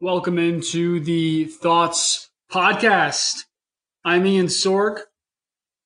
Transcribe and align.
Welcome 0.00 0.38
into 0.38 1.00
the 1.00 1.44
Thoughts 1.44 2.30
Podcast. 2.50 3.44
I'm 4.04 4.26
Ian 4.26 4.46
Sourk, 4.46 5.00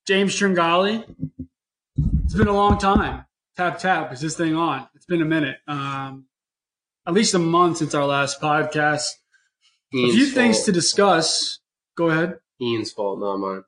James 0.07 0.35
Tringali. 0.39 1.05
It's 2.25 2.35
been 2.35 2.47
a 2.49 2.53
long 2.53 2.79
time. 2.79 3.25
Tap 3.57 3.79
tap. 3.79 4.13
Is 4.13 4.21
this 4.21 4.37
thing 4.37 4.55
on? 4.55 4.87
It's 4.95 5.07
been 5.07 5.23
a 5.23 5.27
minute. 5.27 5.57
Um, 5.67 6.27
at 7.07 7.13
least 7.13 7.35
a 7.35 7.39
month 7.39 7.79
since 7.79 7.95
our 7.95 8.07
last 8.07 8.41
podcast. 8.41 9.07
Ian's 9.93 10.13
a 10.15 10.17
few 10.17 10.27
things 10.27 10.63
to 10.63 10.73
discuss. 10.73 11.59
Go 11.97 12.09
ahead. 12.09 12.39
Ian's 12.61 12.93
fault, 12.93 13.19
not 13.21 13.39
mine. 13.39 13.65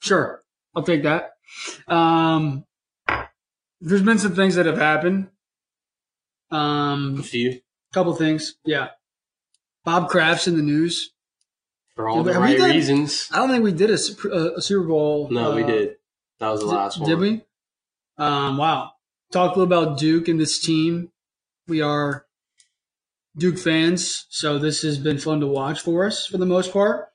Sure, 0.00 0.42
I'll 0.74 0.82
take 0.82 1.02
that. 1.02 1.32
Um, 1.86 2.64
there's 3.80 4.02
been 4.02 4.18
some 4.18 4.34
things 4.34 4.54
that 4.54 4.66
have 4.66 4.78
happened. 4.78 5.28
A 6.50 6.56
Um, 6.56 7.22
few 7.22 7.60
couple 7.92 8.14
things. 8.14 8.54
Yeah, 8.64 8.88
Bob 9.84 10.08
Kraft's 10.08 10.46
in 10.48 10.56
the 10.56 10.62
news. 10.62 11.10
for 11.96 12.08
all 12.08 12.22
the 12.22 12.32
we 12.32 12.36
right 12.36 12.58
done- 12.58 12.70
reasons. 12.70 13.28
I 13.32 13.36
don't 13.36 13.48
think 13.50 13.64
we 13.64 13.72
did 13.72 13.90
a, 13.90 13.98
a, 14.28 14.56
a 14.56 14.62
Super 14.62 14.86
Bowl. 14.86 15.28
No, 15.30 15.54
we 15.54 15.62
uh, 15.62 15.66
did. 15.66 15.96
That 16.38 16.48
was 16.50 16.60
the 16.60 16.66
Did- 16.66 16.74
last 16.74 17.00
one. 17.00 17.08
Did 17.10 17.18
we? 17.18 17.42
Um, 18.18 18.56
wow. 18.56 18.92
Talk 19.32 19.54
a 19.54 19.58
little 19.58 19.64
about 19.84 19.98
Duke 19.98 20.28
and 20.28 20.40
this 20.40 20.58
team. 20.58 21.10
We 21.68 21.80
are 21.82 22.26
Duke 23.36 23.58
fans, 23.58 24.26
so 24.28 24.58
this 24.58 24.82
has 24.82 24.98
been 24.98 25.18
fun 25.18 25.40
to 25.40 25.46
watch 25.46 25.80
for 25.80 26.04
us 26.06 26.26
for 26.26 26.36
the 26.38 26.46
most 26.46 26.72
part. 26.72 27.08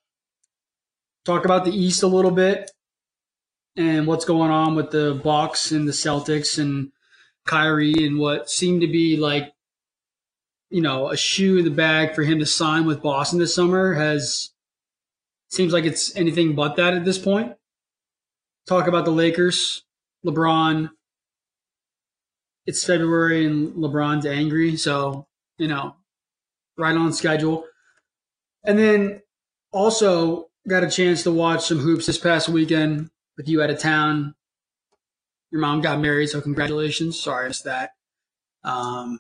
Talk 1.26 1.44
about 1.46 1.66
the 1.66 1.72
East 1.72 2.04
a 2.04 2.08
little 2.08 2.32
bit 2.32 2.72
and 3.76 4.08
what's 4.08 4.26
going 4.26 4.52
on 4.52 4.76
with 4.76 4.92
the 4.92 5.20
Bucks 5.24 5.72
and 5.72 5.88
the 5.88 5.92
Celtics 5.92 6.58
and 6.58 6.92
Kyrie 7.46 8.06
and 8.06 8.18
what 8.18 8.50
seemed 8.50 8.82
to 8.82 8.88
be 8.88 9.18
like, 9.18 9.54
you 10.70 10.82
know, 10.82 11.10
a 11.10 11.18
shoe 11.18 11.58
in 11.58 11.66
the 11.66 11.72
bag 11.72 12.16
for 12.16 12.24
him 12.24 12.40
to 12.40 12.46
sign 12.46 12.86
with 12.86 13.02
Boston 13.02 13.40
this 13.40 13.56
summer 13.56 13.94
has 13.94 14.52
seems 15.50 15.72
like 15.72 15.86
it's 15.86 16.16
anything 16.16 16.56
but 16.56 16.76
that 16.76 16.94
at 16.94 17.06
this 17.06 17.18
point 17.20 17.56
talk 18.68 18.88
about 18.88 19.06
the 19.06 19.12
Lakers, 19.12 19.84
LeBron. 20.26 20.90
It's 22.66 22.84
February 22.84 23.46
and 23.46 23.74
LeBron's 23.76 24.26
angry, 24.26 24.76
so 24.76 25.28
you 25.58 25.68
know, 25.68 25.96
right 26.78 26.96
on 26.96 27.14
schedule. 27.14 27.66
And 28.64 28.80
then 28.80 29.22
also 29.72 30.50
got 30.68 30.84
a 30.84 30.90
chance 30.90 31.24
to 31.24 31.32
watch 31.32 31.66
some 31.66 31.80
hoops 31.80 32.08
this 32.08 32.18
past 32.18 32.50
weekend 32.50 33.10
with 33.38 33.48
you 33.48 33.62
out 33.62 33.70
of 33.70 33.80
town. 33.80 34.34
Your 35.52 35.62
mom 35.62 35.82
got 35.82 36.00
married, 36.00 36.28
so 36.28 36.42
congratulations. 36.42 37.20
Sorry, 37.20 37.46
I 37.46 37.48
missed 37.50 37.66
that. 37.66 37.92
Um, 38.64 39.20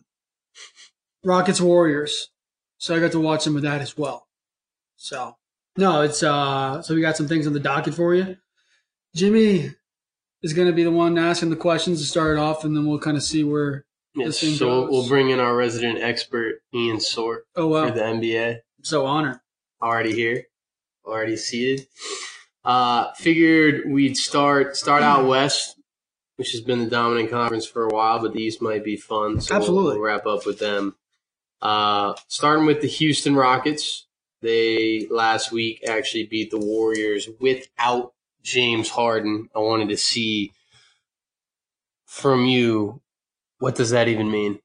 Rockets 1.26 1.60
Warriors, 1.60 2.30
so 2.78 2.96
I 2.96 3.00
got 3.00 3.12
to 3.14 3.20
watch 3.20 3.42
some 3.42 3.56
of 3.56 3.64
that 3.64 3.82
as 3.82 3.98
well. 3.98 4.28
So 4.96 5.36
no, 5.78 6.02
it's 6.02 6.24
uh, 6.24 6.82
so 6.82 6.94
we 6.96 7.02
got 7.02 7.18
some 7.18 7.28
things 7.28 7.48
on 7.48 7.54
the 7.54 7.60
docket 7.60 7.94
for 7.96 8.14
you. 8.16 8.38
Jimmy 9.16 9.72
is 10.44 10.54
going 10.54 10.68
to 10.68 10.74
be 10.74 10.84
the 10.84 10.92
one 10.92 11.18
asking 11.18 11.50
the 11.50 11.56
questions 11.56 12.00
to 12.02 12.08
start 12.08 12.38
it 12.38 12.40
off, 12.40 12.64
and 12.64 12.76
then 12.76 12.86
we'll 12.86 13.00
kind 13.00 13.18
of 13.18 13.24
see 13.24 13.44
where. 13.44 13.86
Yes, 14.18 14.40
This 14.40 14.60
so 14.60 14.68
we'll- 14.68 14.82
goes. 14.84 14.92
we'll 14.92 15.08
bring 15.10 15.30
in 15.32 15.40
our 15.42 15.54
resident 15.56 16.00
expert, 16.02 16.62
Ian 16.74 16.98
Sourk, 16.98 17.40
Oh 17.58 17.64
for 17.64 17.68
wow, 17.68 17.90
the 17.90 18.00
NBA. 18.02 18.60
so 18.82 19.06
honored. 19.06 19.40
Already 19.82 20.14
here, 20.14 20.46
already 21.06 21.36
seated. 21.36 21.88
Uh, 22.64 23.12
figured 23.16 23.84
we'd 23.92 24.16
start 24.16 24.78
start 24.78 25.04
out 25.04 25.26
west, 25.28 25.78
which 26.38 26.52
has 26.54 26.62
been 26.62 26.80
the 26.80 26.90
dominant 26.90 27.30
conference 27.30 27.66
for 27.66 27.84
a 27.84 27.90
while, 27.94 28.20
but 28.20 28.32
the 28.34 28.42
East 28.42 28.62
might 28.62 28.86
be 28.86 28.96
fun. 28.96 29.42
So 29.42 29.54
we'll- 29.54 29.62
Absolutely. 29.62 29.94
we'll, 29.96 30.04
wrap 30.06 30.26
up 30.26 30.46
with 30.46 30.60
them. 30.60 30.96
Uh, 31.62 32.14
starting 32.28 32.66
with 32.66 32.82
the 32.82 32.88
Houston 32.88 33.36
Rockets, 33.36 34.06
they 34.42 35.08
last 35.10 35.52
week 35.52 35.84
actually 35.88 36.26
beat 36.26 36.52
the 36.52 36.60
Warriors 36.60 37.28
without 37.40 38.14
James 38.44 38.90
Harden. 38.90 39.50
I 39.56 39.60
wanted 39.60 39.90
to 39.90 39.98
see 39.98 40.52
from 42.06 42.46
you 42.46 43.02
what 43.60 43.76
does 43.76 43.92
that 43.92 44.08
even 44.08 44.30
mean? 44.30 44.60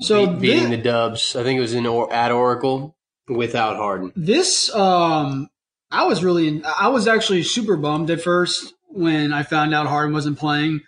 So 0.00 0.26
Be- 0.26 0.40
beating 0.48 0.70
thi- 0.70 0.76
the 0.76 0.82
Dubs, 0.82 1.36
I 1.36 1.42
think 1.42 1.58
it 1.58 1.60
was 1.60 1.74
in 1.74 1.86
or- 1.86 2.12
at 2.12 2.32
Oracle 2.32 2.96
without 3.28 3.76
Harden. 3.76 4.12
this, 4.16 4.74
um, 4.74 5.48
I 5.90 6.04
was 6.04 6.24
really, 6.24 6.62
I 6.64 6.88
was 6.88 7.06
actually 7.06 7.42
super 7.42 7.76
bummed 7.76 8.10
at 8.10 8.20
first 8.22 8.74
when 8.88 9.32
I 9.32 9.42
found 9.42 9.74
out 9.74 9.86
Harden 9.86 10.12
wasn't 10.14 10.38
playing. 10.38 10.80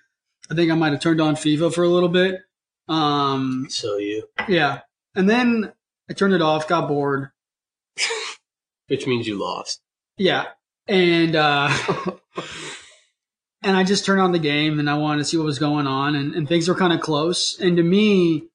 I 0.50 0.54
think 0.54 0.70
I 0.70 0.74
might 0.74 0.92
have 0.92 1.00
turned 1.00 1.20
on 1.20 1.34
FIFA 1.34 1.74
for 1.74 1.82
a 1.84 1.88
little 1.88 2.08
bit. 2.08 2.40
Um, 2.88 3.66
So 3.68 3.96
you, 3.98 4.24
yeah, 4.48 4.80
and 5.16 5.28
then 5.28 5.72
I 6.08 6.12
turned 6.12 6.34
it 6.34 6.42
off, 6.42 6.68
got 6.68 6.86
bored. 6.88 7.30
which 8.88 9.06
means 9.06 9.26
you 9.26 9.38
lost. 9.38 9.80
Yeah, 10.16 10.46
and 10.86 11.34
uh, 11.34 11.70
and 13.62 13.76
I 13.76 13.84
just 13.84 14.04
turned 14.04 14.20
on 14.20 14.32
the 14.32 14.38
game 14.38 14.78
and 14.78 14.88
I 14.88 14.98
wanted 14.98 15.18
to 15.18 15.24
see 15.24 15.36
what 15.36 15.46
was 15.46 15.58
going 15.58 15.86
on, 15.86 16.14
and, 16.14 16.34
and 16.34 16.48
things 16.48 16.68
were 16.68 16.74
kind 16.74 16.92
of 16.92 17.00
close. 17.00 17.58
And 17.58 17.76
to 17.76 17.82
me, 17.82 18.48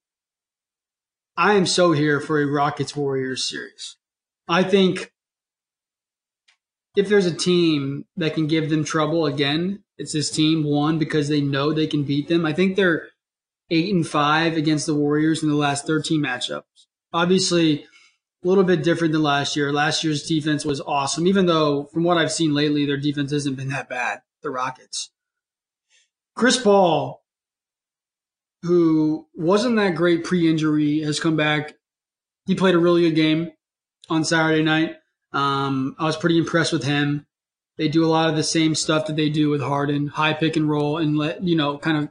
I 1.35 1.53
am 1.53 1.66
so 1.66 1.91
here 1.91 2.19
for 2.19 2.41
a 2.41 2.45
Rockets 2.45 2.95
Warriors 2.95 3.43
series. 3.43 3.97
I 4.47 4.63
think 4.63 5.11
if 6.95 7.07
there's 7.07 7.25
a 7.25 7.35
team 7.35 8.05
that 8.17 8.33
can 8.33 8.47
give 8.47 8.69
them 8.69 8.83
trouble 8.83 9.25
again, 9.25 9.83
it's 9.97 10.13
this 10.13 10.31
team. 10.31 10.63
One 10.63 10.99
because 10.99 11.29
they 11.29 11.41
know 11.41 11.73
they 11.73 11.88
can 11.88 12.03
beat 12.03 12.28
them. 12.28 12.45
I 12.45 12.53
think 12.53 12.75
they're 12.75 13.07
eight 13.72 13.94
and 13.94 14.06
five 14.06 14.58
against 14.58 14.86
the 14.86 14.94
Warriors 14.94 15.42
in 15.42 15.50
the 15.50 15.56
last 15.56 15.88
13 15.88 16.22
matchups. 16.22 16.64
Obviously, 17.14 17.86
a 18.44 18.48
little 18.48 18.64
bit 18.64 18.84
different 18.84 19.14
than 19.14 19.24
last 19.24 19.56
year. 19.56 19.72
Last 19.72 20.04
year's 20.04 20.24
defense 20.24 20.66
was 20.66 20.82
awesome, 20.82 21.26
even 21.26 21.46
though 21.46 21.86
from 21.86 22.04
what 22.04 22.18
I've 22.18 22.32
seen 22.32 22.54
lately, 22.54 22.86
their 22.86 22.98
defense 22.98 23.32
hasn't 23.32 23.58
been 23.58 23.70
that 23.70 23.90
bad. 23.90 24.22
The 24.44 24.50
Rockets. 24.50 25.12
Chris 26.36 26.59
Paul, 26.59 27.24
who 28.64 29.28
wasn't 29.36 29.76
that 29.78 29.96
great 29.96 30.24
pre-injury, 30.24 31.02
has 31.02 31.20
come 31.20 31.36
back. 31.36 31.76
He 32.48 32.56
played 32.56 32.76
a 32.76 32.80
really 32.80 33.02
good 33.02 33.16
game 33.16 33.52
on 34.09 34.24
Saturday 34.24 34.64
night. 34.64 34.96
Um, 35.32 35.96
I 36.00 36.06
was 36.06 36.18
pretty 36.18 36.38
impressed 36.38 36.74
with 36.74 36.84
him. 36.84 37.26
They 37.78 37.88
do 37.88 38.03
a 38.03 38.08
lot 38.08 38.30
of 38.30 38.36
the 38.36 38.44
same 38.44 38.76
stuff 38.76 39.08
that 39.08 39.16
they 39.16 39.30
do 39.30 39.50
with 39.50 39.62
Harden, 39.62 40.08
high 40.08 40.34
pick 40.34 40.56
and 40.56 40.70
roll, 40.70 40.98
and 40.98 41.18
let 41.18 41.44
you 41.44 41.56
know, 41.56 41.78
kind 41.78 41.98
of 41.98 42.09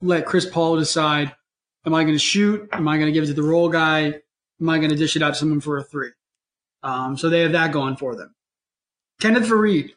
let 0.00 0.26
Chris 0.26 0.46
Paul 0.46 0.78
decide: 0.78 1.34
Am 1.86 1.94
I 1.94 2.02
going 2.04 2.14
to 2.14 2.18
shoot? 2.18 2.68
Am 2.72 2.86
I 2.88 2.96
going 2.96 3.06
to 3.06 3.12
give 3.12 3.24
it 3.24 3.28
to 3.28 3.34
the 3.34 3.42
roll 3.42 3.68
guy? 3.68 4.14
Am 4.60 4.68
I 4.68 4.78
going 4.78 4.90
to 4.90 4.96
dish 4.96 5.16
it 5.16 5.22
out 5.22 5.30
to 5.30 5.34
someone 5.36 5.60
for 5.60 5.78
a 5.78 5.84
three? 5.84 6.10
Um, 6.82 7.16
so 7.16 7.28
they 7.28 7.40
have 7.40 7.52
that 7.52 7.72
going 7.72 7.96
for 7.96 8.14
them. 8.16 8.34
Kenneth 9.20 9.48
Faried, 9.48 9.90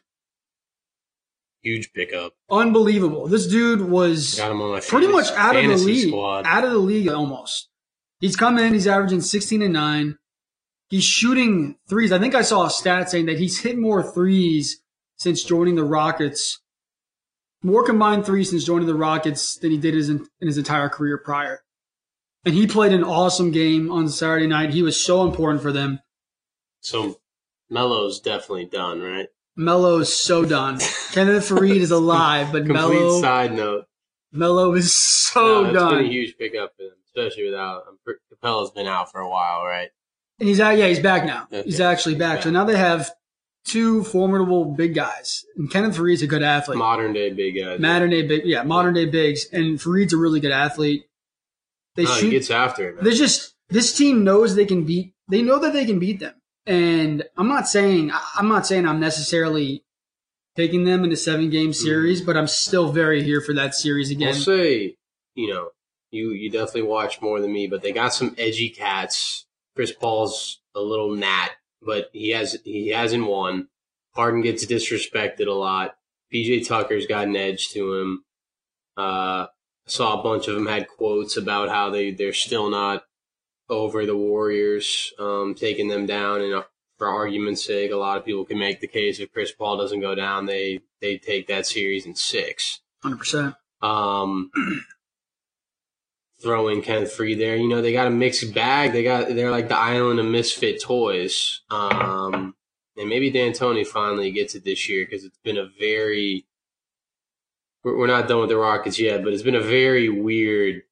Huge 1.62 1.92
pickup. 1.92 2.32
unbelievable. 2.50 3.28
This 3.28 3.46
dude 3.46 3.82
was 3.82 4.34
Got 4.36 4.50
him 4.50 4.60
on 4.62 4.80
pretty 4.82 5.06
much 5.06 5.30
out 5.32 5.54
of 5.54 5.62
the 5.62 5.76
league. 5.76 6.08
squad. 6.08 6.44
Out 6.46 6.64
of 6.64 6.72
the 6.72 6.78
league 6.78 7.08
almost. 7.08 7.68
He's 8.18 8.34
come 8.36 8.58
in, 8.58 8.72
he's 8.72 8.86
averaging 8.88 9.20
16 9.20 9.62
and 9.62 9.72
9. 9.72 10.18
He's 10.88 11.04
shooting 11.04 11.76
threes. 11.88 12.12
I 12.12 12.18
think 12.18 12.34
I 12.34 12.42
saw 12.42 12.66
a 12.66 12.70
stat 12.70 13.10
saying 13.10 13.26
that 13.26 13.38
he's 13.38 13.60
hit 13.60 13.78
more 13.78 14.02
threes 14.02 14.80
since 15.16 15.42
joining 15.44 15.76
the 15.76 15.84
Rockets. 15.84 16.60
More 17.62 17.84
combined 17.84 18.26
threes 18.26 18.50
since 18.50 18.64
joining 18.64 18.86
the 18.88 18.94
Rockets 18.94 19.56
than 19.56 19.70
he 19.70 19.78
did 19.78 19.94
his, 19.94 20.08
in 20.08 20.26
his 20.40 20.58
entire 20.58 20.88
career 20.88 21.16
prior. 21.18 21.62
And 22.44 22.54
he 22.54 22.66
played 22.66 22.92
an 22.92 23.04
awesome 23.04 23.52
game 23.52 23.90
on 23.90 24.08
Saturday 24.08 24.48
night. 24.48 24.70
He 24.70 24.82
was 24.82 25.00
so 25.00 25.22
important 25.24 25.62
for 25.62 25.70
them. 25.70 26.00
So 26.80 27.20
Melo's 27.70 28.20
definitely 28.20 28.64
done, 28.64 29.00
right? 29.00 29.28
Melo 29.54 29.98
is 29.98 30.12
so 30.12 30.44
done. 30.44 30.78
Kenneth 31.12 31.48
Faried 31.48 31.76
is 31.76 31.90
alive, 31.92 32.50
but 32.50 32.66
Complete 32.66 32.98
Melo, 32.98 33.20
side 33.20 33.52
note. 33.54 33.84
Melo 34.32 34.72
is 34.74 34.92
so 34.92 35.40
No, 35.40 35.60
it's 35.60 35.66
been 35.66 35.74
done. 35.74 36.04
a 36.04 36.08
huge 36.08 36.36
pickup 36.36 36.74
for 36.76 36.82
them, 36.82 36.94
especially 37.06 37.44
without 37.44 37.84
um, 37.86 37.98
Capela's 38.32 38.70
been 38.72 38.86
out 38.88 39.12
for 39.12 39.20
a 39.20 39.28
while, 39.28 39.64
right? 39.64 39.90
And 40.40 40.48
he's 40.48 40.58
out. 40.58 40.76
Yeah, 40.78 40.88
he's 40.88 40.98
back 41.00 41.24
now. 41.24 41.44
Okay, 41.52 41.62
He's 41.62 41.80
actually 41.80 42.14
back. 42.16 42.36
back. 42.38 42.42
So 42.44 42.50
now 42.50 42.64
they 42.64 42.76
have 42.76 43.10
two 43.64 44.04
formidable 44.04 44.64
big 44.64 44.94
guys. 44.94 45.44
And 45.56 45.70
Kenneth 45.70 45.96
Faried's 45.96 46.22
a 46.22 46.26
good 46.26 46.42
athlete. 46.42 46.78
Modern 46.78 47.12
day 47.12 47.30
big 47.30 47.56
guys. 47.56 47.80
modern 47.80 48.10
day 48.10 48.26
big, 48.26 48.44
yeah, 48.44 48.62
modern 48.62 48.94
day 48.94 49.06
bigs. 49.06 49.46
And 49.52 49.80
Faried's 49.80 50.12
a 50.12 50.16
really 50.16 50.40
good 50.40 50.52
athlete. 50.52 51.04
They 51.96 52.04
No, 52.04 52.14
he 52.14 52.20
shoot. 52.20 52.30
gets 52.30 52.50
after 52.50 52.88
it, 52.88 52.94
man. 52.96 53.04
There's 53.04 53.18
just 53.18 53.54
this 53.68 53.96
team 53.96 54.24
knows 54.24 54.54
they 54.54 54.66
can 54.66 54.84
beat. 54.84 55.14
They 55.28 55.42
know 55.42 55.58
that 55.58 55.72
they 55.72 55.84
can 55.84 55.98
beat 55.98 56.20
them. 56.20 56.34
And 56.66 57.24
I'm 57.36 57.48
not 57.48 57.68
saying 57.68 58.12
I'm 58.36 58.48
not 58.48 58.66
saying 58.66 58.86
I'm 58.86 59.00
necessarily 59.00 59.84
taking 60.56 60.84
them 60.84 61.04
in 61.04 61.12
a 61.12 61.16
seven 61.16 61.50
game 61.50 61.72
series, 61.72 62.22
mm. 62.22 62.26
but 62.26 62.36
I'm 62.36 62.46
still 62.46 62.92
very 62.92 63.22
here 63.22 63.40
for 63.40 63.54
that 63.54 63.74
series 63.74 64.10
again. 64.10 64.28
I'll 64.28 64.34
say, 64.34 64.96
you 65.34 65.52
know, 65.52 65.70
you 66.10 66.30
you 66.30 66.50
definitely 66.50 66.82
watch 66.82 67.20
more 67.20 67.40
than 67.40 67.52
me, 67.52 67.66
but 67.66 67.82
they 67.82 67.92
got 67.92 68.14
some 68.14 68.34
edgy 68.38 68.68
cats. 68.68 69.46
Chris 69.74 69.92
Paul's 69.92 70.60
a 70.74 70.80
little 70.80 71.14
gnat, 71.14 71.52
but 71.84 72.10
he 72.12 72.30
has 72.30 72.58
he 72.64 72.88
hasn't 72.88 73.26
won. 73.26 73.68
Harden 74.14 74.42
gets 74.42 74.66
disrespected 74.66 75.46
a 75.46 75.52
lot. 75.52 75.96
PJ 76.32 76.66
Tucker's 76.66 77.06
got 77.06 77.28
an 77.28 77.36
edge 77.36 77.68
to 77.70 77.94
him. 77.94 78.24
Uh, 78.96 79.46
saw 79.86 80.20
a 80.20 80.22
bunch 80.22 80.48
of 80.48 80.54
them 80.54 80.66
had 80.66 80.88
quotes 80.88 81.36
about 81.36 81.68
how 81.68 81.90
they 81.90 82.10
they're 82.10 82.32
still 82.32 82.70
not 82.70 83.04
over 83.68 84.04
the 84.04 84.16
Warriors, 84.16 85.12
um, 85.18 85.54
taking 85.54 85.88
them 85.88 86.06
down. 86.06 86.42
And 86.42 86.54
uh, 86.54 86.62
for 86.98 87.08
argument's 87.08 87.64
sake, 87.64 87.90
a 87.90 87.96
lot 87.96 88.18
of 88.18 88.24
people 88.24 88.44
can 88.44 88.58
make 88.58 88.80
the 88.80 88.86
case 88.86 89.18
if 89.18 89.32
Chris 89.32 89.52
Paul 89.52 89.78
doesn't 89.78 90.00
go 90.00 90.14
down, 90.14 90.46
they 90.46 90.80
they 91.00 91.18
take 91.18 91.48
that 91.48 91.66
series 91.66 92.06
in 92.06 92.14
six. 92.14 92.80
Hundred 93.02 93.18
percent. 93.18 93.54
Um, 96.42 96.48
throwing 96.50 96.82
Kenneth 96.82 97.16
Faried 97.16 97.38
there, 97.38 97.56
you 97.56 97.68
know, 97.68 97.82
they 97.82 97.92
got 97.92 98.06
a 98.06 98.10
mixed 98.10 98.54
bag. 98.54 98.92
They 98.92 99.02
got 99.02 99.28
they're 99.28 99.50
like 99.50 99.68
the 99.68 99.76
island 99.76 100.20
of 100.20 100.26
misfit 100.26 100.82
toys. 100.82 101.60
Um, 101.70 102.54
and 102.96 103.08
maybe 103.08 103.30
D'Antoni 103.30 103.86
finally 103.86 104.30
gets 104.30 104.54
it 104.54 104.64
this 104.64 104.88
year 104.88 105.04
because 105.04 105.24
it's 105.24 105.38
been 105.38 105.56
a 105.56 105.66
very 105.78 106.46
we're, 107.84 107.98
we're 107.98 108.06
not 108.06 108.28
done 108.28 108.40
with 108.40 108.48
the 108.48 108.56
Rockets 108.56 108.98
yet, 108.98 109.24
but 109.24 109.32
it's 109.32 109.42
been 109.42 109.54
a 109.54 109.60
very 109.60 110.08
weird 110.08 110.82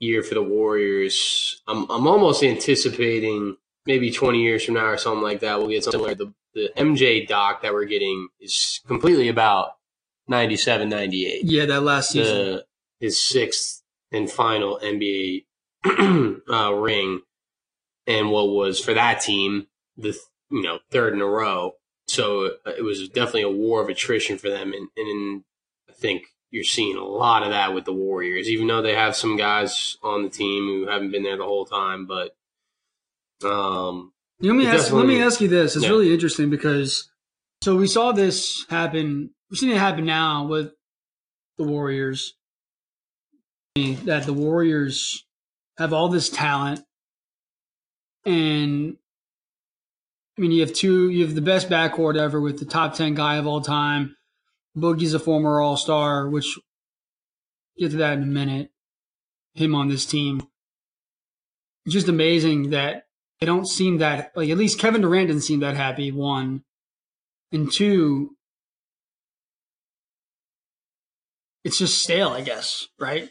year 0.00 0.22
for 0.22 0.34
the 0.34 0.42
Warriors. 0.42 1.62
I'm 1.66 1.88
I'm 1.90 2.06
almost 2.06 2.42
anticipating 2.42 3.56
maybe 3.86 4.10
20 4.10 4.42
years 4.42 4.64
from 4.64 4.74
now 4.74 4.86
or 4.86 4.98
something 4.98 5.22
like 5.22 5.40
that 5.40 5.58
we'll 5.58 5.68
get 5.68 5.84
somewhere. 5.84 6.14
The 6.14 6.32
the 6.54 6.70
MJ 6.76 7.26
doc 7.26 7.62
that 7.62 7.72
we're 7.72 7.84
getting 7.84 8.28
is 8.40 8.80
completely 8.86 9.28
about 9.28 9.76
97, 10.28 10.88
98. 10.88 11.44
Yeah, 11.44 11.66
that 11.66 11.82
last 11.82 12.10
season. 12.10 12.36
The, 12.36 12.64
his 13.00 13.22
sixth 13.22 13.77
and 14.12 14.30
final 14.30 14.78
NBA 14.82 15.44
uh, 16.50 16.74
ring, 16.74 17.20
and 18.06 18.30
what 18.30 18.48
was 18.48 18.80
for 18.80 18.94
that 18.94 19.20
team 19.20 19.66
the 19.96 20.16
you 20.50 20.62
know 20.62 20.78
third 20.90 21.14
in 21.14 21.20
a 21.20 21.26
row. 21.26 21.72
So 22.06 22.46
uh, 22.66 22.70
it 22.76 22.82
was 22.82 23.08
definitely 23.08 23.42
a 23.42 23.50
war 23.50 23.82
of 23.82 23.88
attrition 23.88 24.38
for 24.38 24.48
them, 24.48 24.72
and, 24.72 24.88
and 24.96 25.44
I 25.88 25.92
think 25.92 26.24
you're 26.50 26.64
seeing 26.64 26.96
a 26.96 27.04
lot 27.04 27.42
of 27.42 27.50
that 27.50 27.74
with 27.74 27.84
the 27.84 27.92
Warriors, 27.92 28.48
even 28.48 28.66
though 28.66 28.80
they 28.80 28.94
have 28.94 29.14
some 29.14 29.36
guys 29.36 29.98
on 30.02 30.22
the 30.22 30.30
team 30.30 30.64
who 30.64 30.86
haven't 30.88 31.10
been 31.10 31.22
there 31.22 31.36
the 31.36 31.44
whole 31.44 31.66
time. 31.66 32.06
But 32.06 32.34
um, 33.44 34.12
let 34.40 34.54
me 34.54 34.66
ask. 34.66 34.90
Let 34.92 35.06
me 35.06 35.22
ask 35.22 35.40
you 35.40 35.48
this. 35.48 35.76
It's 35.76 35.84
Yeah. 35.84 35.90
really 35.90 36.12
interesting 36.12 36.48
because 36.50 37.10
so 37.62 37.76
we 37.76 37.86
saw 37.86 38.12
this 38.12 38.64
happen. 38.70 39.30
We've 39.50 39.58
seen 39.58 39.70
it 39.70 39.76
happen 39.78 40.06
now 40.06 40.46
with 40.46 40.72
the 41.58 41.64
Warriors. 41.64 42.34
That 44.04 44.24
the 44.24 44.32
Warriors 44.32 45.24
have 45.78 45.92
all 45.92 46.08
this 46.08 46.28
talent, 46.28 46.80
and 48.24 48.96
I 50.36 50.40
mean, 50.40 50.52
you 50.52 50.60
have 50.60 50.72
two. 50.72 51.10
You 51.10 51.24
have 51.24 51.34
the 51.34 51.40
best 51.40 51.68
backcourt 51.68 52.16
ever 52.16 52.40
with 52.40 52.58
the 52.58 52.64
top 52.64 52.94
ten 52.94 53.14
guy 53.14 53.36
of 53.36 53.46
all 53.46 53.60
time. 53.60 54.16
Boogie's 54.76 55.14
a 55.14 55.18
former 55.18 55.60
All 55.60 55.76
Star, 55.76 56.28
which 56.28 56.58
get 57.78 57.90
to 57.90 57.96
that 57.98 58.18
in 58.18 58.22
a 58.22 58.26
minute. 58.26 58.70
Him 59.54 59.74
on 59.74 59.88
this 59.88 60.06
team. 60.06 60.42
Just 61.88 62.06
amazing 62.06 62.70
that 62.70 63.06
they 63.40 63.46
don't 63.46 63.66
seem 63.66 63.98
that 63.98 64.32
like 64.36 64.50
at 64.50 64.58
least 64.58 64.78
Kevin 64.78 65.00
Durant 65.00 65.28
didn't 65.28 65.42
seem 65.42 65.60
that 65.60 65.76
happy. 65.76 66.12
One 66.12 66.62
and 67.50 67.72
two, 67.72 68.36
it's 71.64 71.78
just 71.78 72.02
stale, 72.02 72.28
I 72.28 72.42
guess. 72.42 72.88
Right? 73.00 73.30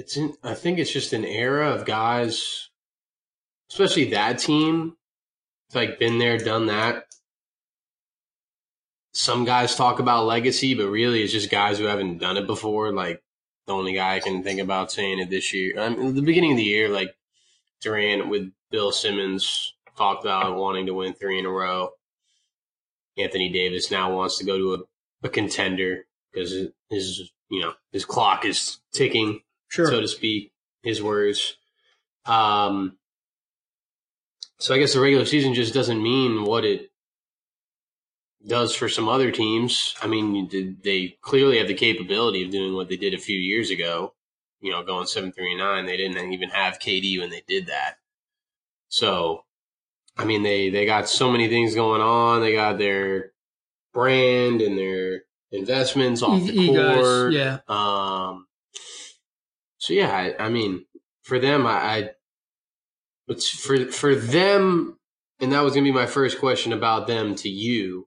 It's 0.00 0.16
in, 0.16 0.32
I 0.42 0.54
think 0.54 0.78
it's 0.78 0.92
just 0.92 1.12
an 1.12 1.26
era 1.26 1.72
of 1.72 1.84
guys, 1.84 2.70
especially 3.70 4.10
that 4.10 4.38
team. 4.38 4.96
It's 5.68 5.76
like 5.76 5.98
been 5.98 6.18
there, 6.18 6.38
done 6.38 6.66
that. 6.66 7.04
Some 9.12 9.44
guys 9.44 9.76
talk 9.76 9.98
about 9.98 10.24
legacy, 10.24 10.74
but 10.74 10.88
really 10.88 11.22
it's 11.22 11.34
just 11.34 11.50
guys 11.50 11.78
who 11.78 11.84
haven't 11.84 12.18
done 12.18 12.38
it 12.38 12.46
before. 12.46 12.94
Like 12.94 13.22
the 13.66 13.74
only 13.74 13.92
guy 13.92 14.16
I 14.16 14.20
can 14.20 14.42
think 14.42 14.58
about 14.58 14.90
saying 14.90 15.18
it 15.18 15.28
this 15.28 15.52
year. 15.52 15.78
I 15.78 15.90
mean, 15.90 16.08
at 16.08 16.14
the 16.14 16.22
beginning 16.22 16.52
of 16.52 16.56
the 16.56 16.64
year, 16.64 16.88
like 16.88 17.14
Durant 17.82 18.28
with 18.28 18.50
Bill 18.70 18.92
Simmons 18.92 19.74
talked 19.98 20.24
about 20.24 20.56
wanting 20.56 20.86
to 20.86 20.94
win 20.94 21.12
three 21.12 21.38
in 21.38 21.44
a 21.44 21.50
row. 21.50 21.90
Anthony 23.18 23.52
Davis 23.52 23.90
now 23.90 24.16
wants 24.16 24.38
to 24.38 24.46
go 24.46 24.56
to 24.56 24.74
a, 24.74 25.26
a 25.26 25.28
contender 25.28 26.06
because 26.32 26.68
his 26.88 27.30
you 27.50 27.60
know 27.60 27.74
his 27.92 28.06
clock 28.06 28.46
is 28.46 28.78
ticking 28.94 29.40
Sure. 29.70 29.86
so 29.86 30.00
to 30.00 30.08
speak, 30.08 30.52
his 30.82 31.02
words. 31.02 31.56
Um, 32.26 32.98
so 34.58 34.74
I 34.74 34.78
guess 34.78 34.92
the 34.92 35.00
regular 35.00 35.24
season 35.24 35.54
just 35.54 35.72
doesn't 35.72 36.02
mean 36.02 36.44
what 36.44 36.64
it 36.64 36.90
does 38.46 38.74
for 38.74 38.88
some 38.88 39.08
other 39.08 39.30
teams. 39.30 39.94
I 40.02 40.06
mean, 40.06 40.76
they 40.84 41.16
clearly 41.22 41.58
have 41.58 41.68
the 41.68 41.74
capability 41.74 42.44
of 42.44 42.50
doing 42.50 42.74
what 42.74 42.88
they 42.88 42.96
did 42.96 43.14
a 43.14 43.18
few 43.18 43.38
years 43.38 43.70
ago. 43.70 44.14
You 44.60 44.72
know, 44.72 44.82
going 44.82 45.06
seven 45.06 45.32
three 45.32 45.52
and 45.52 45.60
nine. 45.60 45.86
They 45.86 45.96
didn't 45.96 46.32
even 46.32 46.50
have 46.50 46.78
KD 46.78 47.18
when 47.18 47.30
they 47.30 47.42
did 47.46 47.68
that. 47.68 47.94
So, 48.88 49.44
I 50.18 50.24
mean, 50.24 50.42
they 50.42 50.68
they 50.68 50.84
got 50.84 51.08
so 51.08 51.30
many 51.30 51.48
things 51.48 51.74
going 51.74 52.02
on. 52.02 52.42
They 52.42 52.52
got 52.52 52.76
their 52.76 53.32
brand 53.94 54.60
and 54.60 54.76
their 54.76 55.22
investments 55.50 56.22
off 56.22 56.44
the 56.46 56.52
egos, 56.52 56.96
court. 56.96 57.32
yeah. 57.32 57.58
Um, 57.68 58.46
so 59.90 59.94
yeah, 59.94 60.12
I, 60.12 60.44
I 60.44 60.48
mean, 60.50 60.84
for 61.24 61.40
them, 61.40 61.66
I, 61.66 61.72
I, 61.72 62.10
it's 63.26 63.48
for 63.48 63.86
for 63.86 64.14
them, 64.14 64.96
and 65.40 65.52
that 65.52 65.64
was 65.64 65.74
gonna 65.74 65.82
be 65.82 65.90
my 65.90 66.06
first 66.06 66.38
question 66.38 66.72
about 66.72 67.08
them 67.08 67.34
to 67.34 67.48
you, 67.48 68.06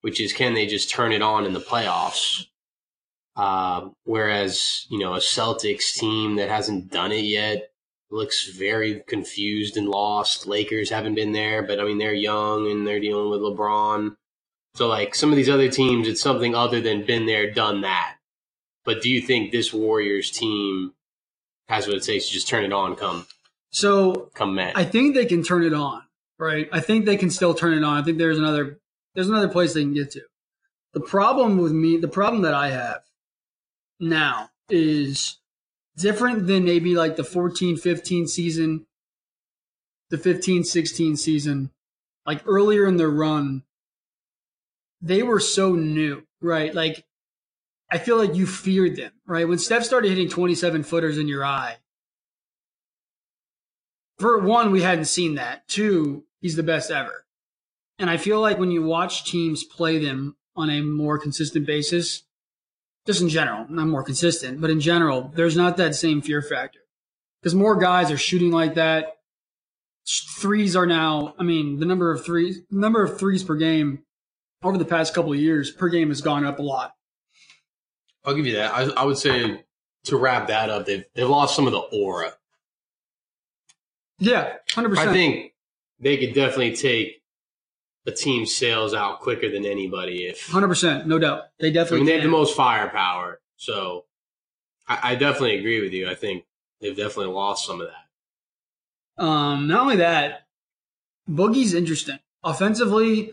which 0.00 0.20
is 0.20 0.32
can 0.32 0.54
they 0.54 0.66
just 0.66 0.90
turn 0.90 1.12
it 1.12 1.22
on 1.22 1.46
in 1.46 1.52
the 1.52 1.60
playoffs? 1.60 2.46
Um, 3.36 3.94
whereas 4.02 4.84
you 4.90 4.98
know 4.98 5.14
a 5.14 5.18
Celtics 5.18 5.94
team 5.94 6.34
that 6.36 6.48
hasn't 6.48 6.90
done 6.90 7.12
it 7.12 7.24
yet 7.24 7.70
looks 8.10 8.48
very 8.48 9.04
confused 9.06 9.76
and 9.76 9.88
lost. 9.88 10.48
Lakers 10.48 10.90
haven't 10.90 11.14
been 11.14 11.30
there, 11.30 11.62
but 11.62 11.78
I 11.78 11.84
mean 11.84 11.98
they're 11.98 12.12
young 12.12 12.68
and 12.68 12.84
they're 12.84 12.98
dealing 12.98 13.30
with 13.30 13.42
LeBron. 13.42 14.16
So 14.74 14.88
like 14.88 15.14
some 15.14 15.30
of 15.30 15.36
these 15.36 15.48
other 15.48 15.70
teams, 15.70 16.08
it's 16.08 16.20
something 16.20 16.56
other 16.56 16.80
than 16.80 17.06
been 17.06 17.26
there, 17.26 17.52
done 17.52 17.82
that. 17.82 18.16
But 18.84 19.02
do 19.02 19.10
you 19.10 19.20
think 19.20 19.50
this 19.50 19.72
Warriors 19.72 20.30
team 20.30 20.92
has 21.68 21.86
what 21.86 21.96
it 21.96 22.02
takes 22.02 22.26
to 22.26 22.32
just 22.32 22.48
turn 22.48 22.64
it 22.64 22.72
on 22.72 22.96
come 22.96 23.26
So 23.70 24.30
come 24.34 24.54
May? 24.54 24.72
I 24.74 24.84
think 24.84 25.14
they 25.14 25.26
can 25.26 25.42
turn 25.42 25.64
it 25.64 25.72
on, 25.72 26.02
right? 26.38 26.68
I 26.72 26.80
think 26.80 27.06
they 27.06 27.16
can 27.16 27.30
still 27.30 27.54
turn 27.54 27.72
it 27.72 27.84
on. 27.84 27.96
I 27.96 28.02
think 28.02 28.18
there's 28.18 28.38
another 28.38 28.78
there's 29.14 29.28
another 29.28 29.48
place 29.48 29.72
they 29.72 29.82
can 29.82 29.94
get 29.94 30.10
to. 30.12 30.22
The 30.92 31.00
problem 31.00 31.58
with 31.58 31.72
me, 31.72 31.96
the 31.96 32.08
problem 32.08 32.42
that 32.42 32.54
I 32.54 32.70
have 32.70 33.02
now 33.98 34.50
is 34.68 35.38
different 35.96 36.46
than 36.46 36.64
maybe 36.64 36.94
like 36.94 37.16
the 37.16 37.24
14 37.24 37.76
15 37.76 38.28
season, 38.28 38.86
the 40.10 40.18
15 40.18 40.64
16 40.64 41.16
season, 41.16 41.70
like 42.26 42.42
earlier 42.46 42.86
in 42.86 42.96
their 42.96 43.10
run. 43.10 43.62
They 45.00 45.22
were 45.22 45.40
so 45.40 45.74
new, 45.74 46.26
right? 46.40 46.74
Like 46.74 47.04
I 47.90 47.98
feel 47.98 48.16
like 48.16 48.34
you 48.34 48.46
feared 48.46 48.96
them, 48.96 49.12
right? 49.26 49.46
When 49.46 49.58
Steph 49.58 49.84
started 49.84 50.08
hitting 50.08 50.28
27 50.28 50.82
footers 50.82 51.18
in 51.18 51.28
your 51.28 51.44
eye, 51.44 51.76
for 54.18 54.38
one, 54.38 54.70
we 54.70 54.82
hadn't 54.82 55.06
seen 55.06 55.34
that. 55.34 55.66
Two, 55.68 56.24
he's 56.40 56.56
the 56.56 56.62
best 56.62 56.90
ever. 56.90 57.26
And 57.98 58.10
I 58.10 58.16
feel 58.16 58.40
like 58.40 58.58
when 58.58 58.70
you 58.70 58.82
watch 58.82 59.30
teams 59.30 59.64
play 59.64 59.98
them 59.98 60.36
on 60.56 60.70
a 60.70 60.80
more 60.80 61.18
consistent 61.18 61.66
basis, 61.66 62.22
just 63.06 63.20
in 63.20 63.28
general, 63.28 63.66
not 63.68 63.86
more 63.86 64.02
consistent, 64.02 64.60
but 64.60 64.70
in 64.70 64.80
general, 64.80 65.32
there's 65.34 65.56
not 65.56 65.76
that 65.76 65.94
same 65.94 66.22
fear 66.22 66.42
factor. 66.42 66.80
Because 67.40 67.54
more 67.54 67.76
guys 67.76 68.10
are 68.10 68.16
shooting 68.16 68.50
like 68.50 68.74
that. 68.74 69.18
Threes 70.38 70.74
are 70.76 70.86
now, 70.86 71.34
I 71.38 71.42
mean, 71.42 71.78
the 71.78 71.86
number 71.86 72.10
of 72.10 72.24
threes, 72.24 72.60
number 72.70 73.02
of 73.02 73.18
threes 73.18 73.42
per 73.42 73.54
game 73.54 74.02
over 74.62 74.78
the 74.78 74.84
past 74.84 75.14
couple 75.14 75.32
of 75.32 75.38
years 75.38 75.70
per 75.70 75.88
game 75.88 76.08
has 76.08 76.20
gone 76.20 76.44
up 76.44 76.58
a 76.58 76.62
lot. 76.62 76.94
I'll 78.24 78.34
give 78.34 78.46
you 78.46 78.56
that. 78.56 78.72
I, 78.72 78.82
I 78.96 79.04
would 79.04 79.18
say 79.18 79.64
to 80.04 80.16
wrap 80.16 80.48
that 80.48 80.70
up, 80.70 80.86
they've 80.86 81.04
they've 81.14 81.28
lost 81.28 81.56
some 81.56 81.66
of 81.66 81.72
the 81.72 81.78
aura. 81.78 82.32
Yeah, 84.18 84.54
100%. 84.70 84.96
I 84.96 85.12
think 85.12 85.52
they 85.98 86.16
could 86.16 86.34
definitely 86.34 86.76
take 86.76 87.22
a 88.06 88.12
team's 88.12 88.54
sales 88.54 88.94
out 88.94 89.20
quicker 89.20 89.50
than 89.50 89.64
anybody 89.64 90.26
if 90.26 90.48
100%, 90.48 91.06
no 91.06 91.18
doubt. 91.18 91.44
They 91.58 91.70
definitely. 91.70 91.98
I 91.98 92.00
mean 92.00 92.06
they 92.06 92.14
have 92.14 92.22
the 92.22 92.28
most 92.28 92.56
firepower. 92.56 93.40
So 93.56 94.04
I, 94.86 95.12
I 95.12 95.14
definitely 95.14 95.58
agree 95.58 95.80
with 95.80 95.92
you. 95.92 96.08
I 96.08 96.14
think 96.14 96.44
they've 96.80 96.96
definitely 96.96 97.32
lost 97.32 97.66
some 97.66 97.80
of 97.80 97.88
that. 97.88 99.22
Um, 99.22 99.68
not 99.68 99.82
only 99.82 99.96
that, 99.96 100.46
Boogie's 101.28 101.74
interesting. 101.74 102.18
Offensively, 102.42 103.32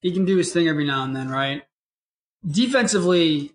he 0.00 0.12
can 0.12 0.24
do 0.24 0.36
his 0.36 0.52
thing 0.52 0.68
every 0.68 0.84
now 0.84 1.04
and 1.04 1.14
then, 1.14 1.28
right? 1.28 1.64
Defensively, 2.48 3.52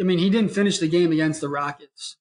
I 0.00 0.04
mean, 0.04 0.18
he 0.18 0.30
didn't 0.30 0.52
finish 0.52 0.78
the 0.78 0.88
game 0.88 1.12
against 1.12 1.40
the 1.40 1.48
Rockets 1.48 2.16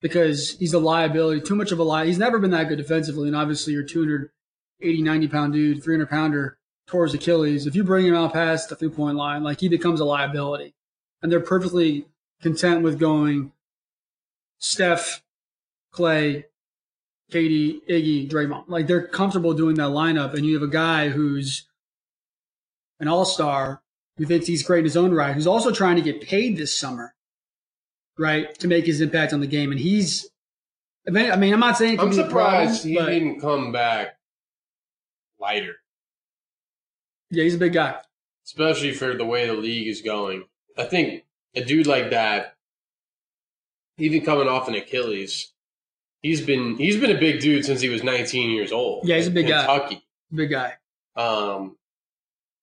because 0.00 0.56
he's 0.58 0.72
a 0.72 0.78
liability, 0.78 1.40
too 1.40 1.56
much 1.56 1.72
of 1.72 1.78
a 1.78 1.82
lie. 1.82 2.06
He's 2.06 2.18
never 2.18 2.38
been 2.38 2.52
that 2.52 2.68
good 2.68 2.76
defensively, 2.76 3.28
and 3.28 3.36
obviously, 3.36 3.72
your 3.72 3.82
280, 3.82 5.02
90 5.02 5.28
pound 5.28 5.52
dude, 5.52 5.82
300 5.82 6.08
pounder, 6.08 6.58
his 6.90 7.14
Achilles. 7.14 7.66
If 7.66 7.74
you 7.74 7.84
bring 7.84 8.06
him 8.06 8.14
out 8.14 8.32
past 8.32 8.68
the 8.68 8.76
three 8.76 8.88
point 8.88 9.16
line, 9.16 9.42
like 9.42 9.60
he 9.60 9.68
becomes 9.68 10.00
a 10.00 10.04
liability. 10.04 10.74
And 11.22 11.32
they're 11.32 11.40
perfectly 11.40 12.06
content 12.40 12.82
with 12.82 12.98
going 12.98 13.52
Steph, 14.58 15.22
Clay, 15.90 16.46
KD, 17.32 17.80
Iggy, 17.88 18.30
Draymond. 18.30 18.64
Like 18.68 18.86
they're 18.86 19.06
comfortable 19.06 19.54
doing 19.54 19.76
that 19.76 19.90
lineup, 19.90 20.34
and 20.34 20.46
you 20.46 20.54
have 20.54 20.62
a 20.62 20.72
guy 20.72 21.08
who's 21.08 21.66
an 23.00 23.08
all 23.08 23.24
star 23.24 23.82
who 24.16 24.24
thinks 24.24 24.46
he's 24.46 24.62
great 24.62 24.80
in 24.80 24.84
his 24.84 24.96
own 24.96 25.12
right, 25.12 25.34
who's 25.34 25.46
also 25.46 25.70
trying 25.70 25.96
to 25.96 26.02
get 26.02 26.22
paid 26.22 26.56
this 26.56 26.78
summer, 26.78 27.14
right, 28.18 28.54
to 28.58 28.68
make 28.68 28.86
his 28.86 29.00
impact 29.00 29.32
on 29.32 29.40
the 29.40 29.46
game. 29.46 29.70
And 29.70 29.80
he's, 29.80 30.28
I 31.06 31.10
mean, 31.10 31.52
I'm 31.52 31.60
not 31.60 31.76
saying 31.78 32.00
I'm 32.00 32.10
be 32.10 32.18
a 32.18 32.26
problem, 32.26 32.74
surprised 32.74 32.84
he 32.84 32.96
didn't 32.96 33.40
come 33.40 33.72
back 33.72 34.16
lighter, 35.38 35.76
yeah, 37.30 37.42
he's 37.44 37.54
a 37.54 37.58
big 37.58 37.72
guy. 37.72 38.00
especially 38.44 38.92
for 38.92 39.14
the 39.14 39.24
way 39.24 39.46
the 39.46 39.54
league 39.54 39.88
is 39.88 40.02
going. 40.02 40.44
I 40.78 40.84
think 40.84 41.24
a 41.54 41.64
dude 41.64 41.86
like 41.86 42.10
that, 42.10 42.56
even 43.98 44.24
coming 44.24 44.48
off 44.48 44.68
an 44.68 44.74
Achilles, 44.74 45.52
he's 46.22 46.40
been 46.40 46.76
he's 46.76 46.96
been 47.00 47.14
a 47.14 47.18
big 47.18 47.40
dude 47.40 47.64
since 47.64 47.80
he 47.80 47.88
was 47.88 48.02
19 48.02 48.50
years 48.50 48.72
old. 48.72 49.06
Yeah, 49.06 49.16
he's 49.16 49.26
a 49.26 49.30
big 49.30 49.48
guy. 49.48 49.66
Kentucky. 49.66 50.04
Big 50.32 50.50
guy. 50.50 50.74
Um, 51.16 51.76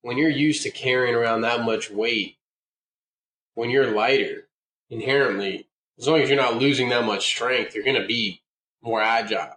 when 0.01 0.17
you're 0.17 0.29
used 0.29 0.63
to 0.63 0.71
carrying 0.71 1.15
around 1.15 1.41
that 1.41 1.61
much 1.63 1.89
weight, 1.89 2.37
when 3.55 3.69
you're 3.69 3.91
lighter, 3.91 4.47
inherently, 4.89 5.67
as 5.99 6.07
long 6.07 6.21
as 6.21 6.29
you're 6.29 6.37
not 6.41 6.57
losing 6.57 6.89
that 6.89 7.05
much 7.05 7.25
strength, 7.25 7.75
you're 7.75 7.83
going 7.83 8.01
to 8.01 8.07
be 8.07 8.41
more 8.81 9.01
agile, 9.01 9.53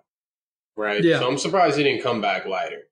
right? 0.76 1.02
Yeah. 1.02 1.18
So 1.20 1.28
I'm 1.28 1.38
surprised 1.38 1.76
he 1.76 1.84
didn't 1.84 2.02
come 2.02 2.20
back 2.20 2.46
lighter. 2.46 2.82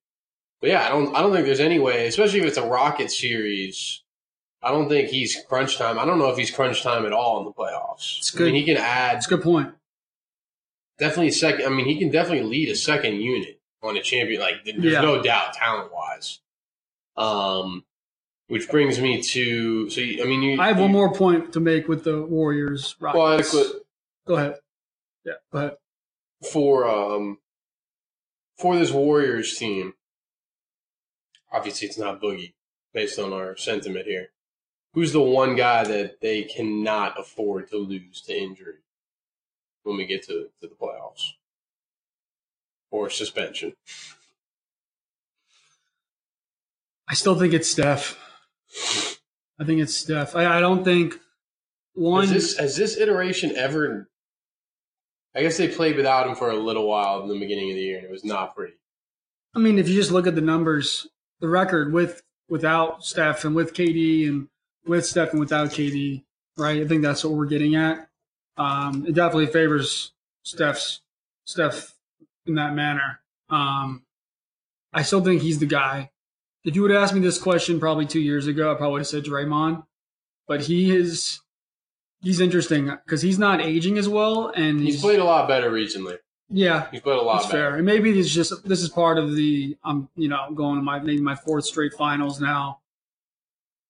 But 0.60 0.70
yeah, 0.70 0.86
I 0.86 0.88
don't. 0.88 1.14
I 1.14 1.20
don't 1.20 1.32
think 1.32 1.44
there's 1.46 1.60
any 1.60 1.78
way, 1.78 2.06
especially 2.06 2.38
if 2.40 2.46
it's 2.46 2.56
a 2.56 2.66
Rocket 2.66 3.10
series. 3.10 4.02
I 4.62 4.70
don't 4.70 4.88
think 4.88 5.10
he's 5.10 5.36
crunch 5.46 5.76
time. 5.76 5.98
I 5.98 6.06
don't 6.06 6.18
know 6.18 6.30
if 6.30 6.38
he's 6.38 6.50
crunch 6.50 6.82
time 6.82 7.04
at 7.04 7.12
all 7.12 7.38
in 7.40 7.44
the 7.44 7.52
playoffs. 7.52 8.16
It's 8.18 8.34
I 8.34 8.38
mean, 8.44 8.52
good. 8.52 8.58
he 8.58 8.64
can 8.64 8.76
add 8.78 9.18
It's 9.18 9.26
a 9.26 9.28
good 9.28 9.42
point. 9.42 9.74
definitely 10.98 11.28
a 11.28 11.32
second. 11.32 11.66
I 11.66 11.68
mean, 11.68 11.84
he 11.84 11.98
can 11.98 12.10
definitely 12.10 12.48
lead 12.48 12.70
a 12.70 12.74
second 12.76 13.16
unit 13.20 13.60
on 13.82 13.94
a 13.98 14.02
champion. 14.02 14.40
Like, 14.40 14.64
there's 14.64 14.78
Yeah. 14.82 15.02
no 15.02 15.20
doubt, 15.22 15.52
talent 15.52 15.92
wise. 15.92 16.40
Um, 17.18 17.84
which 18.54 18.68
brings 18.68 19.00
me 19.00 19.20
to 19.20 19.90
so. 19.90 20.00
You, 20.00 20.22
I 20.22 20.28
mean, 20.28 20.40
you. 20.40 20.60
I 20.60 20.68
have 20.68 20.78
one 20.78 20.92
more 20.92 21.12
point 21.12 21.52
to 21.54 21.60
make 21.60 21.88
with 21.88 22.04
the 22.04 22.22
Warriors. 22.22 22.94
Rockets. 23.00 23.52
Well, 23.52 23.72
Go 24.28 24.36
ahead. 24.36 24.60
Yeah, 25.24 25.32
go 25.52 25.58
ahead. 25.58 25.76
for 26.52 26.88
um 26.88 27.38
for 28.56 28.76
this 28.76 28.92
Warriors 28.92 29.56
team. 29.56 29.94
Obviously, 31.52 31.88
it's 31.88 31.98
not 31.98 32.22
Boogie, 32.22 32.52
based 32.92 33.18
on 33.18 33.32
our 33.32 33.56
sentiment 33.56 34.06
here. 34.06 34.28
Who's 34.92 35.12
the 35.12 35.20
one 35.20 35.56
guy 35.56 35.82
that 35.82 36.20
they 36.20 36.44
cannot 36.44 37.18
afford 37.18 37.68
to 37.70 37.76
lose 37.76 38.22
to 38.22 38.40
injury 38.40 38.84
when 39.82 39.96
we 39.96 40.06
get 40.06 40.22
to, 40.26 40.50
to 40.60 40.68
the 40.68 40.76
playoffs 40.80 41.32
or 42.92 43.10
suspension? 43.10 43.72
I 47.08 47.14
still 47.14 47.36
think 47.36 47.52
it's 47.52 47.68
Steph. 47.68 48.16
I 49.60 49.64
think 49.64 49.80
it's 49.80 49.94
Steph. 49.94 50.34
I, 50.34 50.58
I 50.58 50.60
don't 50.60 50.84
think 50.84 51.14
one. 51.94 52.22
Has 52.22 52.32
this 52.32 52.58
has 52.58 52.76
this 52.76 52.96
iteration 52.96 53.54
ever? 53.56 54.08
I 55.34 55.42
guess 55.42 55.56
they 55.56 55.68
played 55.68 55.96
without 55.96 56.28
him 56.28 56.36
for 56.36 56.50
a 56.50 56.56
little 56.56 56.88
while 56.88 57.22
in 57.22 57.28
the 57.28 57.38
beginning 57.38 57.70
of 57.70 57.76
the 57.76 57.82
year, 57.82 57.98
and 57.98 58.04
it 58.06 58.10
was 58.10 58.24
not 58.24 58.54
pretty. 58.54 58.74
I 59.54 59.58
mean, 59.58 59.78
if 59.78 59.88
you 59.88 59.94
just 59.94 60.10
look 60.10 60.26
at 60.26 60.34
the 60.34 60.40
numbers, 60.40 61.06
the 61.40 61.48
record 61.48 61.92
with 61.92 62.22
without 62.48 63.04
Steph 63.04 63.44
and 63.44 63.54
with 63.54 63.74
KD 63.74 64.28
and 64.28 64.48
with 64.86 65.06
Steph 65.06 65.30
and 65.30 65.40
without 65.40 65.70
KD, 65.70 66.24
right? 66.56 66.82
I 66.82 66.86
think 66.86 67.02
that's 67.02 67.24
what 67.24 67.34
we're 67.34 67.46
getting 67.46 67.74
at. 67.76 68.08
Um, 68.56 69.04
it 69.06 69.14
definitely 69.14 69.46
favors 69.46 70.12
Steph's 70.44 71.00
Steph 71.44 71.94
in 72.46 72.54
that 72.54 72.74
manner. 72.74 73.20
Um, 73.48 74.04
I 74.92 75.02
still 75.02 75.22
think 75.22 75.42
he's 75.42 75.58
the 75.58 75.66
guy. 75.66 76.10
If 76.64 76.74
you 76.76 76.82
would 76.82 76.92
ask 76.92 77.14
me 77.14 77.20
this 77.20 77.38
question 77.38 77.78
probably 77.78 78.06
two 78.06 78.20
years 78.20 78.46
ago, 78.46 78.70
I 78.72 78.74
probably 78.74 78.92
would 78.92 79.00
have 79.00 79.06
said 79.08 79.24
Draymond. 79.24 79.84
But 80.46 80.62
he 80.62 80.94
is 80.94 81.40
he's 82.22 82.40
interesting 82.40 82.86
because 83.04 83.22
he's 83.22 83.38
not 83.38 83.60
aging 83.60 83.98
as 83.98 84.08
well, 84.08 84.48
and 84.48 84.80
He's 84.80 84.94
he's, 84.94 85.02
played 85.02 85.18
a 85.20 85.24
lot 85.24 85.46
better 85.48 85.70
recently. 85.70 86.16
yeah, 86.50 86.90
He's 86.90 87.00
played 87.00 87.16
a 87.18 87.22
lot 87.22 87.36
that's 87.42 87.46
better. 87.52 87.70
fair. 87.70 87.76
And 87.76 87.86
maybe 87.86 88.18
it's 88.18 88.32
just 88.32 88.66
this 88.66 88.82
is 88.82 88.88
part 88.90 89.18
of 89.18 89.34
the 89.36 89.76
I'm 89.84 90.08
you 90.16 90.28
know 90.28 90.50
going 90.54 90.76
to 90.76 90.82
my 90.82 90.98
maybe 91.00 91.20
my 91.22 91.34
fourth 91.34 91.64
straight 91.64 91.94
finals 91.94 92.40
now. 92.40 92.80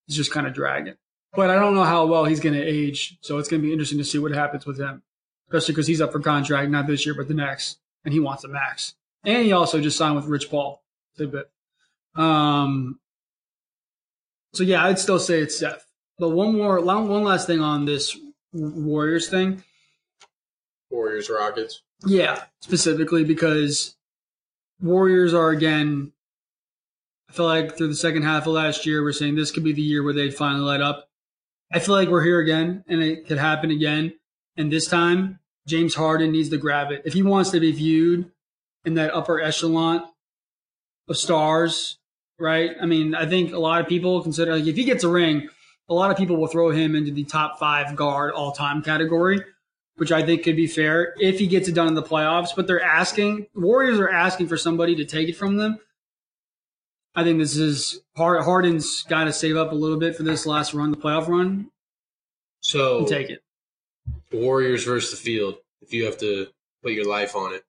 It's 0.07 0.17
just 0.17 0.33
kind 0.33 0.47
of 0.47 0.53
dragging, 0.53 0.95
but 1.35 1.51
I 1.51 1.55
don't 1.57 1.75
know 1.75 1.85
how 1.85 2.07
well 2.07 2.25
he's 2.25 2.41
going 2.41 2.55
to 2.55 2.63
age. 2.63 3.17
So 3.23 3.39
it's 3.39 3.49
going 3.49 3.63
to 3.63 3.67
be 3.67 3.73
interesting 3.73 3.99
to 3.99 4.05
see 4.05 4.19
what 4.19 4.33
happens 4.33 4.67
with 4.67 4.79
him, 4.79 5.03
especially 5.49 5.73
because 5.73 5.87
he's 5.87 6.01
up 6.01 6.13
for 6.13 6.21
contract 6.21 6.71
not 6.71 6.87
this 6.87 7.07
year 7.07 7.15
but 7.15 7.27
the 7.27 7.35
next, 7.35 7.79
and 8.05 8.13
he 8.13 8.21
wants 8.21 8.45
a 8.45 8.49
max. 8.49 8.95
And 9.25 9.45
he 9.45 9.53
also 9.53 9.81
just 9.81 9.97
signed 9.97 10.15
with 10.17 10.27
Rich 10.27 10.51
Paul. 10.51 10.83
Tidbit. 11.17 11.51
Um. 12.17 12.99
So 14.55 14.63
yeah, 14.63 14.85
I'd 14.85 14.99
still 14.99 15.19
say 15.19 15.41
it's 15.41 15.57
Steph. 15.57 15.87
But 16.19 16.31
one 16.31 16.57
more, 16.57 16.81
one 16.81 17.25
last 17.25 17.47
thing 17.47 17.61
on 17.61 17.87
this 17.87 18.17
Warriors 18.53 19.29
thing. 19.29 19.65
Warriors 20.91 21.29
Rockets. 21.29 21.83
Yeah, 22.07 22.45
specifically 22.61 23.25
because 23.25 23.97
Warriors 24.81 25.35
are 25.35 25.51
again. 25.51 26.13
I 27.29 27.33
feel 27.33 27.47
like 27.47 27.77
through 27.77 27.89
the 27.89 27.97
second 27.97 28.23
half 28.23 28.47
of 28.47 28.53
last 28.53 28.87
year, 28.87 29.03
we're 29.03 29.13
saying 29.13 29.35
this 29.35 29.51
could 29.51 29.65
be 29.65 29.73
the 29.73 29.83
year 29.83 30.05
where 30.05 30.15
they 30.15 30.31
finally 30.31 30.65
light 30.65 30.81
up. 30.81 31.09
I 31.73 31.81
feel 31.81 31.97
like 31.97 32.09
we're 32.09 32.23
here 32.23 32.39
again, 32.39 32.85
and 32.87 33.03
it 33.03 33.27
could 33.27 33.39
happen 33.39 33.73
again. 33.73 34.15
And 34.57 34.71
this 34.71 34.87
time, 34.87 35.41
James 35.67 35.97
Harden 35.97 36.31
needs 36.31 36.51
to 36.51 36.59
grab 36.59 36.93
it 36.93 37.03
if 37.05 37.15
he 37.15 37.25
wants 37.25 37.51
to 37.51 37.59
be 37.59 37.73
viewed 37.73 38.31
in 38.85 38.95
that 38.95 39.13
upper 39.13 39.41
echelon 39.41 40.05
of 41.09 41.17
stars. 41.17 41.99
Right? 42.39 42.73
I 42.81 42.87
mean, 42.87 43.15
I 43.15 43.27
think 43.27 43.53
a 43.53 43.59
lot 43.59 43.81
of 43.81 43.89
people 43.89 44.23
consider 44.23 44.57
like 44.57 44.67
if 44.67 44.77
he 44.77 44.85
gets 44.85 45.05
a 45.05 45.09
ring, 45.09 45.49
a 45.89 45.95
lot 45.95 46.11
of 46.11 46.17
people 46.17 46.37
will 46.37 46.49
throw 46.49 46.71
him 46.71 46.97
into 46.97 47.13
the 47.13 47.25
top 47.25 47.59
five 47.59 47.95
guard 47.97 48.33
all 48.33 48.53
time 48.53 48.83
category 48.83 49.41
which 49.97 50.11
I 50.11 50.25
think 50.25 50.43
could 50.43 50.57
be 50.57 50.67
fair 50.67 51.15
if 51.21 51.39
he 51.39 51.47
gets 51.47 51.69
it 51.69 51.75
done 51.77 51.87
in 51.87 51.95
the 51.95 52.03
playoffs. 52.03 52.49
But 52.55 52.67
they're 52.67 52.83
asking, 52.83 53.47
Warriors 53.55 54.01
are 54.01 54.09
asking 54.11 54.49
for 54.49 54.57
somebody 54.57 54.97
to 54.97 55.05
take 55.05 55.29
it 55.29 55.37
from 55.37 55.57
them. 55.57 55.79
I 57.15 57.23
think 57.23 57.39
this 57.39 57.57
is 57.57 58.01
Hard- 58.17 58.43
Harden's 58.43 59.03
got 59.05 59.25
to 59.25 59.33
save 59.33 59.57
up 59.57 59.71
a 59.71 59.75
little 59.77 59.99
bit 59.99 60.17
for 60.17 60.25
this 60.25 60.47
last 60.47 60.75
run, 60.75 60.91
the 60.91 60.97
playoff 60.97 61.29
run, 61.29 61.71
So 62.61 63.07
take 63.07 63.31
it. 63.31 63.45
Warriors 64.33 64.85
versus 64.85 65.13
the 65.13 65.17
field. 65.17 65.59
If 65.81 65.93
you 65.93 66.07
have 66.07 66.19
to 66.19 66.49
put 66.83 66.93
your 66.93 67.09
life 67.09 67.37
on 67.37 67.55
it, 67.55 67.65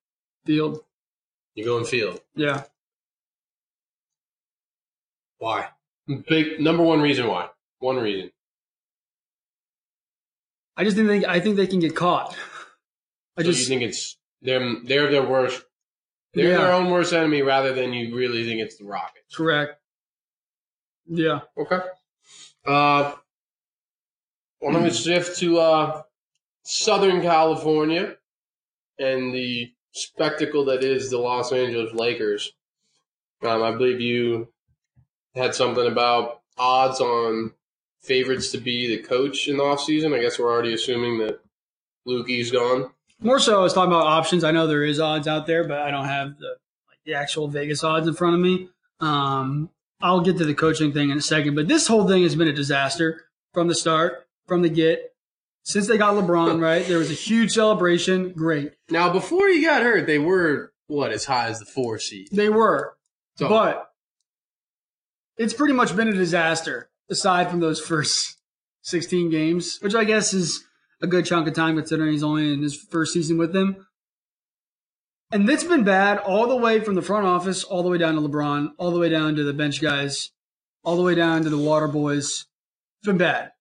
Field, 0.47 0.83
you're 1.53 1.67
going 1.67 1.85
field. 1.85 2.21
yeah. 2.35 2.63
Why? 5.37 5.67
Big 6.27 6.59
number 6.59 6.83
one 6.83 7.01
reason 7.01 7.27
why. 7.27 7.49
One 7.79 7.97
reason. 7.97 8.31
I 10.77 10.83
just 10.83 10.95
didn't 10.95 11.09
think 11.09 11.25
I 11.25 11.39
think 11.39 11.55
they 11.55 11.67
can 11.67 11.79
get 11.79 11.95
caught. 11.95 12.35
I 13.37 13.41
so 13.41 13.49
just 13.49 13.61
you 13.61 13.65
think 13.67 13.81
it's 13.81 14.17
them? 14.41 14.83
They're 14.85 15.09
their 15.09 15.25
worst. 15.27 15.63
They're 16.33 16.51
Yeah. 16.51 16.57
their 16.57 16.73
own 16.73 16.89
worst 16.89 17.13
enemy, 17.13 17.41
rather 17.41 17.73
than 17.73 17.93
you 17.93 18.15
really 18.15 18.45
think 18.45 18.59
it's 18.61 18.77
the 18.77 18.83
Rockets. 18.85 19.35
correct. 19.35 19.79
Yeah, 21.07 21.41
Okay. 21.57 21.79
Uh, 22.65 23.13
well, 24.59 24.73
let 24.73 24.83
me 24.83 24.89
shift 24.91 25.37
to 25.39 25.59
uh, 25.59 26.01
Southern 26.63 27.21
California 27.21 28.17
and 28.97 29.33
the 29.33 29.71
spectacle 29.91 30.65
that 30.65 30.83
is 30.83 31.09
the 31.11 31.17
Los 31.19 31.51
Angeles 31.53 31.93
Lakers. 31.93 32.51
Um, 33.43 33.61
I 33.61 33.71
believe 33.71 34.01
you 34.01 34.51
had 35.35 35.53
something 35.55 35.85
about 35.87 36.41
odds 36.57 37.01
on 37.01 37.51
favorites 38.01 38.51
to 38.51 38.57
be 38.57 38.87
the 38.95 39.01
coach 39.03 39.47
in 39.47 39.57
the 39.57 39.63
offseason. 39.63 40.15
I 40.17 40.21
guess 40.21 40.39
we're 40.39 40.51
already 40.51 40.73
assuming 40.73 41.17
that 41.19 41.39
Lukey's 42.07 42.51
gone. 42.51 42.91
more 43.19 43.39
so. 43.39 43.59
I 43.59 43.63
was 43.63 43.73
talking 43.73 43.91
about 43.91 44.05
options. 44.05 44.43
I 44.43 44.51
know 44.51 44.67
there 44.67 44.83
is 44.83 44.99
odds 44.99 45.27
out 45.27 45.47
there, 45.47 45.63
but 45.67 45.79
I 45.79 45.91
don't 45.91 46.05
have 46.05 46.37
the 46.37 46.55
like 46.87 46.99
the 47.05 47.15
actual 47.15 47.47
Vegas 47.47 47.83
odds 47.83 48.07
in 48.07 48.13
front 48.13 48.35
of 48.35 48.41
me. 48.41 48.69
Um, 48.99 49.69
I'll 50.01 50.21
get 50.21 50.37
to 50.37 50.45
the 50.45 50.53
coaching 50.53 50.93
thing 50.93 51.09
in 51.09 51.17
a 51.17 51.21
second, 51.21 51.55
but 51.55 51.67
this 51.67 51.87
whole 51.87 52.07
thing 52.07 52.23
has 52.23 52.35
been 52.35 52.47
a 52.47 52.53
disaster 52.53 53.23
from 53.53 53.67
the 53.67 53.75
start, 53.75 54.27
from 54.47 54.61
the 54.61 54.69
get. 54.69 55.11
Since 55.63 55.87
they 55.87 55.97
got 55.97 56.13
LeBron, 56.13 56.61
right? 56.61 56.85
There 56.85 56.99
was 56.99 57.09
a 57.09 57.15
huge 57.15 57.51
celebration. 57.53 58.33
Great. 58.33 58.73
Now, 58.91 59.11
before 59.11 59.47
he 59.47 59.63
got 59.63 59.81
hurt, 59.81 60.05
they 60.05 60.19
were, 60.19 60.71
what, 60.87 61.11
as 61.11 61.25
high 61.25 61.47
as 61.47 61.57
the 61.57 61.65
four 61.65 61.97
seed. 61.97 62.27
They 62.31 62.49
were. 62.49 62.95
So, 63.37 63.49
But 63.49 63.89
it's 65.37 65.53
pretty 65.53 65.73
much 65.73 65.95
been 65.95 66.07
a 66.07 66.13
disaster 66.13 66.89
aside 67.09 67.49
from 67.49 67.59
those 67.59 67.79
first 67.79 68.37
16 68.83 69.29
games, 69.29 69.77
which 69.81 69.95
I 69.95 70.03
guess 70.03 70.33
is 70.33 70.63
a 71.01 71.07
good 71.07 71.25
chunk 71.25 71.47
of 71.47 71.53
time 71.53 71.75
considering 71.75 72.11
he's 72.11 72.23
only 72.23 72.53
in 72.53 72.61
his 72.61 72.75
first 72.75 73.13
season 73.13 73.37
with 73.37 73.53
them. 73.53 73.87
And 75.31 75.49
it's 75.49 75.63
been 75.63 75.83
bad 75.83 76.19
all 76.19 76.47
the 76.47 76.55
way 76.55 76.79
from 76.79 76.95
the 76.95 77.01
front 77.01 77.25
office, 77.25 77.63
all 77.63 77.83
the 77.83 77.89
way 77.89 77.97
down 77.97 78.15
to 78.15 78.21
LeBron, 78.21 78.69
all 78.77 78.91
the 78.91 78.99
way 78.99 79.09
down 79.09 79.35
to 79.35 79.43
the 79.43 79.53
bench 79.53 79.81
guys, 79.81 80.31
all 80.83 80.95
the 80.95 81.03
way 81.03 81.15
down 81.15 81.43
to 81.43 81.49
the 81.49 81.57
water 81.57 81.87
boys. 81.87 82.45
It's 82.99 83.07
been 83.07 83.17
bad. 83.17 83.51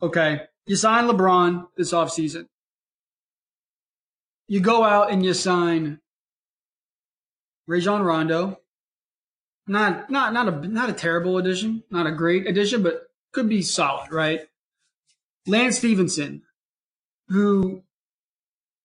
Okay. 0.00 0.42
You 0.66 0.76
sign 0.76 1.06
LeBron 1.08 1.66
this 1.76 1.92
offseason. 1.92 2.46
you 4.46 4.60
go 4.60 4.84
out 4.84 5.10
and 5.10 5.24
you 5.24 5.34
sign 5.34 6.00
Rajon 7.66 8.02
Rondo. 8.02 8.58
Not 9.66 10.10
not 10.10 10.32
not 10.32 10.48
a 10.48 10.68
not 10.68 10.90
a 10.90 10.92
terrible 10.92 11.38
addition, 11.38 11.84
not 11.90 12.06
a 12.06 12.12
great 12.12 12.46
addition, 12.46 12.82
but 12.82 13.08
could 13.32 13.48
be 13.48 13.62
solid, 13.62 14.10
right? 14.10 14.48
Lance 15.46 15.78
Stephenson, 15.78 16.42
who 17.28 17.82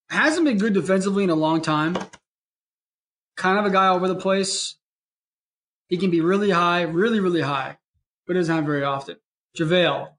hasn't 0.09 0.45
been 0.45 0.57
good 0.57 0.73
defensively 0.73 1.23
in 1.23 1.29
a 1.29 1.35
long 1.35 1.61
time. 1.61 1.97
Kind 3.35 3.57
of 3.57 3.65
a 3.65 3.71
guy 3.71 3.89
over 3.89 4.07
the 4.07 4.15
place. 4.15 4.75
He 5.87 5.97
can 5.97 6.09
be 6.11 6.21
really 6.21 6.51
high, 6.51 6.83
really, 6.83 7.19
really 7.19 7.41
high, 7.41 7.77
but 8.25 8.33
doesn't 8.33 8.53
have 8.55 8.65
very 8.65 8.83
often. 8.83 9.17
JaVale, 9.57 10.09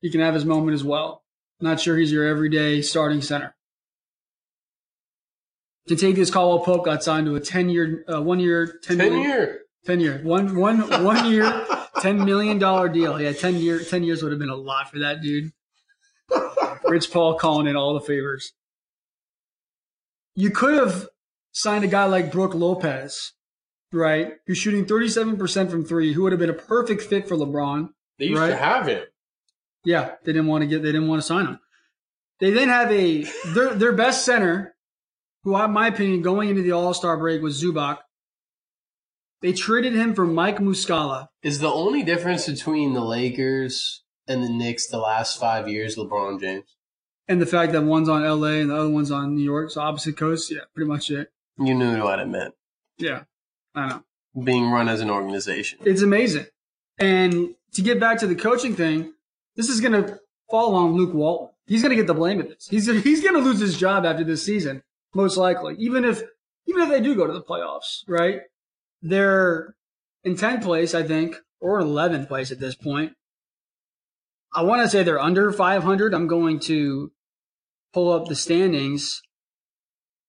he 0.00 0.10
can 0.10 0.20
have 0.20 0.34
his 0.34 0.44
moment 0.44 0.74
as 0.74 0.84
well. 0.84 1.24
Not 1.60 1.80
sure 1.80 1.96
he's 1.96 2.12
your 2.12 2.26
everyday 2.26 2.82
starting 2.82 3.22
center. 3.22 3.54
Kentavious 5.88 6.32
Caldwell 6.32 6.64
Pope 6.64 6.84
got 6.84 7.02
signed 7.04 7.26
to 7.26 7.36
a 7.36 7.40
ten 7.40 7.68
year, 7.68 8.04
uh, 8.12 8.20
one 8.20 8.40
year, 8.40 8.66
ten, 8.82 8.98
10 8.98 9.10
million- 9.12 9.22
year. 9.22 9.60
Ten 9.86 10.00
year, 10.00 10.20
one 10.24 10.56
one 10.56 10.80
one 11.04 11.30
year, 11.30 11.64
ten 12.00 12.24
million 12.24 12.58
dollar 12.58 12.88
deal. 12.88 13.20
Yeah, 13.20 13.32
ten 13.32 13.54
year, 13.56 13.78
ten 13.82 14.02
years 14.02 14.22
would 14.22 14.32
have 14.32 14.38
been 14.40 14.48
a 14.50 14.56
lot 14.56 14.90
for 14.90 14.98
that 14.98 15.22
dude. 15.22 15.52
Rich 16.84 17.12
Paul 17.12 17.34
calling 17.38 17.66
in 17.66 17.76
all 17.76 17.94
the 17.94 18.00
favors. 18.00 18.52
You 20.34 20.50
could 20.50 20.74
have 20.74 21.08
signed 21.52 21.84
a 21.84 21.88
guy 21.88 22.04
like 22.04 22.30
Brook 22.32 22.54
Lopez, 22.54 23.32
right? 23.92 24.34
Who's 24.46 24.58
shooting 24.58 24.84
37% 24.84 25.70
from 25.70 25.84
three, 25.84 26.12
who 26.12 26.22
would 26.22 26.32
have 26.32 26.38
been 26.38 26.50
a 26.50 26.54
perfect 26.54 27.02
fit 27.02 27.26
for 27.26 27.36
LeBron. 27.36 27.88
They 28.18 28.26
used 28.26 28.40
Right. 28.40 28.50
to 28.50 28.56
have 28.56 28.86
him. 28.86 29.04
Yeah, 29.84 30.12
they 30.24 30.32
didn't 30.32 30.46
want 30.48 30.62
to 30.62 30.66
get, 30.68 30.82
they 30.82 30.92
didn't 30.92 31.08
want 31.08 31.22
to 31.22 31.26
sign 31.26 31.46
him. 31.46 31.58
They 32.40 32.50
then 32.50 32.68
have 32.68 32.90
a, 32.92 33.22
their, 33.54 33.74
their 33.74 33.92
best 33.92 34.24
center, 34.24 34.74
who, 35.44 35.56
in 35.60 35.70
my 35.72 35.86
opinion, 35.88 36.22
going 36.22 36.50
into 36.50 36.62
the 36.62 36.72
All 36.72 36.92
Star 36.92 37.16
break 37.16 37.40
was 37.40 37.62
Zubac. 37.62 37.98
They 39.42 39.52
traded 39.52 39.94
him 39.94 40.14
for 40.14 40.26
Mike 40.26 40.58
Muscala. 40.58 41.28
Is 41.42 41.58
the 41.58 41.70
only 41.70 42.02
difference 42.02 42.46
between 42.46 42.94
the 42.94 43.04
Lakers 43.04 44.02
and 44.26 44.42
the 44.42 44.48
Knicks 44.48 44.86
the 44.86 44.98
last 44.98 45.38
five 45.38 45.68
years 45.68 45.96
LeBron 45.96 46.40
James? 46.40 46.76
And 47.28 47.42
the 47.42 47.46
fact 47.46 47.72
that 47.72 47.82
one's 47.82 48.08
on 48.08 48.22
LA 48.22 48.60
and 48.60 48.70
the 48.70 48.76
other 48.76 48.90
one's 48.90 49.10
on 49.10 49.34
New 49.34 49.42
York, 49.42 49.70
so 49.70 49.80
opposite 49.80 50.16
coast. 50.16 50.50
Yeah, 50.50 50.60
pretty 50.74 50.88
much 50.88 51.10
it. 51.10 51.32
You 51.58 51.74
knew 51.74 52.02
what 52.02 52.18
it 52.18 52.28
meant. 52.28 52.54
Yeah, 52.98 53.24
I 53.74 53.88
know. 53.88 54.04
Being 54.42 54.70
run 54.70 54.88
as 54.88 55.00
an 55.00 55.10
organization. 55.10 55.80
It's 55.84 56.02
amazing. 56.02 56.46
And 56.98 57.54
to 57.72 57.82
get 57.82 57.98
back 58.00 58.18
to 58.20 58.26
the 58.26 58.34
coaching 58.34 58.74
thing, 58.74 59.12
this 59.56 59.68
is 59.68 59.80
going 59.80 59.92
to 59.92 60.20
fall 60.50 60.74
on 60.74 60.94
Luke 60.94 61.14
Walton. 61.14 61.54
He's 61.66 61.82
going 61.82 61.90
to 61.90 61.96
get 61.96 62.06
the 62.06 62.14
blame 62.14 62.40
of 62.40 62.48
this. 62.48 62.68
He's 62.68 62.86
he's 63.04 63.22
going 63.22 63.34
to 63.34 63.40
lose 63.40 63.58
his 63.60 63.76
job 63.76 64.06
after 64.06 64.24
this 64.24 64.44
season, 64.44 64.82
most 65.14 65.36
likely. 65.36 65.74
Even 65.78 66.04
if 66.04 66.22
even 66.66 66.82
if 66.82 66.88
they 66.88 67.00
do 67.00 67.14
go 67.14 67.26
to 67.26 67.32
the 67.32 67.42
playoffs, 67.42 68.02
right? 68.06 68.42
They're 69.02 69.74
in 70.24 70.36
tenth 70.36 70.64
place, 70.64 70.94
I 70.94 71.02
think, 71.02 71.36
or 71.60 71.78
eleventh 71.80 72.28
place 72.28 72.50
at 72.50 72.60
this 72.60 72.74
point. 72.74 73.12
I 74.54 74.62
want 74.62 74.82
to 74.82 74.88
say 74.88 75.02
they're 75.02 75.20
under 75.20 75.52
five 75.52 75.82
hundred. 75.82 76.14
I'm 76.14 76.26
going 76.26 76.60
to 76.60 77.12
pull 77.92 78.12
up 78.12 78.28
the 78.28 78.36
standings. 78.36 79.20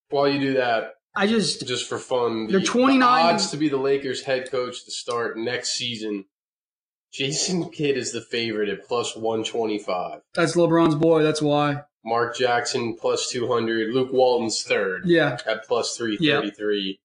While 0.10 0.30
you 0.30 0.40
do 0.40 0.54
that, 0.54 0.92
I 1.16 1.28
just 1.28 1.68
just 1.68 1.88
for 1.90 1.98
fun, 1.98 2.48
They're 2.48 2.60
the 2.60 2.66
29 2.66 3.02
odds 3.04 3.52
to 3.52 3.58
be 3.58 3.70
the 3.70 3.78
Lakers 3.78 4.24
head 4.24 4.50
coach 4.52 4.86
to 4.86 4.92
start 4.92 5.38
next 5.38 5.72
season. 5.74 6.26
Jason 7.12 7.70
Kidd 7.72 7.98
is 7.98 8.12
the 8.12 8.22
favorite 8.22 8.70
at 8.70 8.86
plus 8.86 9.16
125. 9.16 10.22
that's 10.36 10.56
LeBron's 10.56 10.96
boy. 10.96 11.24
That's 11.24 11.42
why. 11.42 11.82
Mark 12.06 12.38
Jackson 12.38 12.96
plus 12.96 13.30
200. 13.32 13.94
Luke 13.94 14.14
Walton's 14.14 14.64
third 14.64 15.02
Yeah, 15.06 15.38
at 15.46 15.66
plus 15.68 15.98
333. 15.98 17.00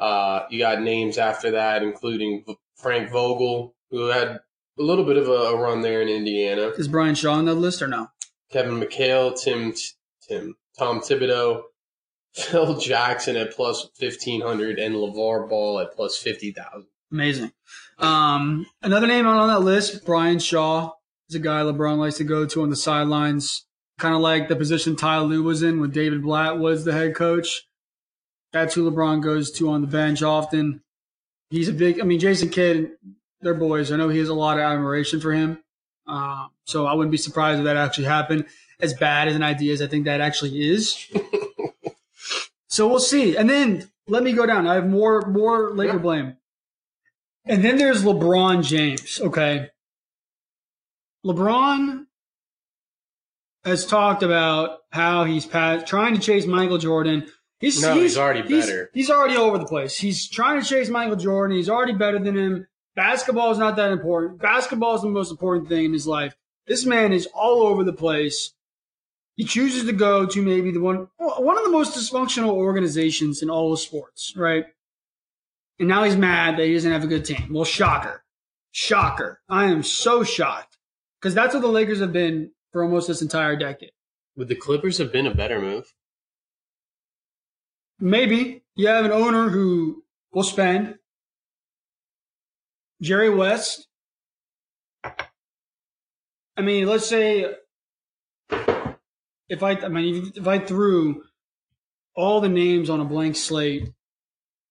Uh, 0.00 0.46
you 0.48 0.58
got 0.58 0.80
names 0.80 1.18
after 1.18 1.50
that, 1.50 1.82
including 1.82 2.44
Frank 2.74 3.10
Vogel, 3.10 3.74
who 3.90 4.06
had 4.06 4.28
a 4.28 4.82
little 4.82 5.04
bit 5.04 5.18
of 5.18 5.28
a, 5.28 5.56
run 5.56 5.82
there 5.82 6.00
in 6.00 6.08
Indiana. 6.08 6.68
is 6.78 6.88
Brian 6.88 7.14
Shaw 7.14 7.34
on 7.34 7.44
that 7.44 7.56
list 7.56 7.82
or 7.82 7.86
no? 7.86 8.08
Kevin 8.50 8.80
McHale, 8.80 9.38
Tim, 9.38 9.74
Tim, 10.26 10.56
Tom 10.78 11.00
Thibodeau, 11.00 11.64
Phil 12.34 12.78
Jackson 12.78 13.36
at 13.36 13.52
plus 13.52 13.90
1500, 13.98 14.78
and 14.78 14.94
LaVar 14.94 15.48
Ball 15.48 15.80
at 15.80 15.92
plus 15.94 16.16
50,000. 16.16 16.86
Amazing. 17.12 17.52
Um, 17.98 18.66
another 18.82 19.06
name 19.06 19.26
on 19.26 19.48
that 19.48 19.60
list, 19.60 20.06
Brian 20.06 20.38
Shaw, 20.38 20.92
is 21.28 21.34
a 21.34 21.40
guy 21.40 21.60
LeBron 21.60 21.98
likes 21.98 22.16
to 22.16 22.24
go 22.24 22.46
to 22.46 22.62
on 22.62 22.70
the 22.70 22.76
sidelines, 22.76 23.66
kind 23.98 24.14
of 24.14 24.20
like 24.20 24.48
the 24.48 24.56
position 24.56 24.96
Ty 24.96 25.20
Lue 25.20 25.42
was 25.42 25.62
in 25.62 25.80
when 25.80 25.90
David 25.90 26.22
Blatt 26.22 26.58
was 26.58 26.84
the 26.84 26.92
head 26.92 27.14
coach. 27.14 27.66
That's 28.52 28.74
who 28.74 28.90
LeBron 28.90 29.22
goes 29.22 29.50
to 29.52 29.70
on 29.70 29.80
the 29.80 29.86
bench 29.86 30.22
often. 30.22 30.82
He's 31.50 31.68
a 31.68 31.72
big, 31.72 32.00
I 32.00 32.04
mean, 32.04 32.20
Jason 32.20 32.48
Kidd, 32.48 32.92
they're 33.40 33.54
boys. 33.54 33.90
I 33.92 33.96
know 33.96 34.08
he 34.08 34.18
has 34.18 34.28
a 34.28 34.34
lot 34.34 34.58
of 34.58 34.62
admiration 34.62 35.20
for 35.20 35.32
him. 35.32 35.58
Uh, 36.06 36.48
so 36.64 36.86
I 36.86 36.94
wouldn't 36.94 37.12
be 37.12 37.16
surprised 37.16 37.58
if 37.58 37.64
that 37.64 37.76
actually 37.76 38.06
happened. 38.06 38.46
As 38.80 38.94
bad 38.94 39.28
as 39.28 39.36
an 39.36 39.42
idea 39.42 39.72
as 39.72 39.82
I 39.82 39.86
think 39.86 40.06
that 40.06 40.20
actually 40.20 40.68
is. 40.68 41.06
so 42.68 42.88
we'll 42.88 42.98
see. 42.98 43.36
And 43.36 43.48
then 43.48 43.90
let 44.08 44.22
me 44.22 44.32
go 44.32 44.46
down. 44.46 44.66
I 44.66 44.74
have 44.74 44.88
more 44.88 45.20
more 45.22 45.70
Laker 45.74 45.94
Yeah. 45.94 45.98
blame. 45.98 46.36
And 47.44 47.64
then 47.64 47.76
there's 47.78 48.02
LeBron 48.04 48.64
James. 48.64 49.20
Okay. 49.20 49.68
LeBron 51.26 52.06
has 53.64 53.84
talked 53.84 54.22
about 54.22 54.78
how 54.90 55.24
he's 55.24 55.46
trying 55.46 56.14
to 56.14 56.20
chase 56.20 56.46
Michael 56.46 56.78
Jordan. 56.78 57.26
He's, 57.60 57.80
No, 57.82 57.94
he's 57.94 58.16
already 58.16 58.42
better. 58.42 58.90
He's 58.94 59.10
already 59.10 59.36
over 59.36 59.58
the 59.58 59.66
place. 59.66 59.96
He's 59.96 60.28
trying 60.28 60.60
to 60.60 60.66
chase 60.66 60.88
Michael 60.88 61.16
Jordan. 61.16 61.56
He's 61.56 61.68
already 61.68 61.92
better 61.92 62.18
than 62.18 62.36
him. 62.36 62.66
Basketball 62.96 63.52
is 63.52 63.58
not 63.58 63.76
that 63.76 63.92
important. 63.92 64.40
Basketball 64.40 64.94
is 64.94 65.02
the 65.02 65.08
most 65.08 65.30
important 65.30 65.68
thing 65.68 65.84
in 65.84 65.92
his 65.92 66.06
life. 66.06 66.34
This 66.66 66.86
man 66.86 67.12
is 67.12 67.26
all 67.34 67.62
over 67.62 67.84
the 67.84 67.92
place. 67.92 68.54
He 69.36 69.44
chooses 69.44 69.84
to 69.84 69.92
go 69.92 70.26
to 70.26 70.42
maybe 70.42 70.70
the 70.70 70.80
one 70.80 71.08
one 71.18 71.56
of 71.56 71.64
the 71.64 71.70
most 71.70 71.96
dysfunctional 71.96 72.50
organizations 72.50 73.42
in 73.42 73.50
all 73.50 73.72
of 73.72 73.78
sports, 73.78 74.34
right? 74.36 74.64
And 75.78 75.88
now 75.88 76.04
he's 76.04 76.16
mad 76.16 76.58
that 76.58 76.66
he 76.66 76.74
doesn't 76.74 76.92
have 76.92 77.04
a 77.04 77.08
good 77.08 77.24
team. 77.24 77.50
Well, 77.52 77.64
shocker. 77.64 78.24
Shocker. 78.70 79.40
I 79.48 79.66
am 79.66 79.82
so 79.82 80.24
shocked. 80.24 80.78
Because 81.20 81.34
that's 81.34 81.54
what 81.54 81.60
the 81.60 81.68
Lakers 81.68 82.00
have 82.00 82.12
been 82.12 82.52
for 82.72 82.82
almost 82.82 83.08
this 83.08 83.22
entire 83.22 83.56
decade. 83.56 83.92
Would 84.36 84.48
the 84.48 84.54
Clippers 84.54 84.98
have 84.98 85.12
been 85.12 85.26
a 85.26 85.34
better 85.34 85.60
move? 85.60 85.92
Maybe 88.00 88.62
you 88.76 88.88
have 88.88 89.04
an 89.04 89.12
owner 89.12 89.50
who 89.50 90.02
will 90.32 90.42
spend. 90.42 90.96
Jerry 93.02 93.30
West. 93.30 93.86
I 95.04 96.62
mean, 96.62 96.86
let's 96.86 97.06
say 97.06 97.46
if 99.48 99.62
I, 99.62 99.72
I 99.72 99.88
mean, 99.88 100.32
if 100.34 100.46
I 100.46 100.58
threw 100.58 101.24
all 102.14 102.40
the 102.40 102.48
names 102.48 102.90
on 102.90 103.00
a 103.00 103.04
blank 103.04 103.36
slate, 103.36 103.90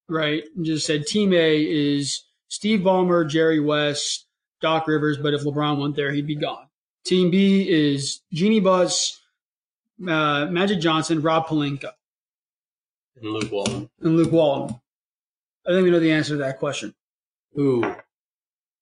right, 0.07 0.43
and 0.55 0.65
just 0.65 0.85
said 0.85 1.05
Team 1.05 1.33
A 1.33 1.61
is 1.61 2.23
Steve 2.47 2.81
Ballmer, 2.81 3.27
Jerry 3.27 3.59
West, 3.59 4.27
Doc 4.61 4.87
Rivers, 4.87 5.17
but 5.17 5.33
if 5.33 5.41
LeBron 5.41 5.79
went 5.79 5.95
there, 5.95 6.11
he'd 6.11 6.27
be 6.27 6.35
gone. 6.35 6.67
Team 7.05 7.31
B 7.31 7.67
is 7.69 8.21
Jeanie 8.33 8.59
Buss, 8.59 9.19
uh, 10.07 10.47
Magic 10.49 10.79
Johnson, 10.79 11.21
Rob 11.21 11.47
Pelinka 11.47 11.91
And 13.21 13.31
Luke 13.31 13.51
Walton. 13.51 13.89
and 14.01 14.17
Luke 14.17 14.31
Walton? 14.31 14.79
I 15.67 15.71
think 15.71 15.83
we 15.83 15.91
know 15.91 15.99
the 15.99 16.11
answer 16.11 16.33
to 16.33 16.37
that 16.37 16.59
question. 16.59 16.93
Ooh. 17.59 17.83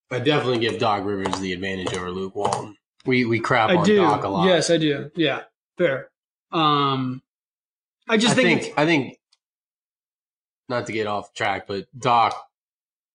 I 0.10 0.20
definitely 0.20 0.60
give 0.60 0.80
Doc 0.80 1.04
Rivers 1.04 1.40
the 1.40 1.54
advantage 1.54 1.94
over 1.94 2.12
Luke 2.12 2.36
Walton. 2.36 2.78
We 3.06 3.26
we 3.26 3.40
crap 3.40 3.70
I 3.70 3.78
on 3.78 3.86
do. 3.86 3.98
Doc 3.98 4.24
a 4.24 4.30
lot. 4.30 4.48
Yes, 4.48 4.70
I 4.70 4.78
do. 4.78 5.12
Yeah, 5.16 5.44
fair. 5.78 6.10
Um, 6.52 7.22
I 8.08 8.18
just 8.18 8.38
I 8.38 8.42
think, 8.42 8.62
think 8.64 8.74
I 8.78 8.86
think 8.86 9.18
not 10.70 10.88
to 10.88 10.94
get 10.94 11.08
off 11.08 11.34
track, 11.34 11.68
but 11.68 11.88
Doc 11.98 12.36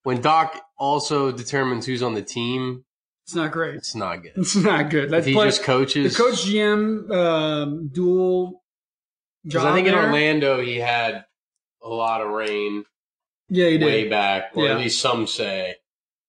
when 0.02 0.20
Doc 0.20 0.60
also 0.78 1.32
determines 1.32 1.86
who's 1.86 2.02
on 2.02 2.14
the 2.14 2.22
team, 2.22 2.84
it's 3.24 3.34
not 3.34 3.52
great. 3.52 3.76
it's 3.76 3.94
not 3.94 4.22
good. 4.22 4.32
It's 4.36 4.56
not 4.56 4.90
good. 4.90 5.12
If 5.12 5.26
he 5.26 5.34
just 5.34 5.60
the 5.60 5.64
coach 5.64 5.94
GM 5.94 7.10
um, 7.10 7.88
dual 7.88 8.61
because. 9.44 9.64
I 9.64 9.72
think 9.74 9.88
in. 9.88 9.94
Orlando 9.94 10.60
he 10.60 10.76
had 10.78 11.24
a 11.82 11.88
lot 11.88 12.20
of 12.20 12.28
rain 12.30 12.84
yeah, 13.48 13.66
he 13.68 13.78
did. 13.78 13.84
way 13.86 14.08
back, 14.08 14.52
or 14.54 14.66
Yeah. 14.66 14.72
at 14.72 14.78
least 14.78 15.00
some 15.00 15.26
say. 15.26 15.76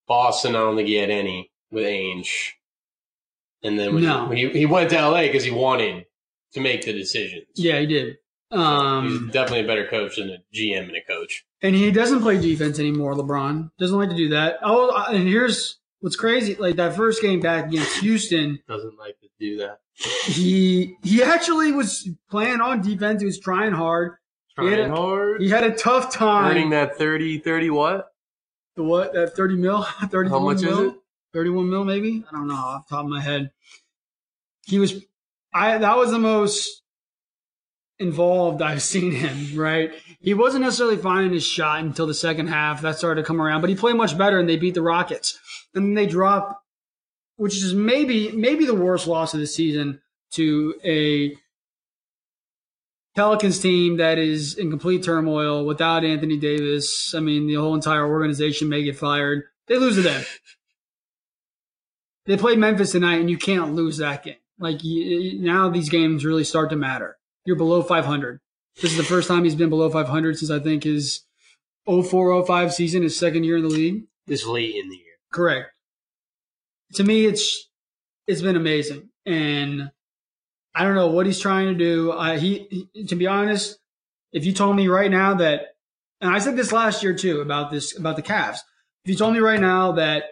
Boston, 0.07 0.55
I 0.55 0.59
don't 0.59 0.75
think 0.75 0.87
he 0.89 0.95
had 0.95 1.09
any 1.09 1.51
with 1.71 1.85
Ainge. 1.85 2.49
And 3.63 3.79
then 3.79 3.93
when, 3.95 4.03
No. 4.03 4.23
he, 4.23 4.27
when 4.29 4.37
he, 4.37 4.59
he 4.59 4.65
went 4.65 4.89
to 4.89 4.97
LA 5.09 5.21
because 5.23 5.43
he 5.43 5.51
wanted 5.51 6.05
to 6.53 6.59
make 6.59 6.83
the 6.83 6.91
decisions. 6.93 7.47
Yeah, 7.55 7.79
he 7.79 7.85
did. 7.85 8.17
he's 8.49 8.59
Um, 8.59 9.29
definitely 9.31 9.63
a 9.63 9.67
better 9.67 9.87
coach 9.87 10.17
than 10.17 10.29
a 10.29 10.37
GM 10.53 10.89
and 10.89 10.97
a 10.97 11.01
coach. 11.01 11.45
and 11.61 11.73
he 11.75 11.89
doesn't 11.91 12.21
play 12.21 12.37
defense 12.39 12.77
anymore. 12.79 13.13
LeBron 13.15 13.71
doesn't 13.79 13.97
like 13.97 14.09
to 14.09 14.15
do 14.15 14.29
that. 14.29 14.57
Oh, 14.61 14.91
and 15.09 15.25
here's 15.27 15.77
what's 16.01 16.17
crazy, 16.17 16.55
like 16.55 16.75
that 16.75 16.95
first 16.95 17.21
game 17.21 17.39
back 17.39 17.67
against 17.67 17.97
Houston, 17.99 18.59
Doesn't 18.67 18.97
like 18.99 19.15
do 19.39 19.57
that. 19.57 19.79
he 20.25 20.95
he 21.03 21.21
actually 21.23 21.71
was 21.71 22.09
playing 22.29 22.61
on 22.61 22.81
defense. 22.81 23.21
He 23.21 23.25
was 23.25 23.39
trying 23.39 23.73
hard. 23.73 24.13
He 24.59 24.65
had 24.67 24.75
Trying 24.77 24.91
a- 24.91 24.95
hard. 24.95 25.41
He 25.41 25.49
had 25.49 25.63
a 25.63 25.71
tough 25.71 26.13
time 26.13 26.51
Earning 26.51 26.69
that 26.71 26.97
30, 26.97 27.39
30 27.39 27.69
what? 27.71 28.07
The 28.75 28.83
what? 28.83 29.13
That 29.13 29.35
thirty 29.35 29.55
mil, 29.55 29.83
thirty 30.09 30.29
How 30.29 30.39
much 30.39 30.61
mil, 30.61 30.79
is 30.79 30.93
it? 30.93 30.99
Thirty-one 31.31 31.69
mil, 31.69 31.83
maybe. 31.83 32.23
I 32.31 32.35
don't 32.35 32.47
know 32.47 32.55
off 32.55 32.87
the 32.87 32.95
top 32.95 33.05
of 33.05 33.09
my 33.11 33.21
head. 33.21 33.51
He 34.65 34.79
was. 34.79 34.95
I 35.53 35.77
that 35.77 35.95
was 35.97 36.09
the 36.11 36.17
most 36.19 36.81
involved 37.99 38.61
I've 38.63 38.81
seen 38.93 39.11
him. 39.11 39.55
Right. 39.59 39.91
He 40.19 40.33
wasn't 40.33 40.63
necessarily 40.63 40.97
finding 40.97 41.33
his 41.33 41.43
shot 41.45 41.81
until 41.81 42.07
the 42.07 42.13
second 42.15 42.47
half. 42.47 42.81
That 42.81 42.97
started 42.97 43.21
to 43.21 43.27
come 43.27 43.39
around, 43.41 43.61
but 43.61 43.69
he 43.69 43.75
played 43.75 43.95
much 43.95 44.17
better, 44.17 44.39
and 44.39 44.49
they 44.49 44.57
beat 44.57 44.73
the 44.73 44.81
Rockets. 44.81 45.37
And 45.75 45.85
then 45.85 45.93
they 45.93 46.05
dropped, 46.07 46.55
which 47.37 47.55
is 47.55 47.73
maybe 47.73 48.31
maybe 48.31 48.65
the 48.65 48.75
worst 48.75 49.07
loss 49.07 49.33
of 49.33 49.39
the 49.39 49.47
season 49.47 50.01
to 50.31 50.75
a 50.83 51.35
Pelicans 53.15 53.59
team 53.59 53.97
that 53.97 54.17
is 54.17 54.57
in 54.57 54.69
complete 54.71 55.03
turmoil 55.03 55.65
without 55.65 56.03
Anthony 56.03 56.37
Davis. 56.37 57.13
I 57.15 57.19
mean, 57.19 57.47
the 57.47 57.55
whole 57.55 57.75
entire 57.75 58.07
organization 58.07 58.69
may 58.69 58.83
get 58.83 58.97
fired. 58.97 59.43
They 59.67 59.77
lose 59.77 59.95
to 59.95 60.01
them. 60.01 60.23
They 62.25 62.37
play 62.37 62.55
Memphis 62.55 62.91
tonight, 62.91 63.19
and 63.19 63.29
you 63.29 63.37
can't 63.37 63.75
lose 63.75 63.97
that 63.97 64.23
game. 64.23 64.35
Like 64.59 64.79
now, 64.83 65.69
these 65.69 65.89
games 65.89 66.25
really 66.25 66.43
start 66.43 66.69
to 66.69 66.75
matter. 66.75 67.17
You're 67.45 67.57
below 67.57 67.83
500. 67.83 68.39
This 68.81 68.91
is 68.91 68.97
the 68.97 69.03
first 69.03 69.27
time 69.27 69.43
he's 69.43 69.55
been 69.55 69.69
below 69.69 69.89
500 69.89 70.37
since 70.37 70.49
I 70.49 70.59
think 70.59 70.83
his 70.83 71.21
0405 71.85 72.73
season, 72.73 73.03
his 73.03 73.17
second 73.17 73.43
year 73.43 73.57
in 73.57 73.63
the 73.63 73.69
league. 73.69 74.05
This 74.25 74.45
late 74.45 74.75
in 74.75 74.89
the 74.89 74.95
year. 74.95 75.15
Correct. 75.31 75.69
To 76.95 77.03
me, 77.03 77.25
it's 77.25 77.69
it's 78.27 78.41
been 78.41 78.55
amazing, 78.55 79.09
and 79.25 79.91
I 80.75 80.83
don't 80.83 80.95
know 80.95 81.07
what 81.07 81.25
he's 81.25 81.39
trying 81.39 81.67
to 81.67 81.73
do. 81.73 82.11
I, 82.11 82.37
he, 82.37 82.87
he, 82.93 83.05
to 83.05 83.15
be 83.15 83.27
honest, 83.27 83.77
if 84.31 84.45
you 84.45 84.53
told 84.53 84.75
me 84.75 84.87
right 84.87 85.11
now 85.11 85.35
that, 85.35 85.75
and 86.21 86.33
I 86.33 86.39
said 86.39 86.55
this 86.55 86.71
last 86.71 87.03
year 87.03 87.13
too 87.13 87.41
about 87.41 87.71
this 87.71 87.97
about 87.97 88.15
the 88.15 88.21
Cavs. 88.21 88.59
If 89.05 89.11
you 89.11 89.15
told 89.15 89.33
me 89.33 89.39
right 89.39 89.59
now 89.59 89.93
that 89.93 90.23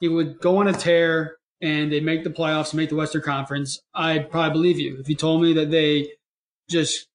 he 0.00 0.08
would 0.08 0.40
go 0.40 0.58
on 0.58 0.68
a 0.68 0.72
tear 0.72 1.36
and 1.60 1.92
they 1.92 2.00
make 2.00 2.24
the 2.24 2.30
playoffs 2.30 2.70
and 2.70 2.78
make 2.78 2.88
the 2.88 2.96
Western 2.96 3.22
Conference, 3.22 3.80
I'd 3.94 4.30
probably 4.30 4.52
believe 4.52 4.80
you. 4.80 4.98
If 4.98 5.08
you 5.08 5.14
told 5.14 5.42
me 5.42 5.52
that 5.54 5.70
they 5.70 6.12
just 6.68 7.06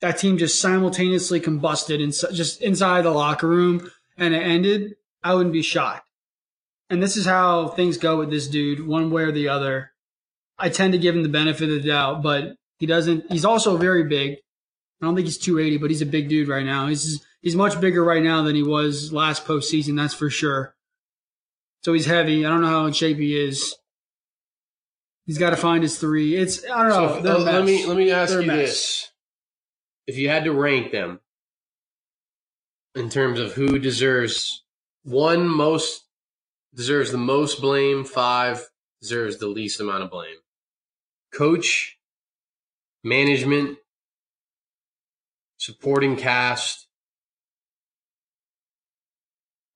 that 0.00 0.18
team 0.18 0.38
just 0.38 0.60
simultaneously 0.60 1.40
combusted 1.40 2.02
and 2.02 2.12
just 2.34 2.62
inside 2.62 3.02
the 3.02 3.10
locker 3.10 3.48
room 3.48 3.90
and 4.16 4.34
it 4.34 4.42
ended, 4.42 4.94
I 5.24 5.34
wouldn't 5.34 5.52
be 5.52 5.62
shocked. 5.62 6.05
And 6.88 7.02
this 7.02 7.16
is 7.16 7.26
how 7.26 7.68
things 7.68 7.98
go 7.98 8.18
with 8.18 8.30
this 8.30 8.48
dude, 8.48 8.86
one 8.86 9.10
way 9.10 9.22
or 9.24 9.32
the 9.32 9.48
other. 9.48 9.92
I 10.58 10.68
tend 10.68 10.92
to 10.92 10.98
give 10.98 11.14
him 11.14 11.22
the 11.22 11.28
benefit 11.28 11.68
of 11.68 11.82
the 11.82 11.88
doubt, 11.88 12.22
but 12.22 12.56
he 12.78 12.86
doesn't. 12.86 13.30
He's 13.30 13.44
also 13.44 13.76
very 13.76 14.04
big. 14.04 14.34
I 15.02 15.06
don't 15.06 15.14
think 15.14 15.26
he's 15.26 15.38
280, 15.38 15.78
but 15.78 15.90
he's 15.90 16.02
a 16.02 16.06
big 16.06 16.28
dude 16.28 16.48
right 16.48 16.64
now. 16.64 16.86
He's 16.86 17.24
he's 17.42 17.56
much 17.56 17.80
bigger 17.80 18.02
right 18.02 18.22
now 18.22 18.42
than 18.42 18.54
he 18.54 18.62
was 18.62 19.12
last 19.12 19.44
postseason, 19.44 19.96
that's 19.96 20.14
for 20.14 20.30
sure. 20.30 20.74
So 21.82 21.92
he's 21.92 22.06
heavy. 22.06 22.46
I 22.46 22.48
don't 22.48 22.62
know 22.62 22.68
how 22.68 22.86
in 22.86 22.92
shape 22.92 23.18
he 23.18 23.38
is. 23.38 23.76
He's 25.26 25.38
got 25.38 25.50
to 25.50 25.56
find 25.56 25.82
his 25.82 25.98
three. 25.98 26.36
It's 26.36 26.64
I 26.64 26.88
don't 26.88 26.88
know. 26.88 27.22
So, 27.22 27.38
let 27.38 27.64
me 27.64 27.84
let 27.84 27.96
me 27.96 28.10
ask 28.10 28.32
They're 28.32 28.42
you 28.42 28.50
this: 28.50 29.10
If 30.06 30.16
you 30.16 30.28
had 30.28 30.44
to 30.44 30.52
rank 30.52 30.92
them 30.92 31.20
in 32.94 33.10
terms 33.10 33.38
of 33.38 33.52
who 33.52 33.78
deserves 33.78 34.64
one 35.02 35.46
most 35.46 36.05
deserves 36.76 37.10
the 37.10 37.18
most 37.18 37.60
blame, 37.60 38.04
five 38.04 38.68
deserves 39.00 39.38
the 39.38 39.48
least 39.48 39.80
amount 39.80 40.02
of 40.04 40.10
blame. 40.10 40.36
Coach, 41.32 41.98
management, 43.02 43.78
supporting 45.56 46.16
cast, 46.16 46.86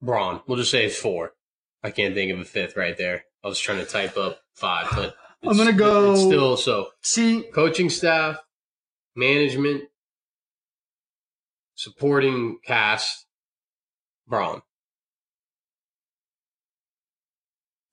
Bron. 0.02 0.40
We'll 0.46 0.56
just 0.58 0.70
say 0.70 0.86
it's 0.86 0.96
four. 0.96 1.32
I 1.82 1.90
can't 1.90 2.14
think 2.14 2.32
of 2.32 2.38
a 2.38 2.44
fifth 2.44 2.76
right 2.76 2.96
there. 2.96 3.24
I 3.44 3.48
was 3.48 3.58
trying 3.58 3.78
to 3.78 3.84
type 3.84 4.16
up 4.16 4.40
five, 4.54 4.88
but 4.94 5.14
I'm 5.42 5.56
gonna 5.56 5.72
go- 5.72 6.12
It's 6.12 6.22
still 6.22 6.56
so 6.56 6.90
See, 7.02 7.42
coaching 7.52 7.90
staff, 7.90 8.38
management, 9.14 9.84
supporting 11.74 12.58
cast, 12.64 13.26
Bron. 14.26 14.62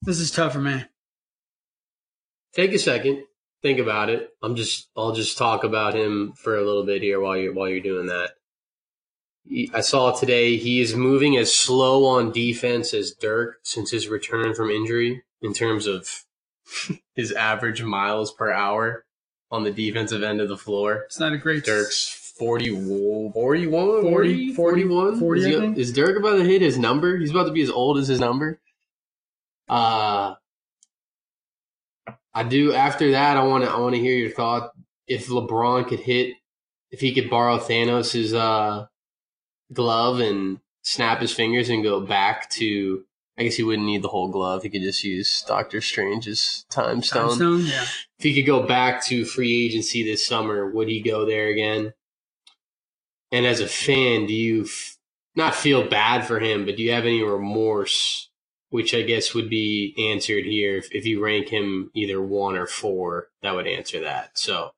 This 0.02 0.20
is 0.20 0.30
tough 0.30 0.52
for 0.52 0.60
me. 0.60 0.84
Take 2.54 2.72
a 2.72 2.78
second, 2.78 3.24
think 3.62 3.78
about 3.78 4.08
it. 4.10 4.30
I'm 4.42 4.56
just 4.56 4.88
I'll 4.96 5.12
just 5.12 5.36
talk 5.38 5.64
about 5.64 5.94
him 5.94 6.32
for 6.32 6.56
a 6.56 6.64
little 6.64 6.84
bit 6.84 7.02
here 7.02 7.20
while 7.20 7.36
you're 7.36 7.52
while 7.52 7.68
you're 7.68 7.80
doing 7.80 8.06
that. 8.06 8.30
I 9.72 9.80
saw 9.80 10.12
today 10.12 10.56
he 10.56 10.80
is 10.80 10.94
moving 10.94 11.36
as 11.36 11.54
slow 11.54 12.04
on 12.04 12.32
defense 12.32 12.92
as 12.92 13.12
Dirk 13.12 13.60
since 13.62 13.90
his 13.90 14.08
return 14.08 14.54
from 14.54 14.70
injury 14.70 15.22
in 15.40 15.54
terms 15.54 15.86
of 15.86 16.24
his 17.14 17.32
average 17.32 17.82
miles 17.82 18.32
per 18.32 18.50
hour 18.52 19.04
on 19.50 19.64
the 19.64 19.70
defensive 19.70 20.22
end 20.22 20.40
of 20.42 20.48
the 20.48 20.58
floor. 20.58 21.04
It's 21.06 21.18
not 21.20 21.32
a 21.32 21.38
great 21.38 21.64
Dirk's 21.64 22.34
40, 22.38 22.70
41, 23.32 24.02
40, 24.02 24.52
41. 24.52 25.18
40, 25.18 25.40
is, 25.40 25.46
he- 25.46 25.80
is 25.80 25.92
Dirk 25.94 26.18
about 26.18 26.36
to 26.36 26.44
hit 26.44 26.60
his 26.60 26.76
number? 26.78 27.16
He's 27.16 27.30
about 27.30 27.46
to 27.46 27.52
be 27.52 27.62
as 27.62 27.70
old 27.70 27.96
as 27.98 28.08
his 28.08 28.20
number. 28.20 28.60
Uh, 29.68 30.34
I 32.34 32.42
do. 32.44 32.72
After 32.72 33.10
that, 33.12 33.36
I 33.36 33.44
want 33.44 33.64
to. 33.64 33.70
I 33.70 33.78
want 33.78 33.94
to 33.94 34.00
hear 34.00 34.14
your 34.14 34.30
thought. 34.30 34.72
If 35.06 35.28
LeBron 35.28 35.88
could 35.88 36.00
hit, 36.00 36.34
if 36.90 37.00
he 37.00 37.14
could 37.14 37.30
borrow 37.30 37.58
Thanos' 37.58 38.34
uh, 38.34 38.86
glove 39.72 40.20
and 40.20 40.60
snap 40.82 41.20
his 41.20 41.32
fingers 41.32 41.68
and 41.68 41.82
go 41.82 42.00
back 42.00 42.48
to, 42.50 43.04
I 43.38 43.42
guess 43.44 43.56
he 43.56 43.62
wouldn't 43.62 43.86
need 43.86 44.02
the 44.02 44.08
whole 44.08 44.28
glove. 44.28 44.62
He 44.62 44.68
could 44.70 44.82
just 44.82 45.04
use 45.04 45.42
Doctor 45.48 45.80
Strange's 45.80 46.64
time 46.70 47.02
stone 47.02 47.28
Time 47.28 47.36
stone. 47.36 47.60
Yeah. 47.66 47.82
if 47.82 48.22
he 48.24 48.34
could 48.34 48.46
go 48.46 48.66
back 48.66 49.04
to 49.06 49.24
free 49.24 49.64
agency 49.66 50.02
this 50.02 50.26
summer, 50.26 50.70
would 50.70 50.88
he 50.88 51.00
go 51.00 51.24
there 51.24 51.48
again? 51.48 51.92
And 53.32 53.44
as 53.46 53.60
a 53.60 53.66
fan, 53.68 54.26
do 54.26 54.32
you 54.34 54.64
f- 54.64 54.96
not 55.36 55.54
feel 55.54 55.86
bad 55.88 56.26
for 56.26 56.40
him, 56.40 56.64
but 56.64 56.76
do 56.76 56.82
you 56.82 56.92
have 56.92 57.04
any 57.04 57.22
remorse? 57.22 58.27
Which 58.70 58.94
I 58.94 59.00
guess 59.02 59.32
would 59.34 59.48
be 59.48 59.94
answered 60.12 60.44
here 60.44 60.76
if, 60.76 60.92
if 60.92 61.06
you 61.06 61.24
rank 61.24 61.48
him 61.48 61.90
either 61.94 62.20
one 62.20 62.54
or 62.56 62.66
four, 62.66 63.28
that 63.42 63.54
would 63.54 63.66
answer 63.66 64.00
that. 64.00 64.36
So 64.36 64.72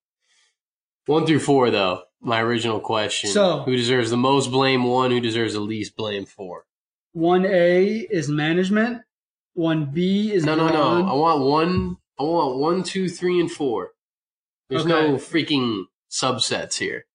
one 1.06 1.26
through 1.26 1.40
four, 1.40 1.70
though, 1.70 2.02
my 2.20 2.40
original 2.40 2.78
question: 2.80 3.30
So- 3.30 3.62
who 3.62 3.74
deserves 3.76 4.10
the 4.10 4.16
most 4.16 4.50
blame? 4.52 4.84
One, 4.84 5.10
who 5.10 5.20
deserves 5.20 5.54
the 5.54 5.60
least 5.60 5.96
blame? 5.96 6.24
Four. 6.24 6.66
One 7.12 7.44
A 7.44 8.06
is 8.10 8.28
management. 8.28 9.02
One 9.54 9.86
B 9.86 10.32
is 10.32 10.44
No, 10.44 10.54
no, 10.54 10.68
no. 10.68 11.08
I 11.08 11.12
want 11.14 11.40
one. 11.42 11.96
I 12.18 12.22
want 12.22 12.58
one, 12.58 12.82
two, 12.84 13.08
three, 13.08 13.40
and 13.40 13.50
four. 13.50 13.90
There's 14.68 14.86
no 14.86 15.14
freaking 15.16 15.86
subsets 16.10 16.78
here. 16.78 17.06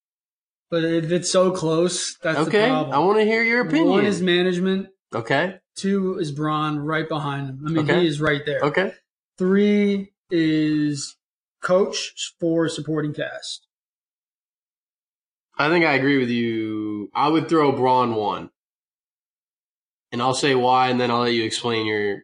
But 0.69 0.83
if 0.83 1.09
it's 1.11 1.29
so 1.31 1.51
close, 1.51 2.17
that's 2.17 2.39
the 2.39 2.45
Okay, 2.47 2.67
problem. 2.67 2.93
I 2.93 2.99
want 2.99 3.19
to 3.19 3.23
hear 3.23 3.43
your 3.43 3.61
opinion. 3.61 3.87
One 3.89 4.05
is 4.05 4.21
management. 4.21 4.89
okay, 5.13 5.59
Two 5.75 6.17
is 6.19 6.31
Bron 6.31 6.79
right 6.79 7.07
behind 7.07 7.49
him. 7.49 7.63
I 7.65 7.69
mean, 7.69 7.89
Okay. 7.89 8.01
he 8.01 8.07
is 8.07 8.21
right 8.21 8.45
there. 8.45 8.61
okay. 8.61 8.93
Three 9.37 10.13
is 10.31 11.15
coach. 11.61 12.33
Four 12.39 12.69
supporting 12.69 13.13
cast. 13.13 13.67
I 15.57 15.69
think 15.69 15.85
I 15.85 15.93
agree 15.93 16.17
with 16.17 16.29
you. 16.29 17.09
I 17.13 17.27
would 17.27 17.47
throw 17.49 17.71
Bron 17.71 18.15
one, 18.15 18.49
and 20.11 20.21
I'll 20.21 20.33
say 20.33 20.53
why, 20.55 20.89
and 20.89 20.99
then 20.99 21.11
I'll 21.11 21.21
let 21.21 21.33
you 21.33 21.43
explain 21.43 21.85
your 21.85 22.23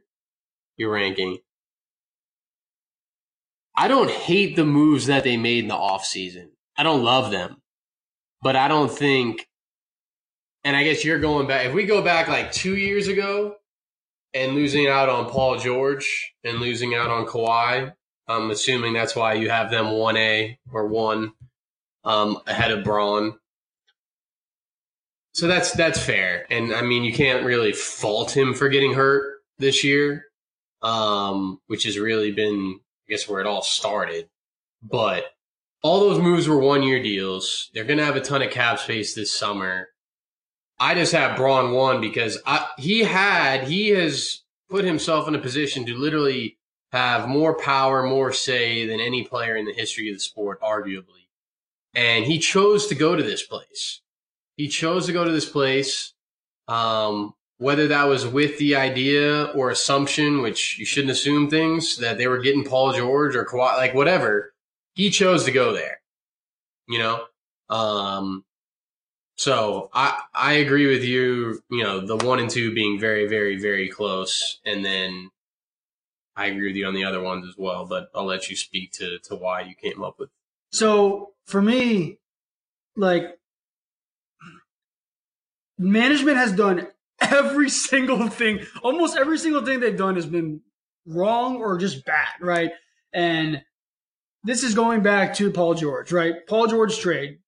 your 0.78 0.92
ranking. 0.92 1.38
I 3.76 3.88
don't 3.88 4.10
hate 4.12 4.56
the 4.56 4.66
moves 4.66 5.06
that 5.08 5.24
they 5.24 5.38
made 5.38 5.64
in 5.64 5.68
the 5.70 5.76
offseason. 5.76 6.50
I 6.78 6.84
don't 6.84 7.04
love 7.04 7.32
them, 7.32 7.62
but 8.42 8.56
I 8.56 8.68
don't 8.68 8.92
think. 8.92 9.48
And 10.64 10.76
I 10.76 10.84
guess 10.84 11.04
you're 11.04 11.20
going 11.20 11.48
back. 11.48 11.66
If 11.66 11.74
we 11.74 11.86
go 11.86 12.02
back 12.02 12.28
like 12.28 12.52
two 12.52 12.76
years 12.76 13.08
ago, 13.08 13.56
and 14.34 14.54
losing 14.56 14.88
out 14.88 15.10
on 15.10 15.30
Paul 15.30 15.58
George 15.58 16.34
and 16.44 16.60
losing 16.60 16.96
out 16.96 17.10
on 17.10 17.26
Kawhi, 17.26 17.94
I'm 18.28 18.52
assuming 18.52 18.94
that's 18.94 19.16
why 19.16 19.34
you 19.34 19.50
have 19.50 19.72
them 19.72 19.92
one 19.92 20.18
A 20.18 20.58
or 20.72 20.88
one 20.88 21.34
um, 22.04 22.40
ahead 22.48 22.72
of 22.72 22.84
Bron. 22.84 23.38
So 25.34 25.48
that's 25.48 25.72
that's 25.72 26.04
fair, 26.04 26.46
and 26.50 26.74
I 26.74 26.82
mean 26.82 27.04
you 27.04 27.14
can't 27.14 27.46
really 27.46 27.72
fault 27.72 28.36
him 28.36 28.54
for 28.54 28.68
getting 28.68 28.94
hurt 28.94 29.40
this 29.60 29.82
year, 29.84 30.26
um, 30.82 31.60
which 31.68 31.86
has 31.86 31.98
really 31.98 32.32
been 32.32 32.80
I 33.08 33.12
guess 33.12 33.30
where 33.30 33.40
it 33.40 33.48
all 33.48 33.62
started. 33.62 34.28
But 34.84 35.26
all 35.84 36.02
those 36.02 36.20
moves 36.20 36.50
were 36.50 36.60
one 36.60 36.84
year 36.84 37.02
deals. 37.02 37.70
They're 37.74 37.86
gonna 37.86 38.04
have 38.04 38.18
a 38.18 38.22
ton 38.22 38.42
of 38.42 38.52
cap 38.52 38.80
space 38.80 39.16
this 39.16 39.34
summer. 39.34 39.88
I 40.82 40.96
just 40.96 41.12
have 41.12 41.38
Bron 41.38 41.74
one 41.74 42.02
because 42.02 42.40
I, 42.44 42.68
he 42.80 43.02
had 43.02 43.66
he 43.66 43.90
has 43.90 44.42
put 44.68 44.84
himself 44.84 45.28
in 45.28 45.36
a 45.36 45.40
position 45.40 45.86
to 45.86 45.96
literally 45.96 46.58
have 46.92 47.28
more 47.28 47.56
power, 47.56 48.02
more 48.02 48.34
say 48.34 48.88
than 48.88 49.00
any 49.00 49.24
player 49.24 49.56
in 49.56 49.66
the 49.66 49.74
history 49.74 50.10
of 50.10 50.16
the 50.16 50.20
sport, 50.20 50.60
arguably. 50.60 51.28
And 51.94 52.26
he 52.26 52.40
chose 52.40 52.88
to 52.88 52.96
go 52.96 53.16
to 53.16 53.22
this 53.22 53.44
place. 53.44 54.02
He 54.58 54.68
chose 54.68 55.06
to 55.06 55.14
go 55.14 55.24
to 55.24 55.32
this 55.32 55.48
place. 55.48 56.14
Um, 56.68 57.36
whether 57.60 57.88
that 57.90 58.08
was 58.08 58.26
with 58.26 58.58
the 58.58 58.76
idea 58.76 59.44
or 59.54 59.70
assumption, 59.70 60.42
which 60.42 60.80
you 60.80 60.86
shouldn't 60.86 61.12
assume 61.12 61.48
things 61.48 61.98
that 61.98 62.18
they 62.18 62.26
were 62.26 62.40
getting 62.40 62.64
Paul 62.64 62.92
George 62.94 63.36
or 63.36 63.46
Kawhi, 63.46 63.78
like 63.78 63.94
whatever, 63.94 64.56
he 64.96 65.12
chose 65.12 65.46
to 65.46 65.52
go 65.52 65.74
there. 65.74 66.02
You 66.88 66.98
know, 66.98 67.26
um, 67.70 68.44
so 69.42 69.90
I 69.92 70.22
I 70.36 70.54
agree 70.54 70.86
with 70.86 71.04
you. 71.04 71.64
You 71.72 71.84
know, 71.84 72.00
the 72.00 72.16
one 72.16 72.38
and 72.38 72.48
two 72.48 72.76
being 72.76 73.00
very 73.00 73.28
very 73.28 73.60
very 73.60 73.90
close, 73.90 74.60
and 74.64 74.86
then 74.86 75.32
I 76.36 76.46
agree 76.46 76.68
with 76.68 76.76
you 76.76 76.86
on 76.86 76.94
the 76.94 77.06
other 77.06 77.24
ones 77.24 77.48
as 77.48 77.56
well. 77.58 77.88
But 77.88 78.12
I'll 78.14 78.26
let 78.26 78.52
you 78.52 78.56
speak 78.56 78.92
to 78.94 79.18
to 79.24 79.36
why 79.36 79.62
you 79.62 79.74
came 79.74 80.04
up 80.04 80.20
with. 80.20 80.30
So 80.72 81.32
for 81.48 81.60
me, 81.60 82.20
like 82.96 83.40
management 85.80 86.38
has 86.38 86.52
done 86.52 86.88
every 87.20 87.70
single 87.90 88.28
thing, 88.28 88.60
almost 88.84 89.18
every 89.18 89.40
single 89.40 89.66
thing 89.66 89.80
they've 89.80 89.98
done 89.98 90.18
has 90.18 90.28
been 90.28 90.62
wrong 91.08 91.56
or 91.56 91.80
just 91.80 92.06
bad, 92.06 92.28
right? 92.42 92.74
And 93.12 93.64
this 94.44 94.62
is 94.62 94.76
going 94.76 95.02
back 95.02 95.34
to 95.38 95.50
Paul 95.50 95.74
George, 95.74 96.12
right? 96.12 96.46
Paul 96.48 96.68
George 96.68 97.00
trade, 97.00 97.40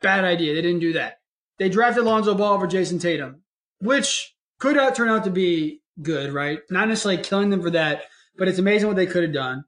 bad 0.00 0.24
idea. 0.24 0.54
They 0.54 0.62
didn't 0.62 0.78
do 0.78 0.92
that. 0.92 1.18
They 1.62 1.68
drafted 1.68 2.02
Lonzo 2.02 2.34
Ball 2.34 2.54
over 2.54 2.66
Jayson 2.66 2.98
Tatum, 2.98 3.42
which 3.80 4.34
could 4.58 4.74
have 4.74 4.96
turned 4.96 5.12
out 5.12 5.22
to 5.22 5.30
be 5.30 5.80
good, 6.02 6.32
right? 6.32 6.58
Not 6.70 6.88
necessarily 6.88 7.22
killing 7.22 7.50
them 7.50 7.62
for 7.62 7.70
that, 7.70 8.02
but 8.36 8.48
it's 8.48 8.58
amazing 8.58 8.88
what 8.88 8.96
they 8.96 9.06
could 9.06 9.22
have 9.22 9.32
done. 9.32 9.64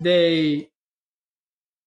They, 0.00 0.68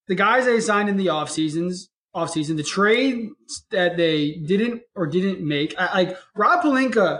the 0.07 0.15
guys 0.15 0.45
they 0.45 0.61
signed 0.61 0.87
in 0.87 0.95
the 0.95 1.09
off 1.09 1.29
seasons, 1.29 1.89
off 2.13 2.29
season, 2.29 2.55
the 2.55 2.63
trades 2.63 3.33
that 3.71 3.97
they 3.97 4.35
didn't 4.35 4.83
or 4.95 5.05
didn't 5.05 5.45
make, 5.45 5.75
I, 5.77 5.95
like 5.95 6.17
Rob 6.33 6.63
Pelinka, 6.63 7.19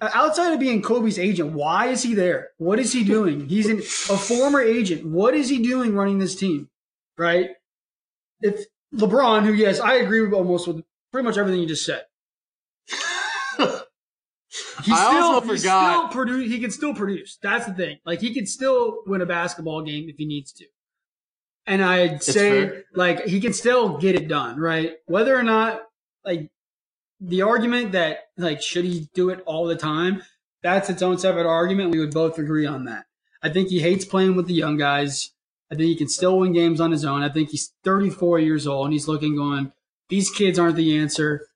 outside 0.00 0.54
of 0.54 0.58
being 0.58 0.80
Kobe's 0.80 1.18
agent, 1.18 1.52
why 1.52 1.88
is 1.88 2.02
he 2.02 2.14
there? 2.14 2.48
What 2.56 2.78
is 2.78 2.94
he 2.94 3.04
doing? 3.04 3.46
He's 3.46 3.66
an, 3.66 3.80
a 3.80 4.16
former 4.16 4.62
agent. 4.62 5.04
What 5.04 5.34
is 5.34 5.50
he 5.50 5.62
doing 5.62 5.94
running 5.94 6.18
this 6.18 6.34
team? 6.34 6.70
Right? 7.18 7.50
If 8.40 8.64
LeBron, 8.94 9.44
who 9.44 9.52
yes, 9.52 9.80
I 9.80 9.96
agree 9.96 10.22
with 10.22 10.32
almost 10.32 10.66
with 10.66 10.82
pretty 11.16 11.24
much 11.24 11.38
everything 11.38 11.62
you 11.62 11.66
just 11.66 11.86
said. 11.86 12.04
He 14.84 14.92
I 14.92 14.96
still, 14.96 15.22
also 15.22 15.48
forgot- 15.48 15.58
still 15.58 16.08
produce. 16.08 16.50
He 16.50 16.60
can 16.60 16.70
still 16.70 16.94
produce. 16.94 17.38
That's 17.42 17.66
the 17.66 17.72
thing. 17.74 17.98
Like 18.04 18.20
he 18.20 18.32
can 18.34 18.46
still 18.46 18.98
win 19.06 19.22
a 19.22 19.26
basketball 19.26 19.82
game 19.82 20.08
if 20.08 20.16
he 20.16 20.26
needs 20.26 20.52
to. 20.52 20.66
And 21.66 21.82
I'd 21.82 22.22
say 22.22 22.82
like 22.94 23.24
he 23.24 23.40
can 23.40 23.52
still 23.54 23.96
get 23.96 24.14
it 24.14 24.28
done, 24.28 24.58
right? 24.58 24.92
Whether 25.06 25.34
or 25.36 25.42
not 25.42 25.82
like 26.24 26.50
the 27.20 27.42
argument 27.42 27.92
that 27.92 28.28
like 28.36 28.60
should 28.62 28.84
he 28.84 29.08
do 29.14 29.30
it 29.30 29.42
all 29.46 29.66
the 29.66 29.76
time, 29.76 30.22
that's 30.62 30.88
its 30.90 31.02
own 31.02 31.18
separate 31.18 31.46
argument. 31.46 31.90
We 31.92 31.98
would 31.98 32.14
both 32.14 32.38
agree 32.38 32.66
on 32.66 32.84
that. 32.84 33.06
I 33.42 33.48
think 33.48 33.68
he 33.70 33.80
hates 33.80 34.04
playing 34.04 34.36
with 34.36 34.46
the 34.46 34.54
young 34.54 34.76
guys. 34.76 35.32
I 35.70 35.74
think 35.74 35.86
he 35.88 35.96
can 35.96 36.08
still 36.08 36.38
win 36.38 36.52
games 36.52 36.80
on 36.80 36.92
his 36.92 37.04
own. 37.04 37.22
I 37.22 37.30
think 37.30 37.50
he's 37.50 37.72
34 37.84 38.38
years 38.38 38.66
old 38.66 38.86
and 38.86 38.92
he's 38.92 39.08
looking 39.08 39.34
going, 39.36 39.72
these 40.08 40.30
kids 40.30 40.58
aren't 40.58 40.76
the 40.76 40.96
answer. 40.98 41.46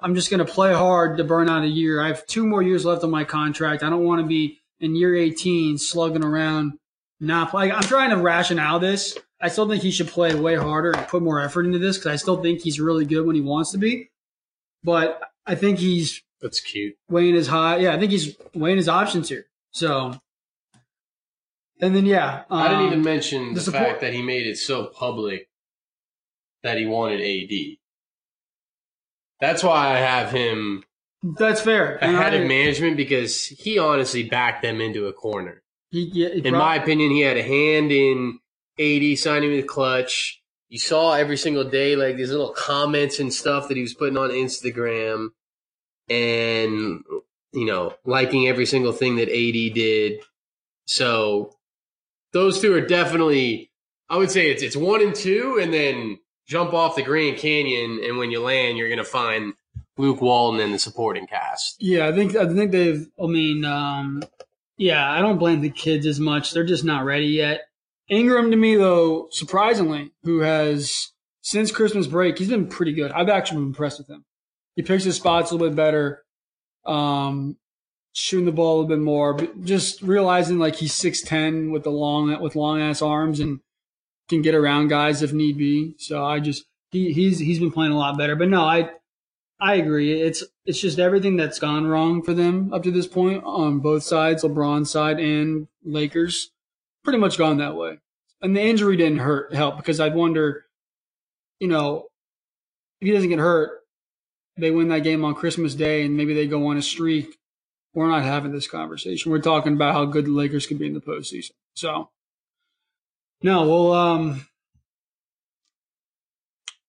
I'm 0.00 0.14
just 0.14 0.30
going 0.30 0.44
to 0.44 0.50
play 0.50 0.72
hard 0.72 1.18
to 1.18 1.24
burn 1.24 1.48
out 1.48 1.64
a 1.64 1.68
year. 1.68 2.00
I 2.00 2.08
have 2.08 2.26
two 2.26 2.46
more 2.46 2.62
years 2.62 2.84
left 2.84 3.02
on 3.02 3.10
my 3.10 3.24
contract. 3.24 3.82
I 3.82 3.90
don't 3.90 4.04
want 4.04 4.20
to 4.22 4.26
be 4.26 4.60
in 4.80 4.94
year 4.94 5.16
18 5.16 5.76
slugging 5.78 6.24
around, 6.24 6.78
not 7.20 7.50
play. 7.50 7.72
I'm 7.72 7.82
trying 7.82 8.10
to 8.10 8.16
rationale 8.16 8.78
this. 8.78 9.18
I 9.40 9.48
still 9.48 9.68
think 9.68 9.82
he 9.82 9.90
should 9.90 10.08
play 10.08 10.34
way 10.34 10.56
harder 10.56 10.92
and 10.92 11.06
put 11.08 11.22
more 11.22 11.40
effort 11.40 11.66
into 11.66 11.78
this 11.78 11.96
because 11.96 12.12
I 12.12 12.16
still 12.16 12.40
think 12.42 12.62
he's 12.62 12.80
really 12.80 13.04
good 13.04 13.26
when 13.26 13.36
he 13.36 13.42
wants 13.42 13.72
to 13.72 13.78
be. 13.78 14.10
But 14.84 15.20
I 15.46 15.54
think 15.56 15.78
he's 15.78 16.22
That's 16.40 16.60
cute. 16.60 16.94
weighing 17.08 17.34
his 17.34 17.48
high. 17.48 17.78
Yeah, 17.78 17.94
I 17.94 17.98
think 17.98 18.12
he's 18.12 18.36
weighing 18.54 18.76
his 18.76 18.88
options 18.88 19.28
here. 19.28 19.46
So, 19.72 20.18
and 21.80 21.94
then 21.94 22.06
yeah, 22.06 22.44
I 22.50 22.68
didn't 22.68 22.80
um, 22.80 22.86
even 22.86 23.02
mention 23.02 23.48
the, 23.48 23.54
the 23.54 23.60
support- 23.60 23.84
fact 23.84 24.00
that 24.00 24.12
he 24.12 24.22
made 24.22 24.46
it 24.46 24.58
so 24.58 24.86
public 24.86 25.48
that 26.62 26.78
he 26.78 26.86
wanted 26.86 27.20
AD. 27.20 27.78
That's 29.40 29.62
why 29.62 29.94
I 29.94 29.98
have 29.98 30.30
him 30.30 30.84
That's 31.22 31.60
fair. 31.60 32.02
And 32.02 32.16
I- 32.16 32.30
of 32.30 32.46
management 32.46 32.96
because 32.96 33.46
he 33.46 33.78
honestly 33.78 34.24
backed 34.24 34.62
them 34.62 34.80
into 34.80 35.06
a 35.06 35.12
corner. 35.12 35.62
He, 35.90 36.10
yeah, 36.12 36.28
he 36.28 36.46
In 36.46 36.54
my 36.54 36.76
opinion, 36.76 37.10
he 37.10 37.20
had 37.22 37.38
a 37.38 37.42
hand 37.42 37.92
in 37.92 38.40
AD 38.78 39.16
signing 39.18 39.52
with 39.52 39.66
Klutch. 39.66 40.42
You 40.68 40.78
saw 40.78 41.14
every 41.14 41.38
single 41.38 41.64
day 41.64 41.96
like 41.96 42.16
these 42.16 42.30
little 42.30 42.50
comments 42.50 43.18
and 43.18 43.32
stuff 43.32 43.68
that 43.68 43.76
he 43.76 43.82
was 43.82 43.94
putting 43.94 44.18
on 44.18 44.30
Instagram 44.30 45.30
and 46.10 47.02
you 47.52 47.64
know, 47.64 47.94
liking 48.04 48.46
every 48.46 48.66
single 48.66 48.92
thing 48.92 49.16
that 49.16 49.30
AD 49.30 49.74
did. 49.74 50.20
So 50.84 51.56
those 52.32 52.60
two 52.60 52.74
are 52.74 52.80
definitely 52.82 53.70
I 54.10 54.16
would 54.16 54.30
say 54.30 54.50
it's 54.50 54.62
it's 54.62 54.76
one 54.76 55.00
and 55.02 55.14
two 55.14 55.58
and 55.60 55.72
then 55.72 56.18
jump 56.48 56.72
off 56.74 56.96
the 56.96 57.02
Grand 57.02 57.36
Canyon 57.36 58.00
and 58.02 58.18
when 58.18 58.30
you 58.30 58.40
land 58.40 58.78
you're 58.78 58.88
gonna 58.88 59.04
find 59.04 59.54
Luke 59.98 60.22
Walton 60.22 60.60
and 60.60 60.72
the 60.72 60.78
supporting 60.78 61.26
cast. 61.26 61.76
Yeah, 61.80 62.06
I 62.06 62.12
think 62.12 62.34
I 62.36 62.46
think 62.46 62.72
they've. 62.72 63.06
I 63.22 63.26
mean, 63.26 63.64
um, 63.64 64.22
yeah, 64.76 65.10
I 65.10 65.20
don't 65.20 65.38
blame 65.38 65.60
the 65.60 65.70
kids 65.70 66.06
as 66.06 66.20
much. 66.20 66.52
They're 66.52 66.64
just 66.64 66.84
not 66.84 67.04
ready 67.04 67.26
yet. 67.26 67.62
Ingram, 68.08 68.50
to 68.50 68.56
me 68.56 68.76
though, 68.76 69.28
surprisingly, 69.30 70.12
who 70.22 70.40
has 70.40 71.12
since 71.42 71.70
Christmas 71.70 72.06
break, 72.06 72.38
he's 72.38 72.48
been 72.48 72.68
pretty 72.68 72.92
good. 72.92 73.12
I've 73.12 73.28
actually 73.28 73.58
been 73.58 73.66
impressed 73.68 73.98
with 73.98 74.08
him. 74.08 74.24
He 74.76 74.82
picks 74.82 75.04
his 75.04 75.16
spots 75.16 75.50
a 75.50 75.54
little 75.54 75.68
bit 75.68 75.76
better, 75.76 76.24
um, 76.86 77.56
shooting 78.12 78.46
the 78.46 78.52
ball 78.52 78.76
a 78.76 78.76
little 78.82 78.96
bit 78.96 79.02
more, 79.02 79.34
but 79.34 79.64
just 79.64 80.00
realizing 80.00 80.58
like 80.58 80.76
he's 80.76 80.94
six 80.94 81.20
ten 81.22 81.72
with 81.72 81.82
the 81.82 81.90
long 81.90 82.40
with 82.40 82.54
long 82.54 82.80
ass 82.80 83.02
arms 83.02 83.40
and 83.40 83.60
can 84.28 84.42
get 84.42 84.54
around 84.54 84.88
guys 84.88 85.22
if 85.22 85.32
need 85.32 85.58
be. 85.58 85.94
So 85.98 86.24
I 86.24 86.40
just 86.40 86.64
he 86.90 87.12
he's 87.12 87.38
he's 87.38 87.58
been 87.58 87.70
playing 87.70 87.92
a 87.92 87.98
lot 87.98 88.18
better. 88.18 88.36
But 88.36 88.48
no, 88.48 88.62
I 88.62 88.90
I 89.60 89.74
agree. 89.74 90.20
It's 90.20 90.44
it's 90.64 90.80
just 90.80 90.98
everything 90.98 91.36
that's 91.36 91.58
gone 91.58 91.86
wrong 91.86 92.22
for 92.22 92.34
them 92.34 92.72
up 92.72 92.82
to 92.84 92.90
this 92.90 93.06
point 93.06 93.42
on 93.44 93.80
both 93.80 94.02
sides, 94.02 94.44
LeBron's 94.44 94.90
side 94.90 95.18
and 95.18 95.66
Lakers, 95.84 96.50
pretty 97.02 97.18
much 97.18 97.38
gone 97.38 97.58
that 97.58 97.76
way. 97.76 97.98
And 98.40 98.56
the 98.56 98.62
injury 98.62 98.96
didn't 98.96 99.18
hurt 99.18 99.52
help 99.52 99.76
because 99.78 99.98
I'd 99.98 100.14
wonder, 100.14 100.66
you 101.58 101.66
know, 101.66 102.06
if 103.00 103.06
he 103.06 103.12
doesn't 103.12 103.30
get 103.30 103.40
hurt, 103.40 103.80
they 104.56 104.70
win 104.70 104.88
that 104.88 105.00
game 105.00 105.24
on 105.24 105.34
Christmas 105.34 105.74
Day 105.74 106.04
and 106.04 106.16
maybe 106.16 106.34
they 106.34 106.46
go 106.46 106.66
on 106.66 106.76
a 106.76 106.82
streak. 106.82 107.38
We're 107.94 108.08
not 108.08 108.22
having 108.22 108.52
this 108.52 108.68
conversation. 108.68 109.32
We're 109.32 109.40
talking 109.40 109.72
about 109.72 109.94
how 109.94 110.04
good 110.04 110.26
the 110.26 110.30
Lakers 110.30 110.66
could 110.66 110.78
be 110.78 110.86
in 110.86 110.94
the 110.94 111.00
postseason. 111.00 111.52
So, 111.74 112.10
no, 113.42 113.68
well, 113.68 113.92
um, 113.92 114.46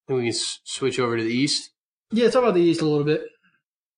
And 0.07 0.17
we 0.17 0.23
can 0.23 0.29
s- 0.29 0.59
switch 0.63 0.99
over 0.99 1.17
to 1.17 1.23
the 1.23 1.29
East. 1.33 1.71
yeah, 2.11 2.29
talk 2.29 2.41
about 2.43 2.55
the 2.55 2.61
East 2.61 2.81
a 2.81 2.85
little 2.85 3.03
bit. 3.05 3.21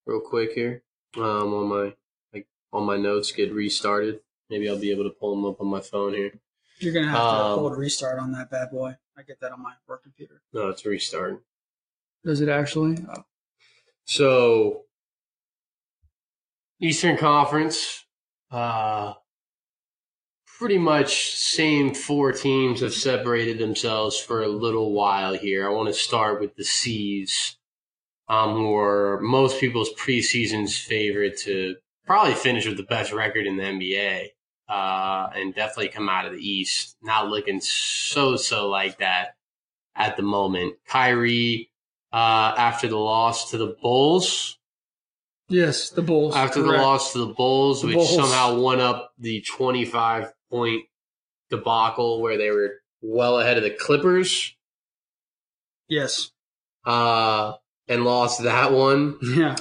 real 0.06 0.20
quick 0.20 0.52
here. 0.54 0.84
Um, 1.16 1.54
on 1.54 1.68
my 1.68 1.94
like 2.34 2.48
on 2.74 2.84
my 2.86 2.98
notes 2.98 3.32
get 3.32 3.54
restarted. 3.54 4.20
Maybe 4.50 4.68
I'll 4.68 4.80
be 4.80 4.92
able 4.92 5.04
to 5.04 5.10
pull 5.12 5.34
them 5.36 5.46
up 5.46 5.62
on 5.62 5.68
my 5.68 5.80
phone 5.80 6.14
here. 6.14 6.34
You're 6.80 6.94
gonna 6.94 7.08
have 7.10 7.18
to 7.20 7.24
Um, 7.24 7.60
hold 7.60 7.78
restart 7.78 8.20
on 8.20 8.32
that 8.34 8.50
bad 8.50 8.72
boy. 8.72 8.96
I 9.16 9.22
get 9.24 9.40
that 9.42 9.52
on 9.52 9.62
my 9.62 9.74
work 9.88 10.04
computer. 10.04 10.42
No, 10.52 10.70
it's 10.70 10.86
restarting. 10.86 11.40
Does 12.26 12.42
it 12.42 12.50
actually? 12.50 12.98
Oh. 13.16 13.24
So 14.06 14.86
Eastern 16.82 17.16
Conference, 17.18 18.06
uh, 18.50 19.14
pretty 20.62 20.78
much 20.78 21.34
same 21.38 21.91
four 21.91 22.32
teams 22.32 22.82
have 22.82 22.93
separated 22.93 23.58
themselves 23.58 24.19
for 24.19 24.43
a 24.43 24.47
little 24.47 24.93
while 24.93 25.34
here. 25.34 25.67
I 25.67 25.71
want 25.74 25.88
to 25.88 25.93
start 25.95 26.39
with 26.39 26.56
the 26.56 26.63
C's, 26.63 27.58
um, 28.30 28.54
who 28.54 28.76
are 28.78 29.19
most 29.21 29.60
people's 29.60 29.91
preseason's 29.95 30.78
favorite 30.78 31.39
to 31.45 31.78
probably 32.06 32.36
finish 32.36 32.67
with 32.67 32.78
the 32.78 32.84
best 32.84 33.12
record 33.12 33.47
in 33.47 33.58
the 33.58 33.63
NBA, 33.63 34.28
uh, 34.69 35.32
and 35.34 35.56
definitely 35.56 35.88
come 35.88 36.08
out 36.08 36.28
of 36.28 36.34
the 36.34 36.47
East. 36.47 36.95
Not 37.02 37.30
looking 37.30 37.60
so 37.60 38.36
so 38.36 38.69
like 38.69 39.00
that 39.00 39.30
at 39.95 40.15
the 40.15 40.21
moment. 40.21 40.76
Kyrie, 40.88 41.71
uh, 42.13 42.54
after 42.56 42.88
the 42.88 43.00
loss 43.00 43.50
to 43.50 43.58
the 43.58 43.76
Bulls, 43.82 44.60
Yes, 45.50 45.89
the 45.89 46.04
Bulls. 46.04 46.36
after 46.36 46.62
the 46.62 46.71
loss 46.74 47.13
to 47.13 47.17
the 47.17 47.34
Bulls, 47.34 47.82
The 47.82 47.88
which 47.88 47.95
Bulls. 47.95 48.13
somehow 48.15 48.60
won 48.60 48.80
up 48.80 49.12
the 49.17 49.41
25 49.41 50.32
point 50.52 50.84
debacle 51.50 52.22
where 52.22 52.38
they 52.38 52.52
were 52.52 52.76
well 53.02 53.40
ahead 53.40 53.58
of 53.58 53.64
the 53.64 53.72
Clippers, 53.72 54.56
Yes. 55.88 56.32
uh, 56.86 57.54
and 57.88 58.04
lost 58.06 58.44
that 58.44 58.72
one. 58.72 59.18
Yeah. 59.24 59.56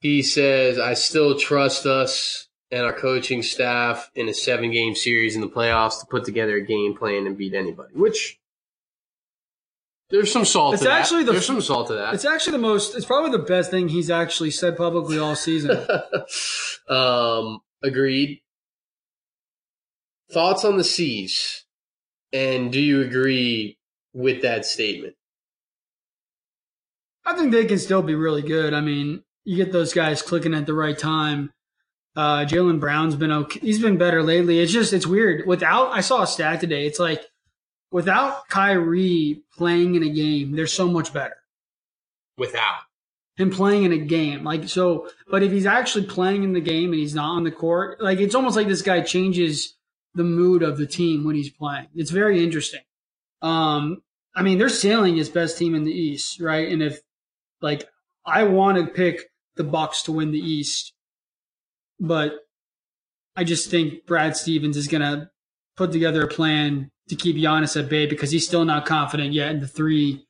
He 0.00 0.22
says, 0.22 0.78
I 0.78 0.94
still 0.94 1.38
trust 1.38 1.86
us 1.86 2.48
and 2.70 2.82
our 2.84 2.92
coaching 2.92 3.42
staff 3.42 4.10
in 4.14 4.28
a 4.28 4.34
seven 4.34 4.70
game 4.72 4.94
series 4.94 5.34
in 5.34 5.40
the 5.40 5.48
playoffs 5.48 6.00
to 6.00 6.06
put 6.06 6.24
together 6.24 6.56
a 6.56 6.60
game 6.66 6.94
plan 6.96 7.26
and 7.26 7.36
beat 7.38 7.54
anybody, 7.54 7.94
which 7.94 8.38
there's 10.10 10.30
some 10.32 10.44
salt 10.44 10.74
It's 10.74 10.82
to 10.82 10.90
actually 10.90 11.20
that. 11.20 11.26
the- 11.26 11.32
there's 11.32 11.46
some 11.46 11.60
salt 11.60 11.86
to 11.88 11.94
that. 11.94 12.14
It's 12.14 12.24
actually 12.24 12.52
the 12.52 12.58
most. 12.58 12.94
It's 12.94 13.06
probably 13.06 13.30
the 13.30 13.38
best 13.44 13.70
thing 13.70 13.88
he's 13.88 14.10
actually 14.10 14.50
said 14.50 14.76
publicly 14.76 15.18
all 15.18 15.34
season. 15.36 15.86
um, 16.88 17.60
agreed. 17.82 18.41
Thoughts 20.32 20.64
on 20.64 20.78
the 20.78 20.84
C's, 20.84 21.64
and 22.32 22.72
do 22.72 22.80
you 22.80 23.02
agree 23.02 23.76
with 24.14 24.42
that 24.42 24.64
statement? 24.64 25.14
I 27.24 27.36
think 27.36 27.52
they 27.52 27.66
can 27.66 27.78
still 27.78 28.02
be 28.02 28.14
really 28.14 28.42
good. 28.42 28.72
I 28.72 28.80
mean, 28.80 29.22
you 29.44 29.56
get 29.56 29.72
those 29.72 29.92
guys 29.92 30.22
clicking 30.22 30.54
at 30.54 30.66
the 30.66 30.74
right 30.74 30.98
time. 30.98 31.52
Uh, 32.16 32.44
Jaylen 32.44 32.80
Brown's 32.80 33.14
been 33.14 33.32
okay. 33.32 33.60
He's 33.60 33.80
been 33.80 33.98
better 33.98 34.22
lately. 34.22 34.58
It's 34.60 34.72
just 34.72 34.92
it's 34.92 35.06
weird. 35.06 35.46
Without 35.46 35.92
I 35.92 36.00
saw 36.00 36.22
a 36.22 36.26
stat 36.26 36.60
today. 36.60 36.86
It's 36.86 36.98
like 36.98 37.22
without 37.90 38.48
Kyrie 38.48 39.42
playing 39.56 39.94
in 39.94 40.02
a 40.02 40.10
game, 40.10 40.52
they're 40.52 40.66
so 40.66 40.88
much 40.88 41.12
better. 41.12 41.36
Without 42.38 42.80
Him 43.36 43.50
playing 43.50 43.84
in 43.84 43.92
a 43.92 43.98
game, 43.98 44.44
like 44.44 44.68
so. 44.68 45.08
But 45.30 45.42
if 45.42 45.52
he's 45.52 45.66
actually 45.66 46.06
playing 46.06 46.42
in 46.42 46.52
the 46.52 46.60
game 46.60 46.90
and 46.90 47.00
he's 47.00 47.14
not 47.14 47.36
on 47.36 47.44
the 47.44 47.50
court, 47.50 48.00
like 48.00 48.18
it's 48.18 48.34
almost 48.34 48.56
like 48.56 48.68
this 48.68 48.82
guy 48.82 49.00
changes 49.02 49.74
the 50.14 50.24
mood 50.24 50.62
of 50.62 50.78
the 50.78 50.86
team 50.86 51.24
when 51.24 51.36
he's 51.36 51.50
playing. 51.50 51.88
It's 51.94 52.10
very 52.10 52.42
interesting. 52.42 52.82
Um, 53.40 54.02
I 54.34 54.42
mean, 54.42 54.58
they're 54.58 54.68
sailing 54.68 55.16
his 55.16 55.28
best 55.28 55.58
team 55.58 55.74
in 55.74 55.84
the 55.84 55.92
East, 55.92 56.40
right? 56.40 56.68
And 56.68 56.82
if 56.82 57.00
like 57.60 57.88
I 58.24 58.44
want 58.44 58.78
to 58.78 58.86
pick 58.86 59.30
the 59.56 59.64
Bucks 59.64 60.02
to 60.04 60.12
win 60.12 60.32
the 60.32 60.38
East, 60.38 60.92
but 62.00 62.34
I 63.36 63.44
just 63.44 63.70
think 63.70 64.06
Brad 64.06 64.36
Stevens 64.36 64.76
is 64.76 64.88
gonna 64.88 65.30
put 65.76 65.92
together 65.92 66.22
a 66.22 66.28
plan 66.28 66.90
to 67.08 67.16
keep 67.16 67.36
Giannis 67.36 67.80
at 67.80 67.88
bay 67.88 68.06
because 68.06 68.30
he's 68.30 68.46
still 68.46 68.64
not 68.64 68.86
confident 68.86 69.32
yet 69.32 69.50
in 69.50 69.60
the 69.60 69.68
three. 69.68 70.26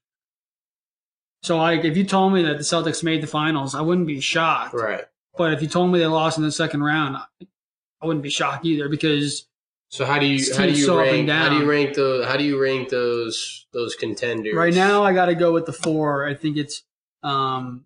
So, 1.43 1.59
like, 1.59 1.85
if 1.85 1.97
you 1.97 2.05
told 2.05 2.33
me 2.33 2.43
that 2.43 2.57
the 2.57 2.63
Celtics 2.63 3.03
made 3.03 3.21
the 3.21 3.27
finals, 3.27 3.75
I 3.75 3.81
wouldn't 3.81 4.07
be 4.07 4.21
shocked. 4.21 4.75
right. 4.75 5.05
But 5.37 5.53
if 5.55 5.63
you 5.63 5.69
told 5.69 5.91
me 5.91 5.99
they 5.99 6.07
lost 6.07 6.39
in 6.39 6.45
the 6.45 6.53
second 6.53 6.83
round, 6.83 7.17
I 7.17 7.25
I 8.03 8.07
wouldn't 8.07 8.23
be 8.23 8.31
shocked 8.31 8.67
either 8.67 8.89
because 8.89 9.47
So 9.93 10.07
how 10.07 10.19
do 10.19 10.25
you 10.25 10.43
how 10.57 10.65
do 10.65 10.73
you 10.73 10.87
so 10.87 10.99
up 11.01 11.07
and 11.07 11.29
rank 11.29 11.31
how 11.31 11.49
do 11.51 11.57
you 11.59 11.71
rank 11.71 11.95
those 11.95 12.25
how 12.27 12.37
do 12.39 12.45
you 12.45 12.59
rank 12.61 12.89
those 12.89 13.67
those 13.75 13.95
contenders 13.95 14.55
right 14.55 14.73
now 14.73 15.03
I 15.03 15.13
got 15.13 15.27
to 15.27 15.35
go 15.35 15.53
with 15.53 15.67
the 15.67 15.73
four. 15.75 16.27
I 16.27 16.33
think 16.35 16.57
it's 16.57 16.83
um, 17.23 17.85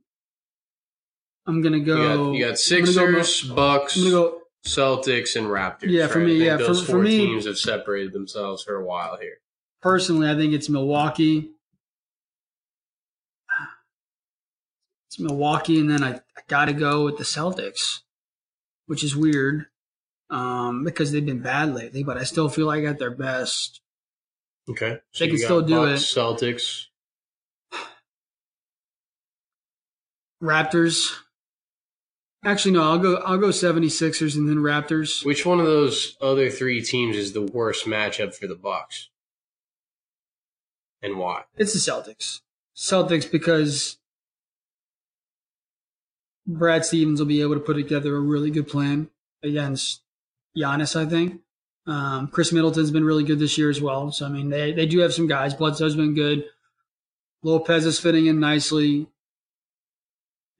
I'm 1.46 1.62
gonna 1.62 1.78
You 1.78 1.84
go. 1.84 2.26
got, 2.26 2.32
you 2.32 2.44
got 2.46 2.58
Sixers, 2.58 2.94
gonna 3.42 3.54
Bucks, 3.56 3.96
go. 4.00 4.40
Celtics, 4.64 5.36
and 5.36 5.46
Raptors. 5.48 5.90
Yeah, 5.90 6.06
for 6.06 6.18
right? 6.20 6.26
me, 6.28 6.44
yeah, 6.44 6.56
those 6.56 6.80
for- 6.80 6.86
for 6.86 6.92
four 6.92 7.02
me- 7.02 7.18
teams 7.18 7.44
have 7.44 7.58
separated 7.58 8.12
themselves 8.12 8.62
for 8.62 8.76
a 8.76 8.84
while 8.84 9.16
here. 9.20 9.38
Personally, 9.82 10.28
I 10.30 10.34
think 10.36 10.54
it's 10.54 10.68
Milwaukee. 10.68 11.50
It's 15.08 15.18
Milwaukee, 15.20 15.78
and 15.80 15.90
then 15.90 16.02
I, 16.02 16.14
I 16.14 16.40
got 16.48 16.64
to 16.66 16.72
go 16.72 17.04
with 17.04 17.16
the 17.18 17.24
Celtics, 17.24 18.00
which 18.86 19.04
is 19.04 19.14
weird 19.16 19.66
um, 20.30 20.84
because 20.84 21.12
they've 21.12 21.24
been 21.24 21.42
bad 21.42 21.74
lately. 21.74 22.02
But 22.02 22.18
I 22.18 22.24
still 22.24 22.48
feel 22.48 22.66
like 22.66 22.84
at 22.84 22.98
their 22.98 23.10
best. 23.10 23.80
Okay, 24.68 24.98
so 25.12 25.24
They 25.24 25.28
can 25.30 25.38
still 25.38 25.62
do 25.62 25.76
Bucks, 25.76 26.02
Celtics. 26.02 26.86
Raptors. 30.42 31.12
Actually, 32.44 32.72
no. 32.72 32.82
I'll 32.82 32.98
go. 32.98 33.16
I'll 33.16 33.38
go 33.38 33.48
76ers 33.48 34.36
and 34.36 34.48
then 34.48 34.56
Raptors. 34.58 35.24
Which 35.24 35.46
one 35.46 35.60
of 35.60 35.66
those 35.66 36.16
other 36.20 36.50
three 36.50 36.82
teams 36.82 37.16
is 37.16 37.32
the 37.32 37.42
worst 37.42 37.86
matchup 37.86 38.34
for 38.34 38.46
the 38.46 38.54
Bucks, 38.54 39.08
and 41.02 41.16
why? 41.18 41.44
It's 41.56 41.72
the 41.72 41.78
Celtics. 41.78 42.40
Celtics 42.76 43.30
because 43.30 43.98
Brad 46.46 46.84
Stevens 46.84 47.18
will 47.18 47.26
be 47.26 47.40
able 47.40 47.54
to 47.54 47.60
put 47.60 47.74
together 47.74 48.16
a 48.16 48.20
really 48.20 48.50
good 48.50 48.68
plan 48.68 49.08
against 49.42 50.02
Giannis, 50.56 50.96
I 50.96 51.06
think. 51.06 51.40
Um, 51.86 52.28
Khris 52.28 52.52
Middleton's 52.52 52.90
been 52.90 53.04
really 53.04 53.22
good 53.24 53.38
this 53.38 53.56
year 53.56 53.70
as 53.70 53.80
well. 53.80 54.10
So, 54.10 54.26
I 54.26 54.28
mean, 54.28 54.50
they, 54.50 54.72
they 54.72 54.86
do 54.86 54.98
have 55.00 55.14
some 55.14 55.26
guys. 55.28 55.54
Bledsoe's 55.54 55.94
been 55.94 56.14
good. 56.14 56.44
Lopez 57.42 57.86
is 57.86 58.00
fitting 58.00 58.26
in 58.26 58.40
nicely. 58.40 59.06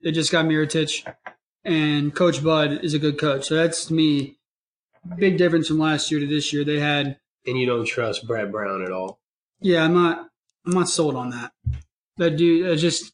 They 0.03 0.11
just 0.11 0.31
got 0.31 0.45
Mirotic. 0.45 1.05
And 1.65 2.15
Coach 2.15 2.41
Bud 2.41 2.79
is 2.83 2.93
a 2.93 2.99
good 2.99 3.19
coach. 3.19 3.47
So 3.47 3.55
that's, 3.55 3.85
to 3.87 3.93
me, 3.93 4.37
big 5.17 5.37
difference 5.37 5.67
from 5.67 5.79
last 5.79 6.09
year 6.11 6.21
to 6.21 6.27
this 6.27 6.53
year. 6.53 6.63
They 6.63 6.79
had 6.79 7.17
And 7.45 7.57
you 7.57 7.65
don't 7.65 7.85
trust 7.85 8.25
Brad 8.25 8.51
Brown 8.51 8.83
at 8.83 8.91
all. 8.91 9.19
yeah, 9.59 9.83
I'm 9.83 9.93
not. 9.93 10.29
I'm 10.65 10.73
not 10.73 10.89
sold 10.89 11.15
on 11.15 11.29
that. 11.31 11.51
That 12.17 12.37
dude, 12.37 12.71
I 12.71 12.75
just. 12.75 13.13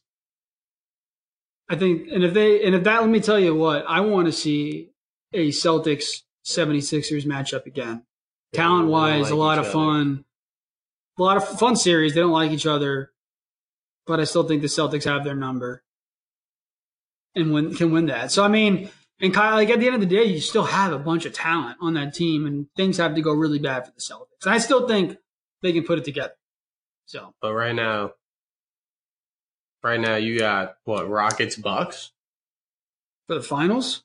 I 1.68 1.76
think, 1.76 2.08
and 2.12 2.22
if 2.22 2.34
they, 2.34 2.64
and 2.64 2.74
if 2.74 2.84
that, 2.84 3.00
let 3.00 3.08
me 3.10 3.20
tell 3.20 3.40
you 3.40 3.54
what, 3.54 3.84
I 3.88 4.00
want 4.00 4.26
to 4.26 4.32
see 4.32 4.90
a 5.32 5.48
Celtics 5.48 6.23
76ers 6.44 7.24
matchup 7.24 7.66
again. 7.66 8.04
Talent 8.52 8.88
wise, 8.88 9.26
They 9.28 9.32
a 9.32 9.36
lot 9.36 9.58
of 9.58 9.64
other. 9.64 9.72
fun, 9.72 10.24
a 11.18 11.22
lot 11.22 11.36
of 11.36 11.58
fun 11.58 11.76
series. 11.76 12.14
They 12.14 12.20
don't 12.20 12.30
like 12.32 12.50
each 12.52 12.66
other, 12.66 13.10
but 14.06 14.20
I 14.20 14.24
still 14.24 14.44
think 14.44 14.62
the 14.62 14.68
Celtics 14.68 15.04
have 15.04 15.24
their 15.24 15.34
number 15.34 15.82
and 17.34 17.52
win, 17.52 17.74
can 17.74 17.90
win 17.92 18.06
that. 18.06 18.30
So 18.30 18.44
I 18.44 18.48
mean, 18.48 18.90
and 19.20 19.32
Kyle, 19.34 19.54
like 19.54 19.70
at 19.70 19.80
the 19.80 19.86
end 19.86 19.94
of 19.96 20.00
the 20.00 20.06
day, 20.06 20.24
you 20.24 20.40
still 20.40 20.64
have 20.64 20.92
a 20.92 20.98
bunch 20.98 21.24
of 21.24 21.32
talent 21.32 21.78
on 21.80 21.94
that 21.94 22.14
team, 22.14 22.46
and 22.46 22.66
things 22.76 22.98
have 22.98 23.14
to 23.14 23.22
go 23.22 23.32
really 23.32 23.58
bad 23.58 23.86
for 23.86 23.92
the 23.92 24.00
Celtics. 24.00 24.44
And 24.44 24.52
I 24.54 24.58
still 24.58 24.86
think 24.86 25.16
they 25.62 25.72
can 25.72 25.84
put 25.84 25.98
it 25.98 26.04
together. 26.04 26.34
So 27.06 27.34
But 27.40 27.54
right 27.54 27.74
now, 27.74 28.12
right 29.82 30.00
now 30.00 30.16
you 30.16 30.38
got 30.38 30.76
what 30.84 31.08
Rockets, 31.08 31.56
Bucks. 31.56 32.12
for 33.26 33.34
the 33.34 33.42
finals, 33.42 34.04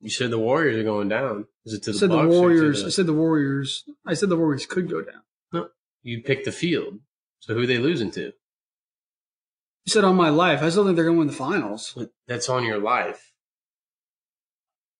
You 0.00 0.10
said 0.10 0.30
the 0.30 0.38
Warriors 0.38 0.76
are 0.76 0.82
going 0.84 1.08
down. 1.08 1.46
Is 1.64 1.74
it 1.74 1.82
to 1.84 1.90
I 1.90 1.94
said 1.94 2.10
the 2.10 2.26
Warriors. 2.26 2.80
the- 2.80 2.86
I 2.86 2.90
said 2.90 3.06
the 3.06 3.12
Warriors. 3.12 3.84
I 4.06 4.14
said 4.14 4.28
the 4.28 4.36
Warriors 4.36 4.66
could 4.66 4.88
go 4.88 5.02
down. 5.02 5.22
you 6.04 6.20
picked 6.20 6.44
the 6.46 6.52
field. 6.52 6.98
So 7.38 7.54
who 7.54 7.62
are 7.62 7.66
they 7.66 7.78
losing 7.78 8.10
to? 8.12 8.32
You 9.84 9.90
said 9.90 10.02
on 10.02 10.16
my 10.16 10.30
life. 10.30 10.62
I 10.62 10.68
still 10.70 10.84
think 10.84 10.96
they're 10.96 11.04
going 11.04 11.16
to 11.16 11.18
win 11.20 11.28
the 11.28 11.32
finals. 11.32 11.96
That's 12.26 12.48
on 12.48 12.64
your 12.64 12.78
life. 12.78 13.32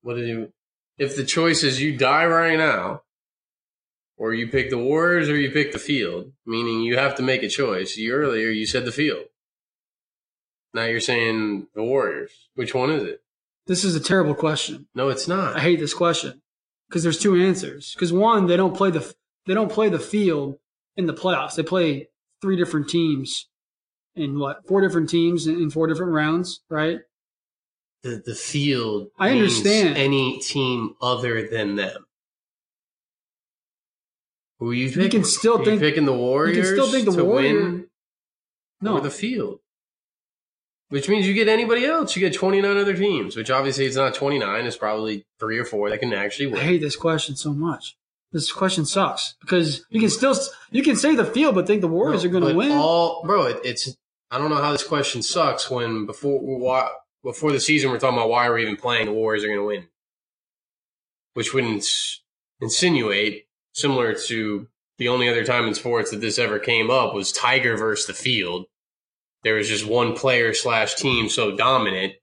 What 0.03 0.15
did 0.15 0.29
you? 0.29 0.53
If 0.99 1.17
the 1.17 1.25
choice 1.25 1.65
is 1.65 1.81
you 1.83 1.97
die 1.97 2.27
right 2.27 2.57
now, 2.57 3.03
or 4.17 4.35
you 4.35 4.49
pick 4.49 4.71
the 4.71 4.79
Warriors 4.79 5.29
or 5.29 5.37
you 5.37 5.51
pick 5.51 5.73
the 5.73 5.79
field, 5.81 6.33
meaning 6.47 6.83
you 6.83 6.97
have 6.97 7.17
to 7.17 7.23
make 7.23 7.43
a 7.43 7.49
choice. 7.49 7.97
You 7.97 8.13
earlier 8.13 8.51
you 8.51 8.67
said 8.67 8.85
the 8.85 8.93
field. 8.93 9.25
Now 10.75 10.85
you're 10.85 11.01
saying 11.01 11.69
the 11.75 11.83
Warriors. 11.83 12.31
Which 12.55 12.75
one 12.75 12.91
is 12.91 13.03
it? 13.05 13.23
This 13.67 13.85
is 13.85 13.95
a 13.95 14.01
terrible 14.01 14.35
question. 14.35 14.87
No, 14.95 15.09
it's 15.09 15.27
not. 15.29 15.57
I 15.57 15.61
hate 15.61 15.81
this 15.81 15.95
question 15.95 16.42
because 16.93 17.03
there's 17.03 17.19
two 17.19 17.35
answers. 17.37 17.95
Because 17.95 18.13
one, 18.13 18.47
they 18.47 18.57
don't 18.59 18.77
play 18.77 18.91
the 18.91 19.15
they 19.47 19.55
don't 19.55 19.73
play 19.73 19.89
the 19.89 19.99
field 19.99 20.59
in 20.95 21.07
the 21.07 21.15
playoffs. 21.15 21.55
They 21.55 21.63
play 21.63 22.11
three 22.43 22.57
different 22.57 22.91
teams 22.91 23.49
in 24.15 24.39
what 24.39 24.67
four 24.69 24.83
different 24.83 25.09
teams 25.09 25.47
in, 25.47 25.55
in 25.63 25.71
four 25.71 25.87
different 25.87 26.13
rounds, 26.13 26.61
right? 26.69 26.99
the 28.03 28.21
the 28.27 28.35
field. 28.35 29.09
I 29.19 29.31
understand. 29.31 29.97
any 29.97 30.39
team 30.41 30.95
other 31.01 31.49
than 31.49 31.77
them. 31.77 32.05
Who 34.59 34.71
are 34.71 34.75
you 34.75 34.89
picking? 34.91 35.11
can 35.23 35.25
still 35.25 35.55
Are 35.57 35.59
you 35.61 35.65
think- 35.65 35.81
picking 35.81 36.05
the 36.05 36.13
You 36.13 36.19
Warriors. 36.19 36.57
can 36.57 36.77
still 36.77 36.91
think 36.91 37.07
the 37.07 37.17
to 37.17 37.25
win 37.25 37.87
No, 38.83 39.01
the 39.01 39.11
field. 39.11 39.61
Which 40.93 41.09
means 41.09 41.27
you 41.27 41.33
get 41.33 41.49
anybody 41.49 41.87
else. 41.87 42.15
You 42.15 42.21
get 42.21 42.35
29 42.35 42.77
other 42.77 42.95
teams, 42.95 43.35
which 43.35 43.51
obviously 43.51 43.87
it's 43.87 43.97
not 43.97 44.13
29. 44.13 44.67
It's 44.67 44.77
probably 44.77 45.25
three 45.41 45.59
or 45.59 45.65
four 45.65 45.89
that 45.89 46.01
can 46.01 46.13
actually 46.13 46.49
win. 46.49 46.61
I 46.61 46.65
hate 46.65 46.83
this 46.83 46.97
question 46.97 47.35
so 47.35 47.55
much. 47.55 47.97
This 48.31 48.53
question 48.53 48.85
sucks 48.85 49.35
because 49.41 49.87
you 49.89 50.01
can 50.01 50.11
still 50.11 50.37
you 50.71 50.83
can 50.83 50.97
say 50.97 51.15
the 51.15 51.25
field, 51.25 51.55
but 51.55 51.67
think 51.67 51.81
the 51.81 51.89
Warriors 51.89 52.25
No, 52.25 52.29
are 52.29 52.33
going 52.33 52.53
to 52.53 52.55
win. 52.55 52.73
All, 52.73 53.23
bro, 53.25 53.47
it, 53.47 53.61
it's, 53.65 53.97
I 54.31 54.37
don't 54.37 54.51
know 54.51 54.61
how 54.61 54.71
this 54.71 54.87
question 54.87 55.23
sucks 55.23 55.71
when 55.71 56.05
before, 56.05 56.39
why, 56.41 56.91
before 57.25 57.53
the 57.53 57.61
season 57.61 57.91
we're 57.91 57.99
talking 57.99 58.19
about 58.19 58.29
why 58.29 58.47
we're 58.51 58.59
even 58.59 58.77
playing, 58.77 59.07
the 59.07 59.13
Warriors 59.15 59.45
are 59.45 59.49
going 59.49 59.61
to 59.61 59.65
win. 59.65 59.89
Which 61.33 61.55
would 61.55 61.65
ins- 61.65 62.21
insinuate, 62.61 63.47
similar 63.73 64.15
to 64.27 64.69
the 64.99 65.09
only 65.09 65.31
other 65.31 65.43
time 65.43 65.67
in 65.67 65.73
sports 65.73 66.11
that 66.11 66.21
this 66.21 66.39
ever 66.39 66.59
came 66.59 66.91
up 66.91 67.15
was 67.15 67.33
Tiger 67.33 67.79
versus 67.79 68.07
the 68.07 68.13
field. 68.13 68.67
There 69.45 69.55
was 69.55 69.69
just 69.69 69.87
one 69.87 70.15
player 70.15 70.55
slash 70.55 70.95
team 70.95 71.29
so 71.29 71.57
dominant 71.57 72.15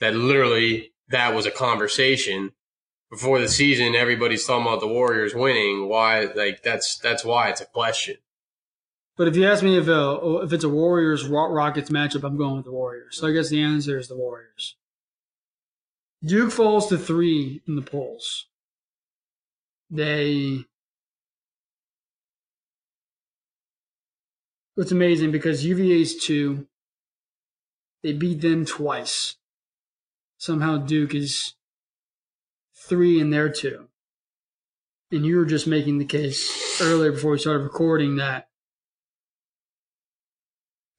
that 0.00 0.14
literally 0.14 0.92
that 1.08 1.34
was 1.34 1.46
a 1.46 1.50
conversation 1.50 2.52
before 3.10 3.38
the 3.38 3.48
season. 3.48 3.94
Everybody's 3.94 4.46
talking 4.46 4.66
about 4.66 4.80
the 4.80 4.88
Warriors 4.88 5.34
winning. 5.34 5.88
Why? 5.88 6.24
Like 6.24 6.62
that's 6.62 6.98
that's 6.98 7.24
why 7.24 7.50
it's 7.50 7.60
a 7.60 7.66
question. 7.66 8.16
But 9.16 9.28
if 9.28 9.36
you 9.36 9.46
ask 9.46 9.62
me 9.62 9.78
if 9.78 9.88
uh, 9.88 10.18
if 10.42 10.52
it's 10.52 10.64
a 10.64 10.68
Warriors 10.68 11.26
Rockets 11.26 11.90
matchup, 11.90 12.24
I'm 12.24 12.36
going 12.36 12.56
with 12.56 12.64
the 12.64 12.72
Warriors. 12.72 13.18
So 13.18 13.28
I 13.28 13.32
guess 13.32 13.50
the 13.50 13.62
answer 13.62 13.98
is 13.98 14.08
the 14.08 14.16
Warriors. 14.16 14.76
Duke 16.24 16.52
falls 16.52 16.88
to 16.88 16.98
three 16.98 17.62
in 17.66 17.76
the 17.76 17.82
polls. 17.82 18.46
They. 19.90 20.64
It's 24.76 24.92
amazing 24.92 25.32
because 25.32 25.64
UVA's 25.64 26.16
two. 26.16 26.66
They 28.02 28.12
beat 28.12 28.40
them 28.40 28.64
twice. 28.64 29.36
Somehow 30.38 30.78
Duke 30.78 31.14
is 31.14 31.54
three 32.74 33.20
and 33.20 33.32
their 33.32 33.48
two. 33.48 33.88
And 35.10 35.26
you 35.26 35.36
were 35.36 35.44
just 35.44 35.66
making 35.66 35.98
the 35.98 36.04
case 36.04 36.80
earlier 36.80 37.12
before 37.12 37.32
we 37.32 37.38
started 37.38 37.62
recording 37.62 38.16
that 38.16 38.48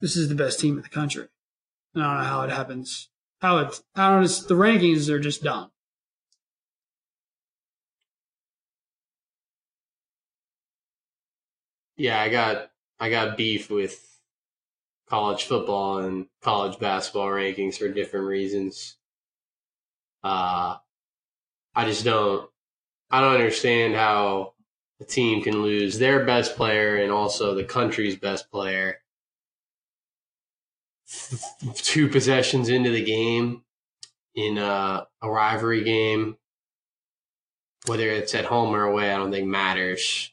this 0.01 0.15
is 0.15 0.29
the 0.29 0.35
best 0.35 0.59
team 0.59 0.77
in 0.77 0.83
the 0.83 0.89
country. 0.89 1.27
I 1.95 1.99
don't 1.99 2.17
know 2.17 2.23
how 2.23 2.41
it 2.43 2.51
happens. 2.51 3.09
How 3.41 3.57
it, 3.57 3.81
I 3.95 4.11
don't 4.11 4.21
know, 4.21 4.27
the 4.27 4.55
rankings 4.55 5.09
are 5.09 5.19
just 5.19 5.43
dumb. 5.43 5.71
Yeah, 11.95 12.21
I 12.21 12.29
got 12.29 12.69
I 12.99 13.09
got 13.09 13.37
beef 13.37 13.69
with 13.69 14.19
college 15.07 15.43
football 15.43 15.99
and 15.99 16.27
college 16.41 16.79
basketball 16.79 17.27
rankings 17.27 17.77
for 17.77 17.89
different 17.89 18.27
reasons. 18.27 18.97
Uh 20.23 20.77
I 21.75 21.85
just 21.85 22.05
don't 22.05 22.49
I 23.11 23.21
don't 23.21 23.35
understand 23.35 23.95
how 23.95 24.53
a 25.01 25.05
team 25.05 25.43
can 25.43 25.61
lose 25.61 25.99
their 25.99 26.25
best 26.25 26.55
player 26.55 26.95
and 26.97 27.11
also 27.11 27.53
the 27.55 27.63
country's 27.63 28.15
best 28.15 28.49
player 28.51 28.99
two 31.75 32.07
possessions 32.07 32.69
into 32.69 32.89
the 32.89 33.03
game 33.03 33.63
in 34.35 34.57
a, 34.57 35.07
a 35.21 35.29
rivalry 35.29 35.83
game, 35.83 36.37
whether 37.85 38.09
it's 38.09 38.33
at 38.35 38.45
home 38.45 38.73
or 38.73 38.83
away, 38.83 39.11
I 39.11 39.17
don't 39.17 39.31
think 39.31 39.47
matters. 39.47 40.32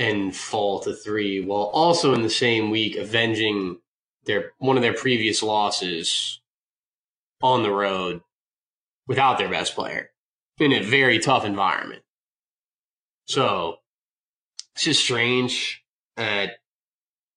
And 0.00 0.34
fall 0.34 0.80
to 0.80 0.94
three, 0.94 1.44
while 1.44 1.70
also 1.74 2.14
in 2.14 2.22
the 2.22 2.30
same 2.30 2.70
week 2.70 2.96
avenging 2.96 3.80
their 4.24 4.52
one 4.56 4.78
of 4.78 4.82
their 4.82 4.94
previous 4.94 5.42
losses 5.42 6.40
on 7.42 7.62
the 7.62 7.70
road 7.70 8.22
without 9.06 9.36
their 9.36 9.50
best 9.50 9.74
player 9.74 10.10
in 10.58 10.72
a 10.72 10.82
very 10.82 11.18
tough 11.18 11.44
environment. 11.44 12.02
So 13.26 13.80
it's 14.74 14.84
just 14.84 15.04
strange 15.04 15.84
that 16.16 16.60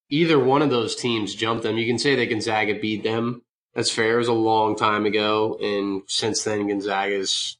either 0.09 0.39
one 0.39 0.61
of 0.61 0.69
those 0.69 0.95
teams 0.95 1.35
jumped 1.35 1.63
them. 1.63 1.77
You 1.77 1.85
can 1.85 1.99
say 1.99 2.15
that 2.15 2.29
Gonzaga 2.29 2.79
beat 2.79 3.03
them. 3.03 3.41
That's 3.75 3.91
fair. 3.91 4.15
It 4.15 4.19
was 4.19 4.29
a 4.29 4.33
long 4.33 4.77
time 4.77 5.05
ago, 5.05 5.57
and 5.61 6.03
since 6.07 6.45
then 6.45 6.69
Gonzaga's 6.69 7.57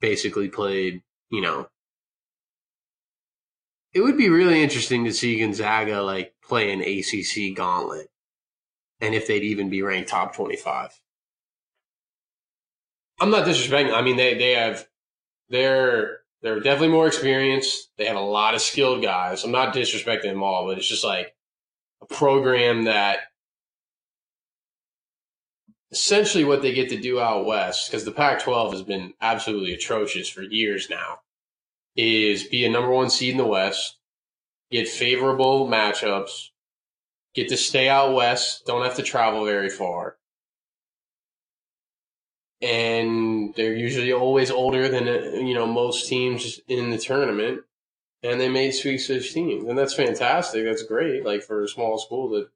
basically 0.00 0.50
played. 0.50 1.00
You 1.30 1.40
know, 1.40 1.68
it 3.96 4.02
would 4.02 4.18
be 4.18 4.28
really 4.28 4.62
interesting 4.62 5.06
to 5.06 5.12
see 5.12 5.40
Gonzaga 5.40 6.02
like 6.02 6.34
play 6.46 6.70
an 6.70 6.82
ACC 6.82 7.56
gauntlet, 7.56 8.10
and 9.00 9.14
if 9.14 9.26
they'd 9.26 9.42
even 9.42 9.70
be 9.70 9.80
ranked 9.80 10.10
top 10.10 10.36
twenty-five. 10.36 10.90
I'm 13.18 13.30
not 13.30 13.46
disrespecting. 13.46 13.94
I 13.94 14.02
mean, 14.02 14.18
they 14.18 14.34
they 14.34 14.52
have 14.52 14.86
they're 15.48 16.18
they're 16.42 16.60
definitely 16.60 16.88
more 16.88 17.06
experienced. 17.06 17.88
They 17.96 18.04
have 18.04 18.18
a 18.18 18.20
lot 18.20 18.52
of 18.52 18.60
skilled 18.60 19.00
guys. 19.00 19.44
I'm 19.44 19.50
not 19.50 19.74
disrespecting 19.74 20.24
them 20.24 20.42
all, 20.42 20.66
but 20.66 20.76
it's 20.76 20.88
just 20.88 21.02
like 21.02 21.34
a 22.02 22.06
program 22.06 22.84
that 22.84 23.20
essentially 25.90 26.44
what 26.44 26.60
they 26.60 26.74
get 26.74 26.90
to 26.90 27.00
do 27.00 27.18
out 27.18 27.46
west, 27.46 27.90
because 27.90 28.04
the 28.04 28.12
Pac 28.12 28.42
12 28.42 28.72
has 28.72 28.82
been 28.82 29.14
absolutely 29.22 29.72
atrocious 29.72 30.28
for 30.28 30.42
years 30.42 30.90
now, 30.90 31.20
is 31.96 32.44
be 32.44 32.64
a 32.64 32.70
number 32.70 32.90
one 32.90 33.10
seed 33.10 33.32
in 33.32 33.38
the 33.38 33.46
West, 33.46 33.96
get 34.70 34.88
favorable 34.88 35.66
matchups, 35.68 36.50
get 37.34 37.48
to 37.48 37.56
stay 37.56 37.88
out 37.88 38.14
west, 38.14 38.66
don't 38.66 38.84
have 38.84 38.96
to 38.96 39.02
travel 39.02 39.44
very 39.44 39.70
far. 39.70 40.16
And 42.60 43.54
they're 43.54 43.74
usually 43.74 44.12
always 44.12 44.50
older 44.50 44.88
than 44.88 45.06
you 45.46 45.54
know 45.54 45.66
most 45.66 46.08
teams 46.08 46.60
in 46.68 46.90
the 46.90 46.98
tournament 46.98 47.62
and 48.22 48.40
they 48.40 48.48
made 48.48 48.72
Sweet 48.72 48.98
16. 48.98 49.68
And 49.68 49.78
that's 49.78 49.94
fantastic. 49.94 50.64
That's 50.64 50.82
great. 50.82 51.24
Like 51.24 51.42
for 51.42 51.62
a 51.62 51.68
small 51.68 51.98
school 51.98 52.30
that 52.30 52.48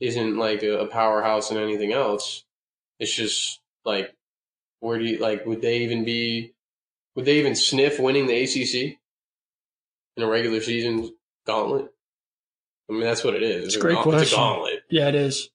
isn't 0.00 0.36
like 0.36 0.62
a, 0.62 0.86
powerhouse 0.86 1.50
in 1.50 1.56
anything 1.56 1.92
else. 1.92 2.44
It's 2.98 3.14
just 3.14 3.60
like, 3.84 4.14
where 4.80 4.98
do 4.98 5.04
you, 5.04 5.18
like, 5.18 5.46
would 5.46 5.62
they 5.62 5.78
even 5.78 6.04
be, 6.04 6.53
would 7.14 7.24
they 7.24 7.38
even 7.38 7.54
sniff 7.54 7.98
winning 7.98 8.26
the 8.26 8.42
ACC 8.42 8.98
in 10.16 10.22
a 10.22 10.26
regular 10.26 10.60
season 10.60 11.14
gauntlet? 11.46 11.90
I 12.88 12.92
mean, 12.92 13.02
that's 13.02 13.24
what 13.24 13.34
it 13.34 13.42
is. 13.42 13.66
It's 13.66 13.76
a 13.76 13.80
great 13.80 13.96
question. 13.98 14.22
It's 14.22 14.32
a 14.32 14.36
gauntlet. 14.36 14.82
Yeah, 14.90 15.08
it 15.08 15.14
is. 15.14 15.50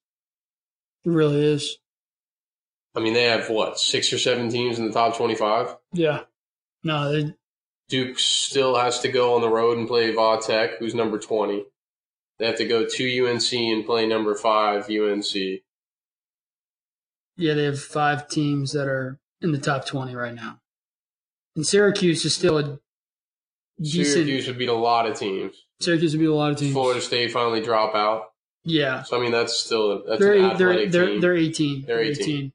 It 1.04 1.10
really 1.10 1.44
is. 1.44 1.78
I 2.94 3.00
mean, 3.00 3.14
they 3.14 3.24
have 3.24 3.48
what, 3.48 3.78
six 3.78 4.12
or 4.12 4.18
seven 4.18 4.50
teams 4.50 4.78
in 4.78 4.86
the 4.86 4.92
top 4.92 5.16
25? 5.16 5.76
Yeah. 5.92 6.22
No, 6.82 7.12
they, 7.12 7.34
Duke 7.88 8.18
still 8.18 8.76
has 8.76 9.00
to 9.00 9.08
go 9.08 9.34
on 9.34 9.42
the 9.42 9.48
road 9.48 9.76
and 9.76 9.86
play 9.86 10.14
Tech, 10.40 10.78
who's 10.78 10.94
number 10.94 11.18
20. 11.18 11.64
They 12.38 12.46
have 12.46 12.56
to 12.56 12.66
go 12.66 12.86
to 12.86 13.26
UNC 13.26 13.52
and 13.52 13.84
play 13.84 14.06
number 14.06 14.34
five, 14.34 14.88
UNC. 14.88 15.34
Yeah, 17.36 17.54
they 17.54 17.64
have 17.64 17.80
five 17.80 18.28
teams 18.28 18.72
that 18.72 18.86
are 18.86 19.18
in 19.42 19.52
the 19.52 19.58
top 19.58 19.86
20 19.86 20.14
right 20.14 20.34
now. 20.34 20.59
And 21.56 21.66
Syracuse 21.66 22.24
is 22.24 22.34
still 22.34 22.58
a 22.58 22.78
decent. 23.80 24.06
Syracuse 24.14 24.46
would 24.46 24.58
beat 24.58 24.68
a 24.68 24.74
lot 24.74 25.06
of 25.06 25.18
teams. 25.18 25.64
Syracuse 25.80 26.12
would 26.12 26.20
beat 26.20 26.26
a 26.26 26.34
lot 26.34 26.52
of 26.52 26.58
teams. 26.58 26.72
Florida 26.72 27.00
State 27.00 27.32
finally 27.32 27.60
drop 27.60 27.94
out. 27.94 28.26
Yeah. 28.64 29.02
So, 29.02 29.18
I 29.18 29.20
mean, 29.20 29.32
that's 29.32 29.54
still 29.54 30.04
that's 30.06 30.20
they're, 30.20 30.34
an 30.34 30.56
they're, 30.58 30.88
they're, 30.88 31.06
team. 31.06 31.20
They're 31.20 31.34
18. 31.34 31.84
They're 31.86 32.00
18. 32.00 32.22
18. 32.22 32.52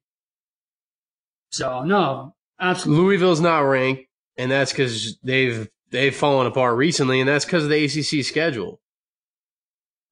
So, 1.49 1.83
no, 1.83 2.35
absolutely. 2.59 3.03
Louisville's 3.03 3.41
not 3.41 3.59
ranked 3.59 4.05
and 4.37 4.51
that's 4.51 4.71
because 4.71 5.17
they've 5.23 5.69
they've 5.91 6.15
fallen 6.15 6.47
apart 6.47 6.77
recently, 6.77 7.19
and 7.19 7.27
that's 7.27 7.45
because 7.45 7.63
of 7.63 7.69
the 7.69 7.85
ACC 7.85 8.25
schedule. 8.25 8.81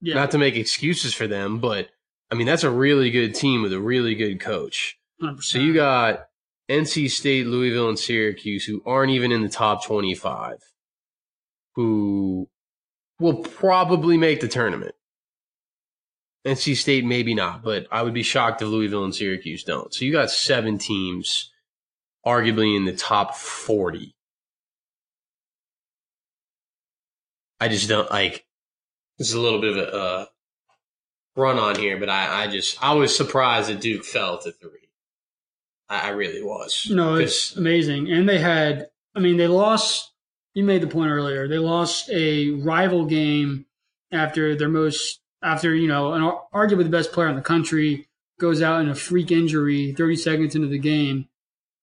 Yeah. 0.02 0.16
Not 0.16 0.32
to 0.32 0.38
make 0.38 0.56
excuses 0.56 1.14
for 1.14 1.28
them, 1.28 1.60
but 1.60 1.90
I 2.32 2.36
mean 2.36 2.48
that's 2.48 2.64
a 2.64 2.70
really 2.70 3.12
good 3.12 3.36
team 3.36 3.62
with 3.62 3.74
a 3.74 3.80
really 3.80 4.16
good 4.16 4.40
coach. 4.40 4.98
100%. 5.22 5.44
So 5.44 5.60
you 5.60 5.74
got 5.74 6.28
NC 6.70 7.10
State, 7.10 7.46
Louisville, 7.46 7.90
and 7.90 8.00
Syracuse 8.00 8.66
who 8.66 8.82
aren't 8.86 9.12
even 9.12 9.32
in 9.32 9.42
the 9.42 9.50
top 9.50 9.86
twenty-five, 9.86 10.60
who 11.76 12.50
will 13.20 13.36
probably 13.36 14.18
make 14.18 14.42
the 14.42 14.48
tournament. 14.48 14.96
NC 16.46 16.76
State 16.76 17.06
maybe 17.06 17.34
not, 17.34 17.64
but 17.64 17.88
I 17.92 18.02
would 18.02 18.14
be 18.14 18.24
shocked 18.24 18.62
if 18.62 18.68
Louisville 18.68 19.06
and 19.06 19.16
Syracuse 19.16 19.64
don't. 19.64 19.94
So 19.94 20.04
you 20.04 20.12
got 20.12 20.30
seven 20.30 20.78
teams 20.78 21.52
arguably 22.26 22.76
in 22.76 22.86
the 22.86 22.94
top 22.94 23.36
40. 23.36 24.14
I 27.60 27.70
just 27.70 27.88
don't 27.88 28.12
like. 28.12 28.46
This 29.18 29.30
is 29.30 29.36
a 29.36 29.40
little 29.40 29.62
bit 29.62 29.78
of 29.78 29.78
a 29.78 29.94
uh, 29.94 30.26
run 31.38 31.58
on 31.58 31.78
here, 31.78 31.98
but 31.98 32.10
I, 32.10 32.44
I 32.44 32.48
just 32.48 32.84
I 32.84 32.94
was 32.94 33.16
surprised 33.16 33.70
that 33.70 33.80
Duke 33.80 34.04
fell 34.04 34.38
to 34.40 34.52
three. 34.52 34.83
I, 35.94 36.08
I 36.08 36.10
really 36.10 36.44
was. 36.44 36.88
No, 36.90 37.16
it's 37.16 37.56
amazing, 37.56 38.12
and 38.12 38.28
they 38.28 38.40
had. 38.40 38.90
I 39.16 39.20
mean, 39.20 39.38
they 39.38 39.48
lost. 39.48 40.12
You 40.54 40.64
made 40.64 40.82
the 40.82 40.88
point 40.88 41.12
earlier. 41.12 41.48
They 41.48 41.58
lost 41.58 42.10
a 42.12 42.52
rival 42.52 43.06
game 43.06 43.66
after 44.12 44.56
their 44.56 44.70
most 44.70 45.20
after 45.42 45.76
you 45.76 45.88
know, 45.88 46.14
an 46.14 46.22
arguably 46.54 46.84
the 46.84 46.90
best 46.90 47.12
player 47.12 47.28
in 47.28 47.36
the 47.36 47.42
country 47.42 48.08
goes 48.40 48.62
out 48.62 48.82
in 48.82 48.90
a 48.90 48.96
freak 48.96 49.32
injury 49.32 49.94
30 49.94 50.16
seconds 50.16 50.56
into 50.56 50.68
the 50.68 50.80
game 50.80 51.28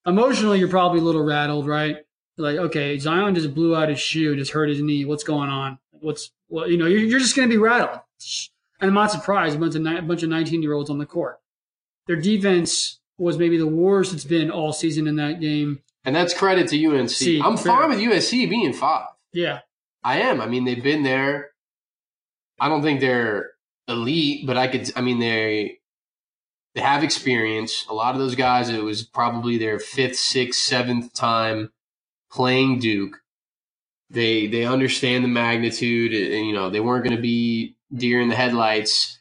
emotionally, 0.06 0.58
you're 0.58 0.68
probably 0.68 1.00
a 1.00 1.04
little 1.04 1.24
rattled, 1.24 1.66
right? 1.66 1.98
Like, 2.36 2.56
okay, 2.56 2.98
Zion 2.98 3.34
just 3.34 3.54
blew 3.54 3.76
out 3.76 3.88
his 3.88 4.00
shoe, 4.00 4.36
just 4.36 4.52
hurt 4.52 4.68
his 4.68 4.80
knee. 4.80 5.04
What's 5.04 5.24
going 5.24 5.50
on? 5.50 5.78
What's 5.90 6.30
well, 6.48 6.68
you 6.68 6.78
know, 6.78 6.86
you're, 6.86 7.00
you're 7.00 7.20
just 7.20 7.36
going 7.36 7.48
to 7.48 7.52
be 7.52 7.58
rattled. 7.58 8.00
And 8.80 8.88
I'm 8.88 8.94
not 8.94 9.11
surprised. 9.11 9.56
A 9.56 9.58
bunch 9.58 9.74
of 9.74 9.84
a 9.84 10.02
bunch 10.02 10.22
of 10.22 10.30
19 10.30 10.62
year 10.62 10.72
olds 10.72 10.90
on 10.90 10.98
the 10.98 11.06
court. 11.06 11.38
Their 12.06 12.16
defense 12.16 12.99
was 13.20 13.38
maybe 13.38 13.58
the 13.58 13.66
worst 13.66 14.14
it's 14.14 14.24
been 14.24 14.50
all 14.50 14.72
season 14.72 15.06
in 15.06 15.16
that 15.16 15.40
game. 15.40 15.82
And 16.04 16.16
that's 16.16 16.32
credit 16.32 16.68
to 16.68 16.86
UNC. 16.86 17.10
See, 17.10 17.40
I'm 17.40 17.56
fair. 17.56 17.76
fine 17.76 17.90
with 17.90 17.98
USC 17.98 18.48
being 18.48 18.72
five. 18.72 19.06
Yeah, 19.32 19.60
I 20.02 20.20
am. 20.20 20.40
I 20.40 20.46
mean, 20.46 20.64
they've 20.64 20.82
been 20.82 21.02
there. 21.02 21.50
I 22.58 22.68
don't 22.68 22.82
think 22.82 23.00
they're 23.00 23.50
elite, 23.86 24.46
but 24.46 24.56
I 24.56 24.66
could. 24.68 24.90
I 24.96 25.02
mean, 25.02 25.18
they 25.18 25.78
they 26.74 26.80
have 26.80 27.04
experience. 27.04 27.84
A 27.90 27.94
lot 27.94 28.14
of 28.14 28.20
those 28.20 28.34
guys, 28.34 28.70
it 28.70 28.82
was 28.82 29.02
probably 29.04 29.58
their 29.58 29.78
fifth, 29.78 30.16
sixth, 30.16 30.60
seventh 30.60 31.12
time 31.12 31.70
playing 32.32 32.78
Duke. 32.78 33.18
They 34.08 34.46
they 34.46 34.64
understand 34.64 35.22
the 35.22 35.28
magnitude, 35.28 36.14
and 36.14 36.46
you 36.46 36.54
know 36.54 36.70
they 36.70 36.80
weren't 36.80 37.04
going 37.04 37.16
to 37.16 37.22
be 37.22 37.76
deer 37.94 38.20
in 38.20 38.30
the 38.30 38.36
headlights. 38.36 39.18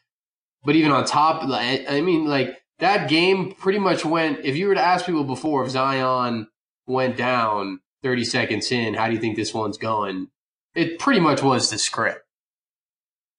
But 0.63 0.75
even 0.75 0.91
on 0.91 1.03
top, 1.05 1.43
I 1.43 2.01
mean, 2.01 2.25
like 2.25 2.57
that 2.80 3.09
game 3.09 3.51
pretty 3.51 3.80
much 3.80 4.03
went. 4.03 4.43
If 4.43 4.55
you 4.55 4.67
were 4.67 4.75
to 4.75 4.82
ask 4.82 5.05
people 5.05 5.23
before 5.23 5.63
if 5.63 5.71
Zion 5.71 6.47
went 6.88 7.17
down 7.17 7.82
30 8.03 8.23
seconds 8.23 8.71
in, 8.71 8.93
how 8.93 9.07
do 9.07 9.13
you 9.13 9.19
think 9.19 9.36
this 9.36 9.53
one's 9.53 9.77
going? 9.77 10.27
It 10.75 10.99
pretty 10.99 11.19
much 11.19 11.43
was 11.43 11.69
the 11.69 11.77
script. 11.77 12.21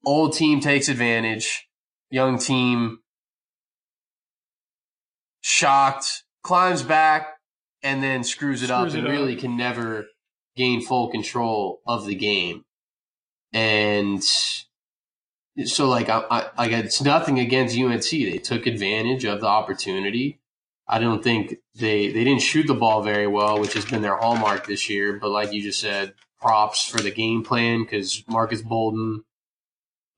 Old 0.04 0.34
team 0.34 0.60
takes 0.60 0.88
advantage. 0.88 1.68
Young 2.10 2.38
team 2.38 2.98
shocked, 5.42 6.24
climbs 6.42 6.82
back, 6.82 7.28
and 7.82 8.02
then 8.02 8.24
screws 8.24 8.62
it 8.62 8.66
Screws 8.66 8.80
up 8.80 8.88
it 8.88 8.98
and 8.98 9.06
up. 9.06 9.12
really 9.12 9.36
can 9.36 9.56
never 9.56 10.06
gain 10.56 10.82
full 10.82 11.10
control 11.10 11.80
of 11.86 12.06
the 12.06 12.14
game. 12.14 12.64
And 13.52 14.22
so, 15.66 15.88
like, 15.88 16.08
I, 16.08 16.24
I, 16.30 16.50
like 16.58 16.72
it's 16.72 17.02
nothing 17.02 17.38
against 17.38 17.78
UNC. 17.78 18.02
They 18.10 18.38
took 18.38 18.66
advantage 18.66 19.24
of 19.24 19.40
the 19.40 19.46
opportunity. 19.46 20.38
I 20.86 20.98
don't 20.98 21.22
think 21.22 21.56
they 21.74 22.08
they 22.08 22.24
didn't 22.24 22.42
shoot 22.42 22.66
the 22.66 22.74
ball 22.74 23.02
very 23.02 23.26
well, 23.26 23.60
which 23.60 23.74
has 23.74 23.84
been 23.84 24.02
their 24.02 24.16
hallmark 24.16 24.66
this 24.66 24.88
year. 24.90 25.18
But 25.20 25.30
like 25.30 25.52
you 25.52 25.62
just 25.62 25.80
said, 25.80 26.14
props 26.40 26.88
for 26.88 26.98
the 27.00 27.10
game 27.10 27.44
plan 27.44 27.82
because 27.82 28.24
Marques 28.28 28.62
Bolden 28.62 29.24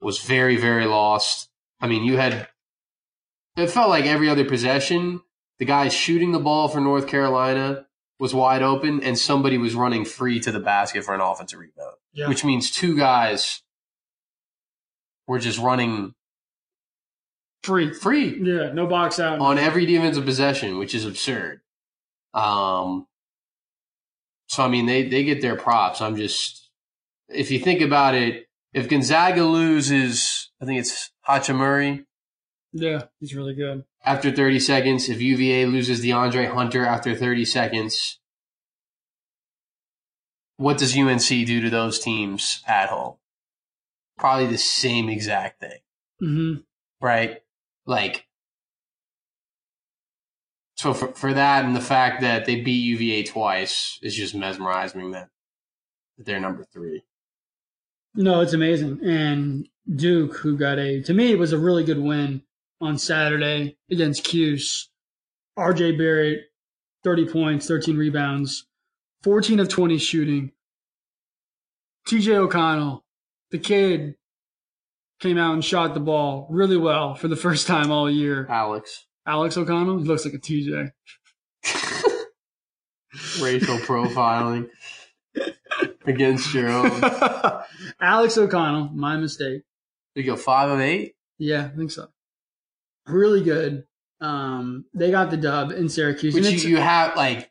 was 0.00 0.18
very 0.20 0.56
very 0.56 0.86
lost. 0.86 1.48
I 1.80 1.86
mean, 1.88 2.04
you 2.04 2.16
had 2.16 2.48
it 3.56 3.68
felt 3.70 3.90
like 3.90 4.06
every 4.06 4.28
other 4.28 4.44
possession, 4.44 5.20
the 5.58 5.64
guy 5.64 5.88
shooting 5.88 6.32
the 6.32 6.38
ball 6.38 6.68
for 6.68 6.80
North 6.80 7.06
Carolina 7.06 7.86
was 8.18 8.32
wide 8.34 8.62
open, 8.62 9.02
and 9.02 9.18
somebody 9.18 9.58
was 9.58 9.74
running 9.74 10.04
free 10.04 10.38
to 10.40 10.52
the 10.52 10.60
basket 10.60 11.04
for 11.04 11.14
an 11.14 11.20
offensive 11.20 11.58
rebound, 11.58 11.96
Yeah. 12.12 12.28
which 12.28 12.44
means 12.44 12.70
two 12.70 12.96
guys 12.96 13.61
were 15.32 15.38
just 15.38 15.58
running 15.58 16.14
Free. 17.64 17.92
free 17.94 18.38
Yeah, 18.42 18.72
no 18.72 18.86
box 18.86 19.18
out. 19.18 19.38
on 19.38 19.58
every 19.58 19.86
defensive 19.86 20.24
possession, 20.24 20.78
which 20.78 20.94
is 20.94 21.06
absurd. 21.06 21.60
Um, 22.34 23.06
so 24.46 24.62
I 24.62 24.68
mean, 24.68 24.86
they 24.86 25.08
they 25.08 25.24
get 25.24 25.40
their 25.40 25.56
props. 25.56 26.00
I'm 26.00 26.16
just, 26.16 26.68
if 27.28 27.50
you 27.50 27.58
think 27.58 27.80
about 27.80 28.14
it, 28.14 28.46
if 28.74 28.88
Gonzaga 28.88 29.44
loses, 29.44 30.50
I 30.60 30.66
think 30.66 30.80
it's 30.80 31.10
Hachimura 31.26 32.04
yeah, 32.72 33.04
he's 33.20 33.34
really 33.34 33.54
good. 33.54 33.84
after 34.04 34.30
30 34.32 34.60
seconds. 34.60 35.08
If 35.08 35.20
UVA 35.20 35.66
loses 35.66 36.02
DeAndre 36.02 36.52
Hunter 36.52 36.84
after 36.84 37.14
30 37.14 37.44
seconds, 37.44 38.18
what 40.56 40.78
does 40.78 40.96
UNC 40.96 41.26
do 41.26 41.60
to 41.60 41.70
those 41.70 41.98
teams 41.98 42.62
at 42.66 42.88
home? 42.88 43.16
Probably 44.18 44.46
the 44.46 44.58
same 44.58 45.08
exact 45.08 45.60
thing 45.60 45.78
hmm 46.20 46.54
right? 47.02 47.42
Like, 47.84 48.26
so 50.76 50.94
for, 50.94 51.08
for 51.08 51.34
that 51.34 51.64
and 51.64 51.76
the 51.76 51.80
fact 51.80 52.22
that 52.22 52.46
they 52.46 52.60
beat 52.60 52.84
UVA 52.84 53.24
twice 53.24 53.98
is 54.00 54.14
just 54.14 54.34
mesmerizing 54.34 55.10
that, 55.10 55.28
that 56.16 56.24
they're 56.24 56.40
number 56.40 56.64
three. 56.64 57.02
No, 58.14 58.40
it's 58.40 58.52
amazing. 58.52 59.00
And 59.04 59.68
Duke, 59.94 60.36
who 60.36 60.56
got 60.56 60.78
a, 60.78 61.02
to 61.02 61.12
me, 61.12 61.32
it 61.32 61.38
was 61.38 61.52
a 61.52 61.58
really 61.58 61.84
good 61.84 61.98
win 61.98 62.42
on 62.80 62.98
Saturday 62.98 63.76
against 63.90 64.24
Cuse. 64.24 64.88
RJ 65.58 65.98
Barrett, 65.98 66.50
30 67.04 67.28
points, 67.28 67.66
13 67.66 67.96
rebounds, 67.96 68.66
14 69.22 69.60
of 69.60 69.68
20 69.68 69.98
shooting. 69.98 70.52
TJ 72.08 72.34
O'Connell, 72.34 73.04
the 73.52 73.58
kid, 73.58 74.16
came 75.20 75.38
out 75.38 75.54
and 75.54 75.64
shot 75.64 75.94
the 75.94 76.00
ball 76.00 76.48
really 76.50 76.76
well 76.76 77.14
for 77.14 77.28
the 77.28 77.36
first 77.36 77.68
time 77.68 77.92
all 77.92 78.10
year. 78.10 78.46
Alex. 78.50 79.06
Alex 79.24 79.56
O'Connell, 79.56 79.98
he 79.98 80.04
looks 80.04 80.24
like 80.24 80.34
a 80.34 80.38
TJ. 80.38 80.90
Racial 83.40 83.76
profiling 83.78 84.68
against 86.04 86.52
your 86.52 86.68
own. 86.68 87.00
Alex 88.00 88.36
O'Connell, 88.36 88.90
my 88.92 89.16
mistake. 89.16 89.62
You 90.16 90.24
go 90.24 90.36
five 90.36 90.70
of 90.70 90.80
eight? 90.80 91.14
Yeah, 91.38 91.70
I 91.72 91.76
think 91.76 91.92
so. 91.92 92.08
Really 93.06 93.44
good. 93.44 93.84
Um, 94.20 94.86
they 94.92 95.12
got 95.12 95.30
the 95.30 95.36
dub 95.36 95.70
in 95.70 95.88
Syracuse. 95.88 96.34
Which 96.34 96.64
you, 96.64 96.70
you 96.70 96.76
have, 96.78 97.16
like, 97.16 97.50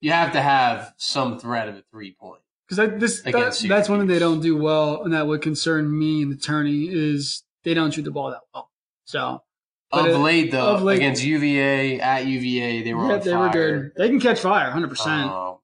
you 0.00 0.12
have 0.12 0.32
to 0.32 0.42
have 0.42 0.92
some 0.98 1.38
threat 1.38 1.68
of 1.68 1.76
a 1.76 1.82
three 1.90 2.14
point. 2.18 2.40
Because 2.68 2.98
this 3.00 3.20
that, 3.22 3.66
that's 3.68 3.88
one 3.88 3.98
thing 3.98 4.08
they 4.08 4.18
don't 4.18 4.40
do 4.40 4.56
well, 4.56 5.02
and 5.04 5.12
that 5.12 5.26
would 5.26 5.42
concern 5.42 5.96
me 5.96 6.22
in 6.22 6.30
the 6.30 6.36
tourney 6.36 6.88
is 6.90 7.42
they 7.62 7.74
don't 7.74 7.90
shoot 7.92 8.02
the 8.02 8.10
ball 8.10 8.30
that 8.30 8.40
well. 8.54 8.70
So 9.04 9.42
Of 9.92 10.06
it- 10.06 10.16
late, 10.16 10.50
though, 10.50 10.74
of 10.76 10.82
late- 10.82 10.96
against 10.96 11.22
UVA, 11.22 12.00
at 12.00 12.26
UVA, 12.26 12.82
they 12.82 12.94
were 12.94 13.06
yeah, 13.10 13.18
they 13.18 13.30
fire. 13.32 13.40
were 13.40 13.48
good. 13.50 13.92
They 13.96 14.08
can 14.08 14.18
catch 14.20 14.40
fire, 14.40 14.70
hundred 14.70 14.88
percent. 14.88 15.30
Um, 15.30 15.58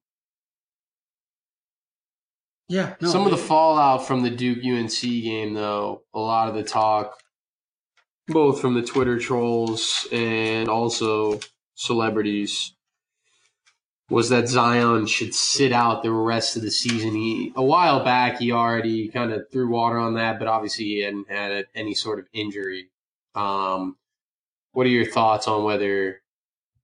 Yeah, 2.69 2.95
no, 3.01 3.09
Some 3.09 3.25
of 3.25 3.33
the 3.33 3.37
fallout 3.37 4.07
from 4.07 4.23
the 4.23 4.31
Duke 4.31 4.65
UNC 4.65 5.01
game, 5.01 5.55
though, 5.55 6.03
a 6.15 6.21
lot 6.21 6.49
of 6.49 6.55
the 6.55 6.63
talk, 6.63 7.21
both 8.29 8.61
from 8.61 8.75
the 8.75 8.83
Twitter 8.83 9.19
trolls 9.19 10.07
and 10.13 10.69
also 10.69 11.41
celebrities, 11.75 12.77
was 14.11 14.29
that 14.29 14.49
Zion 14.49 15.07
should 15.07 15.35
sit 15.35 15.73
out 15.73 16.03
the 16.03 16.13
rest 16.13 16.57
of 16.57 16.63
the 16.63 16.71
season. 16.71 17.15
He 17.15 17.53
a 17.57 17.63
while 17.63 18.05
back 18.05 18.39
he 18.39 18.53
already 18.53 19.09
kind 19.09 19.33
of 19.33 19.49
threw 19.51 19.69
water 19.71 19.99
on 19.99 20.15
that, 20.15 20.39
but 20.39 20.49
obviously 20.49 20.85
he 20.87 21.03
hadn't 21.03 21.31
had 21.31 21.67
any 21.75 21.95
sort 21.95 22.19
of 22.19 22.27
injury. 22.33 22.91
Um, 23.35 23.97
what 24.73 24.87
are 24.87 24.91
your 24.91 25.07
thoughts 25.07 25.47
on 25.49 25.65
whether 25.65 26.21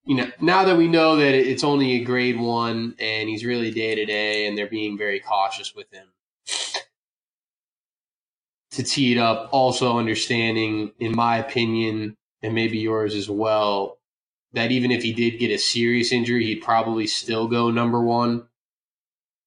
you 0.06 0.14
know, 0.14 0.30
now 0.40 0.64
that 0.64 0.76
we 0.76 0.86
know 0.86 1.16
that 1.16 1.34
it's 1.34 1.64
only 1.64 1.94
a 1.94 2.04
grade 2.04 2.38
one 2.38 2.94
and 3.00 3.28
he's 3.28 3.44
really 3.44 3.72
day 3.72 3.96
to 3.96 4.04
day 4.06 4.46
and 4.46 4.56
they're 4.56 4.68
being 4.68 4.96
very 4.96 5.18
cautious 5.18 5.74
with 5.74 5.92
him, 5.92 6.06
to 8.70 8.84
tee 8.84 9.12
it 9.12 9.18
up, 9.18 9.48
also 9.50 9.98
understanding, 9.98 10.92
in 11.00 11.16
my 11.16 11.38
opinion, 11.38 12.16
and 12.40 12.54
maybe 12.54 12.78
yours 12.78 13.16
as 13.16 13.28
well, 13.28 13.98
that 14.52 14.70
even 14.72 14.90
if 14.90 15.02
he 15.02 15.12
did 15.12 15.38
get 15.38 15.50
a 15.50 15.58
serious 15.58 16.12
injury, 16.12 16.44
he'd 16.44 16.62
probably 16.62 17.06
still 17.06 17.48
go 17.48 17.70
number 17.70 18.00
one 18.00 18.46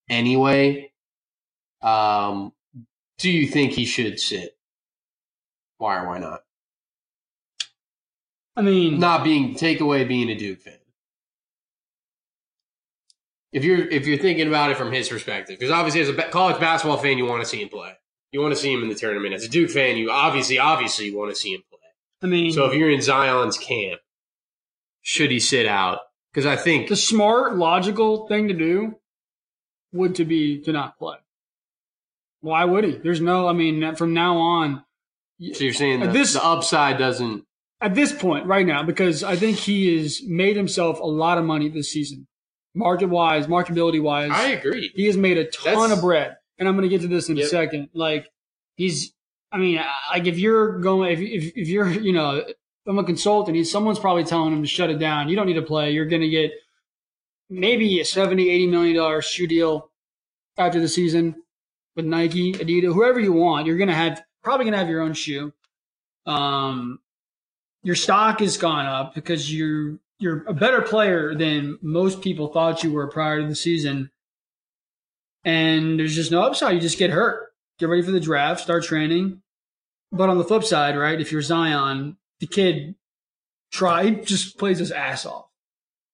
anyway. 0.10 0.92
Um, 1.82 2.54
do 3.18 3.30
you 3.30 3.48
think 3.48 3.74
he 3.74 3.86
should 3.86 4.20
sit? 4.20 4.58
Why 5.78 5.98
or 6.02 6.08
why 6.08 6.20
not? 6.20 6.42
I 8.56 8.62
mean, 8.62 9.00
not 9.00 9.24
being 9.24 9.56
take 9.56 9.80
away 9.80 10.04
being 10.04 10.30
a 10.30 10.36
Duke 10.36 10.60
fan. 10.60 10.74
If 13.52 13.64
you're 13.64 13.88
if 13.88 14.06
you're 14.06 14.18
thinking 14.18 14.48
about 14.48 14.72
it 14.72 14.78
from 14.78 14.92
his 14.92 15.10
perspective, 15.10 15.58
because 15.58 15.72
obviously 15.72 16.02
as 16.02 16.10
a 16.10 16.14
college 16.30 16.60
basketball 16.60 16.98
fan, 16.98 17.18
you 17.18 17.26
want 17.26 17.42
to 17.42 17.48
see 17.48 17.62
him 17.62 17.70
play. 17.70 17.94
You 18.32 18.42
want 18.42 18.54
to 18.54 18.60
see 18.60 18.72
him 18.72 18.84
in 18.84 18.90
the 18.90 18.96
tournament. 18.96 19.34
As 19.34 19.44
a 19.44 19.50
Duke 19.50 19.72
fan, 19.72 19.98
you 19.98 20.12
obviously 20.12 20.60
obviously 20.60 21.14
want 21.16 21.32
to 21.32 21.36
see 21.36 21.54
him 21.54 21.64
play. 21.70 21.80
I 22.22 22.28
mean, 22.28 22.52
So 22.52 22.66
if 22.66 22.74
you're 22.74 22.92
in 22.92 23.02
Zion's 23.02 23.58
camp, 23.58 24.02
should 25.10 25.32
he 25.32 25.40
sit 25.40 25.66
out? 25.66 26.02
Because 26.32 26.46
I 26.46 26.56
think 26.56 26.88
the 26.88 26.96
smart, 26.96 27.58
logical 27.58 28.28
thing 28.28 28.48
to 28.50 28.54
do 28.54 29.00
would 29.92 30.14
to 30.16 30.24
be 30.26 30.62
to 30.62 30.72
not 30.72 31.00
play. 31.00 31.18
Why 32.42 32.64
would 32.64 32.84
he? 32.84 32.92
There's 32.92 33.20
no. 33.20 33.48
I 33.48 33.54
mean, 33.54 33.96
from 33.96 34.14
now 34.14 34.38
on, 34.38 34.84
so. 35.54 35.64
You're 35.64 35.74
saying 35.74 36.02
the, 36.02 36.08
this- 36.08 36.34
the 36.34 36.46
upside 36.46 37.00
doesn't. 37.00 37.44
at 37.82 37.96
this 37.96 38.14
point 38.14 38.46
right 38.46 38.66
now 38.68 38.84
because 38.84 39.24
I 39.24 39.36
think 39.36 39.58
he 39.58 39.98
has 39.98 40.22
made 40.28 40.56
himself 40.56 41.00
a 41.00 41.06
lot 41.08 41.40
of 41.40 41.44
money 41.44 41.70
this 41.70 41.92
season, 41.92 42.28
market 42.76 43.08
wise, 43.10 43.48
marketability 43.48 44.02
wise. 44.02 44.30
I 44.32 44.50
agree. 44.52 44.92
He 44.96 45.08
has 45.08 45.18
made 45.18 45.40
a 45.40 45.46
ton 45.46 45.74
That's- 45.74 45.92
of 45.98 46.02
bread, 46.02 46.38
and 46.60 46.68
I'm 46.70 46.76
going 46.76 46.88
to 46.88 46.96
get 46.96 47.02
to 47.02 47.08
this 47.08 47.30
in 47.30 47.40
a 47.40 47.46
second. 47.48 47.90
Like 47.96 48.30
he's, 48.76 49.12
I 49.52 49.58
mean, 49.58 49.82
like 50.12 50.28
if 50.28 50.38
you're 50.38 50.78
going, 50.80 51.12
if 51.12 51.20
if, 51.20 51.58
if 51.58 51.68
you're, 51.68 51.90
you 51.90 52.14
know, 52.14 52.44
I'm 52.90 52.98
a 52.98 53.04
consultant, 53.04 53.56
he's 53.56 53.72
someone's 53.72 54.00
probably 54.00 54.24
telling 54.24 54.52
him 54.52 54.64
to 54.64 54.68
shut 54.68 54.90
it 54.90 54.98
down. 54.98 55.30
You 55.30 55.36
don't 55.36 55.46
need 55.46 55.54
to 55.54 55.62
play. 55.62 55.92
You're 55.92 56.08
going 56.08 56.24
to 56.24 56.30
get 56.30 56.52
maybe 57.48 58.00
a 58.00 58.06
70, 58.06 58.50
80 58.50 58.68
million 58.68 58.96
dollar 58.96 59.22
shoe 59.22 59.46
deal 59.46 59.92
after 60.58 60.80
the 60.80 60.88
season 60.88 61.36
with 61.96 62.06
Nike, 62.06 62.54
Adidas, 62.54 62.94
whoever 62.94 63.20
you 63.20 63.32
want. 63.32 63.68
You're 63.68 63.78
going 63.78 63.90
to 63.90 63.96
have 63.96 64.22
probably 64.44 64.66
going 64.66 64.74
to 64.74 64.80
have 64.80 64.90
your 64.90 65.02
own 65.02 65.14
shoe. 65.14 65.54
Um, 66.26 67.00
your 67.84 67.96
stock 67.96 68.40
has 68.40 68.58
gone 68.58 68.88
up 68.88 69.14
because 69.14 69.54
you're 69.54 70.00
you're 70.18 70.44
a 70.48 70.54
better 70.54 70.82
player 70.82 71.36
than 71.36 71.78
most 71.82 72.22
people 72.22 72.48
thought 72.48 72.84
you 72.84 72.92
were 72.92 73.08
prior 73.08 73.42
to 73.42 73.48
the 73.48 73.56
season. 73.56 74.10
And 75.46 75.98
there's 76.00 76.16
just 76.16 76.32
no 76.32 76.42
upside. 76.42 76.74
You 76.74 76.82
just 76.82 76.98
get 76.98 77.12
hurt. 77.12 77.54
Get 77.78 77.88
ready 77.88 78.02
for 78.02 78.12
the 78.12 78.20
draft, 78.20 78.60
start 78.60 78.84
training. 78.84 79.42
But 80.12 80.28
on 80.28 80.38
the 80.38 80.44
flip 80.44 80.66
side, 80.66 80.98
right, 80.98 81.22
if 81.22 81.32
you're 81.32 81.42
Zion, 81.42 82.18
the 82.40 82.48
kid 82.48 82.96
try 83.72 84.06
he 84.06 84.12
just 84.12 84.58
plays 84.58 84.80
his 84.80 84.92
ass 84.92 85.26
off. 85.26 85.46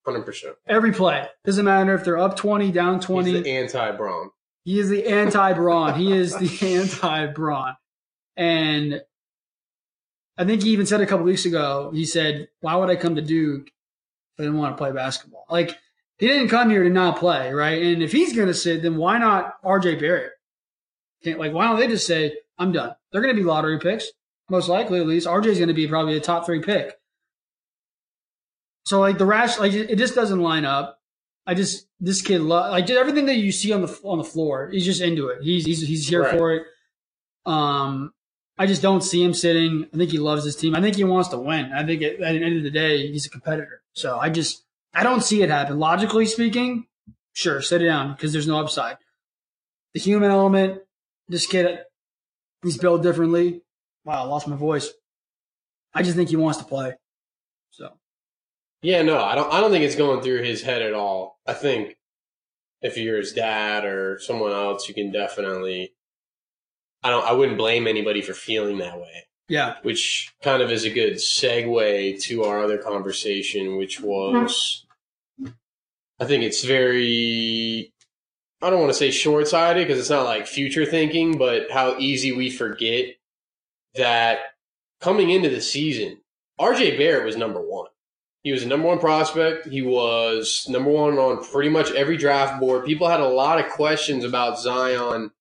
Hundred 0.05 0.26
percent. 0.26 0.55
Every 0.67 0.91
play. 0.91 1.28
Doesn't 1.45 1.65
matter 1.65 1.95
if 1.95 2.03
they're 2.03 2.17
up 2.17 2.36
20, 2.36 2.71
down 2.71 2.99
20. 2.99 3.32
He's 3.32 3.43
the 3.43 3.49
anti-Bron. 3.49 4.30
He 4.63 4.80
is 4.80 4.89
the 4.89 5.07
anti 5.07 5.53
Bron. 5.53 5.93
he 5.95 6.11
is 6.11 6.36
the 6.36 6.76
anti 6.76 7.28
Bron. 7.28 7.76
And 8.38 9.01
I 10.38 10.45
think 10.45 10.63
he 10.63 10.71
even 10.71 10.86
said 10.86 11.01
a 11.01 11.05
couple 11.05 11.26
weeks 11.26 11.45
ago. 11.45 11.91
He 11.93 12.05
said, 12.05 12.49
"Why 12.61 12.76
would 12.76 12.89
I 12.89 12.95
come 12.95 13.15
to 13.15 13.21
Duke 13.21 13.67
if 13.67 14.39
I 14.39 14.43
didn't 14.43 14.57
want 14.57 14.76
to 14.76 14.78
play 14.78 14.91
basketball?" 14.91 15.45
Like 15.49 15.78
he 16.17 16.28
didn't 16.28 16.49
come 16.49 16.69
here 16.69 16.84
to 16.84 16.89
not 16.89 17.17
play, 17.17 17.53
right? 17.53 17.82
And 17.82 18.03
if 18.03 18.11
he's 18.11 18.36
going 18.36 18.47
to 18.47 18.53
sit, 18.53 18.82
then 18.82 18.97
why 18.97 19.17
not 19.17 19.55
R.J. 19.63 19.95
Barrett? 19.95 20.32
Can't, 21.23 21.39
like, 21.39 21.53
why 21.53 21.67
don't 21.67 21.80
they 21.80 21.88
just 21.88 22.05
say, 22.05 22.38
"I'm 22.57 22.71
done"? 22.71 22.95
They're 23.11 23.21
going 23.21 23.36
to 23.36 23.41
be 23.41 23.47
lottery 23.47 23.80
picks, 23.80 24.09
most 24.49 24.69
likely 24.69 24.99
at 24.99 25.07
least. 25.07 25.27
R.J. 25.27 25.49
is 25.51 25.57
going 25.57 25.67
to 25.69 25.73
be 25.73 25.87
probably 25.87 26.15
a 26.17 26.19
top 26.19 26.45
three 26.45 26.61
pick. 26.61 26.93
So 28.85 28.99
like 28.99 29.17
the 29.17 29.25
rash, 29.25 29.57
like 29.57 29.73
it 29.73 29.95
just 29.97 30.13
doesn't 30.15 30.39
line 30.39 30.65
up. 30.65 30.99
I 31.47 31.53
just 31.53 31.87
this 31.99 32.21
kid 32.21 32.41
lo- 32.41 32.69
like 32.69 32.89
everything 32.89 33.25
that 33.27 33.35
you 33.37 33.51
see 33.51 33.71
on 33.73 33.81
the 33.81 33.99
on 34.03 34.17
the 34.17 34.23
floor. 34.23 34.69
He's 34.71 34.85
just 34.85 35.01
into 35.01 35.27
it. 35.29 35.41
He's 35.41 35.65
he's 35.65 35.87
he's 35.87 36.07
here 36.07 36.23
Right. 36.23 36.37
for 36.37 36.53
it. 36.53 36.63
Um, 37.45 38.13
I 38.57 38.65
just 38.67 38.81
don't 38.81 39.01
see 39.01 39.23
him 39.23 39.33
sitting. 39.33 39.87
I 39.93 39.97
think 39.97 40.11
he 40.11 40.17
loves 40.19 40.43
his 40.43 40.55
team. 40.55 40.75
I 40.75 40.81
think 40.81 40.95
he 40.95 41.03
wants 41.03 41.29
to 41.29 41.37
win. 41.37 41.71
I 41.73 41.85
think 41.85 42.01
at, 42.01 42.13
at 42.13 42.33
the 42.33 42.43
end 42.43 42.57
of 42.57 42.63
the 42.63 42.71
day, 42.71 43.11
he's 43.11 43.25
a 43.25 43.29
competitor. 43.29 43.81
So 43.93 44.17
I 44.19 44.29
just 44.29 44.63
I 44.93 45.03
don't 45.03 45.23
see 45.23 45.41
it 45.43 45.49
happen. 45.49 45.77
Logically 45.79 46.25
speaking, 46.25 46.85
sure, 47.33 47.61
sit 47.61 47.81
it 47.81 47.85
down 47.85 48.13
because 48.13 48.33
there's 48.33 48.47
no 48.47 48.59
upside. 48.59 48.97
The 49.93 49.99
human 49.99 50.29
element, 50.31 50.81
this 51.27 51.47
kid, 51.47 51.79
he's 52.63 52.77
built 52.77 53.01
differently. 53.03 53.61
Wow, 54.06 54.24
I 54.24 54.28
lost 54.28 54.47
my 54.47 54.56
voice. 54.56 54.91
I 55.93 56.03
just 56.03 56.16
think 56.16 56.30
he 56.30 56.36
wants 56.36 56.60
to 56.60 56.66
play. 56.66 56.93
So 57.72 57.91
Yeah, 58.82 59.01
no, 59.01 59.22
I 59.22 59.36
don't. 59.36 59.51
I 59.51 59.60
don't 59.60 59.72
think 59.72 59.84
it's 59.84 59.95
going 59.95 60.22
through 60.22 60.43
his 60.43 60.62
head 60.62 60.82
at 60.82 60.93
all. 60.93 61.39
I 61.45 61.53
think 61.53 61.97
if 62.82 62.97
you're 62.97 63.18
his 63.18 63.34
dad 63.34 63.84
or 63.84 64.20
someone 64.20 64.51
else, 64.51 64.88
you 64.88 64.93
can 64.93 65.12
definitely. 65.12 65.93
I 67.03 67.10
don't. 67.10 67.26
I 67.26 67.34
wouldn't 67.34 67.58
blame 67.58 67.88
anybody 67.88 68.22
for 68.22 68.34
feeling 68.34 68.78
that 68.80 68.97
way. 68.97 69.28
yeah, 69.49 69.76
which 69.84 70.34
kind 70.43 70.62
of 70.62 70.72
is 70.72 70.86
a 70.86 70.89
good 70.89 71.16
segue 71.16 72.22
to 72.24 72.43
our 72.43 72.64
other 72.64 72.78
conversation, 72.78 73.78
which 73.78 74.01
was 74.01 74.86
I 76.20 76.26
think 76.26 76.43
it's 76.43 76.64
very 76.64 77.91
I 78.62 78.70
don't 78.70 78.80
want 78.80 78.91
to 78.91 78.97
say 78.97 79.12
short 79.12 79.47
sighted 79.47 79.88
because 79.88 79.99
it's 79.99 80.10
not 80.10 80.26
like 80.26 80.47
future 80.47 80.86
thinking, 80.86 81.38
but 81.38 81.70
how 81.72 81.97
easy 81.99 82.32
we 82.32 82.49
forget 82.49 83.16
that 83.95 84.39
coming 85.01 85.29
into 85.29 85.49
the 85.49 85.61
season, 85.61 86.19
RJ 86.59 86.97
Barrett 86.97 87.25
was 87.25 87.37
number 87.37 87.61
one. 87.61 87.87
He 88.43 88.51
was 88.51 88.63
a 88.63 88.67
number 88.67 88.87
one 88.87 88.99
prospect. 88.99 89.67
He 89.67 89.81
was 89.81 90.67
number 90.69 90.91
one 90.91 91.17
on 91.17 91.43
pretty 91.43 91.69
much 91.69 91.91
every 91.91 92.15
draft 92.15 92.59
board. 92.59 92.85
People 92.85 93.07
had 93.07 93.19
a 93.19 93.27
lot 93.27 93.59
of 93.59 93.71
questions 93.71 94.23
about 94.23 94.59
Zion 94.59 95.31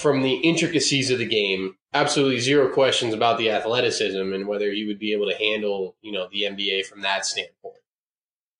from 0.00 0.22
the 0.22 0.34
intricacies 0.34 1.10
of 1.10 1.18
the 1.18 1.26
game. 1.26 1.76
Absolutely 1.94 2.40
zero 2.40 2.68
questions 2.68 3.14
about 3.14 3.38
the 3.38 3.50
athleticism 3.50 4.32
and 4.32 4.48
whether 4.48 4.72
he 4.72 4.84
would 4.84 4.98
be 4.98 5.12
able 5.12 5.28
to 5.30 5.36
handle, 5.36 5.94
you 6.02 6.10
know, 6.10 6.28
the 6.32 6.42
NBA 6.42 6.86
from 6.86 7.02
that 7.02 7.24
standpoint. 7.24 7.76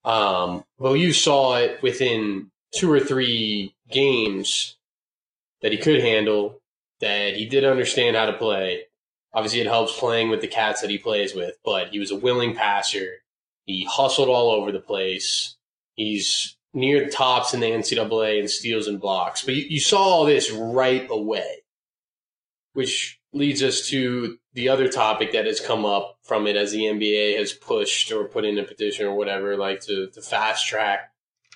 Um, 0.04 0.64
well, 0.78 0.96
you 0.96 1.12
saw 1.12 1.56
it 1.56 1.82
within 1.82 2.52
two 2.72 2.92
or 2.92 3.00
three 3.00 3.74
games 3.90 4.76
that 5.62 5.72
he 5.72 5.78
could 5.78 6.00
handle, 6.00 6.60
that 7.00 7.34
he 7.34 7.46
did 7.46 7.64
understand 7.64 8.16
how 8.16 8.26
to 8.26 8.32
play. 8.32 8.82
Obviously, 9.32 9.60
it 9.60 9.66
helps 9.66 9.98
playing 9.98 10.30
with 10.30 10.40
the 10.40 10.48
cats 10.48 10.80
that 10.80 10.90
he 10.90 10.98
plays 10.98 11.34
with, 11.34 11.56
but 11.64 11.88
he 11.88 11.98
was 11.98 12.10
a 12.10 12.16
willing 12.16 12.54
passer. 12.54 13.16
He 13.64 13.84
hustled 13.84 14.28
all 14.28 14.50
over 14.50 14.72
the 14.72 14.80
place. 14.80 15.56
He's 15.94 16.56
near 16.72 17.04
the 17.04 17.10
tops 17.10 17.52
in 17.52 17.60
the 17.60 17.70
NCAA 17.70 18.40
in 18.40 18.48
steals 18.48 18.86
and 18.86 19.00
blocks. 19.00 19.42
But 19.42 19.54
you, 19.54 19.64
you 19.68 19.80
saw 19.80 19.98
all 19.98 20.24
this 20.24 20.50
right 20.50 21.06
away, 21.10 21.64
which 22.72 23.20
leads 23.32 23.62
us 23.62 23.88
to 23.88 24.38
the 24.54 24.68
other 24.68 24.88
topic 24.88 25.32
that 25.32 25.46
has 25.46 25.60
come 25.60 25.84
up 25.84 26.18
from 26.22 26.46
it 26.46 26.56
as 26.56 26.72
the 26.72 26.84
NBA 26.84 27.38
has 27.38 27.52
pushed 27.52 28.10
or 28.12 28.28
put 28.28 28.44
in 28.44 28.58
a 28.58 28.64
petition 28.64 29.06
or 29.06 29.14
whatever, 29.14 29.56
like 29.56 29.80
to, 29.82 30.08
to 30.08 30.22
fast 30.22 30.66
track 30.66 31.12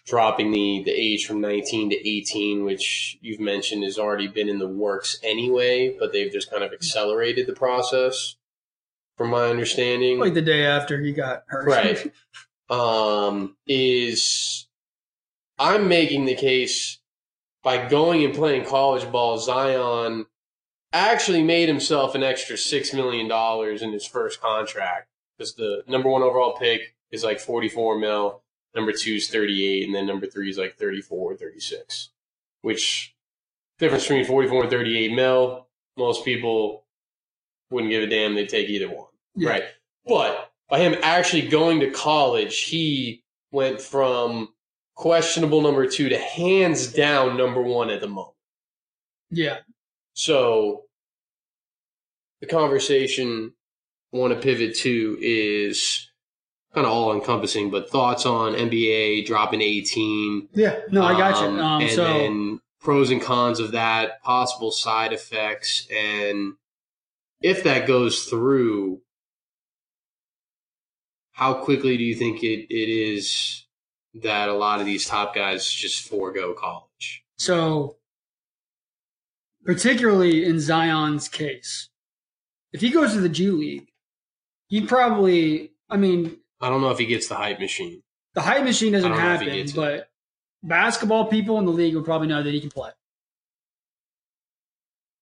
dropping 0.07 0.51
the, 0.51 0.83
the 0.85 0.91
age 0.91 1.27
from 1.27 1.41
19 1.41 1.91
to 1.91 2.09
18, 2.09 2.65
which 2.65 3.19
you've 3.21 3.41
mentioned 3.41 3.85
has 3.85 3.99
already 3.99 4.27
been 4.27 4.49
in 4.49 4.59
the 4.59 4.69
works 4.69 5.19
anyway, 5.23 5.97
but 5.99 6.13
they've 6.13 6.33
just 6.33 6.51
kind 6.51 6.65
of 6.65 6.73
accelerated 6.73 7.47
the 7.47 7.53
process, 7.53 8.37
from 9.17 9.31
my 9.31 9.45
understanding 9.45 10.19
like 10.19 10.33
the 10.33 10.41
day 10.41 10.65
after 10.65 10.99
he 10.99 11.13
got 11.13 11.45
hurt. 11.49 11.67
Right. 11.67 12.13
um, 12.71 13.57
is 13.67 14.67
I'm 15.59 15.89
making 15.89 16.25
the 16.25 16.35
case 16.35 17.01
by 17.63 17.87
going 17.87 18.25
and 18.25 18.35
playing 18.35 18.65
college 18.65 19.11
ball, 19.13 19.39
Zion 19.39 20.25
actually 20.93 21.43
made 21.43 21.69
himself 21.69 22.15
an 22.15 22.23
extra 22.23 22.57
$6 22.57 22.95
million 22.95 23.31
in 23.83 23.93
his 23.93 24.07
first 24.07 24.41
contract 24.41 25.09
because 25.37 25.55
the 25.55 25.83
number 25.87 26.09
one 26.09 26.23
overall 26.23 26.57
pick 26.57 26.95
is 27.11 27.23
like 27.23 27.41
44 27.41 27.99
mil, 27.99 28.43
number 28.75 28.93
two 28.93 29.15
is 29.15 29.29
38, 29.29 29.87
and 29.87 29.95
then 29.95 30.07
number 30.07 30.27
three 30.27 30.51
is 30.51 30.59
like 30.59 30.77
34 30.77 31.33
or 31.33 31.37
36, 31.37 32.11
which 32.63 33.15
difference 33.79 34.05
between 34.05 34.25
44 34.25 34.63
and 34.63 34.71
38 34.71 35.13
mil, 35.13 35.67
most 35.97 36.25
people 36.25 36.85
wouldn't 37.71 37.91
give 37.91 38.03
a 38.03 38.07
damn. 38.07 38.35
They'd 38.35 38.49
take 38.49 38.69
either 38.69 38.89
one. 38.89 39.09
Yeah. 39.35 39.51
Right. 39.51 39.65
But 40.07 40.53
by 40.69 40.81
him 40.81 40.97
actually 41.03 41.49
going 41.49 41.81
to 41.81 41.91
college, 41.91 42.63
he 42.63 43.23
went 43.53 43.81
from 43.81 44.49
questionable 44.95 45.63
number 45.63 45.87
two 45.87 46.09
to 46.09 46.19
hands 46.19 46.93
down 46.93 47.37
number 47.37 47.63
one 47.63 47.91
at 47.91 48.01
the 48.01 48.09
moment. 48.09 48.35
Yeah. 49.31 49.59
So 50.15 50.85
the 52.41 52.47
conversation 52.47 53.53
I 54.13 54.17
want 54.17 54.35
to 54.35 54.41
pivot 54.41 54.77
to 54.79 55.19
is 55.21 56.10
kind 56.75 56.87
of 56.87 56.93
all 56.93 57.13
encompassing, 57.13 57.71
but 57.71 57.91
thoughts 57.91 58.25
on 58.27 58.55
NBA 58.55 59.27
dropping 59.27 59.61
18. 59.61 60.49
Yeah. 60.53 60.81
No, 60.91 61.03
I 61.03 61.19
got 61.19 61.41
you. 61.41 61.49
Um, 61.49 61.59
Um, 61.59 61.83
and 61.83 61.91
so 61.91 62.05
then 62.05 62.61
pros 62.81 63.11
and 63.11 63.21
cons 63.21 63.61
of 63.61 63.73
that, 63.73 64.23
possible 64.23 64.71
side 64.71 65.13
effects, 65.13 65.87
and 65.91 66.55
if 67.43 67.65
that 67.65 67.87
goes 67.87 68.25
through, 68.25 69.01
how 71.33 71.55
quickly 71.55 71.97
do 71.97 72.05
you 72.05 72.15
think 72.15 72.43
it, 72.43 72.67
it 72.71 72.89
is 72.89 73.65
that 74.15 74.49
a 74.49 74.55
lot 74.55 74.81
of 74.81 74.87
these 74.87 75.07
top 75.07 75.35
guys 75.35 75.71
just 75.71 76.07
forego 76.09 76.53
college? 76.53 77.25
So, 77.39 77.97
particularly 79.65 80.45
in 80.45 80.61
Zion's 80.61 81.29
case, 81.29 81.89
if 82.73 82.81
he 82.81 82.91
goes 82.91 83.13
to 83.15 83.21
the 83.21 83.29
G 83.29 83.51
League, 83.51 83.89
he 84.69 84.83
probably, 84.83 85.73
I 85.89 85.97
mean, 85.97 86.37
I 86.61 86.69
don't 86.69 86.81
know 86.81 86.91
if 86.91 86.99
he 86.99 87.07
gets 87.07 87.29
the 87.29 87.35
hype 87.37 87.59
machine. 87.61 88.03
the 88.35 88.43
hype 88.43 88.65
machine 88.65 88.93
doesn't 88.93 89.11
I 89.13 89.17
don't 89.17 89.25
know 89.25 89.35
if 89.35 89.41
he 89.41 89.47
happen, 89.47 89.59
gets 89.61 89.73
it. 89.73 89.77
but 89.77 90.11
basketball 90.63 91.27
people 91.27 91.59
in 91.59 91.65
the 91.65 91.73
league 91.73 91.95
will 91.95 92.03
probably 92.03 92.29
know 92.29 92.43
that 92.43 92.53
he 92.53 92.61
can 92.61 92.71
play. 92.71 92.91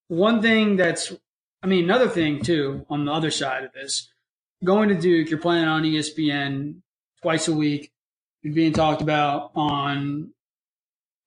One 0.09 0.41
thing 0.41 0.77
that's, 0.77 1.13
I 1.63 1.67
mean, 1.67 1.85
another 1.85 2.09
thing 2.09 2.43
too, 2.43 2.87
on 2.89 3.05
the 3.05 3.13
other 3.13 3.31
side 3.31 3.65
of 3.65 3.73
this, 3.73 4.09
going 4.65 4.89
to 4.89 4.95
Duke, 4.95 5.29
you're 5.31 5.39
playing 5.39 5.65
on 5.67 5.83
ESPN 5.83 6.77
twice 7.23 7.49
a 7.49 7.53
week. 7.53 7.93
You're 8.43 8.55
being 8.55 8.73
talked 8.73 9.03
about 9.03 9.51
on 9.55 10.31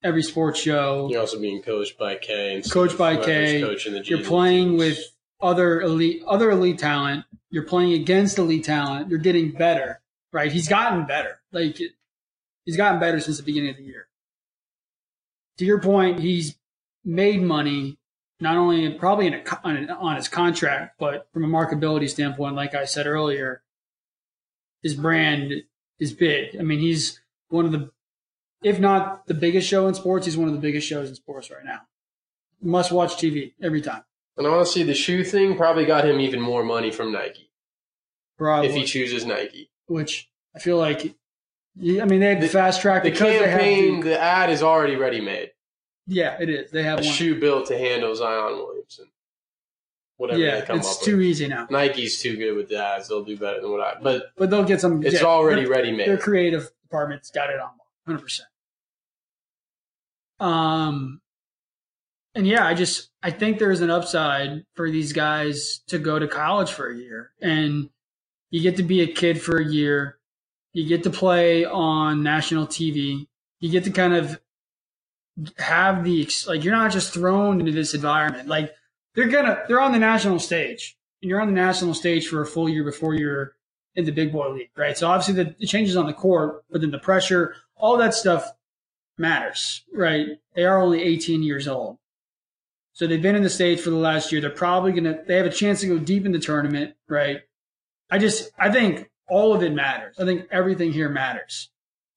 every 0.03 0.23
sports 0.23 0.59
show. 0.59 1.07
You're 1.11 1.19
also 1.21 1.39
being 1.39 1.61
coached 1.61 1.97
by 1.97 2.15
K 2.15 2.55
and 2.55 2.71
Coached 2.71 2.97
by 2.97 3.17
K. 3.17 3.61
Coaching 3.61 3.93
the 3.93 4.03
You're 4.03 4.23
playing 4.23 4.69
teams. 4.69 4.79
with 4.79 4.99
other 5.41 5.81
elite 5.81 6.23
other 6.25 6.49
elite 6.51 6.79
talent. 6.79 7.25
You're 7.49 7.63
playing 7.65 7.93
against 7.93 8.39
elite 8.39 8.63
talent. 8.63 9.09
You're 9.09 9.19
getting 9.19 9.51
better, 9.51 10.00
right? 10.31 10.51
He's 10.51 10.67
gotten 10.67 11.05
better. 11.05 11.41
Like 11.51 11.79
he's 12.65 12.77
gotten 12.77 12.99
better 12.99 13.19
since 13.19 13.37
the 13.37 13.43
beginning 13.43 13.71
of 13.71 13.77
the 13.77 13.83
year. 13.83 14.07
To 15.57 15.65
your 15.65 15.79
point, 15.79 16.19
he's 16.19 16.57
made 17.03 17.41
money 17.41 17.97
not 18.39 18.57
only 18.57 18.89
probably 18.93 19.27
in 19.27 19.35
a, 19.35 19.43
on, 19.63 19.89
on 19.89 20.15
his 20.15 20.27
contract, 20.27 20.95
but 20.99 21.27
from 21.31 21.43
a 21.43 21.47
marketability 21.47 22.09
standpoint. 22.09 22.55
Like 22.55 22.73
I 22.73 22.85
said 22.85 23.05
earlier, 23.05 23.61
his 24.81 24.95
brand 24.95 25.53
is 25.99 26.13
big. 26.13 26.57
I 26.59 26.63
mean, 26.63 26.79
he's 26.79 27.21
one 27.49 27.65
of 27.65 27.71
the, 27.71 27.91
if 28.63 28.79
not 28.79 29.27
the 29.27 29.35
biggest 29.35 29.67
show 29.67 29.87
in 29.87 29.93
sports, 29.93 30.25
he's 30.25 30.37
one 30.37 30.47
of 30.47 30.55
the 30.55 30.59
biggest 30.59 30.87
shows 30.87 31.09
in 31.09 31.15
sports 31.15 31.51
right 31.51 31.63
now. 31.63 31.81
Must 32.61 32.91
watch 32.91 33.15
TV 33.15 33.53
every 33.61 33.81
time. 33.81 34.03
And 34.37 34.47
honestly, 34.47 34.83
the 34.83 34.93
shoe 34.93 35.23
thing 35.23 35.55
probably 35.55 35.85
got 35.85 36.05
him 36.05 36.19
even 36.19 36.39
more 36.39 36.63
money 36.63 36.91
from 36.91 37.11
Nike 37.11 37.51
Probably, 38.37 38.69
if 38.69 38.75
he 38.75 38.85
chooses 38.85 39.25
Nike. 39.25 39.70
Which 39.91 40.29
I 40.55 40.59
feel 40.59 40.77
like, 40.77 41.01
I 41.05 42.05
mean, 42.05 42.19
they 42.19 42.29
have 42.33 42.41
the, 42.41 42.47
fast 42.47 42.81
track 42.81 43.03
The 43.03 43.11
because 43.11 43.27
they 43.27 43.37
have 43.49 43.59
campaign, 43.59 43.99
the, 44.01 44.09
the 44.09 44.19
ad 44.21 44.49
is 44.49 44.63
already 44.63 44.95
ready 44.95 45.21
made. 45.21 45.51
yeah, 46.07 46.37
it 46.39 46.49
is. 46.49 46.71
They 46.71 46.83
have 46.83 46.99
A 46.99 47.03
one. 47.03 47.11
shoe 47.11 47.39
built 47.39 47.67
to 47.67 47.77
handle 47.77 48.15
Zion 48.15 48.57
Williamson. 48.57 49.05
Whatever 50.17 50.39
yeah, 50.39 50.63
it's 50.69 51.03
too 51.03 51.17
with. 51.17 51.25
easy 51.25 51.47
now. 51.47 51.67
Nike's 51.71 52.21
too 52.21 52.37
good 52.37 52.55
with 52.55 52.69
the 52.69 52.77
ads. 52.83 53.07
They'll 53.07 53.23
do 53.23 53.35
better 53.37 53.59
than 53.61 53.71
what 53.71 53.81
I. 53.81 53.99
But 54.01 54.31
But 54.37 54.49
they'll 54.51 54.63
get 54.63 54.79
some. 54.79 55.03
it's 55.03 55.15
yeah, 55.21 55.23
already 55.23 55.65
ready 55.65 55.91
made. 55.91 56.07
Their 56.07 56.17
creative 56.17 56.69
department's 56.83 57.31
got 57.31 57.49
it 57.49 57.59
on, 57.59 57.69
hundred 58.05 58.19
percent. 58.21 58.47
Um, 60.39 61.21
and 62.35 62.47
yeah, 62.47 62.65
I 62.67 62.73
just 62.75 63.09
I 63.23 63.31
think 63.31 63.57
there's 63.59 63.81
an 63.81 63.89
upside 63.89 64.63
for 64.75 64.89
these 64.91 65.11
guys 65.13 65.79
to 65.87 65.97
go 65.99 66.19
to 66.19 66.27
college 66.27 66.71
for 66.71 66.89
a 66.91 66.95
year, 66.95 67.31
and 67.41 67.89
you 68.51 68.61
get 68.61 68.75
to 68.77 68.83
be 68.83 69.01
a 69.01 69.07
kid 69.07 69.41
for 69.41 69.57
a 69.57 69.65
year. 69.65 70.17
You 70.73 70.87
get 70.87 71.03
to 71.03 71.09
play 71.09 71.65
on 71.65 72.21
national 72.21 72.67
TV. 72.67 73.27
You 73.59 73.69
get 73.71 73.85
to 73.85 73.91
kind 73.91 74.13
of 74.13 74.39
have 75.57 76.03
the 76.03 76.29
like 76.47 76.63
you're 76.63 76.75
not 76.75 76.91
just 76.91 77.13
thrown 77.13 77.59
into 77.59 77.71
this 77.71 77.93
environment. 77.93 78.47
Like 78.47 78.73
they're 79.15 79.27
gonna 79.27 79.63
they're 79.67 79.81
on 79.81 79.91
the 79.91 79.99
national 79.99 80.39
stage, 80.39 80.97
and 81.21 81.29
you're 81.29 81.41
on 81.41 81.47
the 81.47 81.53
national 81.53 81.93
stage 81.93 82.27
for 82.27 82.41
a 82.41 82.45
full 82.45 82.69
year 82.69 82.83
before 82.83 83.15
you're 83.15 83.55
in 83.95 84.05
the 84.05 84.11
big 84.11 84.31
boy 84.31 84.49
league, 84.49 84.69
right? 84.77 84.97
So 84.97 85.07
obviously 85.07 85.43
the, 85.43 85.55
the 85.59 85.67
changes 85.67 85.97
on 85.97 86.05
the 86.05 86.13
court, 86.13 86.63
but 86.69 86.81
then 86.81 86.91
the 86.91 86.99
pressure, 86.99 87.55
all 87.75 87.97
that 87.97 88.13
stuff 88.13 88.51
matters, 89.17 89.83
right? 89.93 90.27
They 90.55 90.63
are 90.63 90.81
only 90.81 91.01
18 91.01 91.43
years 91.43 91.67
old. 91.67 91.97
So 92.93 93.07
they've 93.07 93.21
been 93.21 93.35
in 93.35 93.43
the 93.43 93.49
stage 93.49 93.81
for 93.81 93.89
the 93.89 93.97
last 93.97 94.31
year. 94.31 94.39
They're 94.39 94.49
probably 94.49 94.91
going 94.91 95.03
to, 95.05 95.21
they 95.27 95.35
have 95.35 95.45
a 95.45 95.51
chance 95.51 95.81
to 95.81 95.87
go 95.87 95.97
deep 95.97 96.25
in 96.25 96.31
the 96.31 96.39
tournament, 96.39 96.95
right? 97.09 97.41
I 98.11 98.19
just, 98.19 98.51
I 98.59 98.69
think 98.69 99.09
all 99.27 99.53
of 99.53 99.63
it 99.63 99.73
matters. 99.73 100.19
I 100.19 100.25
think 100.25 100.47
everything 100.51 100.91
here 100.91 101.09
matters. 101.09 101.69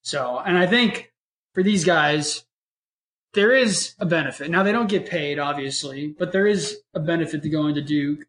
So, 0.02 0.38
and 0.38 0.58
I 0.58 0.66
think 0.66 1.12
for 1.54 1.62
these 1.62 1.84
guys, 1.84 2.44
there 3.32 3.54
is 3.54 3.94
a 3.98 4.06
benefit. 4.06 4.50
Now 4.50 4.62
they 4.62 4.72
don't 4.72 4.88
get 4.88 5.08
paid, 5.08 5.38
obviously, 5.38 6.08
but 6.08 6.32
there 6.32 6.46
is 6.46 6.80
a 6.92 7.00
benefit 7.00 7.42
to 7.42 7.48
going 7.48 7.76
to 7.76 7.80
Duke, 7.80 8.26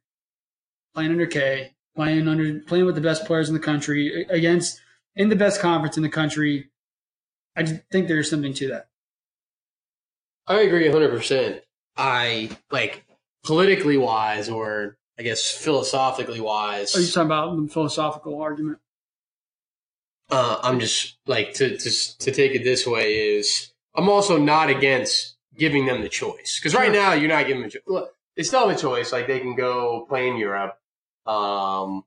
playing 0.94 1.12
under 1.12 1.28
K, 1.28 1.74
playing 1.96 2.28
under, 2.28 2.60
playing 2.60 2.86
with 2.86 2.96
the 2.96 3.02
best 3.02 3.26
players 3.26 3.50
in 3.50 3.56
the 3.56 3.60
country 3.60 4.26
against 4.30 4.80
in 5.16 5.30
the 5.30 5.36
best 5.36 5.60
conference 5.60 5.98
in 5.98 6.04
the 6.04 6.10
country. 6.10 6.70
I 7.56 7.64
think 7.92 8.08
there's 8.08 8.30
something 8.30 8.54
to 8.54 8.68
that. 8.70 8.88
I 10.48 10.62
agree 10.62 10.88
100%. 10.88 11.62
I 11.98 12.50
like 12.70 13.06
politically 13.44 13.98
wise, 13.98 14.50
or 14.50 14.98
I 15.18 15.24
guess 15.24 15.50
philosophically 15.52 16.42
wise. 16.42 16.96
Are 16.96 17.00
you 17.00 17.08
talking 17.08 17.26
about 17.28 17.56
the 17.62 17.68
philosophical 17.70 18.42
argument? 18.42 18.80
Uh, 20.30 20.60
I'm 20.64 20.80
just 20.80 21.18
like 21.28 21.54
to, 21.56 21.78
to 21.78 21.90
to 22.18 22.32
take 22.32 22.54
it 22.56 22.64
this 22.64 22.86
way 22.86 23.36
is 23.38 23.72
I'm 23.96 24.10
also 24.10 24.38
not 24.38 24.70
against 24.70 25.36
giving 25.56 25.86
them 25.86 26.02
the 26.02 26.10
choice 26.10 26.60
because 26.60 26.74
right 26.76 26.92
Sure. 26.92 27.02
now 27.02 27.14
you're 27.14 27.30
not 27.30 27.46
giving 27.48 27.62
them. 27.62 27.68
a 27.70 27.72
cho- 27.72 27.80
Look, 27.88 28.16
they 28.36 28.44
still 28.44 28.68
have 28.68 28.76
a 28.76 28.80
choice. 28.80 29.12
Like 29.14 29.28
they 29.28 29.40
can 29.40 29.56
go 29.56 30.06
play 30.10 30.28
in 30.28 30.36
Europe. 30.38 30.78
Um, 31.28 32.04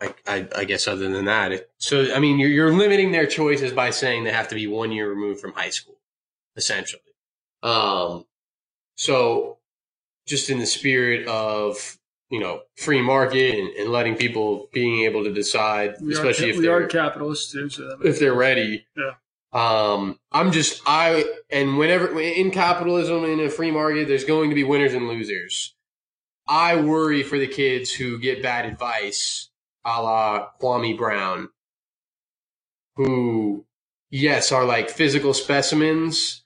I, 0.00 0.14
I, 0.26 0.48
I 0.54 0.64
guess 0.64 0.86
other 0.86 1.08
than 1.08 1.24
that, 1.24 1.52
it, 1.52 1.70
so 1.78 2.14
I 2.14 2.20
mean, 2.20 2.38
you're, 2.38 2.50
you're 2.50 2.72
limiting 2.74 3.12
their 3.12 3.26
choices 3.26 3.72
by 3.72 3.90
saying 3.90 4.24
they 4.24 4.32
have 4.32 4.48
to 4.48 4.54
be 4.54 4.66
one 4.66 4.92
year 4.92 5.08
removed 5.08 5.40
from 5.40 5.52
high 5.54 5.70
school, 5.70 5.96
essentially. 6.56 7.02
Um, 7.62 8.26
so 8.96 9.55
just 10.26 10.50
in 10.50 10.58
the 10.58 10.66
spirit 10.66 11.26
of 11.28 11.98
you 12.30 12.40
know 12.40 12.62
free 12.76 13.00
market 13.02 13.54
and, 13.54 13.68
and 13.76 13.90
letting 13.90 14.16
people 14.16 14.68
being 14.72 15.04
able 15.04 15.24
to 15.24 15.32
decide, 15.32 15.94
We 16.00 16.12
especially 16.12 16.48
are, 16.48 16.50
if 16.50 16.56
we 16.58 16.64
they're 16.64 16.82
are 16.82 16.86
capitalists 16.86 17.52
too, 17.52 17.68
so 17.70 17.98
if 18.04 18.18
they're 18.18 18.34
ready. 18.34 18.86
Yeah. 18.96 19.12
Um, 19.52 20.18
I'm 20.32 20.52
just 20.52 20.82
I 20.86 21.24
and 21.50 21.78
whenever 21.78 22.20
in 22.20 22.50
capitalism 22.50 23.24
in 23.24 23.40
a 23.40 23.48
free 23.48 23.70
market, 23.70 24.08
there's 24.08 24.24
going 24.24 24.50
to 24.50 24.56
be 24.56 24.64
winners 24.64 24.92
and 24.94 25.08
losers. 25.08 25.74
I 26.48 26.76
worry 26.76 27.22
for 27.22 27.38
the 27.38 27.46
kids 27.46 27.92
who 27.92 28.20
get 28.20 28.42
bad 28.42 28.66
advice, 28.66 29.50
a 29.84 30.02
la 30.02 30.48
Kwame 30.60 30.96
Brown, 30.96 31.48
who 32.96 33.64
yes 34.10 34.52
are 34.52 34.64
like 34.64 34.90
physical 34.90 35.34
specimens, 35.34 36.44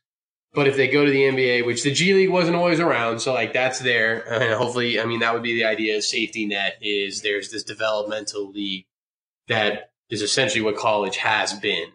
but 0.52 0.66
if 0.66 0.76
they 0.76 0.88
go 0.88 1.04
to 1.04 1.10
the 1.10 1.22
NBA, 1.22 1.64
which 1.64 1.82
the 1.82 1.92
G 1.92 2.12
League 2.12 2.30
wasn't 2.30 2.56
always 2.56 2.80
around, 2.80 3.20
so 3.20 3.32
like 3.32 3.52
that's 3.52 3.78
there, 3.78 4.20
and 4.32 4.54
hopefully, 4.54 5.00
I 5.00 5.04
mean 5.04 5.20
that 5.20 5.32
would 5.32 5.42
be 5.42 5.54
the 5.54 5.64
idea. 5.64 5.96
Of 5.96 6.04
safety 6.04 6.46
net 6.46 6.78
is 6.80 7.22
there's 7.22 7.50
this 7.50 7.62
developmental 7.62 8.50
league 8.50 8.86
that 9.48 9.92
is 10.08 10.22
essentially 10.22 10.62
what 10.62 10.76
college 10.76 11.18
has 11.18 11.52
been 11.52 11.88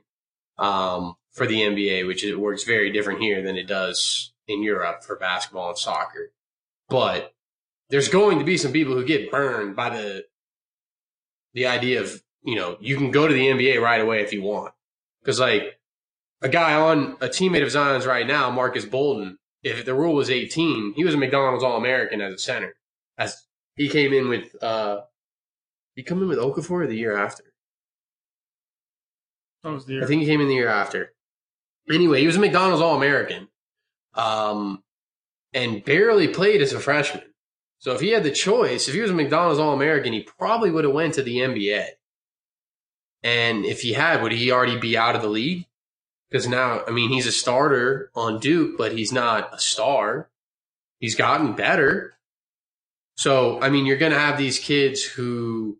um, 0.57 1.15
for 1.31 1.45
the 1.45 1.61
NBA, 1.61 2.07
which 2.07 2.23
it 2.23 2.39
works 2.39 2.63
very 2.63 2.91
different 2.91 3.21
here 3.21 3.41
than 3.41 3.57
it 3.57 3.67
does 3.67 4.33
in 4.47 4.63
Europe 4.63 5.03
for 5.03 5.17
basketball 5.17 5.69
and 5.69 5.77
soccer. 5.77 6.31
But 6.87 7.33
there's 7.89 8.07
going 8.07 8.39
to 8.39 8.45
be 8.45 8.57
some 8.57 8.71
people 8.71 8.93
who 8.93 9.05
get 9.05 9.31
burned 9.31 9.75
by 9.75 9.89
the 9.89 10.25
the 11.53 11.67
idea 11.67 12.01
of 12.01 12.21
you 12.43 12.55
know 12.55 12.77
you 12.79 12.95
can 12.95 13.11
go 13.11 13.27
to 13.27 13.33
the 13.33 13.47
NBA 13.47 13.81
right 13.81 14.01
away 14.01 14.21
if 14.21 14.31
you 14.31 14.41
want, 14.41 14.73
because 15.21 15.41
like 15.41 15.77
a 16.41 16.49
guy 16.49 16.73
on 16.75 17.17
a 17.21 17.27
teammate 17.27 17.63
of 17.63 17.71
Zion's 17.71 18.05
right 18.05 18.27
now, 18.27 18.49
Marques 18.51 18.85
Bolden. 18.85 19.37
If 19.63 19.83
the 19.85 19.95
rule 19.95 20.13
was 20.13 20.29
18, 20.29 20.93
he 20.95 21.03
was 21.03 21.15
a 21.15 21.17
McDonald's 21.17 21.63
All 21.63 21.77
American 21.77 22.21
as 22.21 22.33
a 22.33 22.37
center. 22.37 22.75
As 23.17 23.43
he 23.75 23.89
came 23.89 24.13
in 24.13 24.29
with, 24.29 24.61
uh, 24.61 25.01
he 25.95 26.03
come 26.03 26.21
in 26.21 26.27
with 26.27 26.37
Okafor 26.37 26.87
the 26.87 26.95
year 26.95 27.17
after. 27.17 27.43
that 29.63 29.71
was 29.71 29.85
the 29.85 30.03
I 30.03 30.05
think 30.05 30.21
he 30.21 30.27
came 30.27 30.41
in 30.41 30.47
the 30.47 30.53
year 30.53 30.69
after. 30.69 31.13
Anyway, 31.89 32.19
he 32.19 32.27
was 32.27 32.35
a 32.35 32.39
McDonald's 32.39 32.81
All 32.81 32.95
American, 32.95 33.47
um, 34.13 34.83
and 35.53 35.83
barely 35.83 36.27
played 36.27 36.61
as 36.61 36.73
a 36.73 36.79
freshman. 36.79 37.23
So 37.79 37.93
if 37.93 38.01
he 38.01 38.09
had 38.09 38.23
the 38.23 38.31
choice, 38.31 38.87
if 38.87 38.93
he 38.93 39.01
was 39.01 39.11
a 39.11 39.15
McDonald's 39.15 39.59
All 39.59 39.73
American, 39.73 40.13
he 40.13 40.21
probably 40.21 40.71
would 40.71 40.83
have 40.83 40.93
went 40.93 41.15
to 41.15 41.23
the 41.23 41.37
NBA. 41.37 41.87
And 43.23 43.65
if 43.65 43.81
he 43.81 43.93
had, 43.93 44.21
would 44.21 44.31
he 44.31 44.51
already 44.51 44.77
be 44.77 44.97
out 44.97 45.15
of 45.15 45.21
the 45.21 45.27
league? 45.27 45.65
Because 46.29 46.47
now, 46.47 46.81
I 46.87 46.91
mean, 46.91 47.11
he's 47.11 47.27
a 47.27 47.31
starter 47.31 48.09
on 48.15 48.39
Duke, 48.39 48.77
but 48.77 48.91
he's 48.91 49.11
not 49.11 49.53
a 49.53 49.59
star. 49.59 50.29
He's 50.99 51.15
gotten 51.15 51.53
better. 51.53 52.13
So, 53.15 53.61
I 53.61 53.69
mean, 53.69 53.85
you're 53.85 53.97
going 53.97 54.11
to 54.11 54.19
have 54.19 54.37
these 54.37 54.59
kids 54.59 55.03
who 55.03 55.77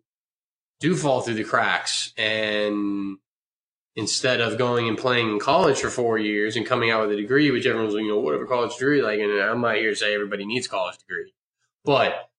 do 0.80 0.94
fall 0.94 1.20
through 1.20 1.34
the 1.34 1.44
cracks 1.44 2.12
and 2.16 3.18
instead 3.96 4.40
of 4.40 4.58
going 4.58 4.88
and 4.88 4.98
playing 4.98 5.30
in 5.30 5.38
college 5.38 5.80
for 5.80 5.88
four 5.88 6.18
years 6.18 6.54
and 6.54 6.66
coming 6.66 6.90
out 6.90 7.02
with 7.02 7.18
a 7.18 7.20
degree, 7.20 7.50
which 7.50 7.66
everyone's 7.66 7.94
you 7.94 8.08
know, 8.08 8.20
whatever 8.20 8.46
college 8.46 8.76
degree, 8.76 9.02
like, 9.02 9.18
and 9.18 9.32
I'm 9.40 9.62
not 9.62 9.76
here 9.76 9.90
to 9.90 9.96
say 9.96 10.14
everybody 10.14 10.44
needs 10.44 10.66
a 10.66 10.70
college 10.70 10.98
degree, 10.98 11.32
but 11.84 12.30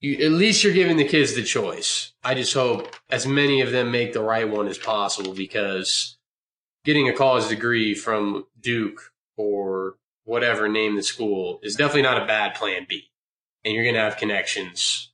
you, 0.00 0.24
at 0.24 0.32
least 0.32 0.62
you're 0.62 0.72
giving 0.72 0.96
the 0.96 1.08
kids 1.08 1.34
the 1.34 1.42
choice. 1.42 2.12
I 2.22 2.34
just 2.34 2.54
hope 2.54 2.94
as 3.10 3.26
many 3.26 3.60
of 3.60 3.72
them 3.72 3.90
make 3.90 4.12
the 4.12 4.22
right 4.22 4.48
one 4.48 4.68
as 4.68 4.78
possible 4.78 5.34
because 5.34 6.16
getting 6.84 7.08
a 7.08 7.12
college 7.12 7.48
degree 7.48 7.94
from 7.94 8.46
Duke 8.60 9.12
or 9.36 9.96
whatever 10.24 10.68
name 10.68 10.96
the 10.96 11.02
school 11.02 11.58
is 11.62 11.74
definitely 11.74 12.02
not 12.02 12.22
a 12.22 12.26
bad 12.26 12.54
plan 12.54 12.86
B. 12.88 13.10
And 13.64 13.74
you're 13.74 13.84
going 13.84 13.94
to 13.94 14.00
have 14.00 14.16
connections 14.16 15.12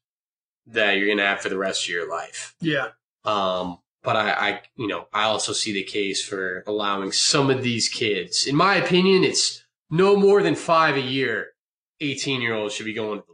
that 0.67 0.93
you're 0.93 1.07
going 1.07 1.19
to 1.19 1.25
have 1.25 1.41
for 1.41 1.49
the 1.49 1.59
rest 1.59 1.85
of 1.85 1.89
your 1.91 2.09
life. 2.09 2.55
yeah. 2.61 2.89
Um, 3.25 3.79
but 4.03 4.17
I, 4.17 4.31
I, 4.33 4.63
you 4.77 4.87
know, 4.87 5.09
I 5.15 5.25
also 5.25 5.55
see 5.55 5.73
the 5.73 5.83
case 5.83 6.23
for 6.23 6.63
allowing 6.67 7.11
some 7.11 7.49
of 7.49 7.63
these 7.63 7.89
kids. 7.89 8.47
In 8.47 8.55
my 8.55 8.75
opinion, 8.75 9.25
it's 9.25 9.65
no 9.91 10.15
more 10.15 10.43
than 10.43 10.55
five 10.55 10.97
a 10.97 11.01
year. 11.01 11.53
Eighteen 12.01 12.43
year 12.43 12.53
olds 12.55 12.75
should 12.75 12.85
be 12.85 12.93
going 12.93 13.21
to 13.21 13.27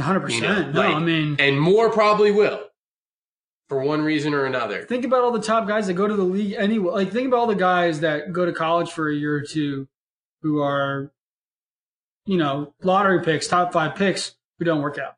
Hundred 0.00 0.20
percent. 0.20 0.74
No, 0.74 0.80
like- 0.80 0.94
I 0.94 0.98
mean, 0.98 1.36
and 1.38 1.60
more 1.60 1.90
probably 1.90 2.32
will, 2.32 2.60
for 3.68 3.82
one 3.82 4.02
reason 4.02 4.34
or 4.34 4.44
another. 4.44 4.84
think 4.84 5.04
about 5.04 5.22
all 5.22 5.30
the 5.32 5.40
top 5.40 5.68
guys 5.68 5.86
that 5.86 5.94
go 5.94 6.08
to 6.08 6.16
the 6.16 6.24
league 6.24 6.54
anyway. 6.54 6.92
Like, 6.92 7.12
think 7.12 7.28
about 7.28 7.36
all 7.38 7.46
the 7.46 7.54
guys 7.54 8.00
that 8.00 8.32
go 8.32 8.44
to 8.46 8.52
college 8.52 8.90
for 8.90 9.08
a 9.08 9.14
year 9.14 9.34
or 9.36 9.42
two, 9.42 9.86
who 10.42 10.60
are, 10.60 11.12
you 12.24 12.36
know, 12.36 12.74
lottery 12.82 13.22
picks, 13.22 13.46
top 13.46 13.72
five 13.72 13.94
picks, 13.94 14.34
who 14.58 14.64
don't 14.64 14.82
work 14.82 14.98
out. 14.98 15.14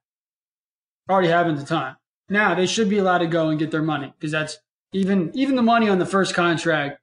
Already 1.08 1.28
having 1.28 1.56
the 1.56 1.64
time. 1.64 1.96
Now 2.28 2.54
they 2.54 2.66
should 2.66 2.90
be 2.90 2.98
allowed 2.98 3.18
to 3.18 3.26
go 3.26 3.48
and 3.48 3.58
get 3.58 3.70
their 3.70 3.82
money 3.82 4.12
because 4.18 4.32
that's 4.32 4.58
even 4.92 5.30
even 5.34 5.56
the 5.56 5.62
money 5.62 5.88
on 5.88 5.98
the 5.98 6.04
first 6.06 6.34
contract. 6.34 7.00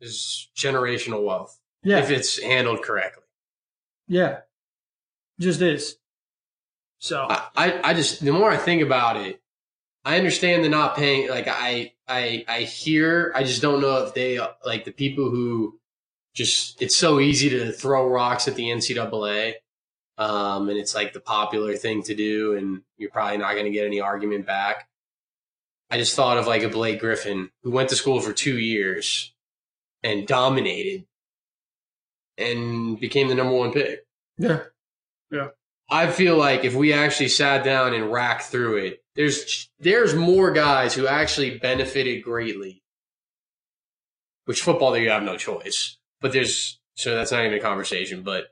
Is 0.00 0.48
generational 0.56 1.22
wealth 1.26 1.58
Yeah, 1.82 1.98
if 1.98 2.10
it's 2.10 2.40
handled 2.42 2.80
correctly. 2.82 3.24
yeah, 4.06 4.38
just 5.38 5.60
is. 5.60 5.97
So 6.98 7.26
I, 7.28 7.80
I, 7.84 7.94
just 7.94 8.24
the 8.24 8.32
more 8.32 8.50
I 8.50 8.56
think 8.56 8.82
about 8.82 9.16
it, 9.16 9.40
I 10.04 10.16
understand 10.16 10.64
the 10.64 10.68
not 10.68 10.96
paying. 10.96 11.28
Like 11.28 11.46
I, 11.46 11.92
I, 12.08 12.44
I 12.48 12.60
hear. 12.62 13.32
I 13.34 13.44
just 13.44 13.62
don't 13.62 13.80
know 13.80 14.04
if 14.04 14.14
they 14.14 14.40
like 14.64 14.84
the 14.84 14.92
people 14.92 15.30
who 15.30 15.78
just. 16.34 16.80
It's 16.82 16.96
so 16.96 17.20
easy 17.20 17.50
to 17.50 17.72
throw 17.72 18.08
rocks 18.08 18.48
at 18.48 18.56
the 18.56 18.64
NCAA, 18.64 19.54
um, 20.16 20.68
and 20.68 20.78
it's 20.78 20.94
like 20.94 21.12
the 21.12 21.20
popular 21.20 21.76
thing 21.76 22.02
to 22.04 22.14
do, 22.14 22.56
and 22.56 22.82
you're 22.96 23.10
probably 23.10 23.38
not 23.38 23.52
going 23.52 23.66
to 23.66 23.70
get 23.70 23.86
any 23.86 24.00
argument 24.00 24.46
back. 24.46 24.88
I 25.90 25.98
just 25.98 26.16
thought 26.16 26.36
of 26.36 26.46
like 26.46 26.62
a 26.62 26.68
Blake 26.68 27.00
Griffin 27.00 27.50
who 27.62 27.70
went 27.70 27.88
to 27.90 27.96
school 27.96 28.20
for 28.20 28.32
two 28.32 28.58
years 28.58 29.32
and 30.02 30.26
dominated, 30.26 31.06
and 32.36 32.98
became 32.98 33.28
the 33.28 33.34
number 33.34 33.54
one 33.54 33.72
pick. 33.72 34.04
Yeah. 34.36 34.60
Yeah, 35.30 35.48
I 35.90 36.10
feel 36.10 36.36
like 36.36 36.64
if 36.64 36.74
we 36.74 36.92
actually 36.92 37.28
sat 37.28 37.64
down 37.64 37.94
and 37.94 38.12
racked 38.12 38.42
through 38.44 38.76
it, 38.78 39.02
there's 39.14 39.68
there's 39.78 40.14
more 40.14 40.50
guys 40.50 40.94
who 40.94 41.06
actually 41.06 41.58
benefited 41.58 42.22
greatly 42.22 42.82
which 44.44 44.62
football 44.62 44.92
there 44.92 45.02
you 45.02 45.10
have 45.10 45.22
no 45.22 45.36
choice. 45.36 45.96
But 46.20 46.32
there's 46.32 46.78
so 46.94 47.14
that's 47.14 47.30
not 47.32 47.44
even 47.44 47.58
a 47.58 47.60
conversation. 47.60 48.22
But 48.22 48.46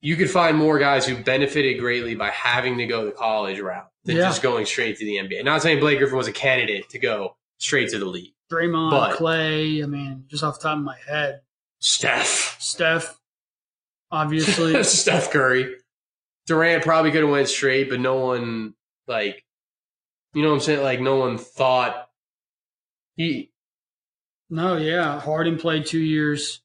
you 0.00 0.16
could 0.16 0.30
find 0.30 0.56
more 0.56 0.78
guys 0.78 1.06
who 1.06 1.16
benefited 1.22 1.78
greatly 1.80 2.14
by 2.14 2.30
having 2.30 2.78
to 2.78 2.86
go 2.86 3.04
the 3.04 3.12
college 3.12 3.60
route 3.60 3.88
than 4.04 4.16
Yeah. 4.16 4.22
just 4.24 4.42
going 4.42 4.66
straight 4.66 4.98
to 4.98 5.04
the 5.04 5.16
NBA. 5.18 5.44
Not 5.44 5.62
saying 5.62 5.80
Blake 5.80 5.98
Griffin 5.98 6.16
was 6.18 6.28
a 6.28 6.32
candidate 6.32 6.88
to 6.90 6.98
go 6.98 7.36
straight 7.58 7.90
to 7.90 7.98
the 7.98 8.04
league. 8.04 8.32
Draymond, 8.52 8.90
But- 8.90 9.16
Clay. 9.16 9.82
I 9.82 9.86
mean, 9.86 10.24
just 10.28 10.42
off 10.44 10.58
the 10.58 10.64
top 10.68 10.78
of 10.78 10.84
my 10.84 10.96
head, 11.08 11.40
Steph, 11.78 12.56
Steph. 12.60 13.18
Obviously, 14.10 14.82
Steph 14.84 15.30
Curry, 15.30 15.74
Durant 16.46 16.82
probably 16.84 17.10
could 17.10 17.22
have 17.22 17.30
went 17.30 17.48
straight, 17.48 17.88
but 17.88 18.00
no 18.00 18.16
one 18.16 18.74
like, 19.06 19.44
you 20.34 20.42
know 20.42 20.48
what 20.48 20.54
I'm 20.56 20.60
saying? 20.60 20.82
Like 20.82 21.00
no 21.00 21.16
one 21.16 21.38
thought 21.38 22.08
he 23.16 23.50
no, 24.50 24.76
yeah. 24.76 25.20
Harden 25.20 25.58
played 25.58 25.86
two 25.86 25.98
years. 25.98 26.60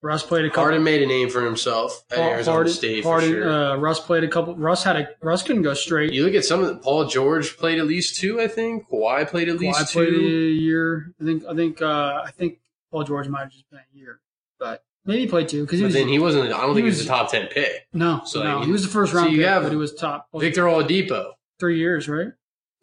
Russ 0.00 0.22
played 0.22 0.44
a 0.44 0.48
couple. 0.48 0.62
Harden 0.62 0.84
made 0.84 1.02
a 1.02 1.06
name 1.06 1.28
for 1.28 1.44
himself 1.44 2.04
at 2.12 2.18
Har- 2.18 2.30
Arizona 2.34 2.54
Harden, 2.54 2.72
State 2.72 3.04
Harden, 3.04 3.30
for 3.30 3.34
sure. 3.34 3.50
uh, 3.50 3.76
Russ 3.76 3.98
played 3.98 4.22
a 4.22 4.28
couple. 4.28 4.54
Russ 4.54 4.84
had 4.84 4.96
a. 4.96 5.08
Russ 5.20 5.42
couldn't 5.42 5.62
go 5.62 5.74
straight. 5.74 6.12
you 6.12 6.24
look 6.24 6.34
at 6.34 6.44
some 6.44 6.60
of 6.62 6.68
the, 6.68 6.76
Paul 6.76 7.06
George 7.06 7.56
played 7.56 7.80
at 7.80 7.86
least 7.86 8.16
two, 8.16 8.40
I 8.40 8.46
think. 8.46 8.88
Kawhi 8.88 9.28
played 9.28 9.48
at 9.48 9.58
least 9.58 9.80
I 9.80 9.84
played 9.84 10.14
a 10.14 10.18
year. 10.18 11.12
I 11.20 11.24
think. 11.24 11.44
I 11.46 11.54
think. 11.54 11.82
Uh, 11.82 12.22
I 12.24 12.30
think 12.30 12.60
Paul 12.92 13.02
George 13.02 13.26
might 13.26 13.40
have 13.40 13.50
just 13.50 13.68
been 13.70 13.80
a 13.80 13.98
year, 13.98 14.20
but 14.60 14.84
maybe 15.08 15.22
he 15.22 15.26
played 15.26 15.48
two 15.48 15.64
because 15.64 15.80
he 15.80 15.84
But 15.84 15.88
was. 15.88 15.94
then 15.94 16.06
he 16.08 16.20
wasn't. 16.20 16.52
I 16.52 16.60
don't 16.60 16.74
think 16.74 16.84
he 16.84 16.90
was 16.90 16.98
was- 16.98 17.06
a 17.06 17.08
top 17.08 17.30
ten 17.32 17.48
pick. 17.48 17.88
no, 17.92 18.20
so, 18.24 18.44
no, 18.44 18.58
like, 18.58 18.66
he 18.66 18.70
was 18.72 18.82
the 18.82 18.88
first 18.88 19.10
so 19.12 19.18
round 19.18 19.32
you 19.32 19.38
pick, 19.38 19.46
have 19.48 19.62
but 19.64 19.72
he 19.72 19.76
was 19.76 19.92
top. 19.94 20.28
it 20.34 20.38
Victor 20.40 20.62
Oladipo, 20.64 21.32
three 21.58 21.78
years, 21.78 22.08
right? 22.08 22.28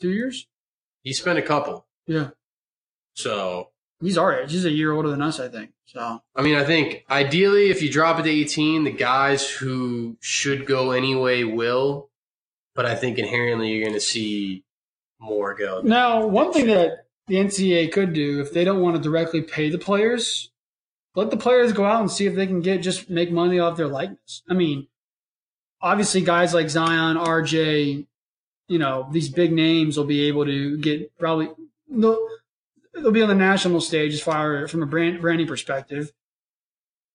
Two 0.01 0.09
years. 0.11 0.45
he 1.03 1.13
spent 1.13 1.39
a 1.39 1.41
couple. 1.41 1.85
Yeah, 2.07 2.31
So 3.13 3.69
he's 4.01 4.17
our 4.17 4.41
age. 4.41 4.51
He's 4.51 4.65
a 4.65 4.71
year 4.71 4.91
older 4.91 5.09
than 5.09 5.21
us, 5.21 5.39
I 5.39 5.47
think. 5.47 5.71
So 5.85 6.21
I 6.35 6.41
mean, 6.41 6.55
I 6.55 6.63
think 6.65 7.05
ideally, 7.09 7.69
if 7.69 7.81
you 7.81 7.89
drop 7.91 8.19
it 8.19 8.23
to 8.23 8.29
18, 8.29 8.83
the 8.83 8.91
guys 8.91 9.49
who 9.49 10.17
should 10.19 10.65
go 10.65 10.91
anyway 10.91 11.43
will. 11.43 12.09
But 12.75 12.85
I 12.85 12.95
think 12.95 13.17
inherently, 13.17 13.69
you're 13.71 13.83
going 13.85 13.93
to 13.93 14.01
see 14.01 14.65
more 15.19 15.53
go. 15.53 15.79
now, 15.83 16.25
one 16.27 16.51
thing 16.51 16.67
that 16.67 17.05
the 17.27 17.35
NCAA 17.35 17.91
could 17.91 18.11
do 18.13 18.41
if 18.41 18.51
they 18.51 18.63
don't 18.65 18.81
want 18.81 18.97
to 18.97 19.01
directly 19.01 19.41
pay 19.41 19.69
the 19.69 19.77
players, 19.77 20.51
let 21.15 21.31
the 21.31 21.37
players 21.37 21.73
go 21.73 21.85
out 21.85 22.01
and 22.01 22.11
see 22.11 22.25
if 22.25 22.35
they 22.35 22.45
can 22.45 22.61
get 22.61 22.83
just 22.83 23.09
make 23.09 23.31
money 23.31 23.57
off 23.57 23.77
their 23.77 23.87
likeness. 23.87 24.43
I 24.49 24.53
mean, 24.53 24.87
obviously, 25.81 26.21
guys 26.21 26.53
like 26.53 26.69
Zion, 26.69 27.17
RJ, 27.17 28.05
you 28.67 28.79
know, 28.79 29.07
these 29.11 29.29
big 29.29 29.53
names 29.53 29.97
will 29.97 30.05
be 30.05 30.27
able 30.27 30.45
to 30.45 30.77
get 30.77 31.17
probably 31.17 31.49
they'll, 31.89 32.19
they'll 32.93 33.11
be 33.11 33.21
on 33.21 33.29
the 33.29 33.35
national 33.35 33.81
stage 33.81 34.13
as 34.13 34.21
far 34.21 34.67
from 34.67 34.83
a 34.83 34.85
brand 34.85 35.21
branding 35.21 35.47
perspective. 35.47 36.11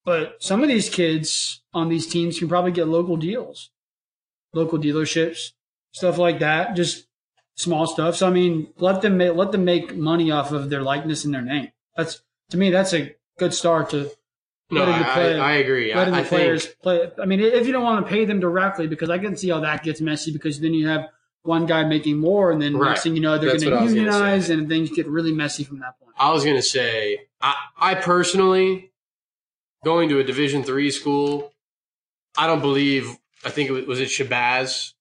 But 0.04 0.42
some 0.42 0.62
of 0.62 0.68
these 0.68 0.88
kids 0.88 1.62
on 1.74 1.90
these 1.90 2.06
teams 2.06 2.38
can 2.38 2.48
probably 2.48 2.72
get 2.72 2.88
local 2.88 3.18
deals, 3.18 3.70
local 4.54 4.78
dealerships, 4.78 5.52
stuff 5.92 6.16
like 6.16 6.38
that. 6.38 6.74
Just 6.74 7.06
small 7.54 7.86
stuff. 7.86 8.16
So 8.16 8.26
I 8.26 8.30
mean, 8.30 8.72
let 8.78 9.02
them 9.02 9.18
make, 9.18 9.34
let 9.34 9.52
them 9.52 9.66
make 9.66 9.94
money 9.94 10.30
off 10.30 10.52
of 10.52 10.70
their 10.70 10.82
likeness 10.82 11.26
and 11.26 11.34
their 11.34 11.42
name. 11.42 11.72
That's 11.96 12.22
to 12.48 12.56
me, 12.56 12.70
that's 12.70 12.94
a 12.94 13.14
good 13.40 13.52
start 13.54 13.90
to 13.90 14.10
No, 14.70 14.80
letting 14.84 14.94
I, 14.94 14.98
the 15.00 15.04
play- 15.04 15.40
I, 15.40 15.50
I 15.50 15.52
agree. 15.54 15.92
I, 15.92 15.96
letting 15.98 16.14
I 16.14 16.22
the 16.22 16.28
players 16.28 16.66
think 16.66 16.78
play. 16.80 17.10
I 17.20 17.26
mean, 17.26 17.40
if 17.40 17.66
you 17.66 17.72
don't 17.72 17.82
want 17.82 18.04
to 18.06 18.08
pay 18.10 18.24
them 18.24 18.38
directly, 18.38 18.86
because 18.86 19.10
I 19.10 19.18
can 19.18 19.36
see 19.36 19.48
how 19.50 19.58
that 19.60 19.82
gets 19.82 20.00
messy, 20.00 20.30
because 20.32 20.60
then 20.60 20.72
you 20.74 20.86
have 20.86 21.06
one 21.42 21.66
guy 21.66 21.82
making 21.84 22.18
more, 22.18 22.52
and 22.52 22.60
then 22.62 22.76
Right. 22.76 22.90
next 22.90 23.02
thing 23.02 23.16
you 23.16 23.22
know, 23.22 23.38
they're 23.38 23.48
going 23.48 23.60
to 23.62 23.70
was 23.70 23.78
gonna 23.80 23.86
unionize, 23.90 24.50
and 24.50 24.68
things 24.68 24.90
get 24.90 25.06
really 25.08 25.32
messy 25.32 25.64
from 25.64 25.80
that 25.80 25.98
point. 25.98 26.14
I 26.18 26.30
was 26.32 26.44
going 26.44 26.56
to 26.56 26.62
say, 26.62 27.20
I, 27.40 27.54
I 27.78 27.94
personally, 27.94 28.92
going 29.84 30.08
to 30.10 30.18
a 30.20 30.24
Division 30.24 30.62
three 30.62 30.90
school, 30.90 31.52
I 32.38 32.46
don't 32.46 32.60
believe. 32.60 33.16
I 33.44 33.48
think 33.48 33.70
it 33.70 33.72
was, 33.72 33.86
was 33.86 34.00
it 34.00 34.08
Shabazz 34.08 34.92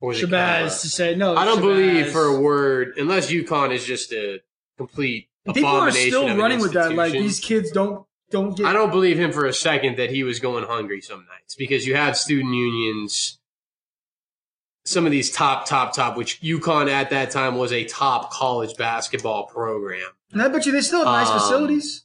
or 0.00 0.08
was 0.08 0.22
it 0.22 0.26
Shabazz 0.26 0.30
Canberra? 0.30 0.70
to 0.70 0.88
say 0.88 1.14
no. 1.14 1.36
I 1.36 1.44
don't 1.44 1.58
Shabazz. 1.58 1.60
believe 1.60 2.10
for 2.10 2.24
a 2.24 2.40
word, 2.40 2.94
unless 2.96 3.30
UConn 3.30 3.72
is 3.74 3.84
just 3.84 4.10
a 4.12 4.40
complete 4.78 5.28
People 5.52 5.70
are 5.70 5.90
still 5.90 6.36
running 6.36 6.60
with 6.60 6.72
that. 6.72 6.94
Like 6.94 7.12
these 7.12 7.40
kids 7.40 7.70
don't 7.70 8.06
don't 8.30 8.56
get. 8.56 8.66
I 8.66 8.72
don't 8.72 8.90
believe 8.90 9.18
him 9.18 9.32
for 9.32 9.46
a 9.46 9.52
second 9.52 9.98
that 9.98 10.10
he 10.10 10.24
was 10.24 10.40
going 10.40 10.64
hungry 10.64 11.00
some 11.00 11.26
nights 11.30 11.54
because 11.54 11.86
you 11.86 11.94
have 11.94 12.16
student 12.16 12.54
unions, 12.54 13.38
some 14.84 15.04
of 15.04 15.12
these 15.12 15.30
top, 15.30 15.66
top, 15.66 15.94
top, 15.94 16.16
which 16.16 16.40
UConn 16.40 16.90
at 16.90 17.10
that 17.10 17.30
time 17.30 17.56
was 17.56 17.72
a 17.72 17.84
top 17.84 18.32
college 18.32 18.76
basketball 18.76 19.46
program, 19.46 20.08
And 20.32 20.40
I 20.42 20.48
bet 20.48 20.64
you 20.66 20.72
they 20.72 20.80
still 20.80 21.00
have 21.04 21.06
nice 21.06 21.28
Um, 21.28 21.38
facilities. 21.38 22.04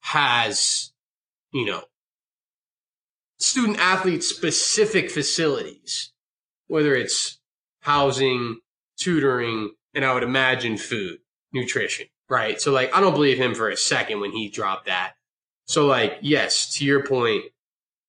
has, 0.00 0.92
you 1.52 1.64
know, 1.64 1.84
student 3.38 3.78
athlete 3.78 4.22
specific 4.24 5.10
facilities, 5.10 6.12
whether 6.66 6.94
it's 6.94 7.38
housing, 7.82 8.60
tutoring, 8.98 9.70
and 9.94 10.04
I 10.04 10.12
would 10.14 10.22
imagine 10.22 10.76
food, 10.76 11.18
nutrition, 11.52 12.06
right? 12.30 12.60
So, 12.60 12.72
like, 12.72 12.96
I 12.96 13.00
don't 13.00 13.12
believe 13.12 13.36
him 13.36 13.54
for 13.54 13.68
a 13.68 13.76
second 13.76 14.20
when 14.20 14.32
he 14.32 14.48
dropped 14.48 14.86
that. 14.86 15.14
So, 15.66 15.86
like, 15.86 16.18
yes, 16.22 16.74
to 16.76 16.84
your 16.84 17.04
point, 17.04 17.44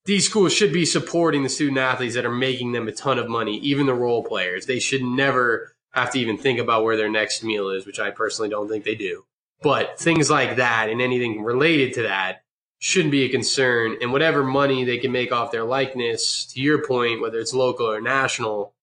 these 0.06 0.26
schools 0.26 0.54
should 0.54 0.72
be 0.72 0.86
supporting 0.86 1.44
the 1.44 1.50
student 1.50 1.78
athletes 1.78 2.16
that 2.16 2.26
are 2.26 2.32
making 2.32 2.72
them 2.72 2.88
a 2.88 2.92
ton 2.92 3.20
of 3.20 3.28
money, 3.28 3.58
even 3.58 3.86
the 3.88 3.94
role 3.94 4.24
players. 4.24 4.66
They 4.66 4.80
should 4.80 5.04
never 5.04 5.76
have 5.92 6.12
to 6.12 6.20
even 6.20 6.38
think 6.38 6.60
about 6.60 6.84
where 6.84 6.96
their 6.96 7.10
next 7.10 7.44
meal 7.44 7.70
is, 7.70 7.86
which 7.86 8.00
I 8.00 8.12
personally 8.12 8.50
don't 8.50 8.70
think 8.70 8.86
they 8.86 8.96
do. 8.96 9.26
But 9.62 10.00
things 10.00 10.30
like 10.30 10.56
that 10.56 10.90
and 10.90 11.02
anything 11.02 11.44
related 11.44 11.94
to 11.96 12.04
that 12.04 12.44
shouldn't 12.80 13.12
be 13.12 13.26
a 13.26 13.30
concern. 13.30 13.98
And 14.02 14.12
whatever 14.12 14.44
money 14.44 14.84
they 14.84 14.98
can 14.98 15.12
make 15.12 15.32
off 15.32 15.52
their 15.52 15.64
likeness, 15.64 16.46
to 16.54 16.62
your 16.62 16.84
point, 16.84 17.22
whether 17.22 17.40
it's 17.40 17.54
local 17.54 17.86
or 17.86 18.02
national, 18.02 18.74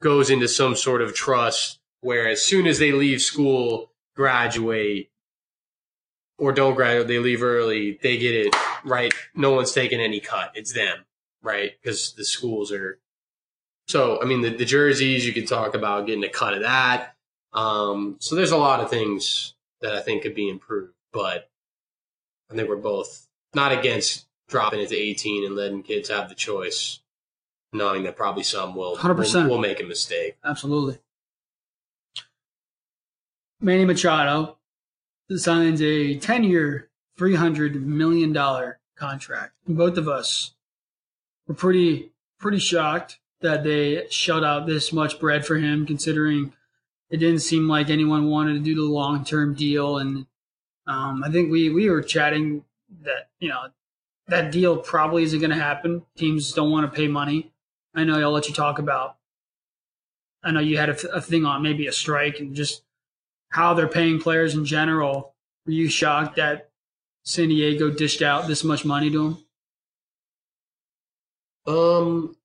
goes 0.00 0.30
into 0.30 0.48
some 0.48 0.74
sort 0.74 1.02
of 1.02 1.14
trust 1.14 1.78
where 2.00 2.28
as 2.28 2.44
soon 2.44 2.66
as 2.66 2.78
they 2.78 2.92
leave 2.92 3.20
school, 3.20 3.91
graduate, 4.14 5.10
or 6.38 6.52
don't 6.52 6.74
graduate, 6.74 7.08
they 7.08 7.18
leave 7.18 7.42
early, 7.42 7.98
they 8.02 8.16
get 8.16 8.34
it 8.34 8.56
right. 8.84 9.12
No 9.34 9.52
one's 9.52 9.72
taking 9.72 10.00
any 10.00 10.20
cut. 10.20 10.52
It's 10.54 10.72
them, 10.72 11.04
right? 11.42 11.72
Because 11.80 12.12
the 12.14 12.24
schools 12.24 12.72
are. 12.72 12.98
So, 13.88 14.20
I 14.22 14.24
mean, 14.24 14.42
the, 14.42 14.50
the 14.50 14.64
jerseys, 14.64 15.26
you 15.26 15.32
could 15.32 15.48
talk 15.48 15.74
about 15.74 16.06
getting 16.06 16.24
a 16.24 16.28
cut 16.28 16.54
of 16.54 16.62
that. 16.62 17.14
Um, 17.52 18.16
so 18.20 18.34
there's 18.34 18.52
a 18.52 18.56
lot 18.56 18.80
of 18.80 18.88
things 18.88 19.54
that 19.80 19.94
I 19.94 20.00
think 20.00 20.22
could 20.22 20.34
be 20.34 20.48
improved, 20.48 20.94
but 21.12 21.50
I 22.50 22.54
think 22.54 22.68
we're 22.68 22.76
both 22.76 23.26
not 23.54 23.72
against 23.72 24.26
dropping 24.48 24.80
it 24.80 24.88
to 24.90 24.96
18 24.96 25.46
and 25.46 25.56
letting 25.56 25.82
kids 25.82 26.08
have 26.08 26.28
the 26.28 26.34
choice, 26.34 27.00
knowing 27.72 28.04
that 28.04 28.16
probably 28.16 28.44
some 28.44 28.74
will, 28.74 28.96
100%. 28.96 29.44
will, 29.44 29.50
will 29.50 29.58
make 29.58 29.80
a 29.80 29.84
mistake. 29.84 30.36
Absolutely. 30.44 30.98
Manny 33.62 33.84
Machado 33.84 34.58
signs 35.36 35.80
a 35.80 36.16
10 36.16 36.44
year, 36.44 36.90
$300 37.18 37.82
million 37.82 38.36
contract. 38.96 39.52
Both 39.66 39.96
of 39.96 40.08
us 40.08 40.52
were 41.46 41.54
pretty, 41.54 42.12
pretty 42.38 42.58
shocked 42.58 43.18
that 43.40 43.64
they 43.64 44.06
shelled 44.10 44.44
out 44.44 44.66
this 44.66 44.92
much 44.92 45.18
bread 45.18 45.46
for 45.46 45.56
him, 45.56 45.86
considering 45.86 46.52
it 47.08 47.18
didn't 47.18 47.40
seem 47.40 47.68
like 47.68 47.88
anyone 47.88 48.28
wanted 48.28 48.54
to 48.54 48.60
do 48.60 48.74
the 48.74 48.82
long 48.82 49.24
term 49.24 49.54
deal. 49.54 49.98
And 49.98 50.26
um, 50.86 51.22
I 51.24 51.30
think 51.30 51.50
we, 51.50 51.70
we 51.70 51.88
were 51.88 52.02
chatting 52.02 52.64
that, 53.02 53.30
you 53.38 53.48
know, 53.48 53.68
that 54.28 54.52
deal 54.52 54.76
probably 54.76 55.22
isn't 55.22 55.40
going 55.40 55.50
to 55.50 55.56
happen. 55.56 56.02
Teams 56.16 56.52
don't 56.52 56.70
want 56.70 56.90
to 56.90 56.96
pay 56.96 57.08
money. 57.08 57.52
I 57.94 58.04
know 58.04 58.18
I'll 58.18 58.32
let 58.32 58.48
you 58.48 58.54
talk 58.54 58.78
about 58.78 59.16
I 60.44 60.50
know 60.50 60.60
you 60.60 60.76
had 60.76 60.88
a, 60.88 61.12
a 61.12 61.20
thing 61.20 61.44
on 61.46 61.62
maybe 61.62 61.86
a 61.86 61.92
strike 61.92 62.40
and 62.40 62.54
just 62.54 62.82
how 63.52 63.74
they're 63.74 63.86
paying 63.86 64.18
players 64.18 64.54
in 64.54 64.64
general. 64.64 65.34
Were 65.66 65.72
you 65.72 65.88
shocked 65.88 66.36
that 66.36 66.70
San 67.24 67.48
Diego 67.48 67.90
dished 67.90 68.22
out 68.22 68.48
this 68.48 68.64
much 68.64 68.84
money 68.84 69.10
to 69.10 69.36
them? 71.64 71.74
Um, 71.74 72.36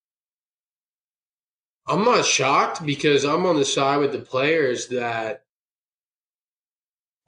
I'm 1.87 2.03
not 2.03 2.25
shocked 2.25 2.85
because 2.85 3.23
I'm 3.23 3.45
on 3.45 3.55
the 3.55 3.65
side 3.65 3.97
with 3.97 4.11
the 4.11 4.19
players 4.19 4.89
that. 4.89 5.43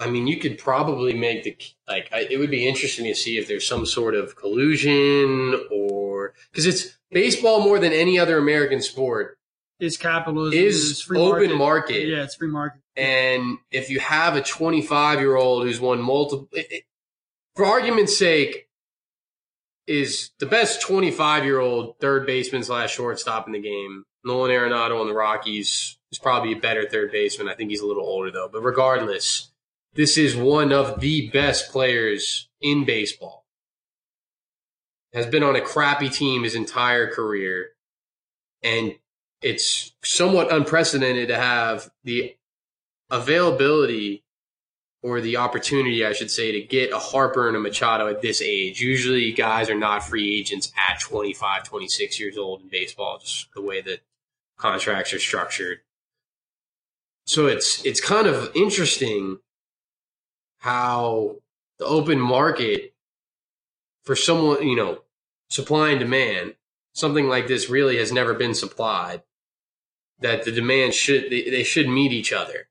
I 0.02 0.10
mean, 0.10 0.28
you 0.28 0.38
could 0.38 0.58
probably 0.58 1.14
make 1.14 1.44
the 1.44 1.58
like. 1.88 2.10
I, 2.12 2.28
it 2.30 2.38
would 2.38 2.52
be 2.52 2.68
interesting 2.68 3.06
to 3.06 3.16
see 3.16 3.38
if 3.38 3.48
there's 3.48 3.68
some 3.68 3.86
sort 3.86 4.14
of 4.14 4.36
collusion 4.36 5.60
or 5.72 6.34
because 6.52 6.66
it's 6.66 6.98
baseball 7.12 7.62
more 7.62 7.80
than 7.80 7.92
any 7.92 8.20
other 8.20 8.38
American 8.38 8.82
sport 8.82 9.39
Is 9.80 9.96
capitalism 9.98 10.60
is 10.60 11.02
free 11.02 11.20
open 11.20 11.58
market. 11.58 12.08
Yeah, 12.08 12.24
it's 12.24 12.36
free 12.36 12.50
market. 12.50 12.82
And 12.98 13.60
if 13.72 13.90
you 13.90 14.00
have 14.02 14.36
a 14.36 14.42
25 14.42 15.20
year 15.20 15.36
old 15.38 15.64
who's 15.64 15.80
won 15.80 16.02
multiple, 16.02 16.50
it, 16.52 16.68
it- 16.70 16.84
for 17.56 17.66
argument's 17.66 18.18
sake, 18.18 18.68
is 19.88 20.32
the 20.40 20.46
best 20.46 20.82
25 20.82 21.44
year 21.44 21.60
old 21.60 22.00
third 22.00 22.26
baseman 22.26 22.64
slash 22.64 22.94
shortstop 22.94 23.48
in 23.48 23.54
the 23.54 23.60
game. 23.62 24.04
Nolan 24.24 24.52
Arenado 24.52 25.00
on 25.02 25.08
the 25.08 25.14
Rockies 25.14 25.98
is 26.12 26.20
probably 26.20 26.54
a 26.54 26.58
better 26.60 26.88
third 26.88 27.12
baseman. 27.12 27.50
I 27.50 27.56
think 27.56 27.70
he's 27.72 27.82
a 27.82 27.88
little 27.88 28.06
older 28.06 28.30
though. 28.32 28.50
But 28.52 28.62
regardless, 28.62 29.52
this 29.96 30.18
is 30.18 30.36
one 30.36 30.72
of 30.72 31.00
the 31.02 31.30
best 31.32 31.72
players 31.72 32.50
in 32.62 32.86
baseball. 32.86 33.46
Has 35.14 35.26
been 35.26 35.44
on 35.44 35.56
a 35.56 35.62
crappy 35.62 36.10
team 36.10 36.44
his 36.44 36.54
entire 36.56 37.12
career. 37.12 37.70
And 38.62 38.94
it's 39.42 39.94
somewhat 40.04 40.52
unprecedented 40.52 41.30
to 41.30 41.38
have 41.38 41.90
the 42.04 42.36
availability 43.10 44.24
or 45.02 45.22
the 45.22 45.38
opportunity, 45.38 46.06
I 46.06 46.12
should 46.12 46.30
say, 46.30 46.52
to 46.52 46.62
get 46.62 46.92
a 46.92 47.00
Harper 47.00 47.48
and 47.48 47.56
a 47.56 47.60
Machado 47.60 48.08
at 48.08 48.22
this 48.22 48.42
age. 48.42 48.82
Usually 48.82 49.32
guys 49.32 49.70
are 49.70 49.78
not 49.78 50.04
free 50.04 50.38
agents 50.38 50.74
at 50.90 51.00
25, 51.00 51.64
26 51.64 52.20
years 52.20 52.38
old 52.38 52.62
in 52.62 52.68
baseball, 52.68 53.20
just 53.20 53.48
the 53.54 53.62
way 53.62 53.82
that 53.82 54.02
contracts 54.58 55.14
are 55.14 55.20
structured. 55.20 55.80
So 57.26 57.48
it's 57.48 57.86
it's 57.86 58.02
kind 58.02 58.28
of 58.28 58.52
interesting 58.56 59.40
how 60.60 61.38
the 61.78 61.86
open 61.86 62.20
market 62.20 62.94
for 64.04 64.16
someone, 64.16 64.68
you 64.68 64.76
know, 64.76 65.00
supply 65.50 65.92
and 65.92 66.00
demand, 66.00 66.56
something 66.94 67.28
like 67.28 67.48
this 67.48 67.70
really 67.70 67.98
has 67.98 68.12
never 68.12 68.34
been 68.34 68.54
supplied. 68.54 69.22
That 70.22 70.44
the 70.44 70.52
demand 70.52 70.94
should 70.94 71.30
they, 71.30 71.50
they 71.50 71.64
should 71.64 71.88
meet 71.88 72.12
each 72.12 72.34
other. 72.34 72.68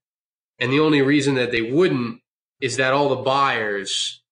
And 0.58 0.72
the 0.72 0.80
only 0.80 1.02
reason 1.02 1.34
that 1.36 1.50
they 1.50 1.62
wouldn't 1.62 2.20
is 2.60 2.76
that 2.76 2.92
all 2.92 3.08
the 3.08 3.16
buyers 3.22 4.22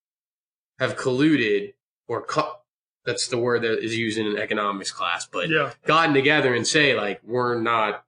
have 0.78 0.96
colluded 0.96 1.74
or 2.08 2.22
co- 2.22 2.58
that's 3.04 3.28
the 3.28 3.38
word 3.38 3.62
that 3.62 3.78
is 3.82 3.96
used 3.96 4.18
in 4.18 4.26
an 4.26 4.36
economics 4.36 4.90
class, 4.90 5.26
but 5.26 5.48
Yeah. 5.48 5.72
gotten 5.86 6.12
together 6.14 6.54
and 6.54 6.66
say 6.66 6.94
like 6.94 7.20
we're 7.24 7.58
not 7.60 8.04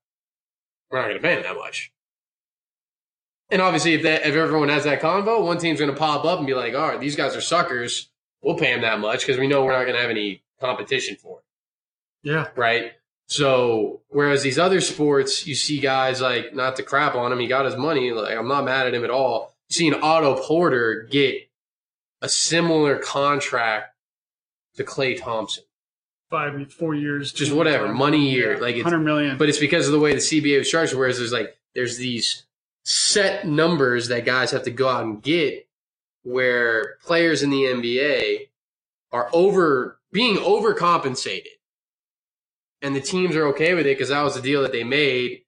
we're 0.91 0.99
not 1.01 1.05
going 1.09 1.17
to 1.17 1.23
pay 1.23 1.35
them 1.35 1.45
that 1.45 1.57
much. 1.57 1.93
And 3.51 3.63
obviously, 3.63 3.95
if 3.95 4.03
that 4.03 4.27
if 4.27 4.35
everyone 4.35 4.69
has 4.69 4.85
that 4.85 5.01
convo, 5.01 5.43
one 5.45 5.57
team's 5.59 5.79
going 5.79 5.91
to 5.93 5.97
pop 5.97 6.25
up 6.27 6.39
and 6.39 6.47
be 6.47 6.55
like, 6.55 6.75
"All 6.75 6.87
right, 6.89 7.01
these 7.01 7.17
guys 7.17 7.35
are 7.35 7.41
suckers. 7.41 8.11
We'll 8.43 8.59
pay 8.59 8.73
them 8.73 8.83
that 8.83 9.01
much 9.01 9.21
because 9.21 9.39
we 9.39 9.47
know 9.47 9.65
we're 9.65 9.73
not 9.73 9.85
going 9.85 9.95
to 9.95 10.01
have 10.03 10.11
any 10.11 10.43
competition 10.61 11.17
for 11.17 11.39
it." 11.39 11.45
Yeah. 12.29 12.49
right? 12.57 12.93
So 13.31 14.01
whereas 14.09 14.43
these 14.43 14.59
other 14.59 14.81
sports, 14.81 15.47
you 15.47 15.55
see 15.55 15.81
guys 15.81 16.21
like 16.23 16.55
not 16.55 16.77
to 16.77 16.83
crap 16.83 17.15
on 17.15 17.31
him, 17.31 17.39
he 17.39 17.47
got 17.47 17.67
his 17.67 17.77
money. 17.77 18.11
Like 18.11 18.37
I'm 18.37 18.49
not 18.49 18.65
mad 18.65 18.87
at 18.87 18.95
him 18.95 19.05
at 19.05 19.11
all. 19.11 19.55
You 19.69 19.75
see 19.75 19.89
an 19.89 20.01
Otto 20.03 20.37
Porter 20.43 21.07
get 21.11 21.49
a 22.23 22.29
similar 22.29 22.97
contract 22.99 23.95
to 24.77 24.85
Klay 24.85 25.21
Thompson, 25.21 25.65
Five, 26.31 26.73
four 26.73 26.95
years. 26.95 27.31
just 27.33 27.53
whatever 27.53 27.93
money 27.93 28.31
year, 28.31 28.59
like 28.59 28.77
it's, 28.77 28.85
Hundred 28.85 29.01
million. 29.01 29.37
but 29.37 29.49
it's 29.51 29.59
because 29.59 29.87
of 29.87 29.93
the 29.93 30.01
way 30.01 30.13
the 30.13 30.19
CBA 30.19 30.59
was 30.59 30.69
structured. 30.69 30.99
Whereas 30.99 31.19
there's 31.19 31.33
like 31.33 31.55
there's 31.75 31.99
these 31.99 32.45
set 32.85 33.47
numbers 33.47 34.09
that 34.09 34.25
guys 34.25 34.53
have 34.53 34.63
to 34.63 34.71
go 34.71 34.89
out 34.89 35.05
and 35.05 35.23
get, 35.23 35.69
where 36.23 36.97
players 37.05 37.43
in 37.43 37.51
the 37.51 37.65
NBA 37.65 38.49
are 39.13 39.29
over 39.35 39.99
being 40.13 40.37
overcompensated, 40.37 41.58
and 42.83 42.95
the 42.95 43.01
teams 43.01 43.37
are 43.37 43.47
okay 43.49 43.75
with 43.75 43.87
it 43.87 43.97
because 43.97 44.11
that 44.11 44.23
was 44.23 44.35
the 44.35 44.43
deal 44.43 44.63
that 44.63 44.73
they 44.73 44.85
made, 44.85 45.43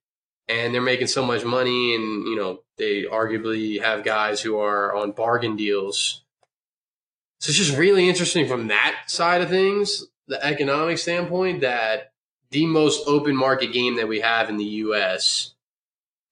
and 0.47 0.73
they're 0.73 0.81
making 0.81 1.07
so 1.07 1.25
much 1.25 1.45
money, 1.45 1.95
and 1.95 2.27
you 2.27 2.35
know 2.35 2.61
they 2.77 3.03
arguably 3.03 3.81
have 3.81 4.03
guys 4.03 4.41
who 4.41 4.59
are 4.59 4.95
on 4.95 5.11
bargain 5.11 5.55
deals. 5.55 6.23
So 7.39 7.49
it's 7.49 7.57
just 7.57 7.77
really 7.77 8.07
interesting 8.07 8.47
from 8.47 8.67
that 8.67 9.03
side 9.07 9.41
of 9.41 9.49
things, 9.49 10.05
the 10.27 10.43
economic 10.45 10.99
standpoint, 10.99 11.61
that 11.61 12.11
the 12.51 12.65
most 12.65 13.07
open 13.07 13.35
market 13.35 13.73
game 13.73 13.95
that 13.95 14.07
we 14.07 14.19
have 14.19 14.49
in 14.49 14.57
the 14.57 14.63
U.S. 14.63 15.53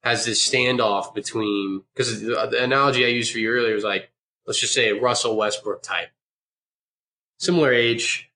has 0.03 0.25
this 0.25 0.47
standoff 0.47 1.15
between 1.15 1.83
because 1.93 2.21
the, 2.21 2.63
analogy 2.63 3.05
I 3.05 3.09
used 3.09 3.31
for 3.31 3.39
you 3.39 3.49
earlier 3.49 3.73
was 3.73 3.83
like 3.83 4.11
let's 4.45 4.59
just 4.59 4.73
say 4.73 4.89
a 4.89 4.99
Russell 4.99 5.37
Westbrook 5.37 5.81
type, 5.81 6.09
similar 7.37 7.73
age. 7.73 8.28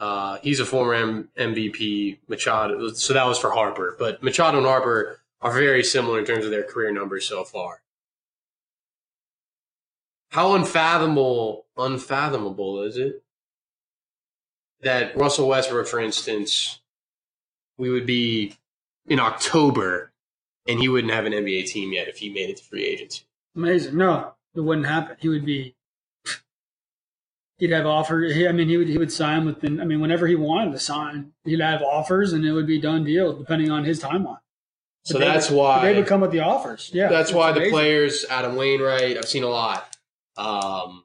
Uh, 0.00 0.38
he's 0.42 0.60
a 0.60 0.64
former 0.64 0.94
M- 0.94 1.28
MVP. 1.38 2.18
Machado, 2.28 2.88
so 2.92 3.14
that 3.14 3.26
was 3.26 3.38
for 3.38 3.50
Harper, 3.50 3.96
but 3.98 4.22
Machado 4.22 4.58
and 4.58 4.66
Harper 4.66 5.20
are 5.40 5.52
very 5.52 5.84
similar 5.84 6.18
in 6.18 6.24
terms 6.24 6.44
of 6.44 6.50
their 6.50 6.64
career 6.64 6.92
numbers 6.92 7.28
so 7.28 7.44
far. 7.44 7.82
How 10.30 10.54
unfathomable, 10.54 11.66
unfathomable 11.76 12.82
is 12.82 12.96
it 12.96 13.22
that 14.80 15.16
Russell 15.16 15.48
Westbrook, 15.48 15.86
for 15.86 16.00
instance, 16.00 16.80
we 17.78 17.90
would 17.90 18.06
be 18.06 18.56
in 19.06 19.20
October 19.20 20.12
and 20.66 20.80
he 20.80 20.88
wouldn't 20.88 21.12
have 21.12 21.26
an 21.26 21.32
NBA 21.32 21.66
team 21.66 21.92
yet 21.92 22.08
if 22.08 22.18
he 22.18 22.30
made 22.30 22.50
it 22.50 22.56
to 22.58 22.64
free 22.64 22.84
agency. 22.84 23.24
Amazing. 23.56 23.96
No, 23.96 24.34
it 24.54 24.60
wouldn't 24.60 24.86
happen. 24.86 25.16
He 25.20 25.28
would 25.28 25.44
be. 25.44 25.74
He'd 27.64 27.70
have 27.72 27.86
offers. 27.86 28.36
I 28.46 28.52
mean, 28.52 28.68
he 28.68 28.76
would 28.76 28.88
he 28.88 28.98
would 28.98 29.10
sign 29.10 29.46
within. 29.46 29.80
I 29.80 29.84
mean, 29.86 29.98
whenever 29.98 30.26
he 30.26 30.34
wanted 30.34 30.72
to 30.72 30.78
sign, 30.78 31.32
he'd 31.46 31.60
have 31.60 31.80
offers, 31.80 32.34
and 32.34 32.44
it 32.44 32.52
would 32.52 32.66
be 32.66 32.78
done 32.78 33.04
deal 33.04 33.32
depending 33.32 33.70
on 33.70 33.84
his 33.84 34.02
timeline. 34.02 34.40
So 35.04 35.14
But 35.14 35.20
they 35.20 35.24
that's 35.24 35.48
would- 35.48 35.56
why 35.56 35.82
they 35.82 35.96
would 35.96 36.06
come 36.06 36.20
with 36.20 36.30
the 36.30 36.40
offers. 36.40 36.90
Yeah, 36.92 37.08
that's 37.08 37.32
why 37.32 37.52
the 37.52 37.70
players, 37.70 38.26
Adam 38.28 38.56
Wainwright, 38.56 39.16
I've 39.16 39.26
seen 39.26 39.44
a 39.44 39.48
lot. 39.48 39.96
Um, 40.36 41.04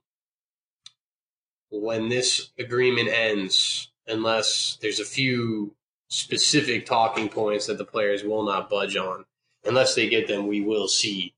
when 1.70 2.10
this 2.10 2.50
agreement 2.60 3.08
ends, 3.08 3.90
unless 4.06 4.78
there's 4.82 5.00
a 5.00 5.06
few 5.06 5.74
specific 6.10 6.86
talking 6.86 7.30
points 7.30 7.68
that 7.68 7.78
the 7.78 7.86
players 7.86 8.22
will 8.26 8.44
not 8.44 8.70
budge 8.70 8.98
on, 8.98 9.24
unless 9.64 9.96
they 9.96 10.10
get 10.10 10.28
them, 10.28 10.46
we 10.48 10.60
will 10.60 10.90
see 10.90 11.34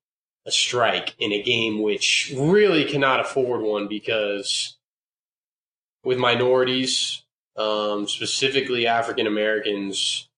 a 0.48 0.52
strike 0.52 1.14
in 1.20 1.32
a 1.32 1.44
game 1.44 1.84
which 1.84 2.34
really 2.36 2.86
cannot 2.86 3.20
afford 3.20 3.62
one 3.62 3.88
because 3.88 4.78
with 6.04 6.18
minorities, 6.18 7.24
um, 7.56 8.08
specifically 8.08 8.88
African 8.88 9.28
Americans, 9.28 10.30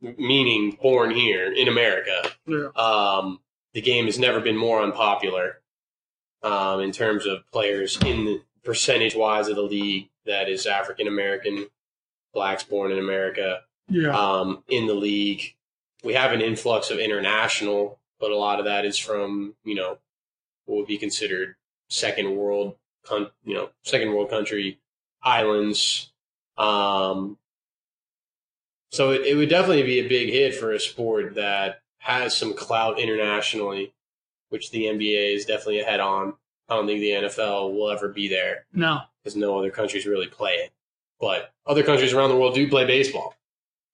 meaning 0.00 0.76
born 0.82 1.10
here 1.10 1.52
in 1.52 1.68
America, 1.68 2.30
Yeah. 2.46 2.68
um, 2.76 3.40
the 3.72 3.80
game 3.82 4.06
has 4.06 4.18
never 4.18 4.40
been 4.40 4.56
more 4.56 4.82
unpopular 4.82 5.60
um, 6.42 6.80
in 6.80 6.90
terms 6.90 7.26
of 7.26 7.46
players 7.52 7.98
in 8.04 8.24
the 8.24 8.42
percentage 8.64 9.14
wise 9.14 9.48
of 9.48 9.56
the 9.56 9.62
league 9.62 10.08
that 10.24 10.48
is 10.48 10.66
African 10.66 11.06
American, 11.06 11.66
blacks 12.32 12.64
born 12.64 12.90
in 12.92 12.98
America 12.98 13.62
Yeah, 13.88 14.16
um, 14.16 14.64
in 14.68 14.86
the 14.86 14.94
league. 14.94 15.54
We 16.02 16.14
have 16.14 16.32
an 16.32 16.40
influx 16.40 16.90
of 16.90 16.98
international, 16.98 18.00
but 18.18 18.30
a 18.30 18.36
lot 18.36 18.58
of 18.58 18.64
that 18.64 18.84
is 18.86 18.96
from 18.98 19.54
you 19.64 19.74
know 19.74 19.98
what 20.64 20.76
would 20.78 20.86
be 20.86 20.96
considered 20.98 21.56
second 21.88 22.36
world, 22.36 22.76
con- 23.04 23.30
you 23.44 23.52
know, 23.54 23.70
second 23.82 24.12
world 24.14 24.30
country 24.30 24.78
islands. 25.22 26.10
Um, 26.56 27.38
so 28.90 29.12
it, 29.12 29.22
it 29.22 29.36
would 29.36 29.48
definitely 29.48 29.84
be 29.84 30.00
a 30.00 30.08
big 30.08 30.30
hit 30.30 30.54
for 30.54 30.72
a 30.72 30.80
sport 30.80 31.34
that 31.36 31.82
has 31.98 32.36
some 32.36 32.54
clout 32.54 32.98
internationally, 32.98 33.92
which 34.48 34.70
the 34.70 34.84
NBA 34.84 35.34
is 35.34 35.44
definitely 35.44 35.80
ahead 35.80 36.00
on. 36.00 36.34
I 36.68 36.76
don't 36.76 36.86
think 36.86 37.00
the 37.00 37.10
NFL 37.10 37.72
will 37.74 37.90
ever 37.90 38.08
be 38.08 38.28
there 38.28 38.66
no, 38.72 39.00
because 39.22 39.36
no 39.36 39.58
other 39.58 39.70
countries 39.70 40.06
really 40.06 40.28
play 40.28 40.52
it. 40.52 40.72
But 41.20 41.52
other 41.66 41.82
countries 41.82 42.12
around 42.12 42.30
the 42.30 42.36
world 42.36 42.54
do 42.54 42.68
play 42.68 42.86
baseball. 42.86 43.34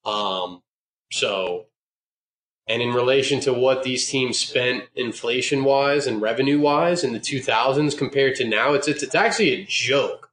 Um, 0.05 0.63
so, 1.11 1.67
and 2.69 2.83
in 2.83 2.93
relation 2.93 3.41
to 3.41 3.53
what 3.53 3.83
these 3.83 4.09
teams 4.09 4.39
spent 4.39 4.85
inflation 4.95 5.65
wise 5.65 6.07
and 6.07 6.23
revenue 6.23 6.61
wise 6.61 7.03
in 7.03 7.13
the 7.13 7.21
2000s 7.21 7.97
compared 7.97 8.37
to 8.37 8.47
now, 8.47 8.75
it's, 8.75 8.89
it's, 8.89 9.03
it's 9.03 9.15
actually 9.15 9.51
a 9.51 9.65
joke. 9.65 10.31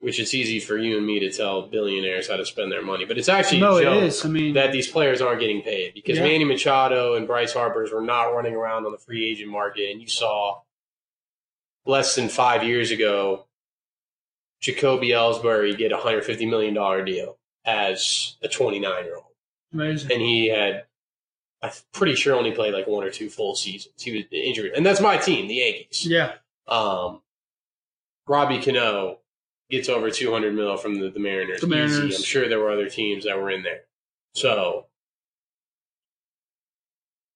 Which 0.00 0.18
it's 0.18 0.32
easy 0.32 0.60
for 0.60 0.78
you 0.78 0.96
and 0.96 1.06
me 1.06 1.20
to 1.20 1.30
tell 1.30 1.60
billionaires 1.68 2.26
how 2.28 2.36
to 2.36 2.46
spend 2.46 2.72
their 2.72 2.82
money, 2.82 3.04
but 3.04 3.18
it's 3.18 3.28
actually 3.28 3.60
no, 3.60 3.76
it 3.76 3.86
is. 3.86 4.24
I 4.24 4.28
mean, 4.30 4.54
that 4.54 4.72
these 4.72 4.88
players 4.88 5.20
aren't 5.20 5.40
getting 5.40 5.60
paid 5.60 5.92
because 5.92 6.16
Yeah. 6.16 6.24
Manny 6.24 6.44
Machado 6.44 7.16
and 7.16 7.26
Bryce 7.26 7.52
Harper's 7.52 7.92
were 7.92 8.00
not 8.00 8.30
running 8.34 8.54
around 8.54 8.86
on 8.86 8.92
the 8.92 8.98
free 8.98 9.30
agent 9.30 9.50
market, 9.50 9.90
and 9.90 10.00
you 10.00 10.08
saw 10.08 10.60
less 11.84 12.14
than 12.14 12.28
five 12.30 12.64
years 12.64 12.90
ago 12.90 13.44
Jacoby 14.60 15.08
Ellsbury 15.10 15.76
get 15.76 15.92
a 15.92 15.96
hundred 15.98 16.24
fifty 16.24 16.46
million 16.46 16.72
dollar 16.74 17.04
deal 17.04 17.36
as 17.66 18.36
a 18.42 18.48
twenty 18.48 18.78
nine 18.78 19.04
year 19.04 19.16
old, 19.16 19.24
amazing. 19.72 20.12
and 20.12 20.22
he 20.22 20.48
had. 20.48 20.84
I'm 21.62 21.72
pretty 21.92 22.14
sure 22.14 22.34
only 22.34 22.52
played 22.52 22.72
like 22.72 22.86
one 22.86 23.04
or 23.04 23.10
two 23.10 23.28
full 23.28 23.54
seasons. 23.54 23.94
He 24.02 24.12
was 24.12 24.24
injured, 24.32 24.72
and 24.72 24.84
that's 24.84 25.00
my 25.02 25.18
team, 25.18 25.46
the 25.46 25.56
Yankees. 25.56 26.06
Yeah, 26.06 26.32
Um, 26.66 27.20
Robbie 28.26 28.62
Cano 28.62 29.18
gets 29.70 29.88
over 29.88 30.10
200 30.10 30.54
mil 30.54 30.76
from 30.76 30.96
the, 30.96 31.10
the 31.10 31.20
Mariners. 31.20 31.60
The 31.60 31.66
Mariners. 31.66 31.98
Easy. 31.98 32.16
I'm 32.16 32.22
sure 32.22 32.48
there 32.48 32.58
were 32.58 32.70
other 32.70 32.88
teams 32.88 33.24
that 33.24 33.36
were 33.36 33.50
in 33.50 33.62
there. 33.62 33.82
So 34.34 34.86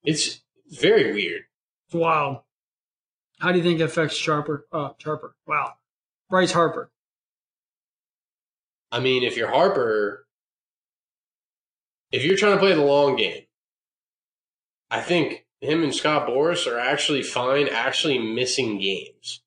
it's 0.02 0.42
very 0.70 1.12
weird. 1.12 1.42
it's 1.86 1.94
wild. 1.94 2.38
How 3.40 3.52
do 3.52 3.58
you 3.58 3.64
think 3.64 3.80
it 3.80 3.84
affects 3.84 4.16
Sharper? 4.16 4.66
Uh, 4.72 4.90
Sharper. 4.98 5.34
Wow, 5.46 5.74
Bryce 6.30 6.52
Harper. 6.52 6.90
I 8.92 9.00
mean, 9.00 9.24
if 9.24 9.36
you're 9.36 9.50
Harper, 9.50 10.26
if 12.12 12.24
you're 12.24 12.36
trying 12.36 12.52
to 12.52 12.60
play 12.60 12.74
the 12.74 12.82
long 12.82 13.16
game, 13.16 13.42
I 14.90 15.00
think 15.00 15.46
him 15.60 15.82
and 15.82 15.94
Scott 15.94 16.28
Boras 16.28 16.70
are 16.70 16.78
actually 16.78 17.22
fine, 17.22 17.68
actually 17.68 18.18
missing 18.18 18.78
games. 18.78 19.42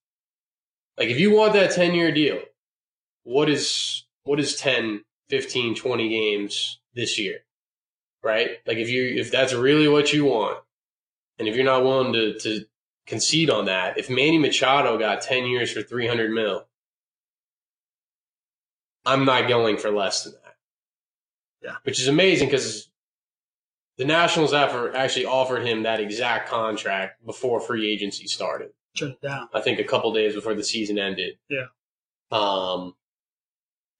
Like 0.97 1.09
if 1.09 1.19
you 1.19 1.33
want 1.33 1.53
that 1.53 1.71
10 1.71 1.93
year 1.93 2.11
deal, 2.11 2.39
what 3.27 3.49
is 3.49 4.05
what 4.23 4.39
is 4.39 4.55
10, 4.55 5.03
15, 5.29 5.75
20 5.75 6.09
games 6.09 6.79
this 6.95 7.19
year? 7.19 7.39
Right? 8.23 8.51
Like 8.65 8.77
if 8.77 8.89
you 8.89 9.03
if 9.03 9.31
that's 9.31 9.53
really 9.53 9.87
what 9.89 10.13
you 10.13 10.25
want, 10.25 10.59
and 11.37 11.47
if 11.47 11.55
you're 11.55 11.65
not 11.65 11.83
willing 11.83 12.13
to 12.13 12.39
to 12.39 12.65
concede 13.05 13.49
on 13.49 13.65
that, 13.65 13.97
if 13.97 14.09
Manny 14.09 14.37
Machado 14.37 14.97
got 14.97 15.21
10 15.21 15.45
years 15.45 15.71
for 15.71 15.81
300 15.81 16.31
mil, 16.31 16.67
I'm 19.05 19.25
not 19.25 19.49
going 19.49 19.77
for 19.77 19.91
less 19.91 20.23
than 20.23 20.33
that. 20.33 20.55
Yeah. 21.61 21.75
Which 21.83 21.99
is 21.99 22.07
amazing 22.07 22.47
because 22.47 22.89
the 23.97 24.05
Nationals 24.05 24.53
actually 24.53 25.25
offered 25.25 25.65
him 25.65 25.83
that 25.83 25.99
exact 25.99 26.49
contract 26.49 27.25
before 27.25 27.59
free 27.59 27.91
agency 27.91 28.27
started. 28.27 28.69
It 28.95 29.21
down. 29.21 29.49
I 29.53 29.61
think 29.61 29.79
a 29.79 29.83
couple 29.83 30.13
days 30.13 30.33
before 30.33 30.55
the 30.55 30.63
season 30.63 30.97
ended. 30.97 31.37
Yeah. 31.49 31.67
Um, 32.31 32.95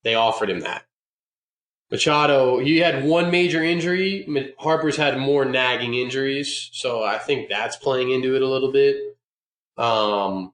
they 0.04 0.14
offered 0.14 0.50
him 0.50 0.60
that. 0.60 0.84
Machado, 1.90 2.58
he 2.58 2.78
had 2.78 3.04
one 3.04 3.30
major 3.30 3.62
injury. 3.62 4.54
Harper's 4.58 4.96
had 4.96 5.18
more 5.18 5.44
nagging 5.44 5.94
injuries, 5.94 6.68
so 6.72 7.02
I 7.02 7.18
think 7.18 7.48
that's 7.48 7.76
playing 7.76 8.10
into 8.10 8.36
it 8.36 8.42
a 8.42 8.48
little 8.48 8.72
bit. 8.72 8.96
Um, 9.78 10.52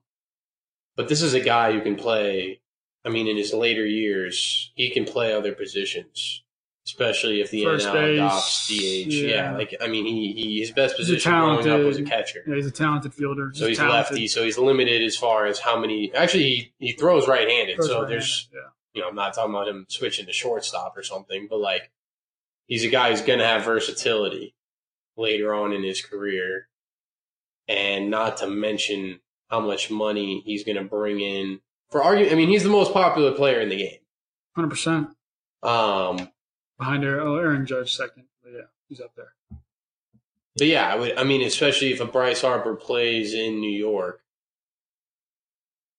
but 0.95 1.09
this 1.09 1.21
is 1.21 1.33
a 1.33 1.41
guy 1.41 1.73
who 1.73 1.81
can 1.81 1.95
play. 1.97 2.61
I 3.03 3.09
mean, 3.09 3.27
in 3.27 3.35
his 3.35 3.53
later 3.53 3.85
years, 3.85 4.71
he 4.75 4.89
can 4.91 5.03
play 5.03 5.33
other 5.33 5.53
positions, 5.53 6.43
especially 6.87 7.41
if 7.41 7.51
the 7.51 7.65
First 7.65 7.87
NL 7.87 7.93
base, 7.93 8.17
adopts 8.17 8.67
DH. 8.67 8.71
Yeah. 8.71 9.27
yeah. 9.27 9.57
like 9.57 9.75
I 9.81 9.87
mean, 9.87 10.05
he, 10.05 10.31
he 10.31 10.59
his 10.61 10.71
best 10.71 10.95
He's 10.95 11.07
position 11.07 11.33
growing 11.33 11.67
up 11.67 11.81
was 11.81 11.97
a 11.97 12.03
catcher. 12.03 12.43
Yeah, 12.47 12.55
he's 12.55 12.65
a 12.65 12.71
talented 12.71 13.13
fielder. 13.13 13.51
So 13.53 13.67
he's 13.67 13.77
talented. 13.77 14.11
lefty, 14.11 14.27
so 14.27 14.43
he's 14.43 14.57
limited 14.57 15.03
as 15.03 15.17
far 15.17 15.47
as 15.47 15.59
how 15.59 15.77
many. 15.77 16.13
Actually, 16.15 16.43
he, 16.43 16.73
he 16.79 16.91
throws 16.93 17.27
right-handed, 17.27 17.75
Throws 17.75 17.89
so 17.89 17.99
right 18.01 18.09
there's 18.09 18.47
hand, 18.53 18.71
you 18.95 19.01
know 19.01 19.09
I'm 19.09 19.15
not 19.15 19.33
talking 19.35 19.53
about 19.53 19.67
him 19.67 19.85
switching 19.89 20.25
to 20.25 20.33
shortstop 20.33 20.97
or 20.97 21.03
something, 21.03 21.47
but 21.49 21.59
like 21.59 21.91
he's 22.65 22.83
a 22.83 22.89
guy 22.89 23.11
who's 23.11 23.21
going 23.21 23.39
to 23.39 23.45
have 23.45 23.63
versatility 23.65 24.55
later 25.17 25.53
on 25.53 25.73
in 25.73 25.83
his 25.83 26.01
career, 26.01 26.67
and 27.67 28.09
not 28.09 28.37
to 28.37 28.47
mention 28.47 29.19
how 29.49 29.59
much 29.59 29.91
money 29.91 30.41
he's 30.45 30.63
going 30.63 30.77
to 30.77 30.83
bring 30.83 31.19
in 31.19 31.59
for 31.91 32.01
argument. 32.03 32.33
I 32.33 32.35
mean, 32.35 32.49
he's 32.49 32.63
the 32.63 32.69
most 32.69 32.93
popular 32.93 33.31
player 33.33 33.59
in 33.59 33.69
the 33.69 33.77
game. 33.77 33.99
hundred 34.55 34.69
percent 34.69 35.09
Um, 35.61 36.29
behind 36.79 37.03
Aaron, 37.03 37.27
oh, 37.27 37.35
Aaron 37.35 37.65
Judge 37.65 37.93
second. 37.93 38.25
But 38.43 38.53
yeah, 38.53 38.67
he's 38.87 39.01
up 39.01 39.13
there. 39.15 39.33
But 40.57 40.67
yeah, 40.67 40.87
I 40.91 40.95
would. 40.95 41.17
I 41.17 41.23
mean, 41.25 41.41
especially 41.41 41.91
if 41.91 41.99
a 41.99 42.05
Bryce 42.05 42.41
Harper 42.41 42.75
plays 42.75 43.33
in 43.33 43.59
New 43.59 43.77
York 43.77 44.21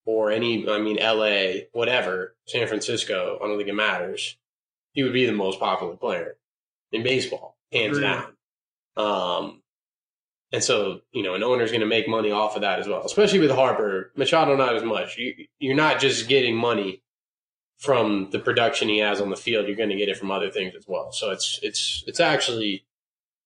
or 0.06 0.30
any, 0.30 0.68
I 0.68 0.78
mean, 0.78 0.98
L.A., 0.98 1.68
whatever, 1.72 2.34
San 2.46 2.66
Francisco. 2.68 3.38
I 3.42 3.46
don't 3.46 3.58
think 3.58 3.68
it 3.68 3.74
matters. 3.74 4.38
He 4.92 5.02
would 5.02 5.12
be 5.12 5.26
the 5.26 5.32
most 5.32 5.60
popular 5.60 5.96
player 5.96 6.38
in 6.92 7.02
baseball, 7.02 7.58
hands 7.70 7.98
Agreed. 7.98 8.08
down. 8.08 8.32
Um, 8.96 9.62
and 10.52 10.62
so 10.64 11.00
you 11.12 11.22
know, 11.22 11.34
an 11.34 11.42
owner's 11.42 11.70
going 11.70 11.80
to 11.80 11.86
make 11.86 12.08
money 12.08 12.30
off 12.30 12.54
of 12.54 12.62
that 12.62 12.78
as 12.78 12.86
well. 12.88 13.04
Especially 13.04 13.40
with 13.40 13.50
Harper, 13.50 14.12
Machado 14.16 14.56
not 14.56 14.76
as 14.76 14.84
much. 14.84 15.18
You, 15.18 15.34
you're 15.58 15.74
not 15.74 16.00
just 16.00 16.28
getting 16.28 16.56
money 16.56 17.02
from 17.78 18.28
the 18.30 18.38
production 18.38 18.88
he 18.88 18.98
has 18.98 19.20
on 19.20 19.28
the 19.28 19.36
field. 19.36 19.66
You're 19.66 19.76
going 19.76 19.90
to 19.90 19.96
get 19.96 20.08
it 20.08 20.16
from 20.16 20.30
other 20.30 20.50
things 20.50 20.74
as 20.74 20.86
well. 20.86 21.12
So 21.12 21.30
it's 21.30 21.58
it's 21.62 22.04
it's 22.06 22.20
actually 22.20 22.86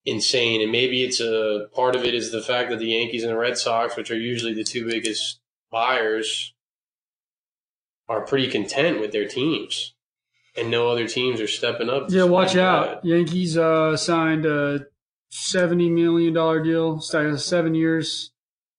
insane. 0.05 0.63
And 0.63 0.71
maybe 0.71 1.03
it's 1.03 1.21
a 1.21 1.69
part 1.75 1.97
of 1.97 2.05
it 2.05 2.15
is 2.15 2.31
the 2.31 2.43
fact 2.43 2.71
that 2.71 2.79
the 2.79 2.87
Yankees 2.87 3.25
and 3.25 3.33
the 3.33 3.39
Red 3.39 3.59
Sox, 3.59 3.97
which 3.97 4.11
are 4.11 4.19
usually 4.19 4.55
the 4.55 4.65
two 4.65 4.87
biggest 4.87 5.40
buyers, 5.71 6.55
are 8.09 8.23
pretty 8.23 8.49
content 8.51 9.01
with 9.01 9.13
their 9.13 9.27
teams. 9.29 9.95
And 10.57 10.71
no 10.71 10.89
other 10.89 11.07
teams 11.07 11.41
are 11.41 11.47
stepping 11.47 11.89
up. 11.89 12.07
Yeah, 12.09 12.25
watch 12.25 12.57
out. 12.57 13.03
that. 13.03 13.09
Yankees 13.09 13.57
uh, 13.57 13.97
signed 13.97 14.45
a 14.47 14.87
seventy 15.31 15.89
million 15.89 16.35
dollar 16.35 16.61
deal, 16.61 16.99
seven 17.01 17.75
years, 17.77 18.33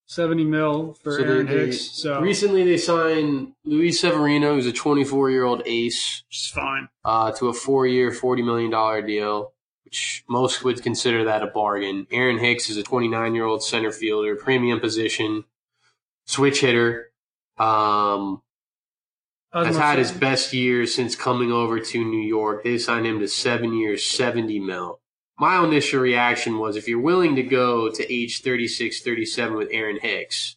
seventy 0.06 0.44
mil 0.44 0.94
for 1.02 1.18
So 1.18 1.24
Aaron 1.24 1.46
they- 1.46 1.68
Hicks. 1.68 1.80
So 2.02 2.20
Recently, 2.20 2.66
they 2.66 2.78
signed 2.78 3.54
Luis 3.64 4.02
Severino, 4.02 4.56
who's 4.56 4.66
a 4.68 4.74
24 4.74 5.32
year 5.32 5.46
old 5.46 5.62
ace, 5.66 6.24
which 6.28 6.38
is 6.40 6.48
fine. 6.48 6.90
uh, 7.06 7.32
to 7.32 7.48
a 7.48 7.54
four 7.54 7.88
year, 7.88 8.12
$40 8.12 8.44
million 8.44 9.06
deal, 9.08 9.54
which 9.86 10.26
most 10.28 10.66
would 10.66 10.84
consider 10.84 11.24
that 11.24 11.42
a 11.42 11.48
bargain. 11.48 12.06
Aaron 12.12 12.38
Hicks 12.38 12.70
is 12.70 12.76
a 12.76 12.84
29 12.84 13.34
year 13.34 13.46
old 13.46 13.64
center 13.64 13.94
fielder, 13.94 14.36
premium 14.36 14.82
position, 14.82 15.46
switch 16.26 16.62
hitter. 16.62 17.12
Um, 17.58 18.42
has 19.54 19.76
had 19.78 20.00
his 20.00 20.12
best 20.12 20.54
year 20.54 20.86
since 20.88 21.16
coming 21.16 21.52
over 21.52 21.80
to 21.80 22.04
New 22.06 22.22
York. 22.26 22.64
They 22.64 22.78
signed 22.78 23.06
him 23.06 23.20
to 23.20 23.28
seven 23.28 23.74
years, 23.74 24.04
70 24.06 24.60
mil. 24.60 25.00
My 25.38 25.62
initial 25.64 26.00
reaction 26.00 26.58
was 26.60 26.76
if 26.78 26.88
you're 26.88 27.02
willing 27.02 27.36
to 27.36 27.44
go 27.44 27.90
to 27.92 28.14
age 28.14 28.42
36, 28.42 29.02
37 29.02 29.58
with 29.58 29.68
Aaron 29.72 30.00
Hicks, 30.02 30.56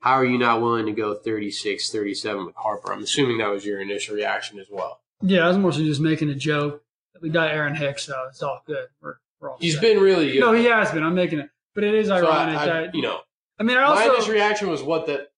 how 0.00 0.12
are 0.12 0.24
you 0.24 0.36
not 0.36 0.60
willing 0.60 0.86
to 0.86 0.92
go 0.92 1.14
36, 1.14 1.90
37 1.90 2.46
with 2.46 2.54
Harper? 2.56 2.92
I'm 2.92 3.02
assuming 3.02 3.38
that 3.38 3.48
was 3.48 3.64
your 3.64 3.80
initial 3.80 4.14
reaction 4.16 4.58
as 4.58 4.66
well. 4.70 5.00
Yeah, 5.22 5.46
I 5.48 5.56
was 5.56 5.76
so 5.76 5.82
just 5.82 6.00
making 6.00 6.28
a 6.28 6.34
joke. 6.34 6.82
We 7.22 7.30
got 7.30 7.50
Aaron 7.50 7.74
Hicks, 7.74 8.04
so 8.04 8.14
it's 8.28 8.42
all 8.42 8.60
good. 8.66 8.88
We're, 9.00 9.14
we're 9.40 9.50
all 9.52 9.56
He's 9.58 9.74
set. 9.74 9.82
been 9.82 10.00
really 10.00 10.32
good. 10.32 10.40
No, 10.40 10.52
he 10.52 10.64
has 10.66 10.90
been. 10.90 11.02
I'm 11.02 11.14
making 11.14 11.38
it, 11.38 11.48
but 11.74 11.82
it 11.84 11.94
is 11.94 12.08
So 12.08 12.14
I- 12.16 12.18
ironic 12.18 12.58
I- 12.58 12.66
that 12.66 12.94
you 12.94 13.00
know, 13.02 13.20
I 13.58 13.62
mean, 13.62 13.76
I 13.76 13.82
my 13.82 14.02
also 14.02 14.14
initial 14.14 14.34
reaction 14.34 14.68
was 14.68 14.82
what 14.82 15.06
the 15.06 15.28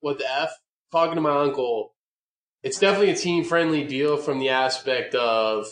what 0.00 0.18
the 0.18 0.30
f. 0.30 0.50
Talking 0.90 1.16
to 1.16 1.20
my 1.20 1.42
uncle, 1.42 1.92
it's 2.62 2.78
definitely 2.78 3.10
a 3.10 3.16
team 3.16 3.44
friendly 3.44 3.84
deal 3.84 4.16
from 4.16 4.38
the 4.38 4.48
aspect 4.48 5.14
of 5.14 5.66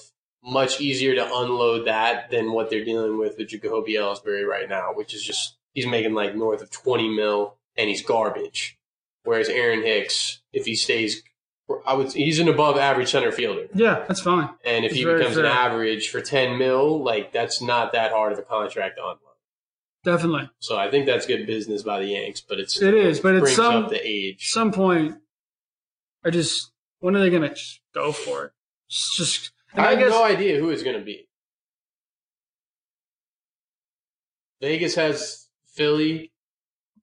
much 0.44 0.80
easier 0.80 1.14
to 1.14 1.24
unload 1.24 1.86
that 1.86 2.30
than 2.30 2.52
what 2.52 2.68
they're 2.70 2.84
dealing 2.84 3.18
with 3.18 3.38
with 3.38 3.48
Jacoby 3.48 3.94
Ellsbury 3.94 4.46
right 4.46 4.68
now, 4.68 4.92
which 4.92 5.14
is 5.14 5.22
just 5.22 5.56
he's 5.72 5.86
making 5.86 6.12
like 6.14 6.36
north 6.36 6.60
of 6.60 6.70
twenty 6.70 7.08
mil 7.08 7.56
and 7.76 7.88
he's 7.88 8.02
garbage. 8.02 8.78
Whereas 9.24 9.48
Aaron 9.48 9.82
Hicks, 9.82 10.40
if 10.52 10.66
he 10.66 10.76
stays, 10.76 11.22
I 11.84 11.94
would 11.94 12.12
he's 12.12 12.38
an 12.38 12.48
above 12.48 12.76
average 12.76 13.10
center 13.10 13.32
fielder, 13.32 13.66
yeah, 13.74 14.04
that's 14.06 14.20
fine. 14.20 14.50
and 14.64 14.84
if 14.84 14.92
It's 14.92 15.00
he 15.00 15.04
becomes 15.04 15.36
an 15.36 15.46
average 15.46 16.10
for 16.10 16.20
ten 16.20 16.58
mil, 16.58 17.02
like 17.02 17.32
that's 17.32 17.60
not 17.60 17.92
that 17.92 18.12
hard 18.12 18.32
of 18.32 18.38
a 18.38 18.42
contract 18.42 18.96
to 18.98 19.02
unload. 19.02 19.18
Definitely, 20.06 20.48
So 20.60 20.76
I 20.76 20.88
think 20.88 21.04
that's 21.04 21.26
good 21.26 21.48
business 21.48 21.82
by 21.82 21.98
the 21.98 22.06
Yanks, 22.06 22.40
but 22.40 22.60
it's 22.60 22.80
it 22.80 22.94
is. 22.94 23.18
But 23.18 23.34
it's 23.34 23.56
some 23.56 23.84
up 23.84 23.90
the 23.90 24.00
age. 24.08 24.50
some 24.52 24.70
point, 24.70 25.16
I 26.24 26.30
just 26.30 26.70
when 27.00 27.16
are 27.16 27.20
they 27.20 27.28
gonna 27.28 27.48
just 27.48 27.80
go 27.92 28.12
for 28.12 28.44
it? 28.44 28.52
It's 28.88 29.16
just 29.16 29.50
I 29.74 29.86
I, 29.86 29.90
have 29.90 29.98
guess 29.98 30.10
no 30.12 30.22
idea 30.22 30.60
who 30.60 30.70
it's 30.70 30.84
going 30.84 30.96
to 30.96 31.04
be. 31.04 31.28
Vegas 34.60 34.94
has 34.94 35.48
Philly. 35.74 36.30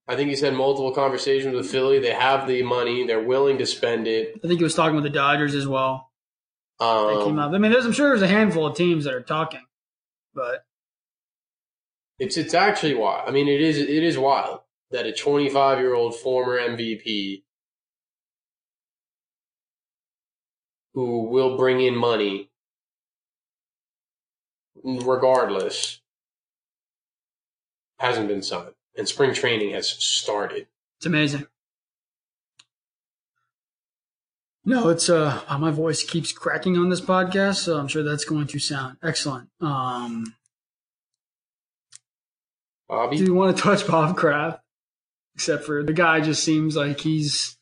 I 0.08 0.16
think 0.16 0.30
he's 0.30 0.40
had 0.40 0.54
multiple 0.54 0.92
conversations 0.92 1.54
with 1.54 1.70
Philly. 1.70 1.98
They 1.98 2.10
have 2.12 2.48
the 2.48 2.62
money. 2.62 3.06
They're 3.06 3.22
willing 3.22 3.58
to 3.58 3.66
spend 3.66 4.06
it. 4.08 4.32
I 4.42 4.48
think 4.48 4.60
he 4.60 4.64
was 4.64 4.74
talking 4.74 4.94
with 4.94 5.04
the 5.04 5.10
Dodgers 5.10 5.54
as 5.54 5.66
well. 5.68 6.10
They 6.80 6.86
came 6.86 7.38
Um, 7.38 7.38
up. 7.38 7.52
I 7.52 7.58
mean, 7.58 7.70
there's, 7.70 7.84
I'm 7.86 7.92
sure 7.92 8.08
there's 8.08 8.22
a 8.22 8.26
handful 8.28 8.66
of 8.66 8.76
teams 8.76 9.04
that 9.04 9.14
are 9.14 9.22
talking, 9.22 9.62
but 10.34 10.64
it's 12.18 12.36
it's 12.36 12.54
actually 12.54 12.94
wild. 12.94 13.28
I 13.28 13.32
mean, 13.32 13.48
it 13.48 13.60
is 13.60 13.78
it 13.78 14.02
is 14.02 14.18
wild 14.18 14.60
that 14.90 15.06
a 15.06 15.12
25 15.12 15.78
year 15.78 15.94
old 15.94 16.14
former 16.14 16.58
MVP 16.58 17.42
who 20.94 21.24
will 21.24 21.56
bring 21.56 21.80
in 21.80 21.96
money 21.96 22.50
regardless 24.84 26.00
hasn't 27.98 28.28
been 28.28 28.42
signed, 28.42 28.74
and 28.96 29.08
spring 29.08 29.34
training 29.34 29.70
has 29.70 29.88
started. 29.88 30.66
it's 30.98 31.06
amazing. 31.06 31.46
No, 34.66 34.88
it's 34.88 35.10
uh 35.10 35.42
my 35.58 35.70
voice 35.70 36.02
keeps 36.04 36.32
cracking 36.32 36.78
on 36.78 36.88
this 36.88 37.00
podcast, 37.00 37.56
so 37.56 37.78
I'm 37.78 37.88
sure 37.88 38.02
that's 38.02 38.24
going 38.24 38.46
to 38.46 38.58
sound 38.58 38.96
excellent. 39.02 39.48
Um 39.60 40.34
Bobby, 42.94 43.16
do 43.18 43.24
you 43.24 43.34
want 43.34 43.56
to 43.56 43.62
touch 43.62 43.86
Bob 43.86 44.16
Kraft? 44.16 44.60
Except 45.34 45.64
for 45.64 45.82
the 45.82 45.92
guy 45.92 46.20
just 46.20 46.44
seems 46.44 46.76
like 46.76 47.00
he's 47.00 47.56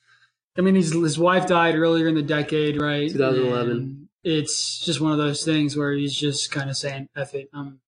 I 0.58 0.60
mean 0.60 0.74
he's 0.74 0.92
his 0.92 1.18
wife 1.18 1.46
died 1.46 1.74
earlier 1.76 2.08
in 2.08 2.14
the 2.14 2.22
decade, 2.22 2.80
right? 2.80 3.10
2011. 3.10 3.70
And 3.70 4.08
it's 4.24 4.80
just 4.84 5.00
one 5.00 5.12
of 5.12 5.18
those 5.18 5.44
things 5.44 5.76
where 5.76 5.92
he's 5.92 6.14
just 6.14 6.50
kind 6.52 6.68
of 6.70 6.76
saying, 6.76 7.08
F 7.16 7.34
it, 7.34 7.48
I'm 7.54 7.80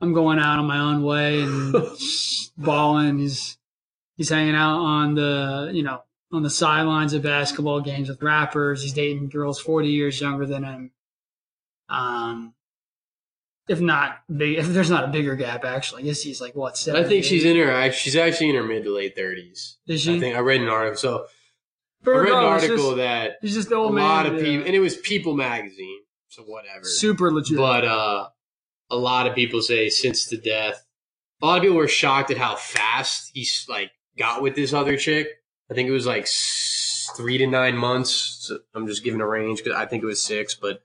I'm 0.00 0.12
going 0.12 0.38
out 0.38 0.58
on 0.58 0.66
my 0.66 0.78
own 0.78 1.02
way 1.02 1.40
and 1.40 1.74
balling. 2.58 3.18
He's 3.18 3.58
he's 4.16 4.28
hanging 4.28 4.54
out 4.54 4.78
on 4.78 5.14
the 5.14 5.70
you 5.74 5.82
know 5.82 6.02
on 6.32 6.42
the 6.42 6.50
sidelines 6.50 7.12
of 7.12 7.22
basketball 7.22 7.80
games 7.80 8.08
with 8.08 8.22
rappers. 8.22 8.82
He's 8.82 8.92
dating 8.92 9.30
girls 9.30 9.60
forty 9.60 9.88
years 9.88 10.20
younger 10.20 10.46
than 10.46 10.64
him. 10.64 10.90
Um, 11.88 12.54
if 13.68 13.80
not 13.80 14.18
big, 14.34 14.58
if 14.58 14.66
there's 14.68 14.90
not 14.90 15.04
a 15.04 15.08
bigger 15.08 15.34
gap, 15.36 15.64
actually, 15.64 16.02
I 16.02 16.06
guess 16.06 16.22
he's 16.22 16.40
like 16.40 16.54
what? 16.54 16.86
I 16.94 17.04
think 17.04 17.24
she's 17.24 17.44
in 17.44 17.56
her. 17.56 17.90
She's 17.92 18.16
actually 18.16 18.50
in 18.50 18.56
her 18.56 18.62
mid 18.62 18.84
to 18.84 18.94
late 18.94 19.16
thirties. 19.16 19.78
Is 19.86 20.02
she? 20.02 20.16
I 20.16 20.20
think 20.20 20.36
I 20.36 20.40
read 20.40 20.60
an 20.60 20.68
article. 20.68 20.96
So 20.98 21.26
But 22.02 22.12
I 22.14 22.18
read 22.18 22.28
an 22.32 22.44
article 22.44 22.76
just- 22.76 22.96
that 22.98 23.32
he's 23.42 23.54
just 23.54 23.68
the 23.68 23.78
a 23.78 23.92
man. 23.92 24.04
lot 24.04 24.26
of 24.26 24.34
yeah. 24.34 24.42
people, 24.42 24.66
and 24.66 24.74
it 24.76 24.80
was 24.80 24.96
People 24.96 25.34
Magazine, 25.34 26.00
so 26.28 26.42
whatever. 26.42 26.84
super 26.84 27.32
legit. 27.32 27.56
But 27.56 27.84
uh, 27.84 28.28
a 28.90 28.96
lot 28.96 29.26
of 29.26 29.34
people 29.34 29.60
say 29.62 29.88
since 29.88 30.26
the 30.26 30.36
death, 30.36 30.84
a 31.42 31.46
lot 31.46 31.56
of 31.58 31.62
people 31.62 31.76
were 31.76 31.88
shocked 31.88 32.30
at 32.30 32.38
how 32.38 32.54
fast 32.56 33.30
he's 33.34 33.66
like 33.68 33.90
got 34.16 34.42
with 34.42 34.54
this 34.54 34.72
other 34.72 34.96
chick. 34.96 35.28
I 35.70 35.74
think 35.74 35.88
it 35.88 35.92
was 35.92 36.06
like 36.06 36.28
three 37.16 37.38
to 37.38 37.46
nine 37.48 37.76
months. 37.76 38.36
So 38.46 38.58
I'm 38.74 38.86
just 38.86 39.02
giving 39.02 39.20
a 39.20 39.26
range 39.26 39.62
because 39.64 39.76
I 39.76 39.86
think 39.86 40.02
it 40.04 40.06
was 40.06 40.22
six, 40.22 40.54
but 40.54 40.82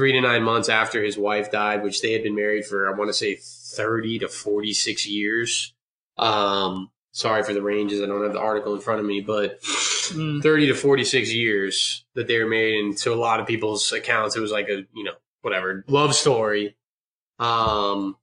three 0.00 0.12
to 0.12 0.20
nine 0.22 0.42
months 0.42 0.70
after 0.70 1.02
his 1.04 1.18
wife 1.18 1.50
died, 1.50 1.82
which 1.82 2.00
they 2.00 2.12
had 2.12 2.22
been 2.22 2.34
married 2.34 2.64
for 2.64 2.88
I 2.88 2.96
want 2.96 3.10
to 3.10 3.14
say 3.14 3.34
thirty 3.36 4.18
to 4.20 4.28
forty 4.28 4.72
six 4.72 5.06
years. 5.06 5.74
Um, 6.16 6.90
sorry 7.12 7.42
for 7.42 7.52
the 7.52 7.60
ranges. 7.62 8.00
I 8.00 8.06
don't 8.06 8.22
have 8.22 8.32
the 8.32 8.40
article 8.40 8.74
in 8.74 8.80
front 8.80 9.00
of 9.00 9.06
me, 9.06 9.20
but 9.20 9.60
Mm. 10.10 10.42
30 10.42 10.66
to 10.66 10.74
46 10.74 11.32
years 11.32 12.04
that 12.16 12.26
they 12.26 12.36
were 12.42 12.48
married 12.50 12.80
and 12.84 12.98
to 12.98 13.12
a 13.12 13.14
lot 13.14 13.38
of 13.38 13.46
people's 13.46 13.92
accounts 13.92 14.34
it 14.34 14.40
was 14.40 14.50
like 14.50 14.68
a 14.68 14.84
you 14.92 15.04
know 15.04 15.12
whatever 15.42 15.84
love 15.86 16.16
story 16.16 16.74
um 17.38 18.16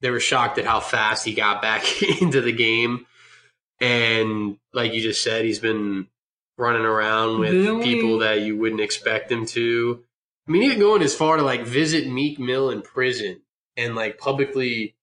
they 0.00 0.10
were 0.10 0.20
shocked 0.20 0.56
at 0.56 0.64
how 0.64 0.78
fast 0.78 1.24
he 1.24 1.34
got 1.34 1.60
back 1.62 1.82
into 2.22 2.40
the 2.40 2.52
game 2.52 3.06
and 3.80 4.56
like 4.72 4.92
you 4.92 5.00
just 5.02 5.20
said 5.22 5.44
he's 5.44 5.58
been 5.58 6.06
running 6.56 6.82
around 6.86 7.40
with 7.40 7.66
only- 7.66 7.84
people 7.84 8.18
that 8.18 8.42
you 8.42 8.56
wouldn't 8.56 8.80
expect 8.80 9.32
him 9.32 9.46
to 9.46 10.04
i 10.48 10.50
mean 10.50 10.62
even 10.62 10.78
going 10.78 11.02
as 11.02 11.14
far 11.14 11.36
to 11.36 11.42
like 11.42 11.62
visit 11.62 12.08
meek 12.08 12.38
mill 12.38 12.70
in 12.70 12.82
prison 12.82 13.40
and 13.76 13.94
like 13.94 14.18
publicly 14.18 14.96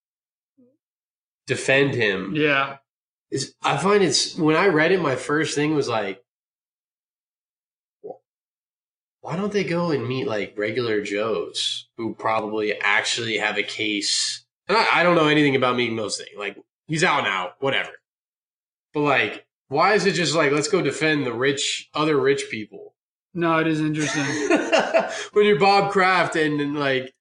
defend 1.48 1.94
him 1.94 2.36
yeah, 2.36 2.78
is 3.32 3.54
I 3.62 3.78
find 3.78 4.04
it's 4.04 4.36
when 4.38 4.56
I 4.56 4.68
read 4.68 4.92
it, 4.92 5.02
my 5.02 5.16
first 5.16 5.56
thing 5.56 5.76
was 5.76 5.88
like, 5.88 6.24
why 9.22 9.36
don't 9.36 9.52
they 9.52 9.64
go 9.64 9.92
and 9.92 10.08
meet 10.08 10.28
like 10.28 10.54
regular 10.58 11.02
Joes 11.02 11.90
who 11.98 12.16
probably 12.16 12.80
actually 12.80 13.38
have 13.38 13.58
a 13.58 13.64
case? 13.64 14.46
And 14.68 14.78
I, 14.78 15.00
I 15.00 15.04
don't 15.04 15.16
know 15.16 15.28
anything 15.28 15.56
about 15.56 15.76
Meek 15.76 15.92
Mill's 15.92 16.18
thing. 16.18 16.28
Like 16.38 16.58
he's 16.88 17.04
out 17.04 17.24
now, 17.24 17.52
whatever. 17.60 17.92
But 18.94 19.02
like, 19.02 19.46
why 19.68 19.94
is 19.94 20.06
it 20.06 20.14
just 20.14 20.34
like 20.36 20.52
let's 20.52 20.70
go 20.70 20.82
defend 20.82 21.26
the 21.26 21.34
rich, 21.34 21.90
other 21.94 22.18
rich 22.18 22.46
people? 22.50 22.95
No, 23.36 23.60
it 23.60 23.68
is 23.68 23.82
interesting. 23.82 24.24
when 25.34 25.46
you're 25.46 25.60
Bob 25.60 25.92
Kraft 25.92 26.36
and, 26.36 26.60
and 26.62 26.80
like 26.80 27.14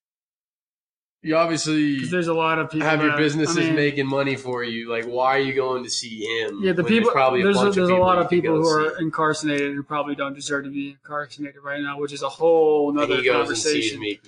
you 1.25 1.37
obviously 1.37 2.05
there's 2.05 2.29
a 2.29 2.35
lot 2.35 2.59
of 2.59 2.71
people 2.71 2.87
have 2.87 3.03
your 3.03 3.17
businesses 3.17 3.57
I 3.57 3.61
mean, 3.61 3.75
making 3.75 4.07
money 4.07 4.37
for 4.37 4.63
you. 4.63 4.91
Like, 4.91 5.07
why 5.07 5.37
are 5.37 5.41
you 5.41 5.55
going 5.55 5.83
to 5.83 5.91
see 5.91 6.21
him? 6.21 6.61
Yeah, 6.63 6.73
the 6.73 6.85
people. 6.85 7.07
There's 7.07 7.13
probably 7.13 7.43
there's 7.43 7.57
a, 7.57 7.63
bunch 7.63 7.75
there's 7.77 7.89
a 7.89 7.95
lot 7.95 8.19
of 8.19 8.29
people 8.29 8.57
who 8.57 8.65
see. 8.65 8.71
are 8.71 9.01
incarcerated 9.01 9.75
who 9.75 9.83
probably 9.83 10.15
don't 10.15 10.35
deserve 10.35 10.65
to 10.65 10.71
be 10.71 10.91
incarcerated 10.91 11.63
right 11.65 11.81
now, 11.81 11.99
which 11.99 12.13
is 12.13 12.23
a 12.23 12.29
whole 12.29 12.91
And 12.91 12.99
nother 12.99 13.17
he 13.17 13.25
goes 13.25 13.49
and 13.49 13.59
sees 13.59 13.93
conversation. 13.93 14.19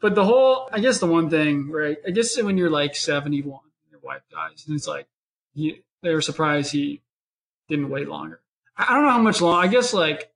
But 0.00 0.16
the 0.16 0.24
whole, 0.24 0.68
I 0.72 0.80
guess 0.80 0.98
the 0.98 1.06
one 1.06 1.30
thing, 1.30 1.70
right? 1.70 1.96
I 2.04 2.10
guess 2.10 2.36
when 2.42 2.58
you're 2.58 2.70
like 2.70 2.96
71, 2.96 3.60
your 3.92 4.00
wife 4.00 4.22
dies, 4.32 4.64
and 4.66 4.74
it's 4.74 4.88
like 4.88 5.06
you, 5.54 5.76
they 6.02 6.12
were 6.12 6.20
surprised 6.20 6.72
he 6.72 7.00
didn't 7.68 7.88
wait 7.88 8.08
longer. 8.08 8.40
I 8.76 8.86
I 8.88 8.94
don't 8.94 9.04
know 9.04 9.12
how 9.12 9.22
much 9.22 9.40
long. 9.40 9.62
I 9.62 9.68
guess 9.68 9.94
like 9.94 10.31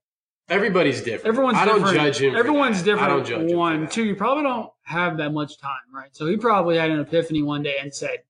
Everybody's 0.49 1.01
different. 1.01 1.25
everyone's 1.27 1.57
I 1.57 1.65
don't 1.65 1.79
different. 1.79 1.97
judge 1.97 2.21
him. 2.21 2.35
Everyone's 2.35 2.81
different. 2.81 3.01
I 3.03 3.07
don't 3.09 3.25
judge 3.25 3.51
him 3.51 3.57
one, 3.57 3.87
two. 3.89 4.05
You 4.05 4.15
probably 4.15 4.43
don't 4.43 4.71
have 4.83 5.17
that 5.17 5.31
much 5.33 5.57
time, 5.59 5.71
right? 5.93 6.15
So 6.15 6.25
he 6.27 6.37
probably 6.37 6.77
had 6.77 6.89
an 6.89 6.99
epiphany 7.01 7.41
one 7.43 7.63
day 7.63 7.75
and 7.81 7.93
said, 7.93 8.23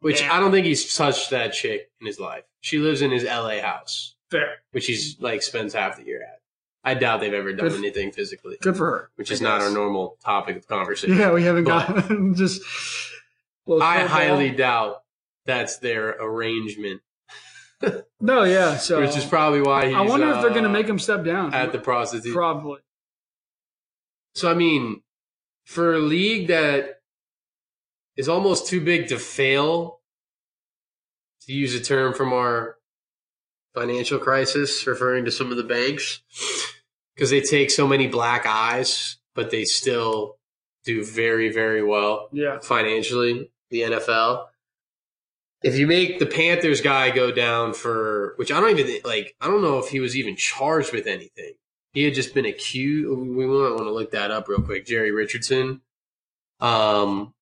Which 0.00 0.20
Damn. 0.20 0.32
I 0.32 0.40
don't 0.40 0.52
think 0.52 0.66
he's 0.66 0.94
touched 0.94 1.30
that 1.30 1.52
chick 1.52 1.90
in 2.00 2.06
his 2.06 2.20
life. 2.20 2.44
She 2.60 2.78
lives 2.78 3.02
in 3.02 3.10
his 3.10 3.24
LA 3.24 3.60
house, 3.60 4.14
"Fair, 4.30 4.58
which 4.72 4.86
he's 4.86 5.16
like 5.20 5.42
spends 5.42 5.74
half 5.74 5.96
the 5.96 6.04
year 6.04 6.22
at. 6.22 6.40
I 6.84 6.94
doubt 6.94 7.20
they've 7.20 7.32
ever 7.34 7.52
done 7.52 7.68
Good. 7.68 7.78
anything 7.78 8.12
physically, 8.12 8.56
good 8.60 8.76
for 8.76 8.86
her." 8.86 9.10
which 9.16 9.30
I 9.32 9.34
is 9.34 9.40
not 9.40 9.58
guess. 9.58 9.68
our 9.68 9.74
normal 9.74 10.18
topic 10.24 10.56
of 10.56 10.66
conversation. 10.68 11.16
Yeah, 11.18 11.32
we 11.32 11.42
haven't 11.42 11.64
But- 11.64 12.08
got 12.08 12.08
just. 12.34 12.62
I 13.68 14.04
highly 14.04 14.50
doubt 14.50 15.02
that's 15.46 15.78
their 15.78 16.10
arrangement, 16.20 17.02
No, 18.20 18.44
yeah. 18.44 18.76
So 18.78 19.00
which 19.00 19.16
is 19.16 19.24
probably 19.24 19.60
why 19.60 19.86
he's. 19.86 19.94
I 19.96 20.00
wonder 20.00 20.28
if 20.30 20.40
they're 20.40 20.50
going 20.50 20.62
to 20.64 20.70
uh, 20.70 20.72
make 20.72 20.88
him 20.88 20.98
step 20.98 21.24
down. 21.24 21.52
at 21.52 21.72
the 21.72 21.78
prostitute. 21.78 22.32
Probably. 22.34 22.80
So 24.34 24.50
I 24.50 24.54
mean, 24.54 25.02
for 25.64 25.94
a 25.94 25.98
league 25.98 26.48
that 26.48 27.00
is 28.16 28.28
almost 28.28 28.66
too 28.66 28.80
big 28.80 29.08
to 29.08 29.18
fail, 29.18 30.00
to 31.42 31.52
use 31.52 31.74
a 31.74 31.80
term 31.80 32.14
from 32.14 32.32
our 32.32 32.76
financial 33.74 34.18
crisis, 34.18 34.86
referring 34.86 35.26
to 35.26 35.30
some 35.30 35.50
of 35.50 35.56
the 35.58 35.62
banks, 35.64 36.22
because 37.14 37.30
they 37.30 37.42
take 37.42 37.70
so 37.70 37.86
many 37.86 38.06
black 38.06 38.46
eyes, 38.46 39.18
but 39.34 39.50
they 39.50 39.64
still 39.64 40.38
do 40.84 41.04
very, 41.04 41.52
very 41.52 41.82
well 41.82 42.28
Yeah. 42.32 42.58
financially. 42.60 43.50
The 43.70 43.82
NFL. 43.82 44.46
If 45.62 45.78
you 45.78 45.86
make 45.86 46.18
the 46.18 46.26
Panthers 46.26 46.80
guy 46.80 47.10
go 47.10 47.32
down 47.32 47.74
for, 47.74 48.34
which 48.36 48.52
I 48.52 48.60
don't 48.60 48.78
even 48.78 49.00
like, 49.04 49.34
I 49.40 49.46
don't 49.46 49.62
know 49.62 49.78
if 49.78 49.88
he 49.88 50.00
was 50.00 50.16
even 50.16 50.36
charged 50.36 50.92
with 50.92 51.06
anything. 51.06 51.54
He 51.92 52.04
had 52.04 52.14
just 52.14 52.34
been 52.34 52.44
accused. 52.44 53.08
We 53.08 53.46
might 53.46 53.70
want 53.70 53.84
to 53.84 53.90
look 53.90 54.10
that 54.10 54.30
up 54.30 54.48
real 54.48 54.60
quick. 54.60 54.84
Jerry 54.86 55.10
Richardson, 55.10 55.80
um, 56.60 57.32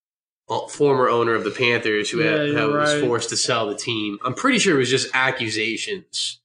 former 0.68 1.08
owner 1.08 1.34
of 1.34 1.44
the 1.44 1.50
Panthers, 1.50 2.10
who 2.10 2.22
Yeah, 2.22 2.30
had, 2.30 2.48
who 2.50 2.72
was 2.72 3.00
forced 3.00 3.30
to 3.30 3.36
sell 3.36 3.68
the 3.68 3.74
team. 3.74 4.18
I'm 4.24 4.34
pretty 4.34 4.58
sure 4.58 4.76
it 4.76 4.78
was 4.78 4.90
just 4.90 5.10
accusations. 5.14 6.40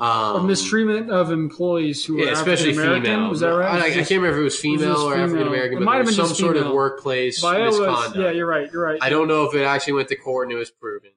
Um, 0.00 0.36
Of 0.36 0.44
mistreatment 0.46 1.10
of 1.10 1.30
employees 1.30 2.04
who 2.06 2.18
yeah, 2.22 2.30
are 2.30 2.32
especially 2.32 2.72
American. 2.72 3.02
female. 3.04 3.28
Was 3.28 3.40
that 3.40 3.48
right? 3.48 3.82
I, 3.82 3.86
I 3.86 3.90
can't 3.90 4.10
remember 4.10 4.30
if 4.30 4.36
it 4.38 4.44
was 4.44 4.58
female 4.58 4.96
or? 4.96 5.14
African 5.14 5.46
American, 5.46 5.78
but 5.80 5.84
might 5.84 5.96
there 5.96 6.04
was 6.06 6.16
some 6.16 6.28
sort 6.28 6.56
of 6.56 6.62
female. 6.62 6.74
workplace 6.74 7.40
Viola 7.42 7.66
was- 7.66 7.78
misconduct. 7.78 8.16
yeah, 8.16 8.30
you're 8.30 8.46
right. 8.46 8.72
You're 8.72 8.82
right. 8.82 8.98
I 9.02 9.10
don't 9.10 9.28
know 9.28 9.44
if 9.44 9.54
it 9.54 9.62
actually 9.62 9.92
went 9.92 10.08
to 10.08 10.16
court 10.16 10.48
and 10.48 10.56
it 10.56 10.58
was 10.58 10.70
proven, 10.70 11.10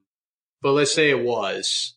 but 0.62 0.74
let's 0.74 0.94
say 0.94 1.10
it 1.10 1.24
was. 1.24 1.94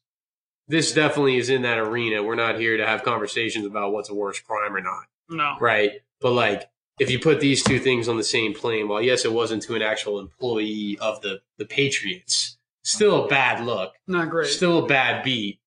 This 0.69 0.93
definitely 0.93 1.39
is 1.39 1.51
in 1.51 1.63
that 1.63 1.79
arena. 1.79 2.23
We're 2.23 2.35
not 2.37 2.59
here 2.59 2.77
to 2.77 2.87
have 2.87 3.03
conversations 3.03 3.67
about 3.67 3.93
what's 3.93 4.09
a 4.09 4.15
worse 4.15 4.39
crime 4.41 4.75
or 4.75 4.81
not, 4.81 5.05
No. 5.29 5.57
right? 5.61 5.91
But 6.21 6.33
like, 6.33 6.69
if 6.99 7.11
you 7.11 7.19
put 7.21 7.41
these 7.41 7.63
two 7.63 7.79
things 7.79 8.09
on 8.09 8.17
the 8.17 8.25
same 8.25 8.53
plane, 8.55 8.89
while 8.89 9.03
yes, 9.03 9.25
it 9.25 9.33
wasn't 9.33 9.63
to 9.65 9.75
an 9.75 9.83
actual 9.83 10.19
employee 10.21 10.99
of 11.01 11.21
the 11.23 11.41
the 11.59 11.67
Patriots, 11.67 12.59
still 12.83 13.25
a 13.25 13.29
bad 13.29 13.65
look, 13.65 13.95
Not 14.07 14.31
great. 14.31 14.47
still 14.49 14.85
a 14.85 14.87
bad 14.87 15.25
beat. 15.25 15.59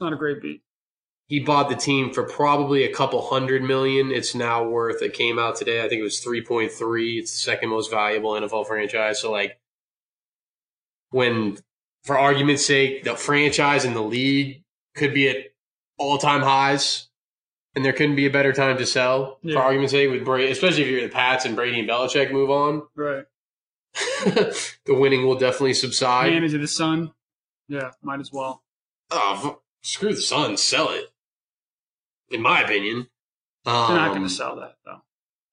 Not 0.00 0.12
a 0.12 0.16
great 0.16 0.40
beat. 0.42 0.62
He 1.28 1.40
bought 1.40 1.68
the 1.70 1.76
team 1.76 2.12
for 2.12 2.24
probably 2.24 2.84
a 2.84 2.92
couple 2.92 3.26
hundred 3.26 3.62
million. 3.62 4.10
It's 4.10 4.34
now 4.34 4.64
worth. 4.64 5.00
It 5.02 5.14
came 5.14 5.38
out 5.38 5.56
today. 5.56 5.78
I 5.84 5.88
think 5.88 6.00
it 6.00 6.04
was 6.04 6.20
three 6.20 6.44
point 6.44 6.72
three. 6.72 7.18
It's 7.18 7.30
the 7.32 7.38
second 7.38 7.70
most 7.70 7.90
valuable 7.90 8.32
NFL 8.32 8.66
franchise. 8.66 9.20
So 9.20 9.30
like, 9.32 9.58
when 11.10 11.58
for 12.04 12.18
argument's 12.18 12.66
sake, 12.66 13.04
the 13.04 13.14
franchise 13.14 13.84
and 13.84 13.94
the 13.96 14.02
league 14.02 14.62
could 14.94 15.14
be 15.14 15.28
at 15.28 15.36
all 15.98 16.18
time 16.18 16.42
highs, 16.42 17.08
and 17.74 17.84
there 17.84 17.92
couldn't 17.92 18.16
be 18.16 18.26
a 18.26 18.30
better 18.30 18.52
time 18.52 18.76
to 18.78 18.84
sell. 18.86 19.38
Yeah. 19.42 19.54
For 19.54 19.62
argument's 19.62 19.92
sake, 19.92 20.10
with 20.10 20.24
Brady, 20.24 20.50
especially 20.52 20.82
if 20.82 20.88
you're 20.88 21.02
the 21.02 21.08
Pats 21.08 21.44
and 21.44 21.54
Brady 21.56 21.78
and 21.80 21.88
Belichick 21.88 22.32
move 22.32 22.50
on, 22.50 22.82
Right. 22.96 23.24
the 24.24 24.68
winning 24.88 25.26
will 25.26 25.38
definitely 25.38 25.74
subside. 25.74 26.32
Manage 26.32 26.54
of 26.54 26.60
the 26.60 26.68
sun. 26.68 27.12
Yeah, 27.68 27.90
might 28.02 28.20
as 28.20 28.30
well. 28.32 28.62
Uh, 29.10 29.18
oh, 29.22 29.48
f- 29.50 29.56
screw 29.82 30.14
the 30.14 30.20
Sun, 30.22 30.56
sell 30.56 30.90
it. 30.90 31.12
In 32.30 32.40
my 32.40 32.62
opinion, 32.62 33.08
They're 33.64 33.74
not 33.74 34.08
Um, 34.08 34.08
going 34.08 34.22
to 34.22 34.30
sell 34.30 34.56
that 34.56 34.76
though. 34.84 35.02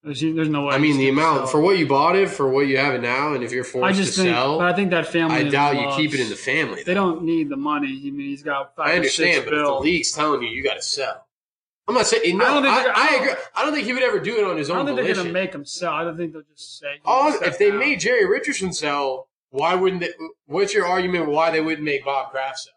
There's, 0.03 0.21
there's 0.21 0.47
no 0.47 0.65
way. 0.65 0.75
I 0.75 0.77
mean, 0.77 0.97
the 0.97 1.09
amount 1.09 1.49
for 1.49 1.59
what 1.59 1.77
you 1.77 1.85
bought 1.85 2.15
it 2.15 2.29
for 2.29 2.47
what 2.49 2.67
you 2.67 2.77
have 2.77 2.93
it 2.93 3.01
now, 3.01 3.33
and 3.33 3.43
if 3.43 3.51
you're 3.51 3.65
forced 3.65 3.83
I 3.83 3.91
just 4.01 4.15
to 4.15 4.21
think, 4.23 4.33
sell, 4.33 4.57
but 4.57 4.71
I 4.71 4.73
think 4.73 4.91
that 4.91 5.07
family. 5.07 5.35
I 5.35 5.43
doubt 5.49 5.75
you 5.75 5.89
keep 5.97 6.13
it 6.17 6.21
in 6.21 6.29
the 6.29 6.37
family. 6.37 6.83
They 6.83 6.93
don't 6.93 7.23
need 7.23 7.49
the 7.49 7.57
money. 7.57 7.89
I 7.89 8.09
mean, 8.11 8.29
he's 8.29 8.41
got. 8.41 8.77
Five 8.77 8.87
I 8.87 8.95
understand, 8.95 9.35
six 9.35 9.45
but 9.45 9.53
if 9.55 9.65
the 9.65 9.73
league's 9.73 10.11
telling 10.13 10.41
you 10.41 10.47
you 10.47 10.63
got 10.63 10.75
to 10.75 10.81
sell, 10.81 11.27
I'm 11.85 11.95
not 11.95 12.07
saying. 12.07 12.37
No, 12.37 12.45
I 12.45 12.47
don't 12.53 12.63
think 12.63 12.75
I, 12.75 12.91
I 12.95 13.15
agree. 13.17 13.33
I 13.55 13.63
don't 13.65 13.73
think 13.73 13.87
he 13.87 13.93
would 13.93 14.03
ever 14.03 14.19
do 14.21 14.37
it 14.37 14.45
on 14.45 14.57
his 14.57 14.69
own. 14.69 14.77
I 14.77 14.79
don't 14.79 14.95
think 14.95 15.05
they're 15.05 15.15
going 15.15 15.27
to 15.27 15.33
make 15.33 15.53
him 15.53 15.65
sell. 15.65 15.91
I 15.91 16.05
don't 16.05 16.15
think 16.15 16.31
they'll 16.31 16.43
just 16.43 16.79
say. 16.79 17.01
Step 17.03 17.41
if 17.47 17.59
they 17.59 17.71
made 17.71 17.99
Jerry 17.99 18.25
Richardson 18.25 18.71
sell, 18.71 19.27
why 19.49 19.75
wouldn't 19.75 20.01
they? 20.01 20.11
What's 20.45 20.73
your 20.73 20.87
argument 20.87 21.27
why 21.27 21.51
they 21.51 21.59
wouldn't 21.59 21.83
make 21.83 22.05
Bob 22.05 22.31
Kraft 22.31 22.59
sell? 22.59 22.73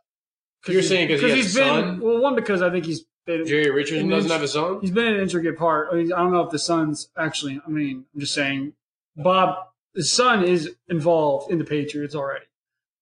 You're 0.67 0.77
he's- 0.81 0.89
saying 0.89 1.09
'cause 1.09 1.21
he 1.21 1.29
has 1.29 1.37
he's 1.37 1.57
a 1.57 1.61
been 1.61 1.69
son? 1.69 2.01
well, 2.01 2.19
one 2.21 2.35
because 2.35 2.63
I 2.63 2.71
think 2.71 2.85
he's 2.87 3.05
been 3.27 3.47
Jerry 3.47 3.71
Richardson 3.71 4.09
doesn't 4.09 4.31
it's- 4.31 4.33
have 4.41 4.43
a 4.43 4.49
son. 4.49 4.81
he's 4.81 4.91
been 4.91 5.15
an 5.15 5.21
intricate 5.21 5.57
part. 5.59 5.89
I, 5.93 5.97
mean, 5.97 6.13
I 6.13 6.19
don't 6.19 6.33
know 6.33 6.43
if 6.43 6.51
the 6.51 6.59
son's 6.59 7.11
actually. 7.17 7.61
I 7.67 7.71
mean, 7.71 8.05
I'm 8.15 8.21
just 8.21 8.35
saying, 8.35 8.73
Bob, 9.17 9.57
his 9.95 10.13
son 10.13 10.45
is 10.45 10.75
involved 10.89 11.51
in 11.51 11.59
the 11.59 11.65
Patriots 11.65 12.15
already. 12.15 12.45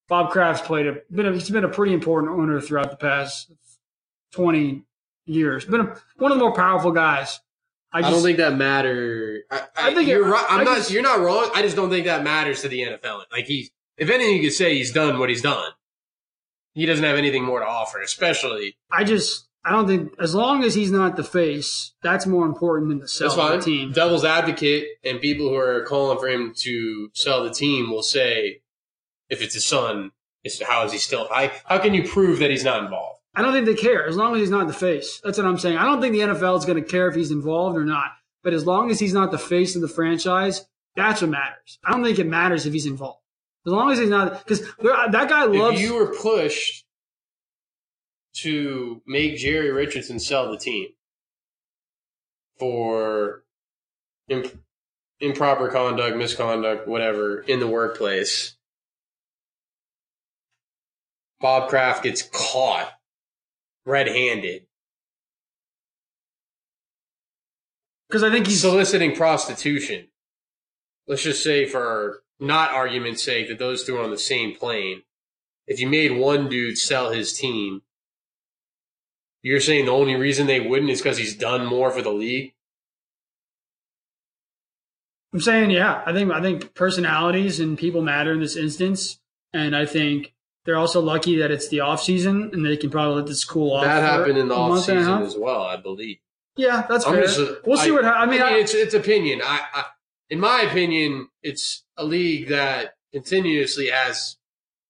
Bob 0.09 0.31
Kraft's 0.31 0.67
played 0.67 0.87
a 0.87 0.97
been. 1.11 1.27
A, 1.27 1.33
he's 1.33 1.51
been 1.51 1.65
a 1.65 1.69
pretty 1.69 1.93
important 1.95 2.33
owner 2.33 2.61
throughout 2.61 2.91
the 2.91 2.97
past 2.97 3.53
20 4.33 4.83
years. 5.27 5.65
Been 5.65 5.81
a, 5.81 5.97
one 6.17 6.33
of 6.33 6.39
the 6.39 6.45
more 6.45 6.53
powerful 6.55 6.93
guys 6.93 7.41
I, 7.93 7.99
I, 7.99 8.03
don't 8.11 8.23
think 8.23 8.39
that 8.39 8.57
matter. 8.57 9.43
I, 9.51 9.59
I, 9.77 9.91
I 9.91 9.95
think 9.95 10.09
you're 10.09 10.27
it- 10.27 10.31
right. 10.31 10.47
I'm 10.49 10.61
I 10.61 10.65
not. 10.65 10.77
just- 10.79 10.91
you're 10.91 11.03
not 11.03 11.21
wrong. 11.21 11.51
I 11.55 11.63
just 11.63 11.77
don't 11.77 11.91
think 11.91 12.07
that 12.07 12.23
matters 12.25 12.63
to 12.63 12.69
the 12.69 12.81
NFL. 12.83 13.23
Like 13.33 13.47
he's, 13.47 13.71
if 13.97 14.11
anything, 14.11 14.37
you 14.37 14.43
could 14.43 14.53
say 14.53 14.77
he's 14.77 14.93
done 14.93 15.19
what 15.19 15.29
he's 15.29 15.43
done. 15.43 15.71
He 16.75 16.87
doesn't 16.87 17.05
have 17.05 17.17
anything 17.17 17.45
more 17.45 17.61
to 17.61 17.67
offer, 17.67 18.01
especially. 18.01 18.77
I 18.93 19.05
just 19.05 19.49
I 19.65 19.73
don't 19.73 19.87
think 19.87 20.13
as 20.19 20.35
long 20.35 20.65
as 20.65 20.75
he's 20.75 20.91
not 20.91 21.17
the 21.17 21.25
face, 21.25 21.93
that's 22.03 22.27
more 22.27 22.47
important 22.47 22.89
than 22.89 23.01
the 23.01 23.09
sell 23.09 23.35
the 23.35 23.61
team. 23.61 23.93
Devil's 23.93 24.25
advocate 24.25 24.87
and 25.05 25.21
people 25.21 25.49
who 25.49 25.57
are 25.57 25.85
calling 25.85 26.19
for 26.19 26.29
him 26.29 26.55
to 26.59 27.11
sell 27.13 27.45
the 27.45 27.51
team 27.51 27.91
will 27.91 28.03
say, 28.03 28.63
if 29.29 29.43
it's 29.43 29.55
his 29.55 29.67
son, 29.67 30.13
it's, 30.45 30.63
how 30.63 30.85
is 30.85 30.93
he 30.93 30.99
still? 30.99 31.29
I, 31.31 31.53
how 31.67 31.79
can 31.79 31.93
you 31.93 32.09
prove 32.09 32.39
that 32.39 32.51
he's 32.51 32.65
not 32.65 32.83
involved? 32.83 33.19
I 33.35 33.43
don't 33.43 33.53
think 33.53 33.67
they 33.67 33.75
care 33.75 34.07
as 34.07 34.17
long 34.17 34.35
as 34.35 34.41
he's 34.41 34.51
not 34.51 34.67
the 34.67 34.73
face. 34.73 35.21
That's 35.23 35.39
what 35.39 35.47
I'm 35.47 35.59
saying. 35.59 35.77
I 35.77 35.85
don't 35.85 36.01
think 36.01 36.15
the 36.15 36.21
NFL 36.21 36.59
is 36.59 36.65
going 36.65 36.83
to 36.83 36.89
care 36.89 37.09
if 37.09 37.15
he's 37.15 37.31
involved 37.31 37.77
or 37.77 37.85
not. 37.85 38.13
But 38.43 38.55
as 38.55 38.67
long 38.67 38.91
as 38.91 38.99
he's 38.99 39.13
not 39.13 39.31
the 39.31 39.39
face 39.39 39.77
of 39.77 39.83
the 39.83 39.89
franchise, 39.89 40.67
that's 40.97 41.21
what 41.21 41.31
matters. 41.31 41.79
I 41.85 41.93
don't 41.93 42.03
think 42.03 42.19
it 42.19 42.27
matters 42.27 42.67
if 42.67 42.73
he's 42.73 42.87
involved. 42.87 43.20
As 43.67 43.73
long 43.73 43.91
as 43.91 43.99
he's 43.99 44.09
not, 44.09 44.39
because 44.39 44.61
that 44.79 45.29
guy 45.29 45.45
loves. 45.45 45.79
if 45.79 45.87
you 45.87 45.95
were 45.95 46.15
pushed 46.15 46.85
to 48.37 49.03
make 49.07 49.37
Jerry 49.37 49.71
Richardson 49.71 50.19
sell 50.19 50.51
the 50.51 50.57
team 50.57 50.89
for 52.59 53.43
imp- 54.29 54.59
improper 55.21 55.69
conduct, 55.69 56.17
misconduct, 56.17 56.89
whatever 56.89 57.41
in 57.41 57.61
the 57.61 57.67
workplace, 57.67 58.57
Bob 61.41 61.69
Kraft 61.69 62.05
gets 62.05 62.23
caught 62.23 62.93
red-handed 63.85 64.67
Because 68.11 68.25
I 68.25 68.31
think 68.33 68.49
he's 68.49 68.63
soliciting 68.63 69.15
prostitution. 69.15 70.09
Let's 71.07 71.23
just 71.23 71.45
say, 71.45 71.65
for 71.65 72.25
not 72.41 72.71
argument's 72.71 73.23
sake, 73.23 73.49
that 73.49 73.59
those 73.59 73.85
two 73.85 73.97
are 73.99 74.03
on 74.03 74.11
the 74.11 74.19
same 74.19 74.55
plane. 74.55 75.03
If 75.67 75.79
you 75.81 75.89
made 75.89 76.13
one 76.13 76.49
dude 76.49 76.79
sell 76.79 77.11
his 77.11 77.33
team, 77.33 77.83
you're 79.43 79.61
saying 79.61 79.87
the 79.87 79.93
only 79.93 80.17
reason 80.17 80.47
they 80.47 80.61
wouldn't 80.61 80.91
is 80.91 81.01
because 81.01 81.19
he's 81.19 81.37
done 81.37 81.65
more 81.67 81.91
for 81.91 82.03
the 82.03 82.11
league. 82.11 82.55
I'm 85.33 85.41
saying, 85.41 85.71
yeah, 85.71 86.03
I 86.05 86.13
think 86.13 86.33
I 86.33 86.43
think 86.43 86.75
personalities 86.75 87.61
and 87.61 87.79
people 87.79 88.03
matter 88.03 88.33
in 88.33 88.41
this 88.41 88.57
instance, 88.57 89.21
and 89.53 89.77
I 89.77 89.87
think 89.87 90.35
they're 90.65 90.77
also 90.77 91.01
lucky 91.01 91.37
that 91.39 91.51
it's 91.53 91.69
the 91.69 91.81
off 91.81 92.03
season 92.03 92.51
and 92.53 92.67
they 92.67 92.77
can 92.77 92.91
probably 92.91 93.15
let 93.17 93.27
this 93.27 93.45
cool 93.45 93.73
off. 93.73 93.85
that 93.85 94.03
happened 94.03 94.39
in 94.39 94.49
the 94.49 94.55
off 94.57 94.71
month 94.71 94.89
and 94.89 94.99
a 94.99 95.03
season 95.03 95.23
as 95.23 95.37
well, 95.37 95.63
I 95.63 95.77
believe. 95.77 96.19
Yeah, 96.57 96.85
that's 96.89 97.07
I'm 97.07 97.15
fair. 97.15 97.23
just- 97.23 97.65
we'll 97.65 97.77
see 97.79 97.91
I- 97.91 97.93
what. 97.93 98.05
ha- 98.05 98.15
I 98.21 98.27
mean, 98.27 98.43
I, 98.43 98.55
it's 98.59 98.75
it's 98.75 98.93
opinion. 98.95 99.41
I, 99.43 99.61
I, 99.73 99.85
in 100.31 100.41
my 100.41 100.63
opinion, 100.63 101.29
it's 101.43 101.85
a 101.97 102.05
league 102.05 102.49
that 102.49 102.95
continuously 103.13 103.89
has 103.89 104.37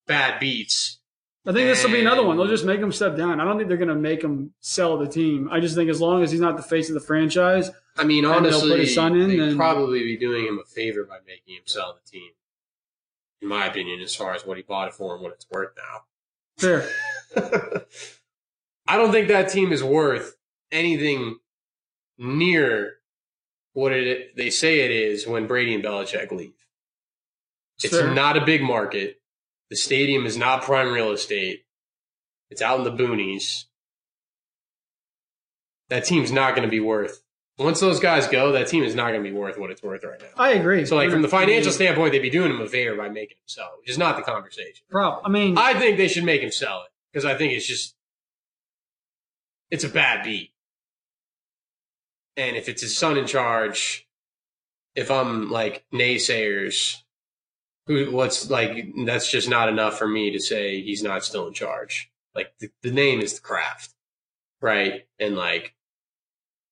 bad 0.06 0.38
beats. 0.38 0.98
I 1.46 1.52
think 1.52 1.66
this 1.66 1.82
will 1.82 1.90
be 1.90 2.00
another 2.00 2.22
one. 2.22 2.36
They'll 2.36 2.46
just 2.46 2.66
make 2.66 2.80
him 2.80 2.92
step 2.92 3.16
down. 3.16 3.40
I 3.40 3.44
don't 3.44 3.56
think 3.56 3.68
they're 3.68 3.78
going 3.78 3.88
to 3.88 3.94
make 3.94 4.22
him 4.22 4.52
sell 4.60 4.98
the 4.98 5.08
team. 5.08 5.48
I 5.50 5.58
just 5.58 5.74
think 5.74 5.88
as 5.88 6.00
long 6.00 6.22
as 6.22 6.30
he's 6.30 6.40
not 6.40 6.56
the 6.58 6.62
face 6.62 6.88
of 6.90 6.94
the 6.94 7.00
franchise, 7.00 7.70
I 7.96 8.04
mean, 8.04 8.24
And 8.24 8.32
they'll 8.44 8.52
honestly, 8.52 8.70
put 8.70 8.80
his 8.80 8.94
son 8.94 9.16
in, 9.16 9.36
they'd 9.36 9.56
probably 9.56 10.00
be 10.00 10.18
doing 10.18 10.46
him 10.46 10.60
a 10.62 10.68
favor 10.68 11.04
by 11.04 11.16
making 11.26 11.54
him 11.54 11.62
sell 11.64 11.94
the 11.94 12.10
team. 12.10 12.30
In 13.40 13.48
my 13.48 13.66
opinion, 13.66 14.00
as 14.00 14.14
far 14.14 14.34
as 14.34 14.44
what 14.44 14.58
he 14.58 14.62
bought 14.62 14.88
it 14.88 14.94
for 14.94 15.14
and 15.14 15.22
what 15.22 15.32
it's 15.32 15.46
worth 15.50 15.72
now. 15.76 16.02
fair. 16.58 16.88
I 18.86 18.96
don't 18.96 19.12
think 19.12 19.28
that 19.28 19.48
team 19.50 19.72
is 19.72 19.82
worth 19.82 20.36
anything 20.70 21.38
near 22.18 22.99
what 23.72 23.92
it 23.92 24.36
they 24.36 24.50
say 24.50 24.80
it 24.80 24.90
is 24.90 25.26
when 25.26 25.46
Brady 25.46 25.74
and 25.74 25.84
Belichick 25.84 26.30
leave. 26.32 26.54
It's 27.82 27.96
Fair. 27.96 28.12
not 28.12 28.36
a 28.36 28.44
big 28.44 28.62
market. 28.62 29.20
The 29.70 29.76
stadium 29.76 30.26
is 30.26 30.36
not 30.36 30.62
prime 30.62 30.92
real 30.92 31.12
estate. 31.12 31.64
It's 32.50 32.60
out 32.60 32.78
in 32.78 32.84
the 32.84 32.92
boonies. 32.92 33.64
That 35.88 36.04
team's 36.04 36.32
not 36.32 36.54
going 36.54 36.66
to 36.66 36.70
be 36.70 36.80
worth. 36.80 37.22
Once 37.58 37.78
those 37.80 38.00
guys 38.00 38.26
go, 38.26 38.52
that 38.52 38.68
team 38.68 38.82
is 38.82 38.94
not 38.94 39.10
going 39.10 39.22
to 39.22 39.30
be 39.30 39.36
worth 39.36 39.58
what 39.58 39.70
it's 39.70 39.82
worth 39.82 40.02
right 40.02 40.20
now. 40.20 40.28
I 40.36 40.52
agree. 40.52 40.86
So, 40.86 40.96
like 40.96 41.10
from 41.10 41.20
the 41.22 41.28
financial 41.28 41.72
standpoint, 41.72 42.12
they'd 42.12 42.20
be 42.20 42.30
doing 42.30 42.50
him 42.50 42.60
a 42.60 42.66
favor 42.66 42.96
by 42.96 43.08
making 43.08 43.36
him 43.36 43.46
sell, 43.46 43.70
which 43.78 43.90
is 43.90 43.98
not 43.98 44.16
the 44.16 44.22
conversation. 44.22 44.84
prob- 44.90 45.20
I 45.24 45.28
mean, 45.28 45.58
I 45.58 45.78
think 45.78 45.98
they 45.98 46.08
should 46.08 46.24
make 46.24 46.40
him 46.42 46.50
sell 46.52 46.82
it 46.82 46.90
because 47.12 47.24
I 47.24 47.36
think 47.36 47.52
it's 47.52 47.66
just 47.66 47.94
it's 49.70 49.84
a 49.84 49.88
bad 49.88 50.24
beat. 50.24 50.52
And 52.40 52.56
if 52.56 52.70
it's 52.70 52.80
his 52.80 52.96
son 52.96 53.18
in 53.18 53.26
charge, 53.26 54.08
if 54.94 55.10
I'm 55.10 55.50
like 55.50 55.84
naysayers, 55.92 56.96
who 57.86 58.10
what's 58.10 58.48
like 58.48 58.94
that's 59.04 59.30
just 59.30 59.46
not 59.48 59.68
enough 59.68 59.98
for 59.98 60.08
me 60.08 60.30
to 60.30 60.40
say 60.40 60.80
he's 60.80 61.02
not 61.02 61.22
still 61.22 61.46
in 61.46 61.52
charge. 61.52 62.10
Like 62.34 62.54
the, 62.58 62.70
the 62.80 62.92
name 62.92 63.20
is 63.20 63.34
the 63.34 63.42
Kraft, 63.42 63.92
right? 64.62 65.06
And 65.18 65.36
like, 65.36 65.74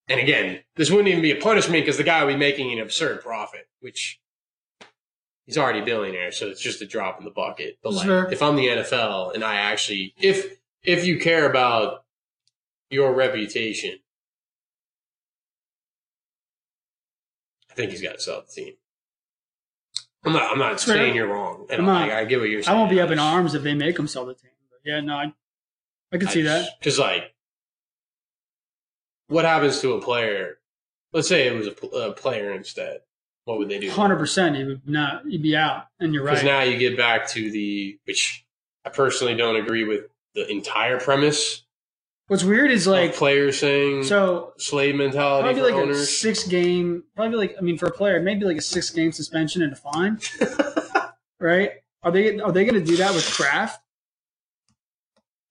and 0.09 0.19
again, 0.19 0.61
this 0.77 0.91
wouldn't 0.91 1.09
even 1.09 1.21
be 1.21 1.33
a 1.33 1.37
punishment 1.37 1.85
because 1.85 1.99
the 1.99 2.03
guy 2.03 2.25
would 2.25 2.33
be 2.33 2.39
making 2.39 2.73
an 2.73 2.79
absurd 2.79 3.21
profit, 3.21 3.69
which 3.81 4.21
he's 5.45 5.59
already 5.59 5.81
a 5.81 5.85
billionaire, 5.85 6.33
so 6.33 6.47
it's 6.47 6.63
just 6.63 6.81
a 6.81 6.87
drop 6.87 7.19
in 7.19 7.27
the 7.27 7.31
bucket. 7.31 7.77
But 7.83 7.93
like, 7.93 8.07
fair. 8.07 8.33
if 8.33 8.43
I'm 8.43 8.57
the 8.57 8.69
NFL 8.69 9.35
and 9.35 9.45
I 9.45 9.57
actually, 9.57 10.15
if 10.19 10.59
if 10.83 11.05
you 11.05 11.19
care 11.21 11.45
about 11.45 12.05
your 12.89 13.13
reputation, 13.13 13.99
think 17.79 17.93
he's 17.93 18.03
got 18.03 18.15
to 18.17 18.21
sell 18.21 18.43
the 18.43 18.53
team. 18.53 18.75
I'm 20.25 20.33
not. 20.33 20.51
I'm 20.53 20.59
not 20.59 20.81
saying 20.81 21.15
you're 21.15 21.29
wrong. 21.29 21.67
I'm 21.71 21.87
not- 21.87 22.11
I, 22.11 22.21
I 22.21 22.25
get 22.25 22.41
what 22.41 22.51
you're 22.51 22.63
I 22.67 22.75
won't 22.75 22.91
be 22.91 23.01
up 23.01 23.11
in 23.11 23.19
arms 23.19 23.55
if 23.55 23.63
they 23.63 23.75
make 23.75 23.97
him 23.99 24.09
sell 24.09 24.27
the 24.27 24.35
team. 24.35 24.51
But 24.71 24.81
yeah, 24.85 25.01
no, 25.01 25.15
I, 25.15 25.33
I 26.13 26.19
can 26.19 26.29
see 26.29 26.43
that. 26.43 26.69
Because 26.81 26.99
like, 26.99 27.35
what 29.29 29.45
happens 29.45 29.81
to 29.81 29.93
a 29.93 30.01
player? 30.03 30.59
Let's 31.13 31.29
say 31.29 31.47
it 31.47 31.55
was 31.55 31.69
a, 31.69 31.87
a 31.97 32.13
player 32.13 32.53
instead. 32.53 33.01
What 33.45 33.59
would 33.59 33.69
they 33.69 33.79
do? 33.79 33.91
Hundred 33.91 34.19
percent, 34.19 34.57
he 34.57 34.65
would 34.65 34.87
not. 34.87 35.25
He'd 35.27 35.43
be 35.43 35.57
out, 35.57 35.85
and 36.01 36.13
you're 36.13 36.25
right. 36.25 36.33
Because 36.33 36.45
now 36.45 36.63
you 36.63 36.77
get 36.79 36.97
back 36.99 37.29
to 37.31 37.51
the 37.51 37.99
which 38.05 38.45
I 38.85 38.91
personally 38.91 39.37
don't 39.37 39.57
agree 39.57 39.85
with 39.85 40.07
the 40.35 40.51
entire 40.51 40.99
premise 41.01 41.65
What's 42.29 42.45
weird 42.45 42.71
is 42.71 42.87
like 42.87 43.15
players 43.15 43.59
saying 43.59 44.05
so 44.05 44.53
slave 44.59 44.95
mentality 44.95 45.45
probably 45.45 45.73
like 45.73 45.89
a 45.89 45.95
six 45.95 46.47
game, 46.47 47.05
probably 47.17 47.39
like 47.39 47.57
I 47.59 47.63
mean 47.63 47.79
for 47.79 47.87
a 47.87 47.91
player, 47.91 48.21
maybe 48.21 48.45
like 48.45 48.59
a 48.59 48.63
six 48.63 48.91
game 48.91 49.13
suspension 49.13 49.63
and 49.63 49.73
a 49.73 49.77
fine, 49.77 50.21
right? 51.41 51.71
Are 52.03 52.13
they 52.13 52.39
are 52.39 52.53
they 52.53 52.65
going 52.65 52.75
to 52.75 52.85
do 52.85 52.99
that 52.99 53.15
with 53.15 53.25
Kraft? 53.31 53.83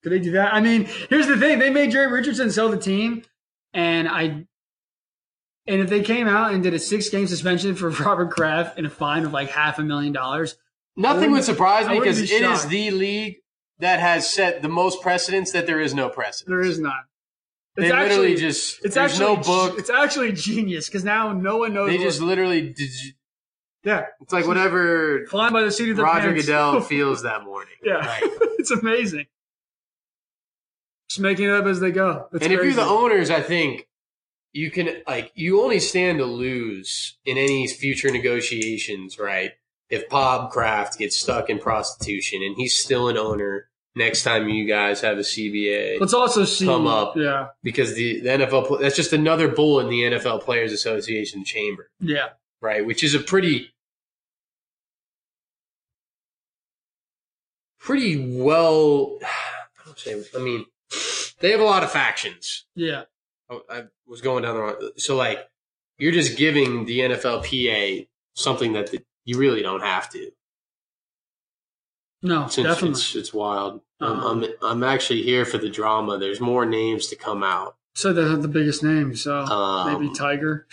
Could 0.04 0.12
they 0.12 0.20
do 0.20 0.32
that? 0.34 0.54
I 0.54 0.62
mean, 0.62 0.88
here's 1.10 1.26
the 1.26 1.36
thing: 1.38 1.58
they 1.58 1.72
made 1.72 1.92
Jerry 1.92 2.12
Richardson 2.12 2.52
sell 2.52 2.70
the 2.70 2.78
team, 2.78 3.24
and 3.74 4.08
I. 4.08 4.46
And 5.70 5.82
if 5.82 5.90
they 5.90 6.02
came 6.02 6.30
out 6.30 6.54
and 6.54 6.64
did 6.64 6.74
a 6.74 6.80
six 6.80 7.10
game 7.10 7.28
suspension 7.28 7.76
for 7.76 7.90
Robert 8.06 8.30
Kraft 8.30 8.78
and 8.78 8.88
a 8.88 8.90
fine 8.90 9.26
of 9.26 9.34
like 9.34 9.50
half 9.50 9.80
a 9.80 9.84
million 9.84 10.14
dollars, 10.14 10.56
Nothing 10.96 11.32
would 11.32 11.44
surprise 11.44 11.88
me 11.88 12.00
because 12.00 12.20
be 12.20 12.36
it 12.36 12.42
is 12.42 12.66
the 12.68 12.92
league 12.92 13.38
that 13.80 14.00
has 14.00 14.32
set 14.32 14.62
the 14.62 14.70
most 14.70 15.02
precedents 15.02 15.52
that 15.52 15.68
there 15.68 15.80
is 15.80 15.94
no 15.94 16.10
precedent. 16.10 16.50
there 16.50 16.62
is. 16.62 16.80
They 16.80 17.84
It's 17.86 17.94
literally 17.94 18.32
actually 18.32 18.36
just 18.36 18.84
it's 18.84 18.96
there's 18.96 19.12
actually 19.12 19.36
no 19.36 19.42
book. 19.44 19.78
It's 19.78 19.90
actually 19.92 20.32
genius 20.32 20.88
because 20.88 21.04
now 21.04 21.32
no 21.32 21.58
one 21.58 21.74
knows. 21.76 21.90
They 21.90 22.00
just 22.00 22.22
literally 22.22 22.70
did- 22.74 22.90
yeah, 23.84 24.08
it's 24.20 24.34
like 24.34 24.48
whatever 24.48 25.26
flying 25.28 25.54
by 25.54 25.62
the 25.62 25.72
seat 25.72 25.92
of 25.92 25.96
their 25.98 26.06
Roger 26.06 26.30
pants. 26.32 26.46
Goodell 26.48 26.82
feels 26.90 27.22
that 27.22 27.44
morning. 27.44 27.76
Yeah, 27.84 27.98
Right. 28.06 28.22
it's 28.60 28.72
amazing. 28.72 29.28
Just 31.10 31.20
making 31.22 31.46
it 31.46 31.52
up 31.52 31.66
as 31.66 31.80
they 31.80 31.92
go. 31.92 32.28
It's 32.34 32.44
and 32.44 32.52
if 32.52 32.62
you're 32.64 32.74
the 32.74 32.82
owners, 32.82 33.30
I 33.30 33.42
think 33.42 33.88
you 34.54 34.72
can 34.72 35.04
like 35.08 35.32
you 35.36 35.62
only 35.62 35.80
stand 35.80 36.18
to 36.18 36.26
lose 36.26 37.18
in 37.26 37.38
any 37.38 37.68
future 37.68 38.10
negotiations, 38.12 39.18
right? 39.20 39.52
If 39.90 40.10
Bob 40.10 40.52
Kraft 40.52 40.98
gets 40.98 41.18
stuck 41.18 41.50
in 41.50 41.60
prostitution 41.60 42.42
and 42.44 42.56
he's 42.56 42.76
still 42.78 43.08
an 43.08 43.18
owner 43.18 43.70
next 43.96 44.24
time 44.24 44.50
you 44.50 44.68
guys 44.68 45.02
have 45.02 45.18
a 45.18 45.22
CBA, 45.22 46.00
let's 46.00 46.14
also 46.14 46.46
see 46.46 46.66
come 46.66 46.88
up. 46.88 47.16
Yeah, 47.16 47.48
because 47.64 47.96
the, 47.96 48.20
the 48.22 48.30
NFL 48.30 48.80
that's 48.82 48.96
just 48.96 49.14
another 49.14 49.48
bull 49.48 49.80
in 49.80 49.90
the 49.90 50.04
NFL 50.04 50.44
Players 50.44 50.72
Association 50.72 51.44
chamber, 51.44 51.90
yeah. 52.00 52.30
right? 52.62 52.86
Which 52.86 53.04
is 53.04 53.16
a 53.16 53.20
pretty 53.20 53.74
pretty 57.80 58.38
well. 58.42 59.18
I 59.24 59.86
don't 59.86 59.98
say. 59.98 60.22
I 60.36 60.40
mean, 60.40 60.66
they 61.40 61.52
have 61.52 61.62
a 61.62 61.66
lot 61.66 61.84
of 61.84 61.92
factions. 61.92 62.66
Yeah, 62.76 63.04
I, 63.50 63.60
I 63.70 63.84
was 64.06 64.22
going 64.22 64.44
down 64.44 64.56
the 64.56 64.62
wrong. 64.62 64.92
So 64.98 65.16
like, 65.16 65.48
you're 65.98 66.12
just 66.12 66.38
giving 66.38 66.86
the 66.86 67.00
NFLPA 67.00 68.08
something 68.34 68.74
that 68.74 68.92
the, 68.92 69.02
you 69.28 69.38
really 69.38 69.62
don't 69.62 69.82
have 69.84 70.10
to. 70.12 70.32
no, 72.24 72.46
It's, 72.46 72.56
definitely. 72.56 72.90
it's, 72.92 73.16
it's 73.16 73.34
wild. 73.34 73.82
I'm, 74.00 74.12
Uh-huh. 74.12 74.30
I'm 74.30 74.46
I'm 74.62 74.84
actually 74.84 75.22
here 75.24 75.46
for 75.46 75.58
the 75.58 75.70
drama. 75.70 76.18
There's 76.18 76.40
more 76.40 76.66
names 76.66 77.08
to 77.08 77.16
come 77.16 77.44
out. 77.44 77.76
So 77.96 78.14
they 78.14 78.24
have 78.28 78.42
the 78.42 78.48
biggest 78.48 78.84
name. 78.84 79.16
So 79.16 79.40
Um, 79.40 79.92
maybe 80.02 80.14
Tiger. 80.16 80.68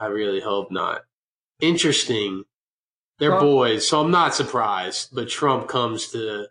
I 0.00 0.06
really 0.06 0.40
hope 0.40 0.70
not. 0.70 1.04
Interesting. 1.60 2.44
They're 3.18 3.32
Well- 3.32 3.40
boys, 3.40 3.86
so 3.86 4.00
I'm 4.00 4.10
not 4.10 4.34
surprised. 4.34 5.14
But 5.14 5.28
Trump 5.28 5.68
comes 5.68 6.08
to 6.12 6.46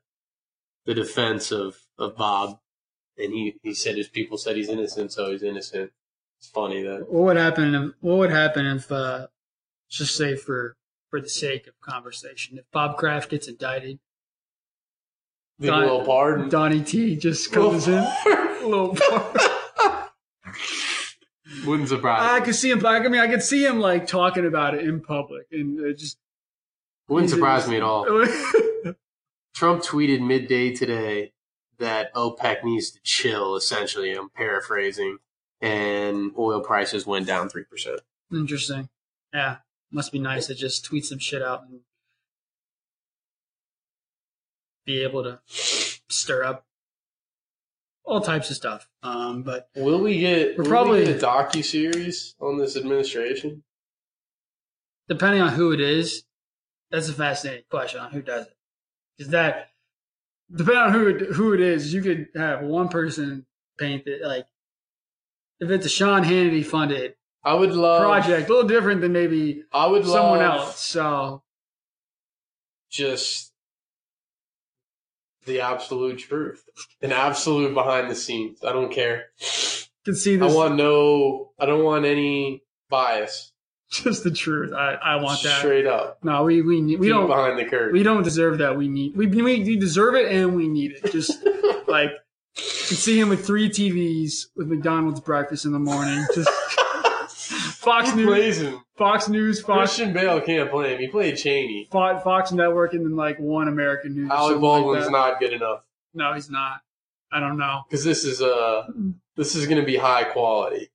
the 0.86 0.94
defense 0.94 1.52
of, 1.52 1.78
of 1.98 2.16
Bob, 2.16 2.60
and 3.18 3.34
he, 3.34 3.58
he 3.64 3.74
said 3.74 3.96
his 3.98 4.08
people 4.10 4.38
said 4.38 4.56
he's 4.56 4.70
innocent, 4.70 5.12
so 5.14 5.32
he's 5.32 5.44
innocent. 5.44 5.92
It's 6.40 6.50
funny 6.50 6.84
that 6.84 7.10
What 7.12 7.24
would 7.24 7.38
happen? 7.38 7.74
If, 7.76 7.92
what 8.02 8.18
would 8.20 8.30
happen 8.32 8.66
if, 8.68 8.92
uh, 8.92 9.28
just 9.90 10.16
say 10.16 10.36
for 10.36 10.76
for 11.10 11.22
the 11.22 11.30
sake 11.30 11.68
of 11.68 11.80
conversation, 11.82 12.58
if 12.58 12.66
Bob 12.72 12.98
Kraft 12.98 13.30
gets 13.30 13.48
indicted, 13.48 14.00
the 15.60 15.68
Don- 15.68 15.82
little 15.82 16.06
pardon. 16.06 16.50
Donnie 16.50 16.84
T 16.84 17.16
just 17.16 17.52
comes 17.52 17.88
in. 17.88 18.06
Little 18.64 18.96
part. 18.96 19.38
Wouldn't 21.66 21.90
surprise. 21.90 22.22
I 22.22 22.40
me. 22.40 22.46
could 22.46 22.56
see 22.56 22.70
him. 22.72 22.86
I 22.86 23.00
mean, 23.08 23.20
I 23.22 23.28
could 23.28 23.42
see 23.42 23.66
him 23.66 23.80
like 23.80 24.06
talking 24.08 24.46
about 24.46 24.76
it 24.76 24.82
in 24.86 25.02
public, 25.02 25.48
and 25.52 25.80
it 25.80 25.98
just 25.98 26.18
Wouldn't 27.08 27.30
surprise 27.30 27.68
me 27.68 27.78
at 27.78 27.84
all. 27.84 28.08
all. 28.10 28.26
Trump 29.56 29.82
tweeted 29.84 30.22
midday 30.26 30.74
today 30.76 31.32
that 31.80 32.14
OPEC 32.14 32.64
needs 32.64 32.92
to 32.92 33.00
chill. 33.04 33.56
Essentially, 33.56 34.14
I'm 34.14 34.30
paraphrasing, 34.30 35.18
and 35.62 36.32
oil 36.38 36.62
prices 36.62 37.08
went 37.08 37.26
down 37.26 37.50
three 37.50 37.64
percent. 37.64 38.02
Interesting. 38.32 38.90
Yeah, 39.34 39.58
must 39.92 40.12
be 40.12 40.20
nice 40.20 40.48
to 40.48 40.56
just 40.56 40.84
tweet 40.86 41.06
some 41.06 41.20
shit 41.20 41.42
out 41.42 41.64
and 41.70 41.82
be 44.86 45.04
able 45.04 45.24
to 45.24 45.40
stir 45.48 46.44
up 46.44 46.66
all 48.04 48.22
types 48.22 48.50
of 48.50 48.56
stuff. 48.56 48.90
Um, 49.04 49.44
but 49.44 49.70
Will 49.76 50.00
we 50.02 50.20
get? 50.20 50.58
We're 50.58 50.64
probably- 50.64 51.04
we 51.04 51.12
a 51.12 51.20
docu 51.20 51.64
series 51.64 52.36
on 52.40 52.58
this 52.58 52.78
administration. 52.78 53.64
depending 55.10 55.42
on 55.42 55.54
who 55.54 55.72
it 55.72 55.80
is, 55.80 56.24
that's 56.92 57.08
a 57.10 57.14
fascinating 57.14 57.64
question 57.70 58.00
on 58.00 58.12
who 58.12 58.22
does 58.22 58.46
it. 58.48 58.58
Is 59.20 59.30
that 59.30 59.72
depending 60.54 60.84
on 60.84 60.94
who 60.94 61.08
it, 61.08 61.22
who 61.34 61.54
it 61.54 61.60
is, 61.60 61.94
you 61.94 62.02
could 62.02 62.28
have 62.36 62.62
one 62.62 62.88
person 62.88 63.46
paint 63.78 64.08
it 64.08 64.22
like 64.22 64.48
if 65.60 65.70
it's 65.70 65.86
a 65.86 65.90
Sean 65.90 66.24
Hannity 66.24 66.66
funded 66.66 67.16
I 67.48 67.54
would 67.54 67.72
love 67.72 68.02
project, 68.02 68.50
a 68.50 68.54
little 68.54 68.68
different 68.68 69.00
than 69.00 69.14
maybe 69.14 69.64
I 69.72 69.88
would 69.88 70.06
love 70.06 70.14
someone 70.14 70.42
else. 70.42 70.82
So 70.82 71.44
just 72.90 73.54
the 75.46 75.62
absolute 75.62 76.20
truth, 76.20 76.66
an 77.02 77.14
absolute 77.14 77.74
behind 77.74 78.12
the 78.12 78.16
scenes. 78.16 78.66
I 78.66 78.74
don't 78.74 78.92
care. 78.92 79.28
can 80.04 80.14
see 80.14 80.36
this. 80.36 80.52
I 80.52 80.56
want 80.56 80.76
no. 80.76 81.52
I 81.58 81.66
don't 81.66 81.86
want 81.86 82.04
any 82.04 82.64
bias. 82.90 83.54
just 83.92 84.26
the 84.26 84.32
truth. 84.32 84.74
I, 84.74 84.96
I 84.96 85.16
want 85.24 85.42
that. 85.44 85.60
straight 85.60 85.88
up. 85.88 86.20
No, 86.26 86.44
we 86.44 86.62
we 86.62 86.82
need, 86.82 87.00
we 87.00 87.08
don't 87.08 87.28
behind 87.28 87.58
the 87.58 87.64
curtain. 87.64 87.94
we 87.94 88.04
don't 88.04 88.24
deserve 88.24 88.58
that. 88.58 88.78
We 88.78 88.90
need 88.90 89.16
we 89.16 89.28
we 89.28 89.78
deserve 89.78 90.16
it 90.16 90.30
and 90.30 90.54
we 90.54 90.68
need 90.68 90.92
it. 91.02 91.14
Just 91.14 91.32
like 91.88 92.10
you 92.58 92.64
can 92.88 92.98
see 92.98 93.18
him 93.18 93.30
with 93.30 93.46
three 93.46 93.70
TVs 93.70 94.48
with 94.58 94.68
McDonald's 94.68 95.22
breakfast 95.22 95.64
in 95.64 95.72
the 95.72 95.80
morning. 95.80 96.26
Just 96.36 96.50
Fox 97.88 98.16
News, 98.16 98.26
plays 98.28 98.62
him. 98.62 98.82
Fox 98.96 99.30
News, 99.30 99.62
Fox 99.62 99.78
Christian 99.96 100.14
Bale 100.14 100.42
can't 100.42 100.70
play 100.70 100.94
him. 100.94 101.00
He 101.00 101.08
played 101.08 101.38
Cheney. 101.38 101.88
Fo- 101.92 102.20
Fox 102.20 102.52
Network, 102.52 102.94
and 102.94 103.06
then 103.06 103.16
like 103.16 103.40
one 103.40 103.68
American 103.68 104.16
News. 104.16 104.30
Alec 104.30 104.40
something 104.54 104.56
like 104.56 104.62
Baldwin's 104.84 105.10
not 105.10 105.40
good 105.40 105.54
enough 105.54 105.84
No, 106.14 106.34
he's 106.34 106.50
not. 106.50 106.82
I 107.32 107.40
don't 107.40 107.58
know. 107.58 107.84
because 107.90 108.04
this 108.04 108.24
is 108.24 108.42
uh 108.42 108.88
this 109.36 109.56
is 109.56 109.66
going 109.68 109.80
to 109.80 109.86
be 109.86 109.98
high 109.98 110.24
quality. 110.24 110.90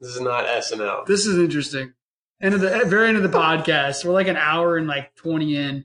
This 0.00 0.10
is 0.14 0.20
not 0.20 0.46
SNL. 0.46 1.06
This 1.06 1.26
is 1.26 1.38
interesting. 1.38 1.92
End 2.40 2.54
of 2.54 2.60
the 2.60 2.74
at 2.74 2.86
very 2.86 3.08
end 3.08 3.16
of 3.16 3.22
the 3.22 3.36
podcast. 3.36 4.04
We're 4.04 4.12
like 4.12 4.28
an 4.28 4.36
hour 4.36 4.76
and 4.76 4.86
like 4.86 5.14
twenty 5.14 5.56
in. 5.56 5.84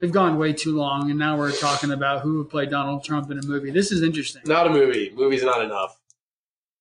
We've 0.00 0.12
gone 0.12 0.36
way 0.38 0.52
too 0.52 0.76
long, 0.76 1.08
and 1.10 1.18
now 1.18 1.38
we're 1.38 1.52
talking 1.52 1.90
about 1.90 2.20
who 2.20 2.38
would 2.38 2.50
play 2.50 2.66
Donald 2.66 3.02
Trump 3.02 3.30
in 3.30 3.38
a 3.38 3.42
movie. 3.42 3.70
This 3.70 3.90
is 3.90 4.02
interesting. 4.02 4.42
Not 4.44 4.66
a 4.66 4.70
movie. 4.70 5.10
Movie's 5.16 5.42
not 5.42 5.64
enough. 5.64 5.98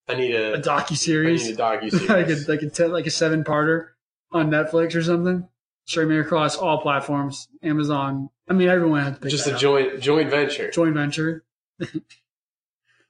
I 0.08 0.14
need 0.16 0.36
a, 0.36 0.54
A 0.56 0.60
docu 0.62 0.92
I 0.92 0.96
series. 0.96 1.46
need 1.48 1.56
a 1.56 1.58
docu 1.58 1.92
like 2.10 2.28
a 2.28 2.36
series. 2.36 2.48
like 2.48 2.62
a 2.62 2.70
ten, 2.70 2.92
like 2.92 3.06
a 3.08 3.12
seven 3.12 3.44
parter 3.44 3.88
on 4.32 4.50
Netflix 4.50 4.96
or 4.96 5.02
something. 5.04 5.48
Streaming 5.86 6.20
across 6.20 6.56
all 6.56 6.82
platforms, 6.82 7.48
Amazon. 7.62 8.30
I 8.50 8.54
mean, 8.54 8.70
everyone 8.70 9.04
has 9.04 9.14
to 9.16 9.20
pick 9.22 9.32
Just 9.32 9.48
a 9.48 9.54
up. 9.54 9.60
joint 9.60 10.00
joint 10.02 10.30
venture. 10.30 10.70
joint 10.72 10.94
venture. 10.96 11.44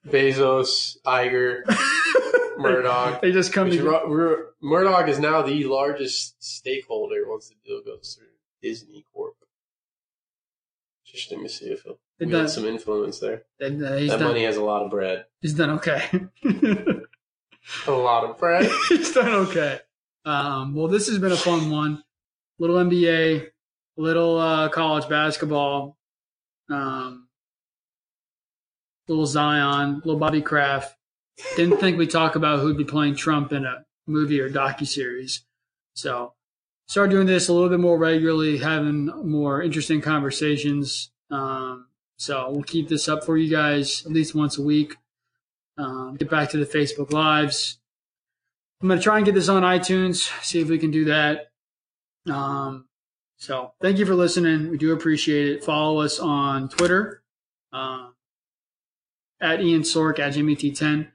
Bezos, 0.07 0.97
Iger, 1.05 1.63
Murdoch. 2.57 3.21
They 3.21 3.31
just 3.31 3.51
come 3.53 3.69
Which 3.69 3.79
Ru- 3.79 4.47
Murdoch 4.61 5.07
is 5.07 5.19
now 5.19 5.41
the 5.41 5.63
largest 5.65 6.35
stakeholder 6.43 7.23
once 7.27 7.49
the 7.49 7.55
deal 7.65 7.81
goes 7.83 8.15
through 8.17 8.27
Disney 8.61 9.05
Corp. 9.13 9.35
Interesting 11.07 11.43
to 11.43 11.49
see 11.49 11.65
if 11.65 11.81
he'll 11.83 11.97
It 12.19 12.27
does. 12.27 12.53
some 12.53 12.65
influence 12.65 13.19
there. 13.19 13.43
And, 13.59 13.83
uh, 13.83 13.95
that 13.95 14.07
done. 14.07 14.23
money 14.23 14.43
has 14.45 14.57
a 14.57 14.63
lot 14.63 14.83
of 14.83 14.91
bread. 14.91 15.25
He's 15.41 15.53
done 15.53 15.71
okay. 15.71 16.27
A 17.87 17.91
lot 17.91 18.23
of 18.23 18.37
bread. 18.37 18.69
he's 18.89 19.11
done 19.11 19.47
okay. 19.47 19.79
Um, 20.23 20.75
well, 20.75 20.87
this 20.87 21.07
has 21.07 21.19
been 21.19 21.31
a 21.31 21.37
fun 21.37 21.69
one. 21.71 22.03
Little 22.59 22.77
NBA, 22.77 23.47
little 23.97 24.37
uh, 24.37 24.69
college 24.69 25.09
basketball, 25.09 25.97
um, 26.69 27.27
little 29.07 29.25
Zion, 29.25 30.01
little 30.05 30.19
Bobby 30.19 30.41
Kraft. 30.41 30.95
Didn't 31.57 31.79
think 31.79 31.97
we'd 31.97 32.11
talk 32.11 32.35
about 32.35 32.59
who'd 32.59 32.77
be 32.77 32.85
playing 32.85 33.15
Trump 33.15 33.51
in 33.51 33.65
a 33.65 33.85
movie 34.07 34.39
or 34.39 34.49
docu 34.49 34.87
series. 34.87 35.41
So 35.95 36.33
start 36.87 37.09
doing 37.09 37.27
this 37.27 37.49
a 37.49 37.53
little 37.53 37.69
bit 37.69 37.79
more 37.79 37.97
regularly, 37.97 38.57
having 38.57 39.07
more 39.27 39.61
interesting 39.61 40.01
conversations. 40.01 41.11
Um, 41.29 41.84
so 42.17 42.49
we'll 42.49 42.63
keep 42.63 42.87
this 42.87 43.07
up 43.07 43.23
for 43.25 43.37
you 43.37 43.49
guys 43.49 44.05
at 44.05 44.11
least 44.11 44.35
once 44.35 44.57
a 44.57 44.61
week. 44.61 44.95
Um, 45.77 46.15
get 46.15 46.29
back 46.29 46.49
to 46.51 46.57
the 46.57 46.65
Facebook 46.65 47.11
Lives. 47.11 47.79
I'm 48.81 48.87
going 48.87 48.99
to 48.99 49.03
try 49.03 49.17
and 49.17 49.25
get 49.25 49.35
this 49.35 49.49
on 49.49 49.63
iTunes, 49.63 50.29
see 50.43 50.61
if 50.61 50.69
we 50.69 50.77
can 50.77 50.91
do 50.91 51.05
that. 51.05 51.51
Um, 52.27 52.85
so 53.37 53.73
thank 53.81 53.97
you 53.97 54.05
for 54.05 54.15
listening. 54.15 54.69
We 54.69 54.77
do 54.77 54.93
appreciate 54.93 55.47
it. 55.47 55.63
Follow 55.63 56.01
us 56.01 56.19
on 56.19 56.69
Twitter 56.69 57.23
uh, 57.73 58.09
at 59.41 59.61
Ian 59.61 59.81
Sourk 59.81 60.19
at 60.19 60.33
Jimmy 60.33 60.55
T10. 60.55 61.09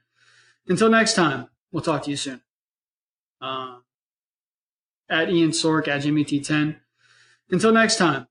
Until 0.67 0.89
next 0.89 1.15
time, 1.15 1.47
we'll 1.71 1.83
talk 1.83 2.03
to 2.03 2.11
you 2.11 2.17
soon. 2.17 2.41
Uh, 3.41 3.77
at 5.09 5.29
Ian 5.29 5.51
Sourk 5.51 5.87
at 5.87 6.01
Jimmy 6.01 6.23
T10. 6.23 6.77
Until 7.49 7.71
next 7.71 7.97
time, 7.97 8.27